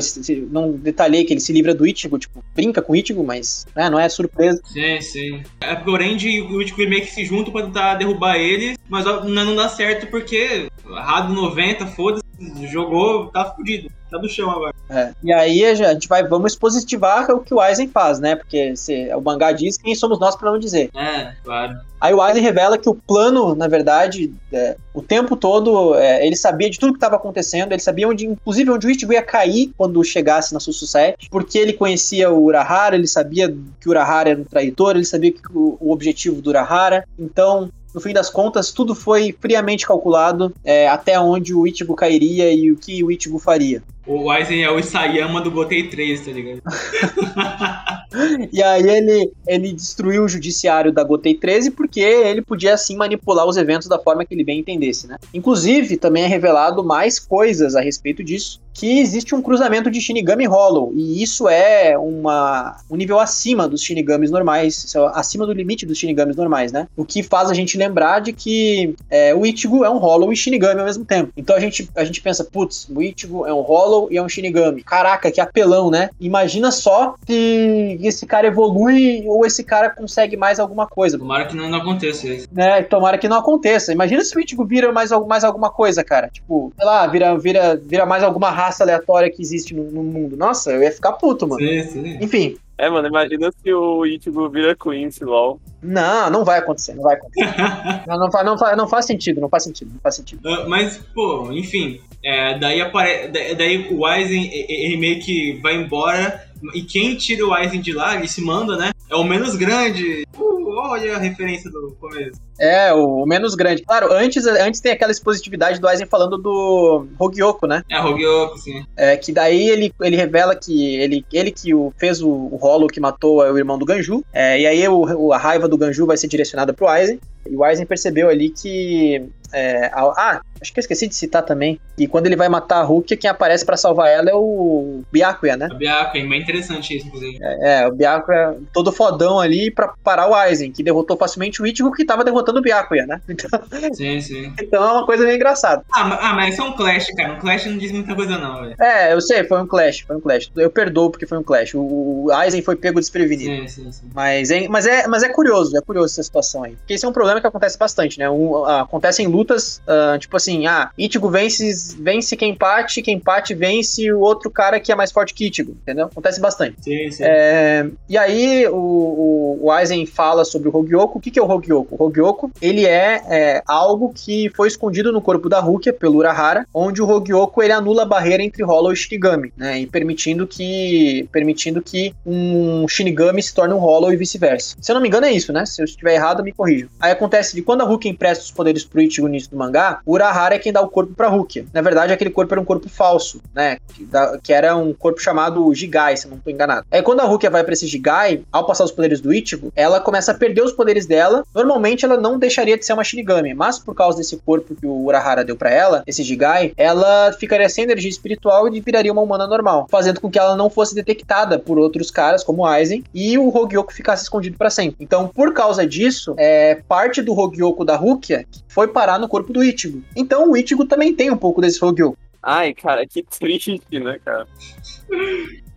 [0.50, 3.88] não detalhei que ele se livra do Ichigo, tipo, brinca com o Ichigo, mas né,
[3.88, 4.60] não é surpresa.
[4.64, 5.42] Sim, sim.
[5.60, 8.76] É porque o Randy e o Ichigo meio que se juntam pra tentar derrubar ele,
[8.88, 12.21] mas não dá certo porque errado 90, foda-se,
[12.70, 13.90] jogou, tá fudido.
[14.10, 14.74] Tá no chão agora.
[14.90, 15.14] É.
[15.24, 18.36] E aí a gente vai, vamos positivar o que o Aizen faz, né?
[18.36, 20.90] Porque se, o mangá diz quem somos nós para não dizer.
[20.94, 21.78] É, claro.
[21.98, 26.36] Aí o Aizen revela que o plano, na verdade, é, o tempo todo, é, ele
[26.36, 29.72] sabia de tudo que estava acontecendo, ele sabia onde, inclusive, onde o Ichigo ia cair
[29.78, 33.48] quando chegasse na Sussusete, porque ele conhecia o Urahara, ele sabia
[33.80, 37.06] que o Urahara era um traidor, ele sabia que o, o objetivo do Urahara.
[37.18, 42.52] Então, no fim das contas, tudo foi friamente calculado é, até onde o Ichigo cairia
[42.52, 43.82] e o que o Ichigo faria.
[44.04, 46.62] O Aizen é o Isayama do Gotei 3, tá ligado?
[48.52, 53.46] e aí ele, ele destruiu o judiciário da Gotei 13 porque ele podia assim manipular
[53.46, 55.18] os eventos da forma que ele bem entendesse, né?
[55.32, 60.46] Inclusive, também é revelado mais coisas a respeito disso, que existe um cruzamento de Shinigami
[60.46, 65.86] Hollow, e isso é uma, um nível acima dos Shinigamis normais, é acima do limite
[65.86, 66.88] dos Shinigamis normais, né?
[66.96, 70.36] O que faz a gente lembrar de que é, o Ichigo é um Hollow e
[70.36, 71.32] Shinigami ao mesmo tempo.
[71.36, 74.22] Então a gente, a gente pensa, putz, o Ichigo é um Hollow Hollow e é
[74.22, 74.82] um Shinigami.
[74.82, 76.10] Caraca, que apelão, né?
[76.20, 81.18] Imagina só se esse cara evolui ou esse cara consegue mais alguma coisa.
[81.18, 82.48] Tomara que não, não aconteça isso.
[82.56, 83.92] É, tomara que não aconteça.
[83.92, 86.28] Imagina se o Ichigo vira mais, mais alguma coisa, cara.
[86.28, 90.36] Tipo, sei lá, vira, vira, vira mais alguma raça aleatória que existe no, no mundo.
[90.36, 91.60] Nossa, eu ia ficar puto, mano.
[91.60, 92.18] Sim, sim.
[92.20, 95.60] Enfim, é, mano, imagina se o Ichigo vira Quincy, LOL.
[95.80, 97.54] Não, não vai acontecer, não vai acontecer.
[98.08, 100.48] não, não, faz, não, faz, não faz sentido, não faz sentido, não faz sentido.
[100.48, 103.28] Uh, mas, pô, enfim, é, daí, apare...
[103.28, 106.44] daí o Aizen, ele meio que vai embora,
[106.74, 108.92] e quem tira o Aizen de lá, ele se manda, né?
[109.10, 110.24] É o menos grande.
[110.36, 112.40] Uh, olha a referência do começo.
[112.58, 113.82] É, o, menos grande.
[113.82, 117.82] Claro, antes, antes tem aquela expositividade do Aizen falando do Hogyoko, né?
[117.90, 118.84] É, Hogyoko, sim.
[118.96, 122.86] É, que daí ele, ele revela que ele, ele que o, fez o, o rolo
[122.86, 124.24] que matou o irmão do Ganju.
[124.32, 127.20] É, e aí o, a raiva do Ganju vai ser direcionada pro Aizen.
[127.48, 129.28] E o Aizen percebeu ali que.
[129.52, 131.80] É, ah, acho que eu esqueci de citar também.
[131.98, 135.56] E quando ele vai matar a Rukia, quem aparece para salvar ela é o Byakuya,
[135.56, 135.68] né?
[135.70, 137.38] O Byakuya, é bem interessante isso, inclusive.
[137.42, 141.66] É, é, o Byakuya todo fodão ali pra parar o Aizen, que derrotou facilmente o
[141.66, 143.20] Ichigo, que tava derrotando o Byakuya, né?
[143.32, 144.52] Então, sim, sim.
[144.60, 145.82] Então é uma coisa meio engraçada.
[145.92, 147.32] Ah, ah, mas é um Clash, cara.
[147.32, 148.76] Um Clash não diz muita coisa, não, velho.
[148.80, 150.50] É, eu sei, foi um Clash, foi um Clash.
[150.56, 151.74] Eu perdoo porque foi um Clash.
[151.74, 153.50] O, o Aizen foi pego desprevenido.
[153.62, 154.10] Sim, sim, sim.
[154.14, 156.76] Mas é, mas, é, mas é curioso, é curioso essa situação aí.
[156.76, 158.30] Porque esse é um problema que acontece bastante, né?
[158.30, 163.54] Um, acontecem lutas lutas, uh, tipo assim, ah, Ichigo vence, vence quem empate, quem empate
[163.54, 166.06] vence o outro cara que é mais forte que Ichigo, entendeu?
[166.06, 166.76] Acontece bastante.
[166.82, 167.24] Sim, sim.
[167.24, 171.18] É, e aí o, o, Aizen fala sobre o Hogyoku.
[171.18, 171.96] O que, que é o Hogyoku?
[171.98, 176.66] O Hogyoku, ele é, é, algo que foi escondido no corpo da Rukia pelo Urahara,
[176.72, 179.80] onde o Hogyoku ele anula a barreira entre Hollow e Shinigami, né?
[179.80, 184.76] E permitindo que permitindo que um Shinigami se torne um Hollow e vice-versa.
[184.80, 185.66] Se eu não me engano é isso, né?
[185.66, 186.88] Se eu estiver errado, me corrijam.
[187.00, 190.54] Aí acontece de quando a Rukia empresta os poderes pro Ichigo início do mangá, Urahara
[190.54, 191.64] é quem dá o corpo pra Rukia.
[191.72, 193.78] Na verdade, aquele corpo era um corpo falso, né?
[193.94, 196.86] Que, da, que era um corpo chamado Jigai, se não tô enganado.
[196.90, 200.00] Aí quando a Rukia vai pra esse Jigai, ao passar os poderes do Ichigo, ela
[200.00, 201.44] começa a perder os poderes dela.
[201.54, 205.04] Normalmente ela não deixaria de ser uma Shinigami, mas por causa desse corpo que o
[205.04, 209.46] Urahara deu para ela, esse Jigai, ela ficaria sem energia espiritual e viraria uma humana
[209.46, 213.54] normal, fazendo com que ela não fosse detectada por outros caras como Aizen e o
[213.54, 214.96] Hogyoku ficasse escondido para sempre.
[215.00, 219.64] Então, por causa disso, é, parte do Hogyoku da Rukia foi parar no corpo do
[219.64, 220.02] Ichigo.
[220.14, 222.18] Então, o Ichigo também tem um pouco desse Hogyoku.
[222.42, 224.46] Ai, cara, que triste, né, cara?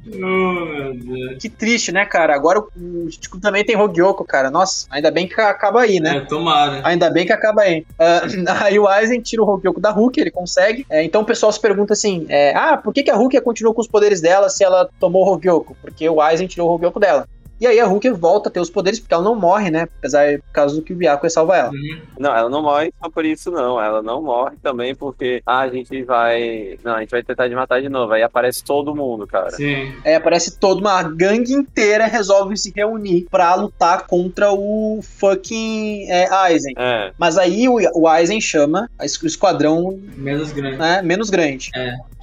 [0.08, 1.38] Oh.
[1.40, 2.36] Que triste, né, cara?
[2.36, 4.52] Agora o Ichigo também tem Hogyoku, cara.
[4.52, 6.18] Nossa, ainda bem que acaba aí, né?
[6.18, 6.82] É, tomara.
[6.84, 7.86] Ainda bem que acaba aí.
[8.00, 10.86] Uh, aí o Aizen tira o Hogyoku da Hulk, ele consegue.
[10.90, 13.74] É, então o pessoal se pergunta assim: é, ah, por que, que a Hulk continuou
[13.74, 15.76] com os poderes dela se ela tomou o Hogyoku?
[15.82, 17.28] Porque o Aizen tirou o Hogyoku dela.
[17.60, 19.88] E aí a Hulk volta a ter os poderes, porque ela não morre, né?
[19.98, 21.70] Apesar por causa do que o Byakuya salva ela.
[21.70, 22.02] Uhum.
[22.20, 23.82] Não, ela não morre só por isso, não.
[23.82, 26.78] Ela não morre também porque ah, a gente vai.
[26.84, 28.14] Não, a gente vai tentar de matar de novo.
[28.14, 29.52] Aí aparece todo mundo, cara.
[29.52, 29.94] Sim.
[30.04, 36.28] É, aparece toda uma gangue inteira resolve se reunir pra lutar contra o fucking é,
[36.34, 36.74] Aizen.
[36.78, 37.12] É.
[37.18, 40.78] Mas aí o, o Aizen chama o esquadrão Menos grande.
[40.78, 41.72] né, menos grande.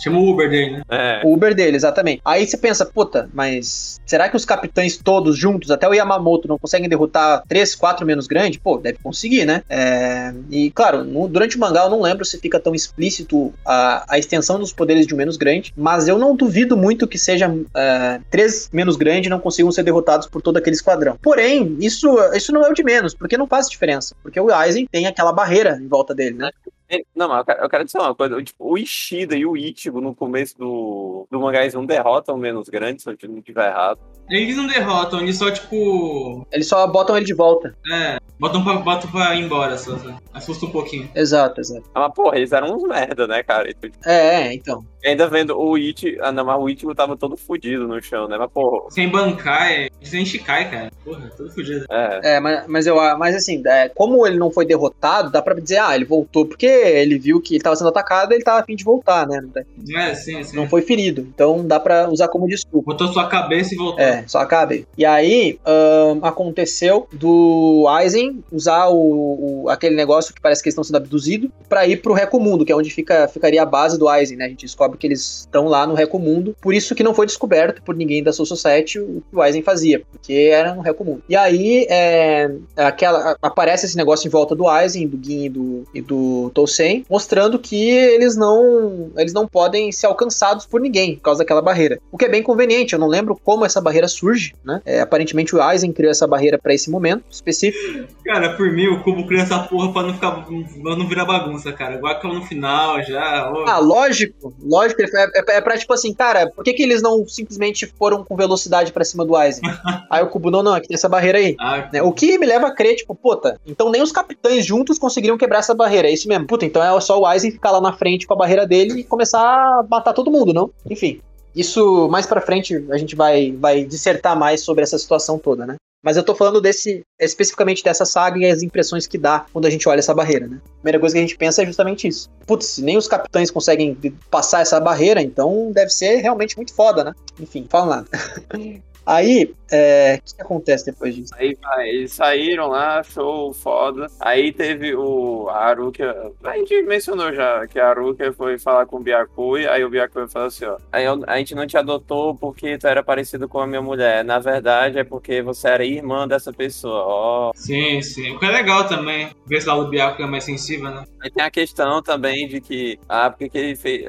[0.02, 0.82] Chama o Uber dele, né?
[0.88, 1.20] É.
[1.24, 2.20] O Uber dele, exatamente.
[2.24, 6.58] Aí você pensa, puta, mas será que os capitães todos juntos, até o Yamamoto, não
[6.58, 8.58] conseguem derrotar três, quatro menos grande?
[8.60, 9.62] Pô, deve conseguir, né?
[9.68, 14.04] É, E, claro, no- durante o mangá eu não lembro se fica tão explícito a,
[14.14, 17.52] a extensão dos poderes de um menos grande, mas eu não duvido muito que seja
[17.76, 21.16] é, três menos grande não consigam ser derrotados por todo aquele esquadrão.
[21.22, 24.14] Porém, isso, isso não é o de menos, porque não faz diferença.
[24.22, 26.50] Porque o Aizen tem aquela barreira em volta dele, né?
[26.92, 28.36] É, Não, mas eu quero, eu quero dizer uma coisa.
[28.36, 32.34] o- Tipo, o Ishida e o Ichigo no começo do, do mangá eles não derrotam
[32.34, 33.98] o menos grande, se eu não estiver errado.
[34.30, 36.46] Eles não derrotam, eles só, tipo.
[36.52, 37.74] Eles só botam ele de volta.
[37.92, 38.18] É.
[38.38, 39.96] Botam pra, botam pra ir embora, só.
[39.98, 40.10] só.
[40.32, 41.08] Assusta um pouquinho.
[41.14, 41.88] Exato, exato.
[41.94, 43.72] Ah, Mas, porra, eles eram uns merda, né, cara?
[43.74, 44.84] Tu- É, é, então.
[45.02, 46.18] e ainda vendo o Ichigo.
[46.22, 48.36] Ah, não, mas o Ichigo tava todo fudido no chão, né?
[48.38, 48.90] Mas, porra.
[48.90, 49.88] Sem bancar, é.
[50.02, 50.90] Sem Shikai, cara.
[51.04, 51.84] Porra, tudo fudido.
[51.90, 52.34] É.
[52.36, 55.78] É, mas, mas eu mas assim, é, como ele não foi derrotado, dá pra dizer,
[55.78, 58.64] ah, ele voltou porque ele viu que ele tava sendo atacado e ele tava a
[58.64, 59.40] fim de voltar, né?
[59.86, 60.56] Não, É, sim, sim.
[60.56, 61.22] não foi ferido.
[61.34, 62.92] Então dá pra usar como desculpa.
[62.92, 64.00] Botou sua cabeça e voltou.
[64.04, 64.86] É, só acabe.
[64.96, 70.74] E aí, ahn, aconteceu do Aizen usar o, o- aquele negócio que parece que eles
[70.74, 74.08] estão sendo abduzidos pra ir pro Recomundo, que é onde fica, ficaria a base do
[74.08, 74.46] Aizen, né?
[74.46, 76.56] A gente descobre que eles estão lá no Recomundo.
[76.60, 79.62] Por isso que não foi descoberto por ninguém da Soul Society o que o Aizen
[79.62, 81.22] fazia, porque era no Recomundo.
[81.28, 85.84] E aí, é, aquela, aparece esse negócio em volta do Aizen, do Gin e do,
[85.94, 91.22] e do Tousen, mostrando que eles não, eles não podem ser alcançados por ninguém por
[91.22, 92.00] causa daquela barreira.
[92.10, 94.80] O que é bem conveniente, eu não lembro como essa barreira surge, né?
[94.84, 98.08] É, aparentemente o Aizen criou essa barreira pra esse momento específico.
[98.24, 100.30] Cara, por mim, o Cubo criou essa porra pra não ficar.
[100.30, 101.96] pra não virar bagunça, cara.
[101.96, 103.52] Igual que no final já.
[103.66, 107.26] Ah, lógico, lógico, é, é, é pra tipo assim, cara, por que, que eles não
[107.28, 109.62] simplesmente foram com velocidade pra cima do Aizen?
[110.08, 111.54] aí o Kubo, não, não, aqui tem essa barreira aí.
[111.60, 112.02] Ah, né?
[112.02, 115.58] O que me leva a crer, tipo, puta, então nem os capitães juntos conseguiriam quebrar
[115.58, 116.46] essa barreira, é isso mesmo.
[116.52, 119.04] Puta, então é só o Aizen ficar lá na frente com a barreira dele e
[119.04, 120.70] começar a matar todo mundo, não?
[120.90, 121.18] Enfim,
[121.56, 125.76] isso mais pra frente a gente vai, vai dissertar mais sobre essa situação toda, né?
[126.04, 129.70] Mas eu tô falando desse, especificamente dessa saga e as impressões que dá quando a
[129.70, 130.60] gente olha essa barreira, né?
[130.62, 132.28] A primeira coisa que a gente pensa é justamente isso.
[132.46, 133.96] Putz, se nem os capitães conseguem
[134.30, 137.14] passar essa barreira, então deve ser realmente muito foda, né?
[137.40, 138.08] Enfim, fala nada.
[139.04, 141.32] Aí, é, o que, que acontece depois disso?
[141.36, 144.06] Aí vai, eles saíram lá, show, foda.
[144.20, 146.30] Aí teve o a Aruka.
[146.44, 150.28] A gente mencionou já que a Aruka foi falar com o Byakuya, aí o Byakuya
[150.28, 150.76] falou assim, ó.
[150.92, 154.24] Aí eu- a gente não te adotou porque tu era parecido com a minha mulher.
[154.24, 157.02] Na verdade é porque você era irmã dessa pessoa.
[157.04, 157.52] Ó.
[157.54, 158.32] sim, sim.
[158.36, 159.30] O que é legal também.
[159.46, 161.04] Ver esse lado do Biaco é mais sensível, né?
[161.20, 164.08] Aí tem a questão também de que, ah, porque que ele fez.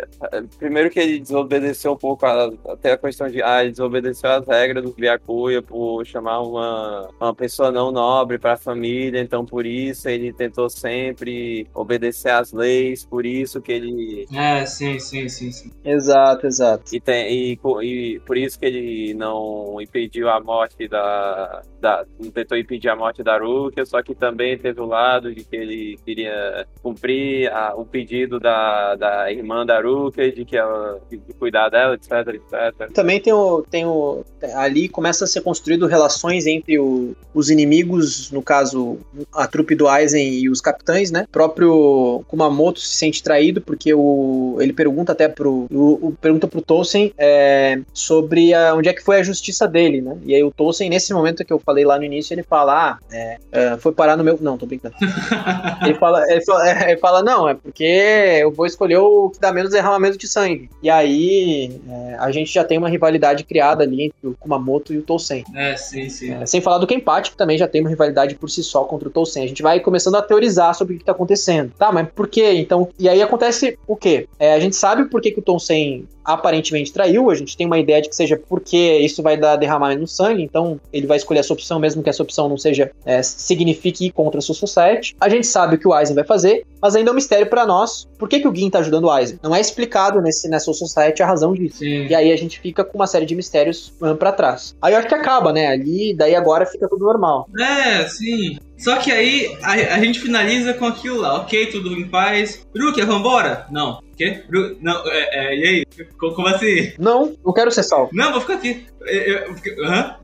[0.57, 4.47] Primeiro que ele desobedeceu um pouco, a, até a questão de, ah, ele desobedeceu as
[4.47, 9.65] regras dos Byakuya por chamar uma, uma pessoa não nobre para a família, então por
[9.65, 14.27] isso ele tentou sempre obedecer às leis, por isso que ele.
[14.33, 15.71] É, sim, sim, sim, sim.
[15.83, 16.95] Exato, exato.
[16.95, 21.61] E, tem, e, e por isso que ele não impediu a morte da.
[21.79, 25.43] da não tentou impedir a morte da Rukia, só que também teve o lado de
[25.43, 30.99] que ele queria cumprir a, o pedido da, da irmã da Rukia, de que ela
[31.09, 32.91] de cuidar dela, etc, etc.
[32.93, 34.23] Também tem o, tem o.
[34.73, 38.97] Ali começa a ser construído relações entre o, os inimigos, no caso,
[39.31, 41.25] a trupe do Aizen e os capitães, né?
[41.27, 45.67] O próprio Kumamoto se sente traído porque o, ele pergunta até pro.
[45.71, 50.01] O, o pergunta pro Tolsen é, sobre a, onde é que foi a justiça dele,
[50.01, 50.17] né?
[50.25, 52.97] E aí o Tolsen, nesse momento que eu falei lá no início, ele fala: Ah,
[53.11, 54.39] é, é, foi parar no meu.
[54.41, 54.95] Não, tô brincando.
[55.85, 59.53] ele, fala, ele, fala, ele fala: Não, é porque eu vou escolher o que dá
[59.53, 60.67] menos derramamento de sangue.
[60.81, 64.97] E aí é, a gente já tem uma rivalidade criada ali entre o Kumamoto e
[64.97, 65.43] o Tolsen.
[65.55, 66.33] É, sim, sim.
[66.33, 69.07] É, sem falar do Kenpachi, que também já tem uma rivalidade por si só contra
[69.07, 69.43] o Tolsen.
[69.43, 71.71] A gente vai começando a teorizar sobre o que tá acontecendo.
[71.77, 72.53] Tá, mas por quê?
[72.53, 74.27] Então, e aí acontece o quê?
[74.39, 77.77] É, a gente sabe por que, que o Tolsen aparentemente traiu, a gente tem uma
[77.77, 81.39] ideia de que seja porque isso vai dar derramamento no sangue, então ele vai escolher
[81.39, 85.15] essa opção, mesmo que essa opção não seja, é, signifique ir contra a sua society.
[85.19, 87.65] A gente sabe o que o Aizen vai fazer, mas ainda é um mistério para
[87.65, 88.07] nós.
[88.17, 89.39] Por que, que o Gin tá ajudando o Aizen?
[89.43, 91.79] Não é explicado nesse, nessa society a razão disso.
[91.79, 92.07] Sim.
[92.07, 94.52] E aí a gente fica com uma série de mistérios um, para trás.
[94.81, 95.67] Aí eu acho que acaba, né?
[95.67, 97.47] Ali, daí agora fica tudo normal.
[97.59, 98.57] É, sim.
[98.77, 102.65] Só que aí a, a gente finaliza com aquilo lá, ok, tudo em paz.
[102.77, 103.65] Rukia, vambora?
[103.71, 104.01] Não.
[104.17, 104.43] Quê?
[104.81, 105.85] Não, é, é, e aí?
[106.19, 106.93] Co- Como assim?
[106.99, 108.09] Não, não quero ser salvo.
[108.13, 108.85] Não, vou ficar aqui.
[109.01, 110.15] Eu- eu- Hã?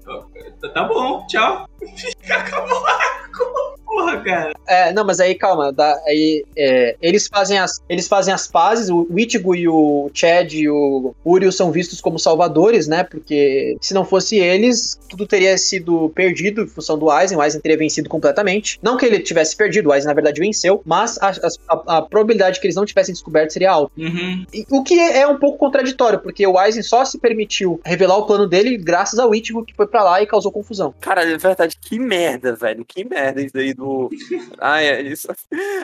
[0.61, 1.68] Tá- Tá bom, tchau.
[1.82, 3.80] O arco.
[3.85, 4.53] Porra, cara.
[4.68, 8.88] É, não, mas aí calma, dá- aí é, eles fazem as eles fazem as pazes,
[8.90, 13.03] o Ichigo e o Chad e o Uryu são vistos como salvadores, né?
[13.03, 17.59] Porque se não fosse eles, tudo teria sido perdido em função do Aizen, o Aizen
[17.61, 18.77] teria vencido completamente.
[18.84, 21.30] Não que ele tivesse perdido, o Aizen na verdade venceu, mas a,
[21.69, 23.91] a- a probabilidade que eles não tivessem descoberto seria alta.
[23.98, 24.45] Uhum.
[24.53, 28.25] E- O que é um pouco contraditório, porque o Aizen só se permitiu revelar o
[28.25, 30.93] plano dele graças ao Ichigo que foi pra lá e causou confusão.
[30.99, 32.85] Cara, é verdade, que merda, velho.
[32.85, 34.09] Que merda isso aí do.
[34.59, 35.27] Ai, é isso.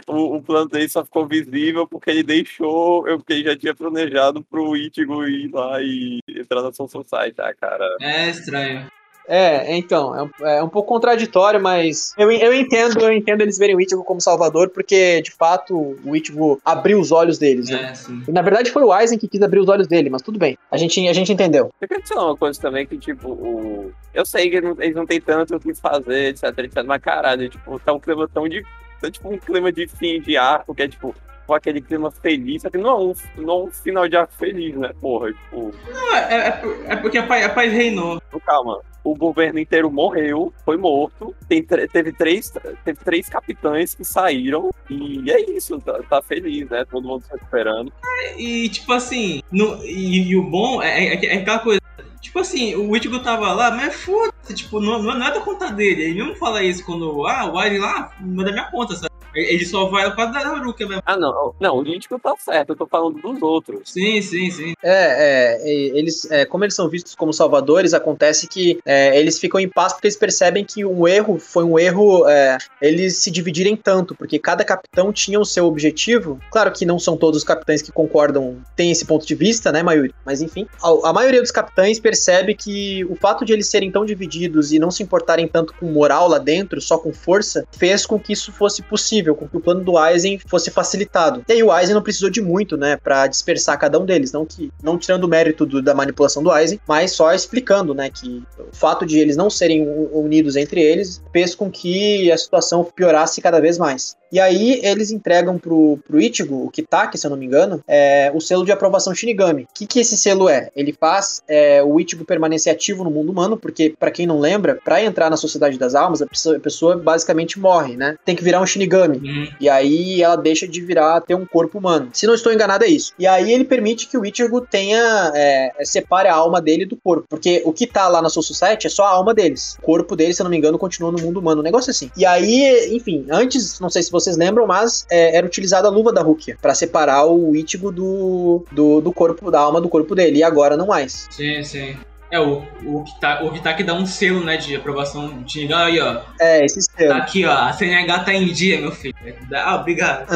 [0.08, 3.08] O, o plano dele só ficou visível porque ele deixou.
[3.08, 7.34] Eu, porque ele já tinha planejado pro Ichigo ir lá e entrar na Soul Society,
[7.36, 7.86] tá, cara?
[8.02, 8.88] É estranho.
[9.28, 13.58] É, então, é um, é um pouco contraditório, mas eu, eu entendo, eu entendo eles
[13.58, 17.90] verem o Ichigo como salvador, porque de fato o Ichigo abriu os olhos deles, né?
[17.92, 18.24] É, sim.
[18.28, 20.58] E, na verdade foi o Aizen que quis abrir os olhos dele, mas tudo bem.
[20.72, 21.72] A gente, a gente entendeu.
[21.82, 23.92] Eu quero dizer uma coisa também que, tipo, o...
[24.14, 27.02] eu sei que eles não, eles não têm tanto o que fazer, etc, etc, mas
[27.02, 28.64] caralho, tipo, tá um clima tão de.
[29.02, 31.14] Tá tipo um clima de fim de arco, que é tipo.
[31.46, 34.34] Com Aquele clima feliz, só que não é um, não é um final de arco
[34.34, 34.92] feliz, né?
[35.00, 35.74] Porra, tipo.
[35.92, 38.22] Não, é, é, é porque a paz, a paz reinou.
[38.46, 38.82] Calma.
[39.04, 41.34] O governo inteiro morreu, foi morto.
[41.48, 42.52] Tem, teve, três,
[42.84, 44.72] teve três capitães que saíram.
[44.90, 46.84] E é isso, tá, tá feliz, né?
[46.90, 47.94] Todo mundo se recuperando.
[48.36, 51.82] E, tipo assim, no, e, e o bom é, é, é aquela coisa.
[52.20, 56.06] Tipo assim, o Ichigo tava lá, mas foda-se, tipo, não, não é da conta dele.
[56.06, 59.15] Ele mesmo fala isso quando, ah, o Aizen lá, não é da minha conta, sabe?
[59.36, 61.04] Ele só vai por causa da Haruka mesmo.
[61.06, 61.54] Ah, não.
[61.60, 63.92] Não, o Lítico tá certo, eu tô falando dos outros.
[63.92, 64.74] Sim, sim, sim.
[64.84, 69.60] É, é, eles, é, como eles são vistos como salvadores, acontece que é, eles ficam
[69.60, 73.76] em paz porque eles percebem que um erro foi um erro é, eles se dividirem
[73.76, 76.40] tanto, porque cada capitão tinha o seu objetivo.
[76.52, 79.82] Claro que não são todos os capitães que concordam, têm esse ponto de vista, né,
[79.82, 80.14] maioria?
[80.26, 84.06] Mas enfim, a, a maioria dos capitães percebe que o fato de eles serem tão
[84.06, 88.20] divididos e não se importarem tanto com moral lá dentro, só com força, fez com
[88.20, 91.44] que isso fosse possível, com que o plano do Aizen fosse facilitado.
[91.48, 94.46] E aí o Aizen não precisou de muito, né, para dispersar cada um deles, não
[94.46, 98.44] que não tirando o mérito do- da manipulação do Aizen, mas só explicando, né, que
[98.60, 103.42] o fato de eles não serem unidos entre eles fez com que a situação piorasse
[103.42, 104.16] cada vez mais.
[104.32, 108.32] E aí eles entregam pro, pro Ichigo, o Kitaki, se eu não me engano, é,
[108.34, 109.64] o selo de aprovação Shinigami.
[109.64, 110.70] O que, que esse selo é?
[110.76, 114.80] Ele faz é, o Ichigo permanecer ativo no mundo humano, porque, pra quem não lembra,
[114.84, 118.18] pra entrar na Sociedade das Almas, a pessoa, a pessoa basicamente morre, né?
[118.26, 119.18] Tem que virar um Shinigami.
[119.18, 119.48] Uhum.
[119.60, 122.10] E aí ela deixa de virar, ter um corpo humano.
[122.14, 123.14] Se não estou enganado, é isso.
[123.18, 127.26] E aí ele permite que o Ichigo tenha, é, separe a alma dele do corpo.
[127.30, 129.78] Porque o que tá lá na Soul Society é só a alma deles.
[129.80, 131.62] O corpo dele, se eu não me engano, continua no mundo humano.
[131.62, 132.10] Um negócio assim.
[132.18, 136.12] E aí, enfim, antes, não sei se vocês lembram, mas é, era utilizada a luva
[136.12, 140.40] da Rukia pra separar o Ichigo do, do, do corpo, da alma do corpo dele.
[140.40, 141.28] E agora não mais.
[141.32, 141.98] Sim, sim.
[142.36, 146.00] É, o, o, Kitaki, o Kitaki dá um selo, né, de aprovação de Shinigami aí,
[146.02, 146.22] ó.
[146.38, 147.12] É, esse selo.
[147.12, 149.16] Tá aqui, ó, a CNH tá em dia, meu filho.
[149.54, 150.28] Ah, obrigado.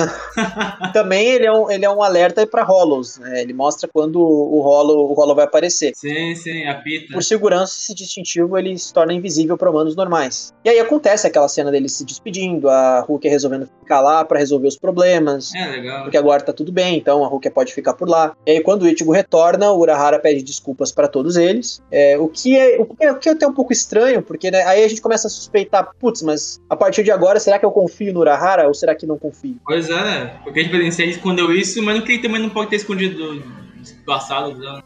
[0.93, 3.41] Também ele é um, ele é um alerta pra Hollows, né?
[3.41, 5.91] Ele mostra quando o Hollow, o Hollow vai aparecer.
[5.93, 7.13] Sim, sim, apita.
[7.13, 10.53] Por segurança, esse distintivo ele se torna invisível para humanos normais.
[10.63, 14.69] E aí acontece aquela cena dele se despedindo, a Hulk resolvendo ficar lá para resolver
[14.69, 15.53] os problemas.
[15.53, 16.03] É, legal.
[16.03, 18.33] Porque agora tá tudo bem, então a Hulk pode ficar por lá.
[18.45, 21.81] E aí quando o Ichigo retorna, o Urahara pede desculpas para todos eles.
[21.91, 24.51] É, o, que é, o, que é, o que é até um pouco estranho, porque
[24.51, 27.65] né, aí a gente começa a suspeitar, putz, mas a partir de agora, será que
[27.65, 29.57] eu confio no Urahara ou será que não confio?
[29.65, 33.59] Pois é, porque a gente escondeu isso, mas ele também não pode ter escondido do
[34.05, 34.57] passado.
[34.57, 34.81] Né?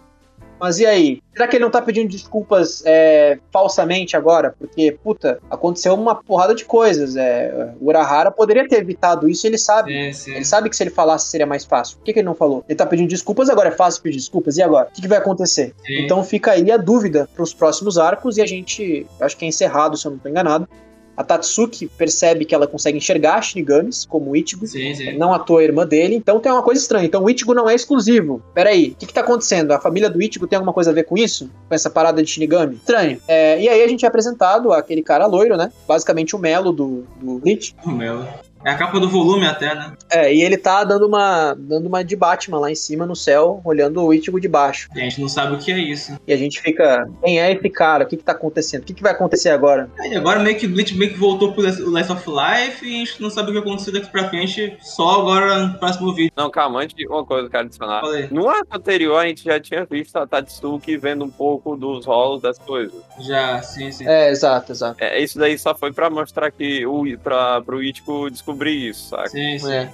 [0.59, 1.21] Mas e aí?
[1.33, 4.55] Será que ele não tá pedindo desculpas é, falsamente agora?
[4.57, 7.15] Porque, puta, aconteceu uma porrada de coisas.
[7.15, 9.93] É, o Urahara poderia ter evitado isso ele sabe.
[9.93, 11.97] Ele sabe que se ele falasse seria mais fácil.
[11.97, 12.63] Por que, que, ele não falou?
[12.67, 14.57] Ele tá pedindo desculpas, agora é fácil pedir desculpas.
[14.57, 14.87] E agora?
[14.89, 15.73] O que, que vai acontecer?
[15.85, 16.05] Sim.
[16.05, 19.97] Então fica aí a dúvida pros próximos arcos e a gente, acho que é encerrado,
[19.97, 20.67] se eu não tô enganado.
[21.15, 24.65] A Tatsuki percebe que ela consegue enxergar Shinigamis, como o Ichigo.
[24.65, 25.17] Sim, sim.
[25.17, 27.05] Não à toa a irmã dele, então tem uma coisa estranha.
[27.05, 28.41] Então o Ichigo não é exclusivo.
[28.53, 29.71] Peraí, o que, que tá acontecendo?
[29.71, 31.49] A família do Ichigo tem alguma coisa a ver com isso?
[31.67, 32.75] Com essa parada de Shinigami?
[32.75, 33.19] Estranho.
[33.27, 35.71] É, e aí a gente é apresentado aquele cara loiro, né?
[35.87, 37.75] Basicamente o Melo do, do Bleach.
[37.85, 38.27] O Melo.
[38.65, 39.93] É a capa do volume até, né?
[40.11, 43.61] É, e ele tá dando uma, dando uma de Batman lá em cima no céu,
[43.65, 44.89] olhando o Ichigo de baixo.
[44.95, 46.17] E a gente não sabe o que é isso.
[46.25, 48.05] E a gente fica, quem é esse cara?
[48.05, 48.83] O que que tá acontecendo?
[48.83, 49.89] O que que vai acontecer agora?
[49.99, 53.05] É, e agora meio que Bleach meio que voltou pro Last of Life e a
[53.05, 56.31] gente não sabe o que vai acontecer daqui pra frente, só agora no próximo vídeo.
[56.35, 58.01] Não, calma, antes de uma coisa que eu quero adicionar.
[58.01, 58.27] Falei.
[58.31, 62.41] No arco anterior, a gente já tinha visto a Tatsuki vendo um pouco dos rolos
[62.41, 63.01] das coisas.
[63.19, 64.07] Já, sim, sim.
[64.07, 65.03] É, exato, exato.
[65.03, 69.29] É, isso daí só foi pra mostrar que o, pra, pro Ichigo descobrir isso, saca?
[69.29, 69.71] Sim, sim.
[69.71, 69.89] É.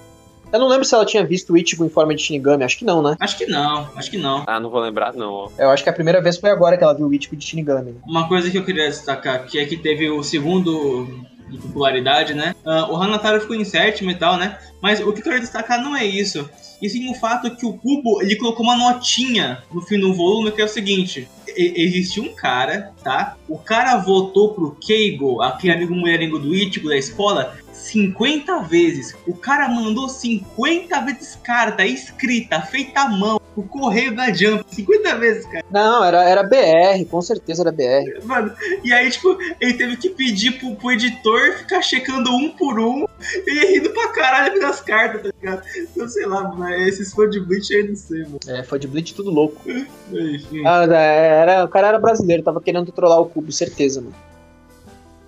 [0.51, 2.85] Eu não lembro se ela tinha visto o Ichigo em forma de Shinigami, acho que
[2.85, 3.15] não, né?
[3.19, 4.43] Acho que não, acho que não.
[4.47, 5.51] Ah, não vou lembrar, não.
[5.59, 7.95] Eu acho que a primeira vez foi agora que ela viu o Ichigo de Shinigami.
[8.07, 11.07] Uma coisa que eu queria destacar aqui é que teve o segundo
[11.49, 12.55] de popularidade, né?
[12.65, 14.57] Ah, o Hanataro ficou em sétimo e tal, né?
[14.81, 16.49] Mas o que eu quero destacar não é isso.
[16.81, 20.51] E sim o fato que o Cubo, ele colocou uma notinha no fim do volume,
[20.51, 21.27] que é o seguinte.
[21.55, 23.35] Existe um cara, tá?
[23.47, 29.15] O cara votou pro Keigo, aquele amigo mulherengo do Ichigo da escola, 50 vezes.
[29.25, 34.63] O cara mandou 50 vezes carta escrita, feita à mão, o correio da Jump.
[34.69, 35.65] 50 vezes, cara.
[35.69, 38.25] Não, era, era BR, com certeza era BR.
[38.25, 42.79] Mano, e aí, tipo, ele teve que pedir pro, pro editor ficar checando um por
[42.79, 43.05] um.
[43.45, 45.63] Ele rindo pra caralho pelas cartas, tá ligado?
[45.77, 48.39] Então, sei lá, mano, esses fãs de Bleach aí não sei, mano.
[48.47, 49.61] É, foi de Bleach tudo louco.
[49.69, 50.65] Enfim.
[50.65, 54.15] Ah, era, o cara era brasileiro, tava querendo trollar o Cubo, certeza, mano.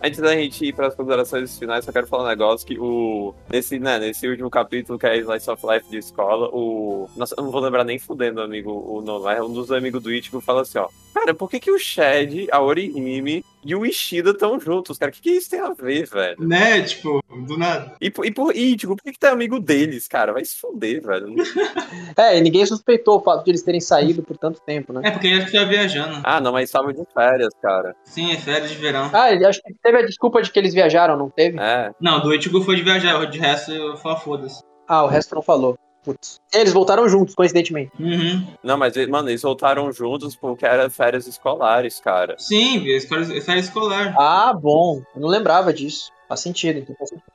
[0.03, 3.35] Antes da gente ir para as considerações finais, só quero falar um negócio que o.
[3.47, 7.07] Nesse, né, nesse último capítulo que é Slice of Life de escola, o.
[7.15, 10.11] Nossa, eu não vou lembrar nem fudendo, amigo, o nome, mas um dos amigos do
[10.11, 10.89] Ichigo fala assim, ó.
[11.13, 15.11] Cara, por que, que o Shed, a Orihime e o Ishida estão juntos, cara?
[15.11, 16.35] O que, que isso tem a ver, velho?
[16.39, 17.95] Né, tipo, do nada.
[18.01, 20.33] E, e, por, e Ichigo, por que, que tu é amigo deles, cara?
[20.33, 21.27] Vai se fuder, velho.
[22.17, 25.01] É, e ninguém suspeitou o fato de eles terem saído por tanto tempo, né?
[25.03, 26.19] É, porque ele acho que tá viajando.
[26.23, 27.95] Ah, não, mas estavam de férias, cara.
[28.03, 29.09] Sim, é férias de verão.
[29.13, 31.59] Ah, ele- acho que teve a desculpa de que eles viajaram, não teve?
[31.59, 31.91] É.
[32.01, 34.61] Não, do Ichigo foi de viajar, de resto eu falo foda-se.
[34.87, 35.77] Ah, o resto não falou.
[36.03, 36.41] Putz.
[36.51, 37.91] Eles voltaram juntos, coincidentemente.
[37.99, 38.47] Uhum.
[38.63, 42.35] Não, mas, mano, eles voltaram juntos porque era férias escolares, cara.
[42.39, 44.15] Sim, férias escolar.
[44.17, 45.01] Ah, bom.
[45.15, 46.11] Eu não lembrava disso.
[46.27, 47.31] Faz sentido, então faz sentido.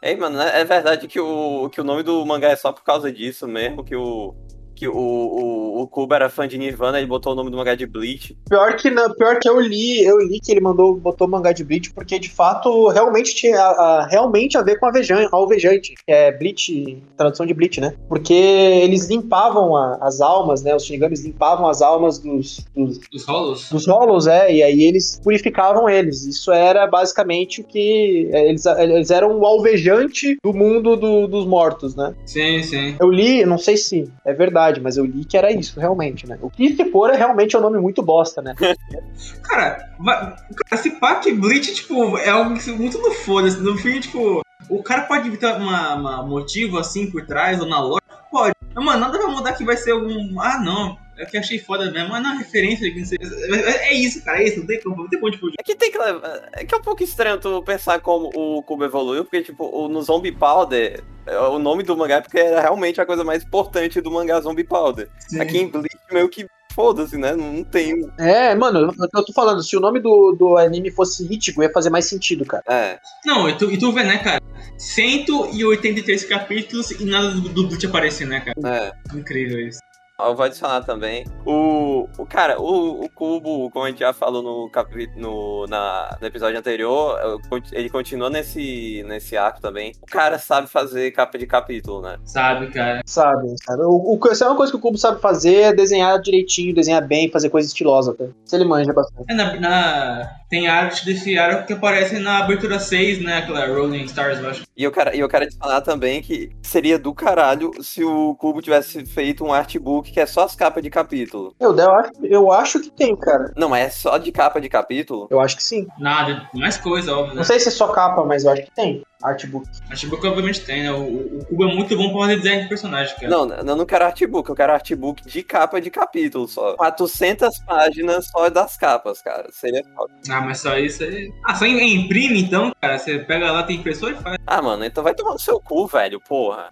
[0.00, 2.84] Ei, mano, é é verdade que o, que o nome do mangá é só por
[2.84, 4.34] causa disso mesmo, que o.
[4.78, 7.74] Que o, o, o Kuba era fã de Nirvana, ele botou o nome do mangá
[7.74, 8.36] de Bleach.
[8.48, 11.64] Pior que não, pior que eu li, eu li que ele mandou botou mangá de
[11.64, 13.70] Bleach porque de fato realmente tinha a,
[14.02, 17.92] a- realmente a ver com alvejante, alvejante, que é Bleach, tradução de Bleach, né?
[18.08, 20.76] Porque eles limpavam a- as almas, né?
[20.76, 23.68] Os Shinigamis limpavam as almas dos, dos, Os rolos?
[23.70, 26.24] dos Hollows, é, e aí eles purificavam eles.
[26.24, 31.46] Isso era basicamente o que é, eles, eles eram o alvejante do mundo do- dos
[31.46, 32.14] mortos, né?
[32.24, 32.96] Sim, sim.
[33.00, 36.38] Eu li, não sei se é verdade, mas eu li que era isso, realmente, né?
[36.42, 38.54] O que se for é realmente um nome muito bosta, né?
[39.42, 43.58] Cara, vai, cara, se pá que Bleach, tipo, é algo que muito no foda-se.
[43.58, 47.80] No fim, tipo, o cara pode ter uma, uma motivo assim por trás ou na
[47.80, 48.02] lore?
[48.30, 48.54] Pode.
[48.74, 50.40] Mas, mano, nada vai mudar que vai ser algum.
[50.40, 50.96] Ah, não.
[51.18, 52.08] É que achei foda mesmo.
[52.10, 53.18] Mas não é referência não sei.
[53.20, 54.40] É é isso, cara.
[54.40, 54.60] É isso.
[54.60, 55.54] Não tem como, não tem como de fugir.
[55.58, 56.48] É que tem que levar.
[56.52, 59.88] É que é um pouco estranho tu pensar como o Kuba evoluiu, porque, tipo, o-
[59.88, 63.42] no Zombie Powder, é, o nome do mangá é porque era realmente a coisa mais
[63.42, 65.08] importante do mangá Zombie Powder.
[65.40, 67.34] Aqui em Bleach, meio que foda-se, né?
[67.34, 68.08] Não, tem.
[68.18, 71.90] É, mano, eu, tô falando, se o nome do, do anime fosse Ichigo, ia fazer
[71.90, 72.62] mais sentido, cara.
[72.68, 72.98] É.
[73.26, 74.40] Não, e tu, e tu vê, né, cara?
[74.76, 78.54] 183 capítulos e nada do, te aparecer, né, cara?
[78.64, 79.16] É.
[79.16, 79.80] Incrível isso.
[80.20, 81.24] Eu vou adicionar também.
[81.46, 86.18] O, o cara, o, o Cubo, como a gente já falou no, capi, no, na,
[86.20, 87.40] no episódio anterior,
[87.70, 89.92] ele continua nesse, nesse arco também.
[90.02, 92.18] O cara sabe fazer capa de capítulo, né?
[92.24, 93.00] Sabe, cara.
[93.06, 93.82] Sabe, sabe.
[93.84, 97.06] O, o, se é uma coisa que o Cubo sabe fazer é desenhar direitinho, desenhar
[97.06, 98.24] bem, fazer coisa estilosa, tá?
[98.44, 99.24] Se ele manja bastante.
[99.30, 103.38] É, na, na, tem arte desse arco que aparece na abertura 6, né?
[103.38, 104.62] Aquela Rolling Stars, eu acho.
[104.76, 109.06] E eu quero, eu quero adicionar também que seria do caralho se o Cubo tivesse
[109.06, 111.54] feito um artbook que é só as capas de capítulo.
[111.58, 113.52] Eu, eu, acho, eu acho que tem, cara.
[113.56, 115.28] Não, é só de capa de capítulo?
[115.30, 115.86] Eu acho que sim.
[115.98, 117.34] Nada, mais coisa, óbvio.
[117.34, 117.36] Né?
[117.36, 119.02] Não sei se é só capa, mas eu acho que tem.
[119.22, 119.68] Artbook.
[119.90, 120.92] Artbook obviamente tem, né?
[120.92, 123.28] O, o Cubo é muito bom pra fazer design de personagem, cara.
[123.28, 126.76] Não, eu não quero artbook, eu quero artbook de capa de capítulo só.
[126.76, 129.48] 400 páginas só das capas, cara.
[129.50, 130.12] Seria foda.
[130.30, 131.32] Ah, mas só isso aí.
[131.44, 132.98] Ah, só imprime então, cara.
[132.98, 134.38] Você pega lá, tem impressora e faz.
[134.46, 136.68] Ah, mano, então vai tomar no seu cu, velho, porra.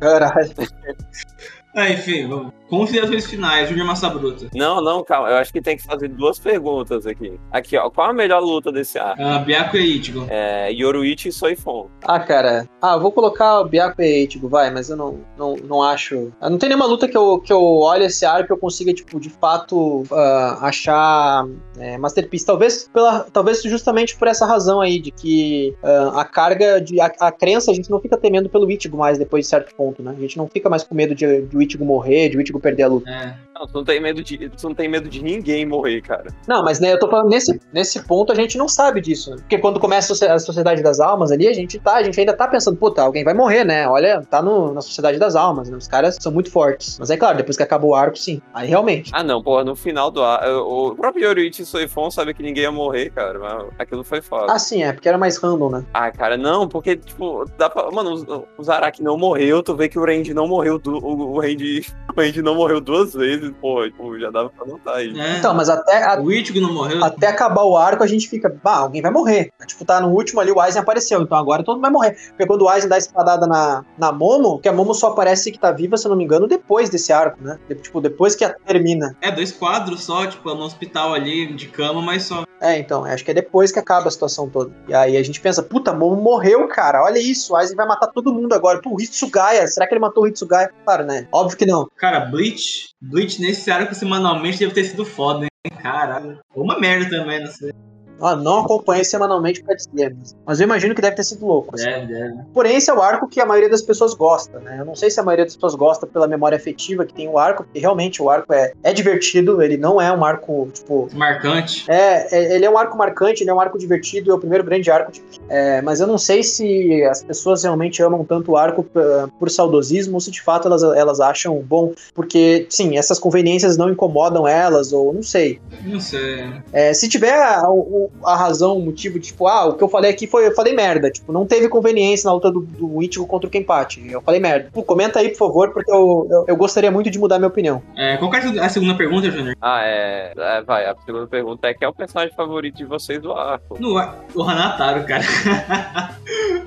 [0.00, 0.52] Caralho.
[1.74, 2.52] Ah, enfim, vamos.
[2.68, 4.48] Considerações finais, Júnior Massa Bruta.
[4.54, 5.28] Não, não, calma.
[5.28, 7.38] Eu acho que tem que fazer duas perguntas aqui.
[7.50, 7.90] Aqui, ó.
[7.90, 9.22] Qual a melhor luta desse arco?
[9.22, 10.26] Ah, Byaku e Ichigo.
[10.30, 11.90] É, Yoruichi e Soifon.
[12.02, 12.66] Ah, cara.
[12.80, 16.32] Ah, eu vou colocar o Byaku e Ichigo, vai, mas eu não, não, não acho...
[16.40, 19.20] Não tem nenhuma luta que eu, que eu olhe esse arco que eu consiga, tipo,
[19.20, 21.46] de fato, uh, achar
[21.78, 22.46] é, Masterpiece.
[22.46, 27.12] Talvez, pela, talvez justamente por essa razão aí, de que uh, a carga, de a,
[27.20, 30.14] a, crença, a gente não fica temendo pelo Ichigo mais depois de certo ponto, né?
[30.16, 32.60] A gente não fica mais com medo de, de o Ichigo morrer, de o Ichigo
[32.60, 33.10] perder a luta.
[33.10, 33.52] É.
[33.54, 36.26] Não, tu não tem medo de, tu não tem medo de ninguém morrer, cara.
[36.48, 39.30] Não, mas né, eu tô falando nesse, nesse ponto a gente não sabe disso.
[39.30, 39.36] Né?
[39.36, 42.48] Porque quando começa a Sociedade das Almas ali, a gente tá, a gente ainda tá
[42.48, 43.86] pensando, puta, alguém vai morrer, né?
[43.86, 45.76] Olha, tá no, na Sociedade das Almas, né?
[45.76, 46.98] Os caras são muito fortes.
[46.98, 48.40] Mas é claro, depois que acaba o arco, sim.
[48.54, 49.10] Aí realmente.
[49.14, 52.72] Ah, não, porra, no final do arco, o próprio Yoruichi Soifon sabe que ninguém ia
[52.72, 53.38] morrer, cara.
[53.38, 54.52] Mas aquilo foi foda.
[54.52, 55.84] Ah, sim, é, porque era mais random, né?
[55.92, 57.90] Ah, cara, não, porque, tipo, dá pra.
[57.90, 61.40] Mano, o, Zaraki não morreu, tu vê que o Randy não morreu, do, o, o
[61.52, 61.86] Randy.
[62.14, 65.18] O Randy não morreu duas vezes, pô, tipo, já dava pra notar aí.
[65.18, 65.38] É.
[65.38, 66.02] Então, mas até.
[66.04, 67.02] A, o Ichigo não morreu.
[67.04, 69.50] Até acabar o arco, a gente fica, bah, alguém vai morrer.
[69.66, 72.16] Tipo, tá no último ali, o Aizen apareceu, então agora todo mundo vai morrer.
[72.28, 75.50] Porque quando o Aizen dá a espadada na, na Momo, que a Momo só aparece
[75.50, 77.58] que tá viva, se eu não me engano, depois desse arco, né?
[77.82, 79.16] Tipo, depois que a termina.
[79.20, 82.44] É, dois quadros só, tipo, no hospital ali, de cama, mas só.
[82.62, 84.72] É, então, acho que é depois que acaba a situação toda.
[84.86, 88.32] E aí a gente pensa, puta, morreu, cara, olha isso, o Aizen vai matar todo
[88.32, 88.80] mundo agora.
[88.80, 90.70] Pô, o Hitsugaya, será que ele matou o Hitsugaya?
[90.84, 91.26] Claro, né?
[91.32, 91.90] Óbvio que não.
[91.96, 95.72] Cara, Bleach, Bleach nesse arco semanalmente deve ter sido foda, hein?
[95.82, 96.38] Caralho.
[96.54, 97.72] Uma merda também, não sei.
[98.20, 101.74] Ah, não acompanhei semanalmente pra dizer, mas eu imagino que deve ter sido louco.
[101.74, 101.84] Assim.
[101.84, 102.34] Deve.
[102.52, 104.76] Porém, esse é o arco que a maioria das pessoas gosta, né?
[104.78, 107.38] Eu não sei se a maioria das pessoas gosta pela memória afetiva que tem o
[107.38, 111.08] arco, porque realmente o arco é, é divertido, ele não é um arco, tipo.
[111.12, 111.84] Marcante.
[111.90, 114.64] É, é, ele é um arco marcante, ele é um arco divertido, é o primeiro
[114.64, 115.12] grande arco.
[115.48, 119.50] É, mas eu não sei se as pessoas realmente amam tanto o arco uh, por
[119.50, 124.46] saudosismo ou se de fato elas, elas acham bom, porque, sim, essas conveniências não incomodam
[124.46, 125.60] elas, ou não sei.
[125.84, 126.52] Não sei.
[126.72, 127.34] É, se tiver
[127.68, 130.74] o, a razão, o motivo, tipo, ah, o que eu falei aqui foi, eu falei
[130.74, 134.40] merda, tipo, não teve conveniência na luta do, do Ichigo contra o Kenpachi, eu falei
[134.40, 134.70] merda.
[134.72, 137.82] Pô, comenta aí, por favor, porque eu, eu, eu, gostaria muito de mudar minha opinião.
[137.96, 139.56] É, qual é a segunda pergunta, Júnior?
[139.60, 143.20] Ah, é, é, vai, a segunda pergunta é quem é o personagem favorito de vocês
[143.20, 143.76] do arco?
[143.80, 143.94] No,
[144.34, 145.24] o Hanataro, cara.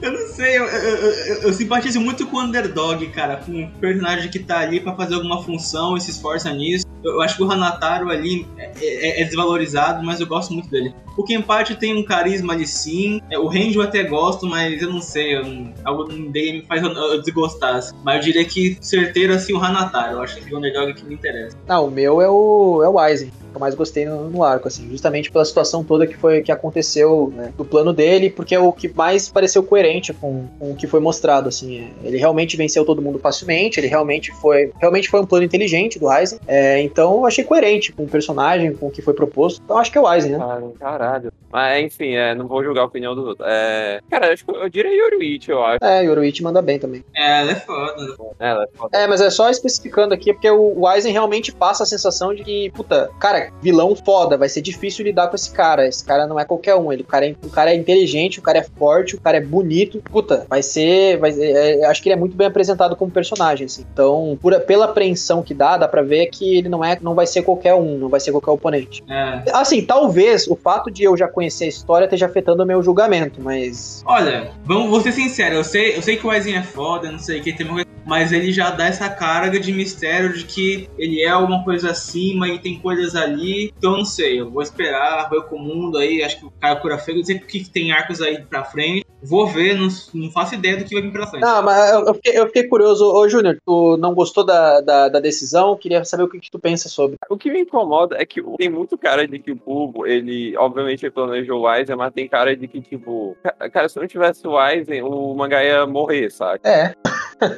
[0.02, 3.70] eu não sei, eu, eu, eu, eu, simpatizo muito com o Underdog, cara, com um
[3.80, 6.86] personagem que tá ali pra fazer alguma função e se esforça nisso.
[7.06, 10.94] Eu acho que o Hanataro ali é, é, é desvalorizado, mas eu gosto muito dele.
[11.18, 13.22] O Kenpachi tem um carisma ali sim.
[13.30, 15.38] É, o Range eu até gosto, mas eu não sei.
[15.38, 15.44] Eu,
[15.84, 17.76] algo dele me faz eu, eu desgostar.
[17.76, 17.96] Assim.
[18.04, 20.14] Mas eu diria que certeiro assim o Hanataro.
[20.14, 21.58] Eu acho que o underdog que me interessa.
[21.68, 24.90] Não, o meu é o, é o Aizen eu mais gostei no, no, arco, assim,
[24.90, 28.72] justamente pela situação toda que foi que aconteceu, né, do plano dele, porque é o
[28.72, 32.86] que mais pareceu coerente com, com o que foi mostrado, assim, é, ele realmente venceu
[32.86, 37.16] todo mundo facilmente, ele realmente foi, realmente foi um plano inteligente do Aizen, é, então
[37.16, 40.02] eu achei coerente com o personagem, com o que foi proposto, então acho que é
[40.02, 40.38] o Aizen, né?
[40.80, 41.32] Caralho.
[41.56, 43.46] Mas, enfim, é, não vou julgar a opinião do outro.
[43.48, 45.78] É, cara, acho que eu diria Yoruichi, eu acho.
[45.82, 47.02] É, Yoruichi manda bem também.
[47.16, 48.16] É, ela é foda.
[48.38, 48.98] É, ela é foda.
[48.98, 52.44] É, mas é só especificando aqui, porque o, o Aizen realmente passa a sensação de
[52.44, 55.88] que, puta, cara, vilão foda, vai ser difícil lidar com esse cara.
[55.88, 56.92] Esse cara não é qualquer um.
[56.92, 59.42] Ele, o, cara é, o cara é inteligente, o cara é forte, o cara é
[59.42, 60.02] bonito.
[60.12, 61.18] Puta, vai ser.
[61.20, 63.86] Vai, é, é, acho que ele é muito bem apresentado como personagem, assim.
[63.94, 67.26] Então, por, pela apreensão que dá, dá pra ver que ele não, é, não vai
[67.26, 69.02] ser qualquer um, não vai ser qualquer oponente.
[69.10, 69.44] É.
[69.54, 73.42] Assim, talvez o fato de eu já conhecer a história esteja afetando o meu julgamento,
[73.42, 74.04] mas.
[74.06, 77.20] Olha, vamos vou ser sincero, eu sei, eu sei que o Aizen é foda, não
[77.20, 80.88] sei o que, tem uma mas ele já dá essa carga de mistério de que
[80.98, 83.74] ele é alguma coisa acima e tem coisas ali.
[83.76, 86.76] Então não sei, eu vou esperar ver com o mundo aí, acho que o cara
[86.76, 89.05] cura feio, dizer que tem arcos aí pra frente.
[89.22, 91.42] Vou ver, não, não faço ideia do que vai vir pela frente.
[91.42, 93.06] Não, mas eu, eu, fiquei, eu fiquei curioso.
[93.06, 95.76] Ô, Júnior, tu não gostou da, da, da decisão?
[95.76, 97.16] Queria saber o que, que, tu pensa sobre.
[97.30, 101.06] O que me incomoda é que tem muito cara de que o Cubo, ele, obviamente,
[101.06, 103.36] ele planejou o Aizen, mas tem cara de que, tipo,
[103.72, 106.60] cara, se não tivesse o Aizen, o mangá ia morrer, sabe?
[106.64, 106.94] É.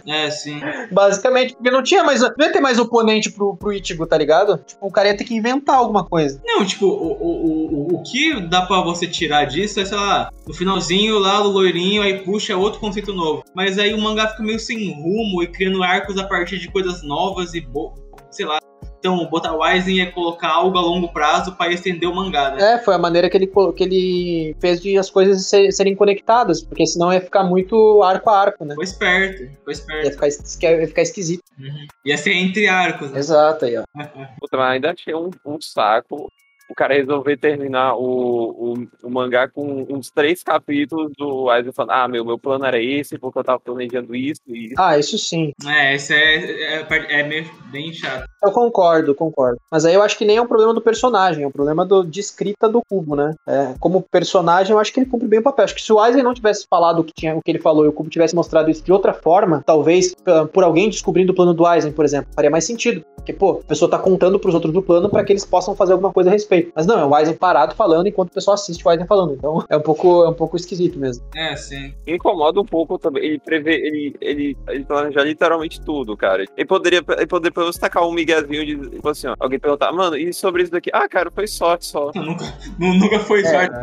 [0.07, 0.59] É, sim.
[0.91, 2.21] Basicamente, porque não tinha mais.
[2.21, 4.57] Não ia ter mais oponente pro, pro Ichigo, tá ligado?
[4.65, 6.41] Tipo, o cara ia ter que inventar alguma coisa.
[6.45, 10.31] Não, tipo, o, o, o, o que dá pra você tirar disso é, sei lá,
[10.47, 13.43] no finalzinho lá do loirinho, aí puxa outro conceito novo.
[13.55, 17.03] Mas aí o mangá fica meio sem rumo e criando arcos a partir de coisas
[17.03, 17.93] novas e, bo...
[18.29, 18.59] sei lá,
[18.99, 22.73] então, botar Wisen é colocar algo a longo prazo para estender o mangá, né?
[22.73, 26.85] É, foi a maneira que ele, que ele fez de as coisas serem conectadas, porque
[26.85, 28.75] senão ia ficar muito arco a arco, né?
[28.75, 30.05] Foi esperto, foi esperto.
[30.05, 31.43] Ia ficar, ia ficar esquisito.
[31.59, 31.87] Uhum.
[32.05, 33.11] Ia ser entre arcos.
[33.11, 33.19] Né?
[33.19, 33.83] Exato, aí, ó.
[34.41, 36.27] Puta, mas ainda tinha um, um saco
[36.69, 41.91] o cara resolver terminar o, o, o, mangá com uns três capítulos do Aizen falando,
[41.91, 44.75] ah, meu, meu plano era esse, porque eu tava planejando isso e isso.
[44.77, 45.53] Ah, isso sim.
[45.65, 48.27] É, isso é, é, é meio, bem chato.
[48.43, 49.59] Eu concordo, concordo.
[49.71, 52.03] Mas aí eu acho que nem é um problema do personagem, é um problema do,
[52.03, 53.33] de escrita do Cubo, né?
[53.47, 55.65] É, como personagem, eu acho que ele cumpre bem o papel.
[55.65, 57.85] Acho que se o Aizen não tivesse falado o que, tinha, o que ele falou
[57.85, 60.15] e o Cubo tivesse mostrado isso de outra forma, talvez
[60.53, 63.03] por alguém descobrindo o plano do Aizen, por exemplo, faria mais sentido.
[63.15, 65.91] Porque, pô, a pessoa tá contando pros outros do plano para que eles possam fazer
[65.93, 66.56] alguma coisa a respeito.
[66.75, 69.33] Mas não, é o Aizen parado falando enquanto o pessoal assiste o Aizen falando.
[69.33, 71.23] Então é um pouco, é um pouco esquisito mesmo.
[71.35, 71.93] É, sim.
[72.05, 73.23] Me incomoda um pouco também.
[73.23, 76.45] Ele prevê, ele, ele, ele planeja literalmente tudo, cara.
[76.55, 79.91] Ele poderia, ele poderia pelo menos tacar um miguezinho de, tipo assim, ó, alguém perguntar,
[79.91, 80.89] mano, e sobre isso daqui?
[80.93, 82.11] Ah, cara, foi sorte só.
[82.15, 82.45] nunca,
[82.79, 83.75] nunca foi é, sorte.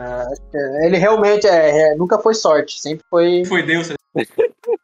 [0.85, 3.45] ele realmente é, é, nunca foi sorte, sempre foi.
[3.45, 3.93] Foi Deus.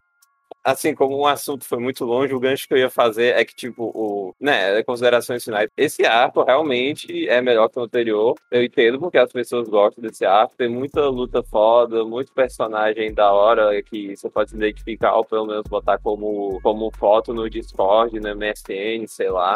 [0.64, 3.54] assim, como um assunto foi muito longe, o gancho que eu ia fazer é que,
[3.54, 5.68] tipo, o, né, considerações finais.
[5.76, 8.34] Esse arco realmente é melhor que o anterior.
[8.50, 10.54] Eu entendo porque as pessoas gostam desse arco.
[10.56, 15.46] Tem muita luta foda, muito personagem da hora que você pode se identificar ou pelo
[15.46, 19.54] menos botar como, como foto no Discord, no MSN, sei lá.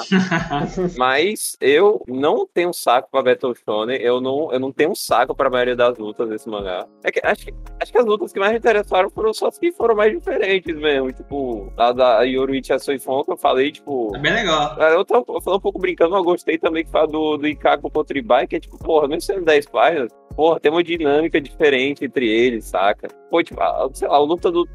[0.96, 4.00] Mas eu não tenho saco pra Battle Shonen.
[4.00, 6.86] Eu não, eu não tenho saco pra maioria das lutas desse mangá.
[7.02, 9.58] É que, acho, que, acho que as lutas que mais me interessaram foram só as
[9.58, 11.12] que foram mais diferentes mesmo mesmo.
[11.12, 14.14] Tipo, a da Yoruichi a Soifon, que eu falei, tipo.
[14.14, 14.76] É bem legal.
[14.80, 17.46] É, eu tô falando um pouco brincando, mas eu gostei também que fala do, do
[17.46, 21.40] Ikaku contra Ibai, que é tipo, porra, mesmo sendo 10 páginas, porra, tem uma dinâmica
[21.40, 23.08] diferente entre eles, saca?
[23.30, 24.66] Pô, tipo, a, sei lá, a luta do.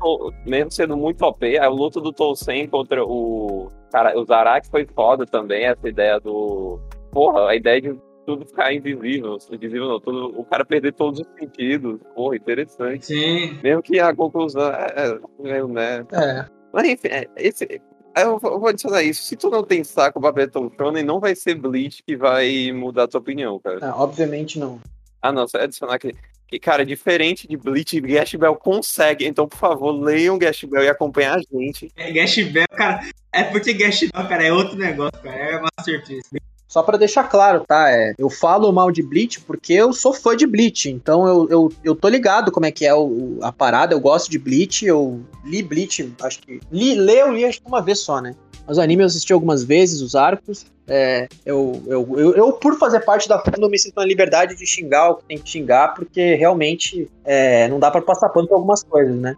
[0.45, 3.69] Mesmo sendo muito OP, a luta do Tolsen contra o.
[3.91, 6.79] Cara, o Zarak foi foda também, essa ideia do.
[7.11, 11.27] Porra, a ideia de tudo ficar invisível, invisível não, tudo, o cara perder todos os
[11.39, 11.99] sentidos.
[12.13, 13.07] Porra, interessante.
[13.07, 13.59] Sim.
[13.63, 16.05] Mesmo que a conclusão é, é né?
[16.11, 16.45] É.
[16.71, 17.81] Mas enfim, é, esse,
[18.15, 19.23] eu vou adicionar isso.
[19.23, 23.05] Se tu não tem saco pra Battle Shonen, não vai ser Bleach que vai mudar
[23.05, 23.79] a tua opinião, cara.
[23.81, 24.79] Ah, obviamente não.
[25.19, 26.15] Ah, não, só adicionar que,
[26.47, 29.25] que, cara, diferente de Bleach, Gash Bell consegue.
[29.25, 31.91] Então, por favor, leiam Gash Bell e acompanhem a gente.
[31.95, 33.01] É, Gash Bell, cara,
[33.33, 35.35] é porque Gash Bell, cara, é outro negócio, cara.
[35.35, 36.48] É Masterpiece.
[36.69, 37.89] Só para deixar claro, tá?
[37.89, 40.87] É, eu falo mal de Bleach porque eu sou fã de Bleach.
[40.87, 43.95] Então eu, eu, eu tô ligado como é que é o, a parada.
[43.95, 44.85] Eu gosto de Bleach.
[44.85, 46.59] Eu li Bleach, acho que.
[46.71, 48.35] Li, leu, eu li acho que uma vez só, né?
[48.67, 50.67] Os animes eu assisti algumas vezes, os arcos.
[50.89, 54.65] É, eu, eu, eu, eu, por fazer parte da fandom, me sinto na liberdade de
[54.65, 58.55] xingar o que tem que xingar, porque realmente é, não dá para passar pano por
[58.55, 59.35] algumas coisas, né?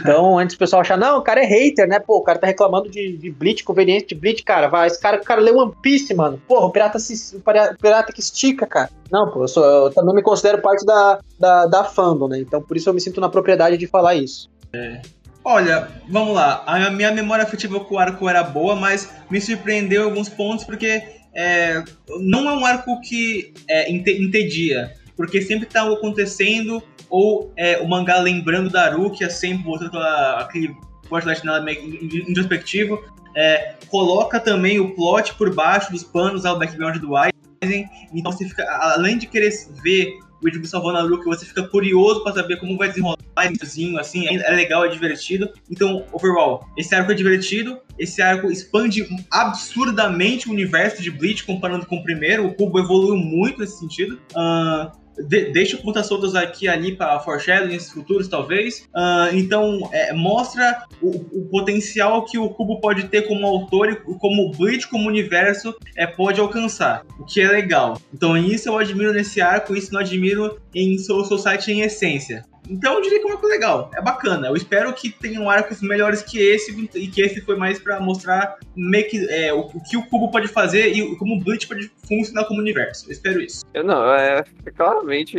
[0.00, 1.98] Então, antes o pessoal achar, não, o cara é hater, né?
[2.00, 4.68] Pô, o cara tá reclamando de, de Bleach, conveniência de Bleach, cara.
[4.68, 6.40] Vai, esse cara, o cara lê One Piece, mano.
[6.48, 7.42] Porra, o pirata, se, o
[7.78, 8.88] pirata que estica, cara.
[9.10, 12.38] Não, pô, eu, sou, eu também me considero parte da, da, da fandom, né?
[12.38, 14.48] Então, por isso eu me sinto na propriedade de falar isso.
[14.72, 15.02] É.
[15.44, 16.62] Olha, vamos lá.
[16.66, 20.64] A minha memória afetiva com o arco era boa, mas me surpreendeu em alguns pontos
[20.64, 21.02] porque
[21.34, 21.82] é,
[22.20, 28.18] não é um arco que é, entedia, porque sempre tá acontecendo ou é, o mangá
[28.18, 30.74] lembrando da Arukia, sempre voltando aquele
[31.08, 33.02] forte nela introspectivo.
[33.34, 38.46] É, coloca também o plot por baixo dos panos ao background do Aizen, então você
[38.46, 42.76] fica, além de querer ver o Ichigo a Luke, você fica curioso para saber como
[42.76, 43.18] vai desenrolar
[43.58, 45.48] sozinho, assim, é legal, é divertido.
[45.70, 51.86] Então, overall, esse arco é divertido, esse arco expande absurdamente o universo de Bleach comparando
[51.86, 54.20] com o primeiro, o Cubo evoluiu muito nesse sentido.
[54.32, 58.88] Uh, de, deixa pontas soltas aqui ali para foreshadowings futuros, talvez.
[58.94, 63.96] Uh, então, é, mostra o, o, potencial que o Cubo pode ter como autor e
[63.96, 68.00] como Bleach, como universo, é, pode alcançar, o que é legal.
[68.12, 72.44] Então, isso eu admiro nesse arco, isso eu admiro em Soul Society em essência.
[72.68, 74.48] Então eu diria que é uma coisa legal, é bacana.
[74.48, 78.56] Eu espero que tenham arcos melhores que esse, e que esse foi mais pra mostrar
[78.76, 81.90] meio que, é, o, o que o Cubo pode fazer e como o Bleach pode
[82.06, 83.08] funcionar como universo.
[83.08, 83.64] Eu espero isso.
[83.74, 84.44] Eu não, é
[84.76, 85.36] claramente.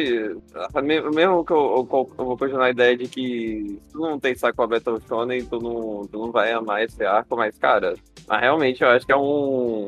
[1.13, 4.61] Mesmo que eu, eu, eu vou continuar a ideia de que tu não tem saco
[4.61, 7.95] a Battle Shonen, tu não, tu não vai amar esse arco, mas, cara,
[8.29, 9.85] realmente eu acho que é um.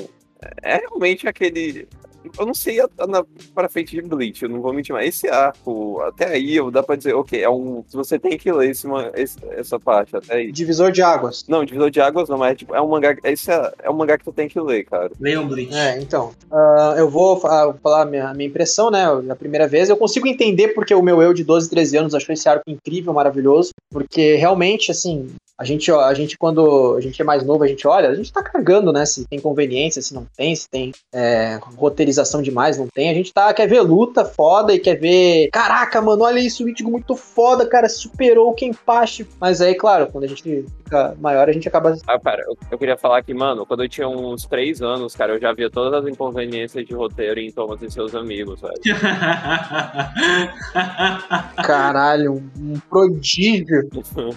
[0.61, 1.87] É realmente aquele
[2.37, 3.23] eu não sei na,
[3.53, 6.95] pra frente de Bleach, eu não vou mentir, mas esse arco, até aí, dá pra
[6.95, 7.83] dizer, ok, é um.
[7.91, 10.51] Você tem que ler esse, esse, essa parte, até aí.
[10.51, 11.45] Divisor de águas.
[11.47, 13.15] Não, divisor de águas não, mas é, tipo, é um mangá.
[13.23, 15.11] Esse é, é um mangá que tu tem que ler, cara.
[15.19, 15.75] Leiam Bleach.
[15.75, 16.31] É, então.
[16.51, 19.05] Uh, eu vou falar a minha, minha impressão, né?
[19.23, 22.33] Na primeira vez, eu consigo entender porque o meu eu de 12, 13 anos achou
[22.33, 23.71] esse arco incrível, maravilhoso.
[23.91, 27.87] Porque realmente, assim, a gente, a gente, quando a gente é mais novo, a gente
[27.87, 29.05] olha, a gente tá cagando, né?
[29.05, 33.09] Se tem conveniência, se não tem, se tem é, roteirização demais, não tem.
[33.09, 35.49] A gente tá, quer ver luta foda e quer ver.
[35.51, 39.25] Caraca, mano, olha isso, o Ichigo muito foda, cara, superou o Kenpachi.
[39.39, 41.95] Mas aí, claro, quando a gente fica maior, a gente acaba.
[42.05, 45.33] Ah, cara, eu, eu queria falar que, mano, quando eu tinha uns três anos, cara,
[45.33, 48.73] eu já via todas as inconveniências de roteiro em Thomas e seus amigos, velho.
[51.63, 53.89] Caralho, um prodígio.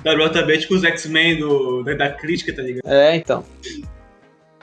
[0.05, 1.39] Garotamente com os X X-Men
[1.97, 2.87] da crítica, tá ligado?
[2.87, 3.45] É, então.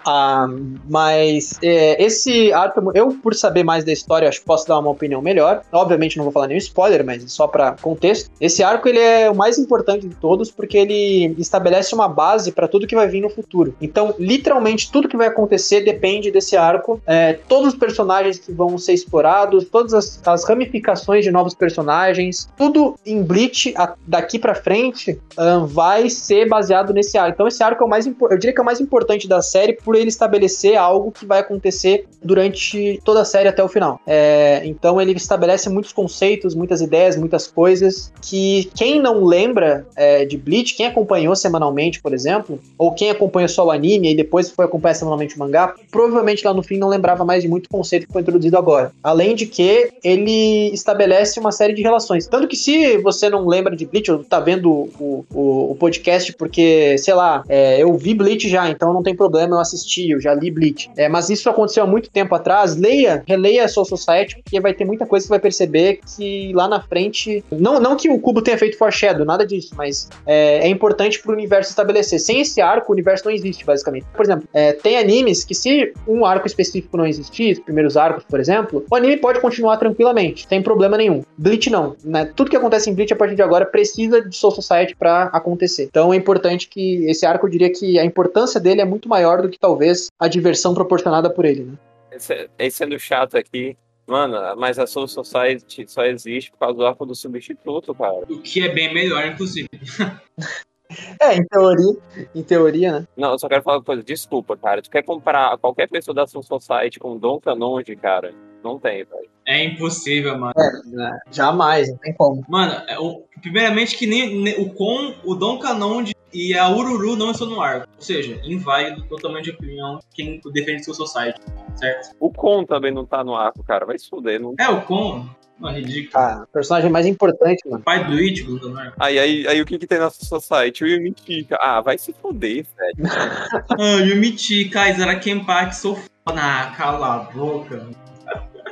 [0.06, 0.48] Ah,
[0.90, 4.92] mas é, esse arco, eu por saber mais da história, acho que posso dar uma
[4.92, 5.64] opinião melhor.
[5.72, 8.30] Obviamente não vou falar nenhum spoiler, mas só para contexto.
[8.40, 12.68] Esse arco ele é o mais importante de todos porque ele estabelece uma base para
[12.68, 13.76] tudo que vai vir no futuro.
[13.82, 17.02] Então, literalmente tudo que vai acontecer depende desse arco.
[17.08, 22.48] É, todos os personagens que vão ser explorados, todas as, as ramificações de novos personagens,
[22.58, 27.34] tudo em Bleach a, daqui para frente um, vai ser baseado nesse arco.
[27.34, 29.74] Então, esse arco é o mais eu diria que é o mais importante da série
[29.74, 34.02] por por ele estabelecer algo que vai acontecer durante toda a série até o final.
[34.06, 40.26] É, então ele estabelece muitos conceitos, muitas ideias, muitas coisas que quem não lembra é,
[40.26, 44.50] de Bleach, quem acompanhou semanalmente, por exemplo, ou quem acompanhou só o anime e depois
[44.50, 48.08] foi acompanhar semanalmente o mangá, provavelmente lá no fim não lembrava mais de muito conceito
[48.08, 48.92] que foi introduzido agora.
[49.02, 52.28] Além de que ele estabelece uma série de relações.
[52.28, 56.34] Tanto que se você não lembra de Bleach, ou tá vendo o, o, o podcast
[56.34, 60.10] porque, sei lá, é, eu vi Bleach já, então não tem problema eu assistir assisti,
[60.10, 60.90] eu já li Bleach.
[60.98, 62.76] É, mas isso aconteceu há muito tempo atrás.
[62.76, 66.82] Leia, releia Soul Society, porque vai ter muita coisa que vai perceber que lá na
[66.82, 67.44] frente.
[67.52, 71.32] Não, não que o Cubo tenha feito foreshadow, nada disso, mas é, é importante pro
[71.32, 72.20] universo estabelecer.
[72.20, 74.06] Sem esse arco, o universo não existe, basicamente.
[74.14, 78.24] Por exemplo, é, tem animes que, se um arco específico não existir, os primeiros arcos,
[78.24, 81.24] por exemplo, o anime pode continuar tranquilamente, sem problema nenhum.
[81.38, 81.96] Bleach não.
[82.04, 82.32] Né?
[82.36, 85.84] Tudo que acontece em Bleach a partir de agora precisa de Soul Society para acontecer.
[85.84, 89.42] Então é importante que esse arco, eu diria que a importância dele é muito maior
[89.42, 91.78] do que talvez talvez a diversão proporcionada por ele, né?
[92.12, 96.86] Esse, esse sendo chato aqui, Mano, mas a Soul Society só existe por causa do
[96.86, 98.24] arco do substituto, cara.
[98.30, 99.68] O que é bem melhor, inclusive.
[101.20, 101.98] é, em teoria,
[102.36, 103.08] em teoria, né?
[103.18, 104.80] Não, eu só quero falar uma coisa, desculpa, cara.
[104.80, 108.32] Tu quer comparar qualquer pessoa da Soul Society com o Don Canonge, cara?
[108.64, 109.30] Não tem, velho.
[109.48, 110.54] É impossível, mano.
[110.56, 111.20] É, né?
[111.32, 112.46] jamais, não tem como.
[112.48, 117.16] Mano, é, o, primeiramente que nem, nem, o com o Don Canonge e a Ururu
[117.16, 117.88] não estão no arco.
[117.96, 121.40] Ou seja, inválido totalmente a opinião quem defende seu society,
[121.76, 122.14] certo?
[122.20, 123.86] O Con também não tá no arco, cara.
[123.86, 124.42] Vai se fuder.
[124.42, 124.54] Não...
[124.60, 125.30] É, o Con.
[125.58, 126.12] Não, é ridículo.
[126.14, 127.82] Ah, personagem mais importante, mano.
[127.82, 128.98] Pai do Ichigo arco.
[129.00, 130.84] Aí, aí, aí o que que tem na Society?
[130.84, 131.48] O Yumichi.
[131.54, 132.96] Ah, vai se fuder, velho.
[133.80, 136.42] ah, Yumichi, Kaizara Kenpachi, sou foda.
[136.42, 137.88] Ah, cala a boca.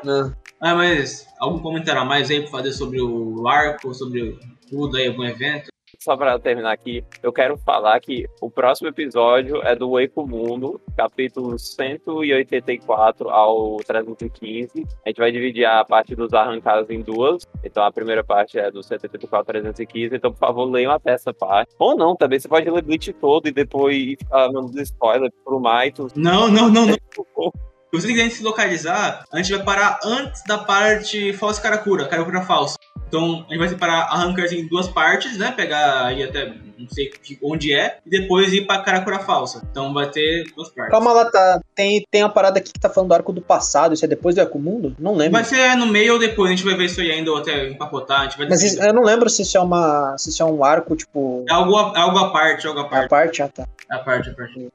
[0.03, 0.35] Não.
[0.59, 4.37] Ah, mas algum comentário a mais aí pra fazer sobre o arco, sobre
[4.69, 5.72] tudo aí, algum evento?
[6.03, 10.81] Só para terminar aqui, eu quero falar que o próximo episódio é do Eco Mundo,
[10.97, 14.85] capítulo 184 ao 315.
[15.05, 17.47] A gente vai dividir a parte dos arrancados em duas.
[17.63, 20.15] Então a primeira parte é do 184 ao 315.
[20.15, 21.73] Então, por favor, leiam até essa parte.
[21.79, 26.07] Ou não, também você pode ler Bleach todo e depois ficar dando spoiler pro Maito.
[26.15, 26.97] Não, não, não, não.
[27.93, 32.41] Se você quiser se localizar, a gente vai parar antes da parte falsa Karakura, Karakura
[32.41, 32.75] falsa.
[33.07, 35.53] Então a gente vai separar a Rankers em duas partes, né?
[35.55, 37.11] Pegar aí até não sei
[37.43, 39.61] onde é, e depois ir pra Karakura falsa.
[39.69, 40.91] Então vai ter duas partes.
[40.91, 41.61] Calma lá, tá.
[41.75, 44.33] Tem, tem uma parada aqui que tá falando do arco do passado, isso é depois
[44.33, 44.95] do Arco Mundo?
[44.97, 45.33] Não lembro.
[45.33, 47.69] Vai ser no meio ou depois, a gente vai ver isso aí ainda ou até
[47.69, 48.21] empacotar.
[48.21, 50.17] A gente vai Mas isso, eu não lembro se isso é uma.
[50.17, 51.45] se isso é um arco, tipo.
[51.47, 53.05] É algo, algo à parte, algo à parte.
[53.05, 53.67] A parte, ah tá.
[53.91, 54.67] A parte, a parte.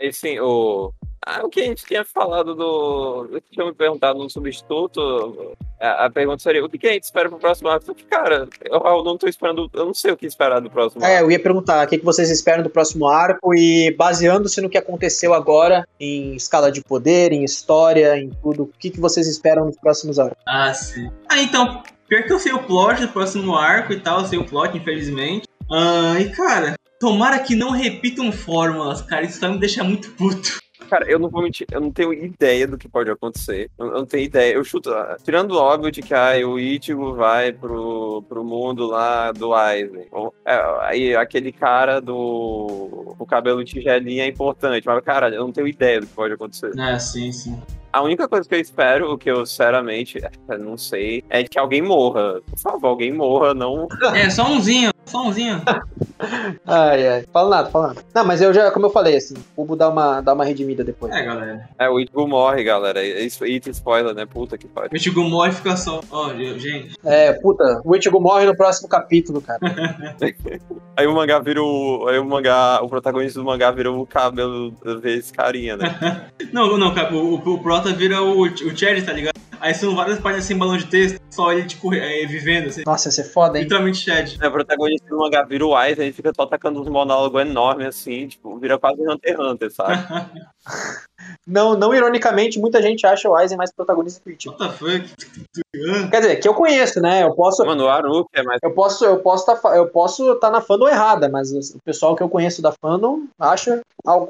[0.00, 0.92] E sim, o.
[1.26, 3.28] Ah, o que a gente tinha falado do.
[3.32, 7.02] O que tinha me perguntado no substituto, a, a, pergunta seria: o que a gente
[7.02, 7.92] espera pro próximo arco?
[8.08, 11.06] Cara, eu, eu, não tô esperando, eu não sei o que esperar do próximo é,
[11.06, 11.16] arco.
[11.16, 14.70] É, eu ia perguntar o que, que vocês esperam do próximo arco e baseando-se no
[14.70, 19.26] que aconteceu agora, em escala de poder, em história, em tudo, o que, que vocês
[19.26, 20.38] esperam nos próximos arcos?
[20.46, 21.10] Ah, sim.
[21.28, 24.38] Ah, então, Pior que eu sei o plot do próximo arco e tal, eu sei
[24.38, 25.48] o plot, infelizmente.
[25.68, 30.58] Ah, e cara, tomara que não repitam fórmulas, cara, isso vai me deixar muito puto.
[30.88, 33.70] Cara, eu não vou mentir, eu não tenho ideia do que pode acontecer.
[33.78, 34.54] Eu, eu não tenho ideia.
[34.54, 38.86] Eu chuto, ah, tirando o óbvio de que ah, o Ichigo vai pro, pro mundo
[38.86, 40.06] lá do Aizen.
[40.44, 45.66] É, aí aquele cara do o cabelo tigelinha é importante, mas cara, eu não tenho
[45.66, 46.78] ideia do que pode acontecer.
[46.78, 47.60] É, sim, sim.
[47.92, 50.20] A única coisa que eu espero, o que eu sinceramente
[50.60, 52.42] não sei, é que alguém morra.
[52.42, 53.88] Por favor, alguém morra, não.
[54.14, 55.62] É, só umzinho, só umzinho.
[56.66, 57.24] ai, ai.
[57.32, 58.02] Fala nada, fala nada.
[58.14, 60.82] Não, mas eu já, como eu falei, assim, o Cubo dá uma, dá uma redimida
[60.82, 61.14] depois.
[61.14, 61.68] É, galera.
[61.78, 63.04] É, o Ichigo morre, galera.
[63.04, 64.26] Isso, item spoiler, né?
[64.26, 64.90] Puta que pariu.
[64.92, 66.00] O Ichigo morre e fica só.
[66.10, 66.96] Ó, oh, gente.
[67.04, 69.60] É, puta, o Ichigo morre no próximo capítulo, cara.
[70.96, 72.06] aí o mangá vira o.
[72.08, 72.80] Aí o mangá.
[72.82, 76.30] O protagonista do mangá vira o cabelo vezes carinha, né?
[76.52, 79.36] não, não, cara, o, o, o prota vira o, o Cherry, tá ligado?
[79.60, 82.68] Aí são várias páginas sem balão de texto, só ele, tipo, é, vivendo.
[82.68, 82.82] Assim.
[82.86, 83.64] Nossa, ia ser foda, hein?
[83.64, 84.36] Literalmente Chad.
[84.40, 88.28] É, o protagonista do mangá vira o ele fica só atacando uns monólogos enormes, assim,
[88.28, 89.96] tipo, vira quase um Hunter x Hunter, sabe?
[91.46, 94.56] não, não ironicamente, muita gente acha o Aizen mais protagonista que o Ichigo.
[94.58, 96.10] What the fuck?
[96.10, 97.22] Quer dizer, que eu conheço, né?
[97.22, 97.64] Eu posso.
[97.64, 98.58] Mano, o Aruki é mais.
[98.62, 102.16] Eu posso, eu posso tá, eu posso estar tá na fandom errada, mas o pessoal
[102.16, 103.80] que eu conheço da fandom acha,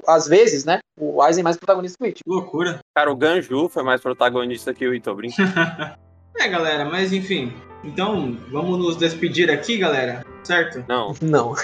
[0.07, 0.81] às vezes, né?
[0.99, 2.35] O Aizen mais protagonista que o Ichigo.
[2.35, 2.79] Loucura.
[2.95, 5.51] Cara, o Ganju foi mais protagonista que o Ito, brincando.
[6.39, 7.53] é, galera, mas enfim.
[7.85, 10.25] Então, vamos nos despedir aqui, galera.
[10.43, 10.85] Certo?
[10.89, 11.15] Não.
[11.21, 11.55] Não.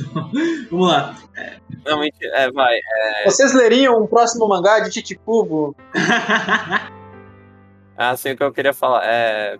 [0.70, 1.16] vamos lá.
[1.36, 1.56] É...
[1.84, 2.76] Realmente, é, vai.
[2.76, 3.24] É...
[3.24, 5.76] Vocês leriam um próximo mangá de Titicubo?
[7.96, 9.58] Assim, o que eu queria falar é.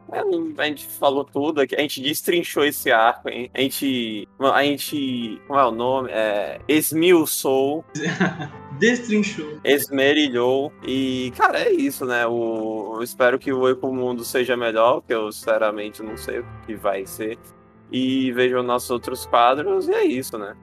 [0.58, 3.50] A gente falou tudo aqui, a gente destrinchou esse arco, hein?
[3.54, 4.28] a gente.
[4.38, 5.40] A gente.
[5.46, 6.10] Como é o nome?
[6.12, 6.60] É.
[6.68, 7.84] Esmiuçou.
[8.78, 9.58] Destrinchou.
[9.64, 10.70] Esmerilhou.
[10.86, 12.26] E, cara, é isso, né?
[12.26, 16.46] O, eu espero que o Eco Mundo seja melhor, que eu sinceramente não sei o
[16.66, 17.38] que vai ser.
[17.90, 20.54] E vejam nossos outros quadros, e é isso, né?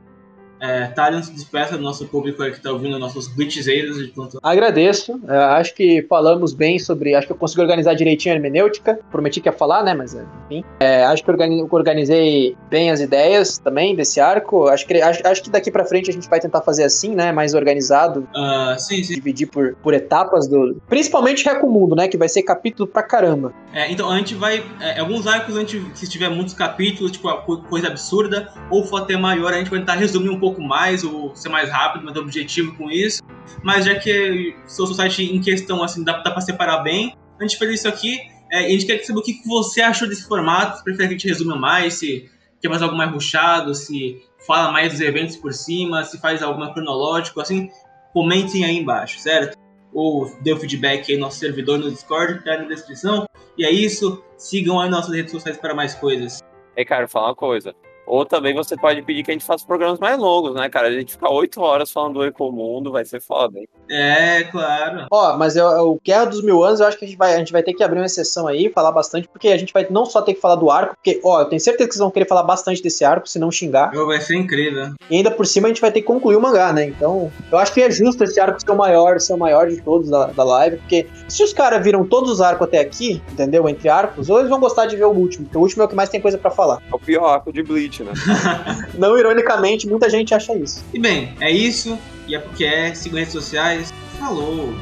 [0.64, 4.40] É, se despeça do nosso público que está ouvindo nossos glitchzeiros de plantão.
[4.42, 5.20] Agradeço.
[5.28, 7.14] É, acho que falamos bem sobre.
[7.14, 8.98] Acho que eu consegui organizar direitinho a hermenêutica.
[9.12, 9.94] Prometi que ia falar, né?
[9.94, 10.64] Mas enfim.
[10.80, 11.32] É, acho que
[11.70, 14.68] organizei bem as ideias também desse arco.
[14.70, 17.34] Acho que, acho, acho que daqui para frente a gente vai tentar fazer assim, né?
[17.34, 18.26] Mais organizado.
[18.34, 19.16] Uh, sim, sim.
[19.16, 20.82] Dividir por, por etapas do.
[20.88, 22.08] Principalmente Recomundo, né?
[22.08, 23.54] Que vai ser capítulo pra caramba.
[23.74, 24.64] É, então a gente vai.
[24.80, 27.28] É, alguns arcos, a gente, se tiver muitos capítulos, tipo,
[27.64, 31.04] coisa absurda, ou for até maior, a gente vai tentar resumir um pouco pouco mais
[31.04, 33.22] ou ser mais rápido, mas objetivo com isso.
[33.64, 37.58] Mas já que o site em questão assim dá, dá para separar bem, a gente
[37.58, 38.20] fez isso aqui.
[38.52, 41.28] É, a gente quer saber o que você achou desse formato, prefere que a gente
[41.28, 42.30] resuma mais, se
[42.62, 46.60] quer mais algo mais ruchado, se fala mais dos eventos por cima, se faz algo
[46.60, 47.70] mais cronológico, assim,
[48.14, 49.58] comentem aí embaixo, certo?
[49.92, 53.26] Ou dê o feedback aí no nosso servidor no Discord, que tá na descrição.
[53.58, 56.40] E é isso, sigam aí nossas redes sociais para mais coisas.
[56.76, 57.74] Ei, cara, falar uma coisa.
[58.06, 60.88] Ou também você pode pedir que a gente faça programas mais longos, né, cara?
[60.88, 63.68] A gente ficar oito horas falando do Ecomundo vai ser foda, hein?
[63.90, 65.08] É, claro.
[65.12, 67.38] Ó, mas eu, o Guerra dos Mil Anos, eu acho que a gente, vai, a
[67.38, 70.06] gente vai ter que abrir uma exceção aí, falar bastante, porque a gente vai não
[70.06, 72.28] só ter que falar do arco, porque, ó, eu tenho certeza que vocês vão querer
[72.28, 73.92] falar bastante desse arco, se não xingar.
[73.92, 74.94] Vai ser incrível.
[75.10, 76.86] E ainda por cima a gente vai ter que concluir o mangá, né?
[76.86, 79.82] Então, eu acho que é justo esse arco ser o maior, ser o maior de
[79.82, 83.68] todos da, da live, porque se os caras viram todos os arcos até aqui, entendeu?
[83.68, 85.90] Entre arcos, ou eles vão gostar de ver o último, porque o último é o
[85.90, 86.82] que mais tem coisa para falar.
[86.92, 88.14] É o pior arco de Bleach, né?
[88.98, 90.84] Não ironicamente, muita gente acha isso.
[90.94, 92.00] E bem, é isso.
[92.28, 92.94] E é porque é.
[92.96, 93.94] Sigam redes sociais.
[94.18, 94.74] Falou.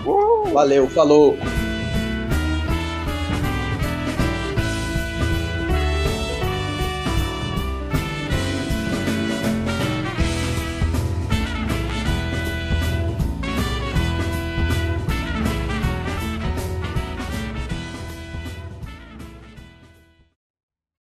[0.54, 1.38] Valeu, falou.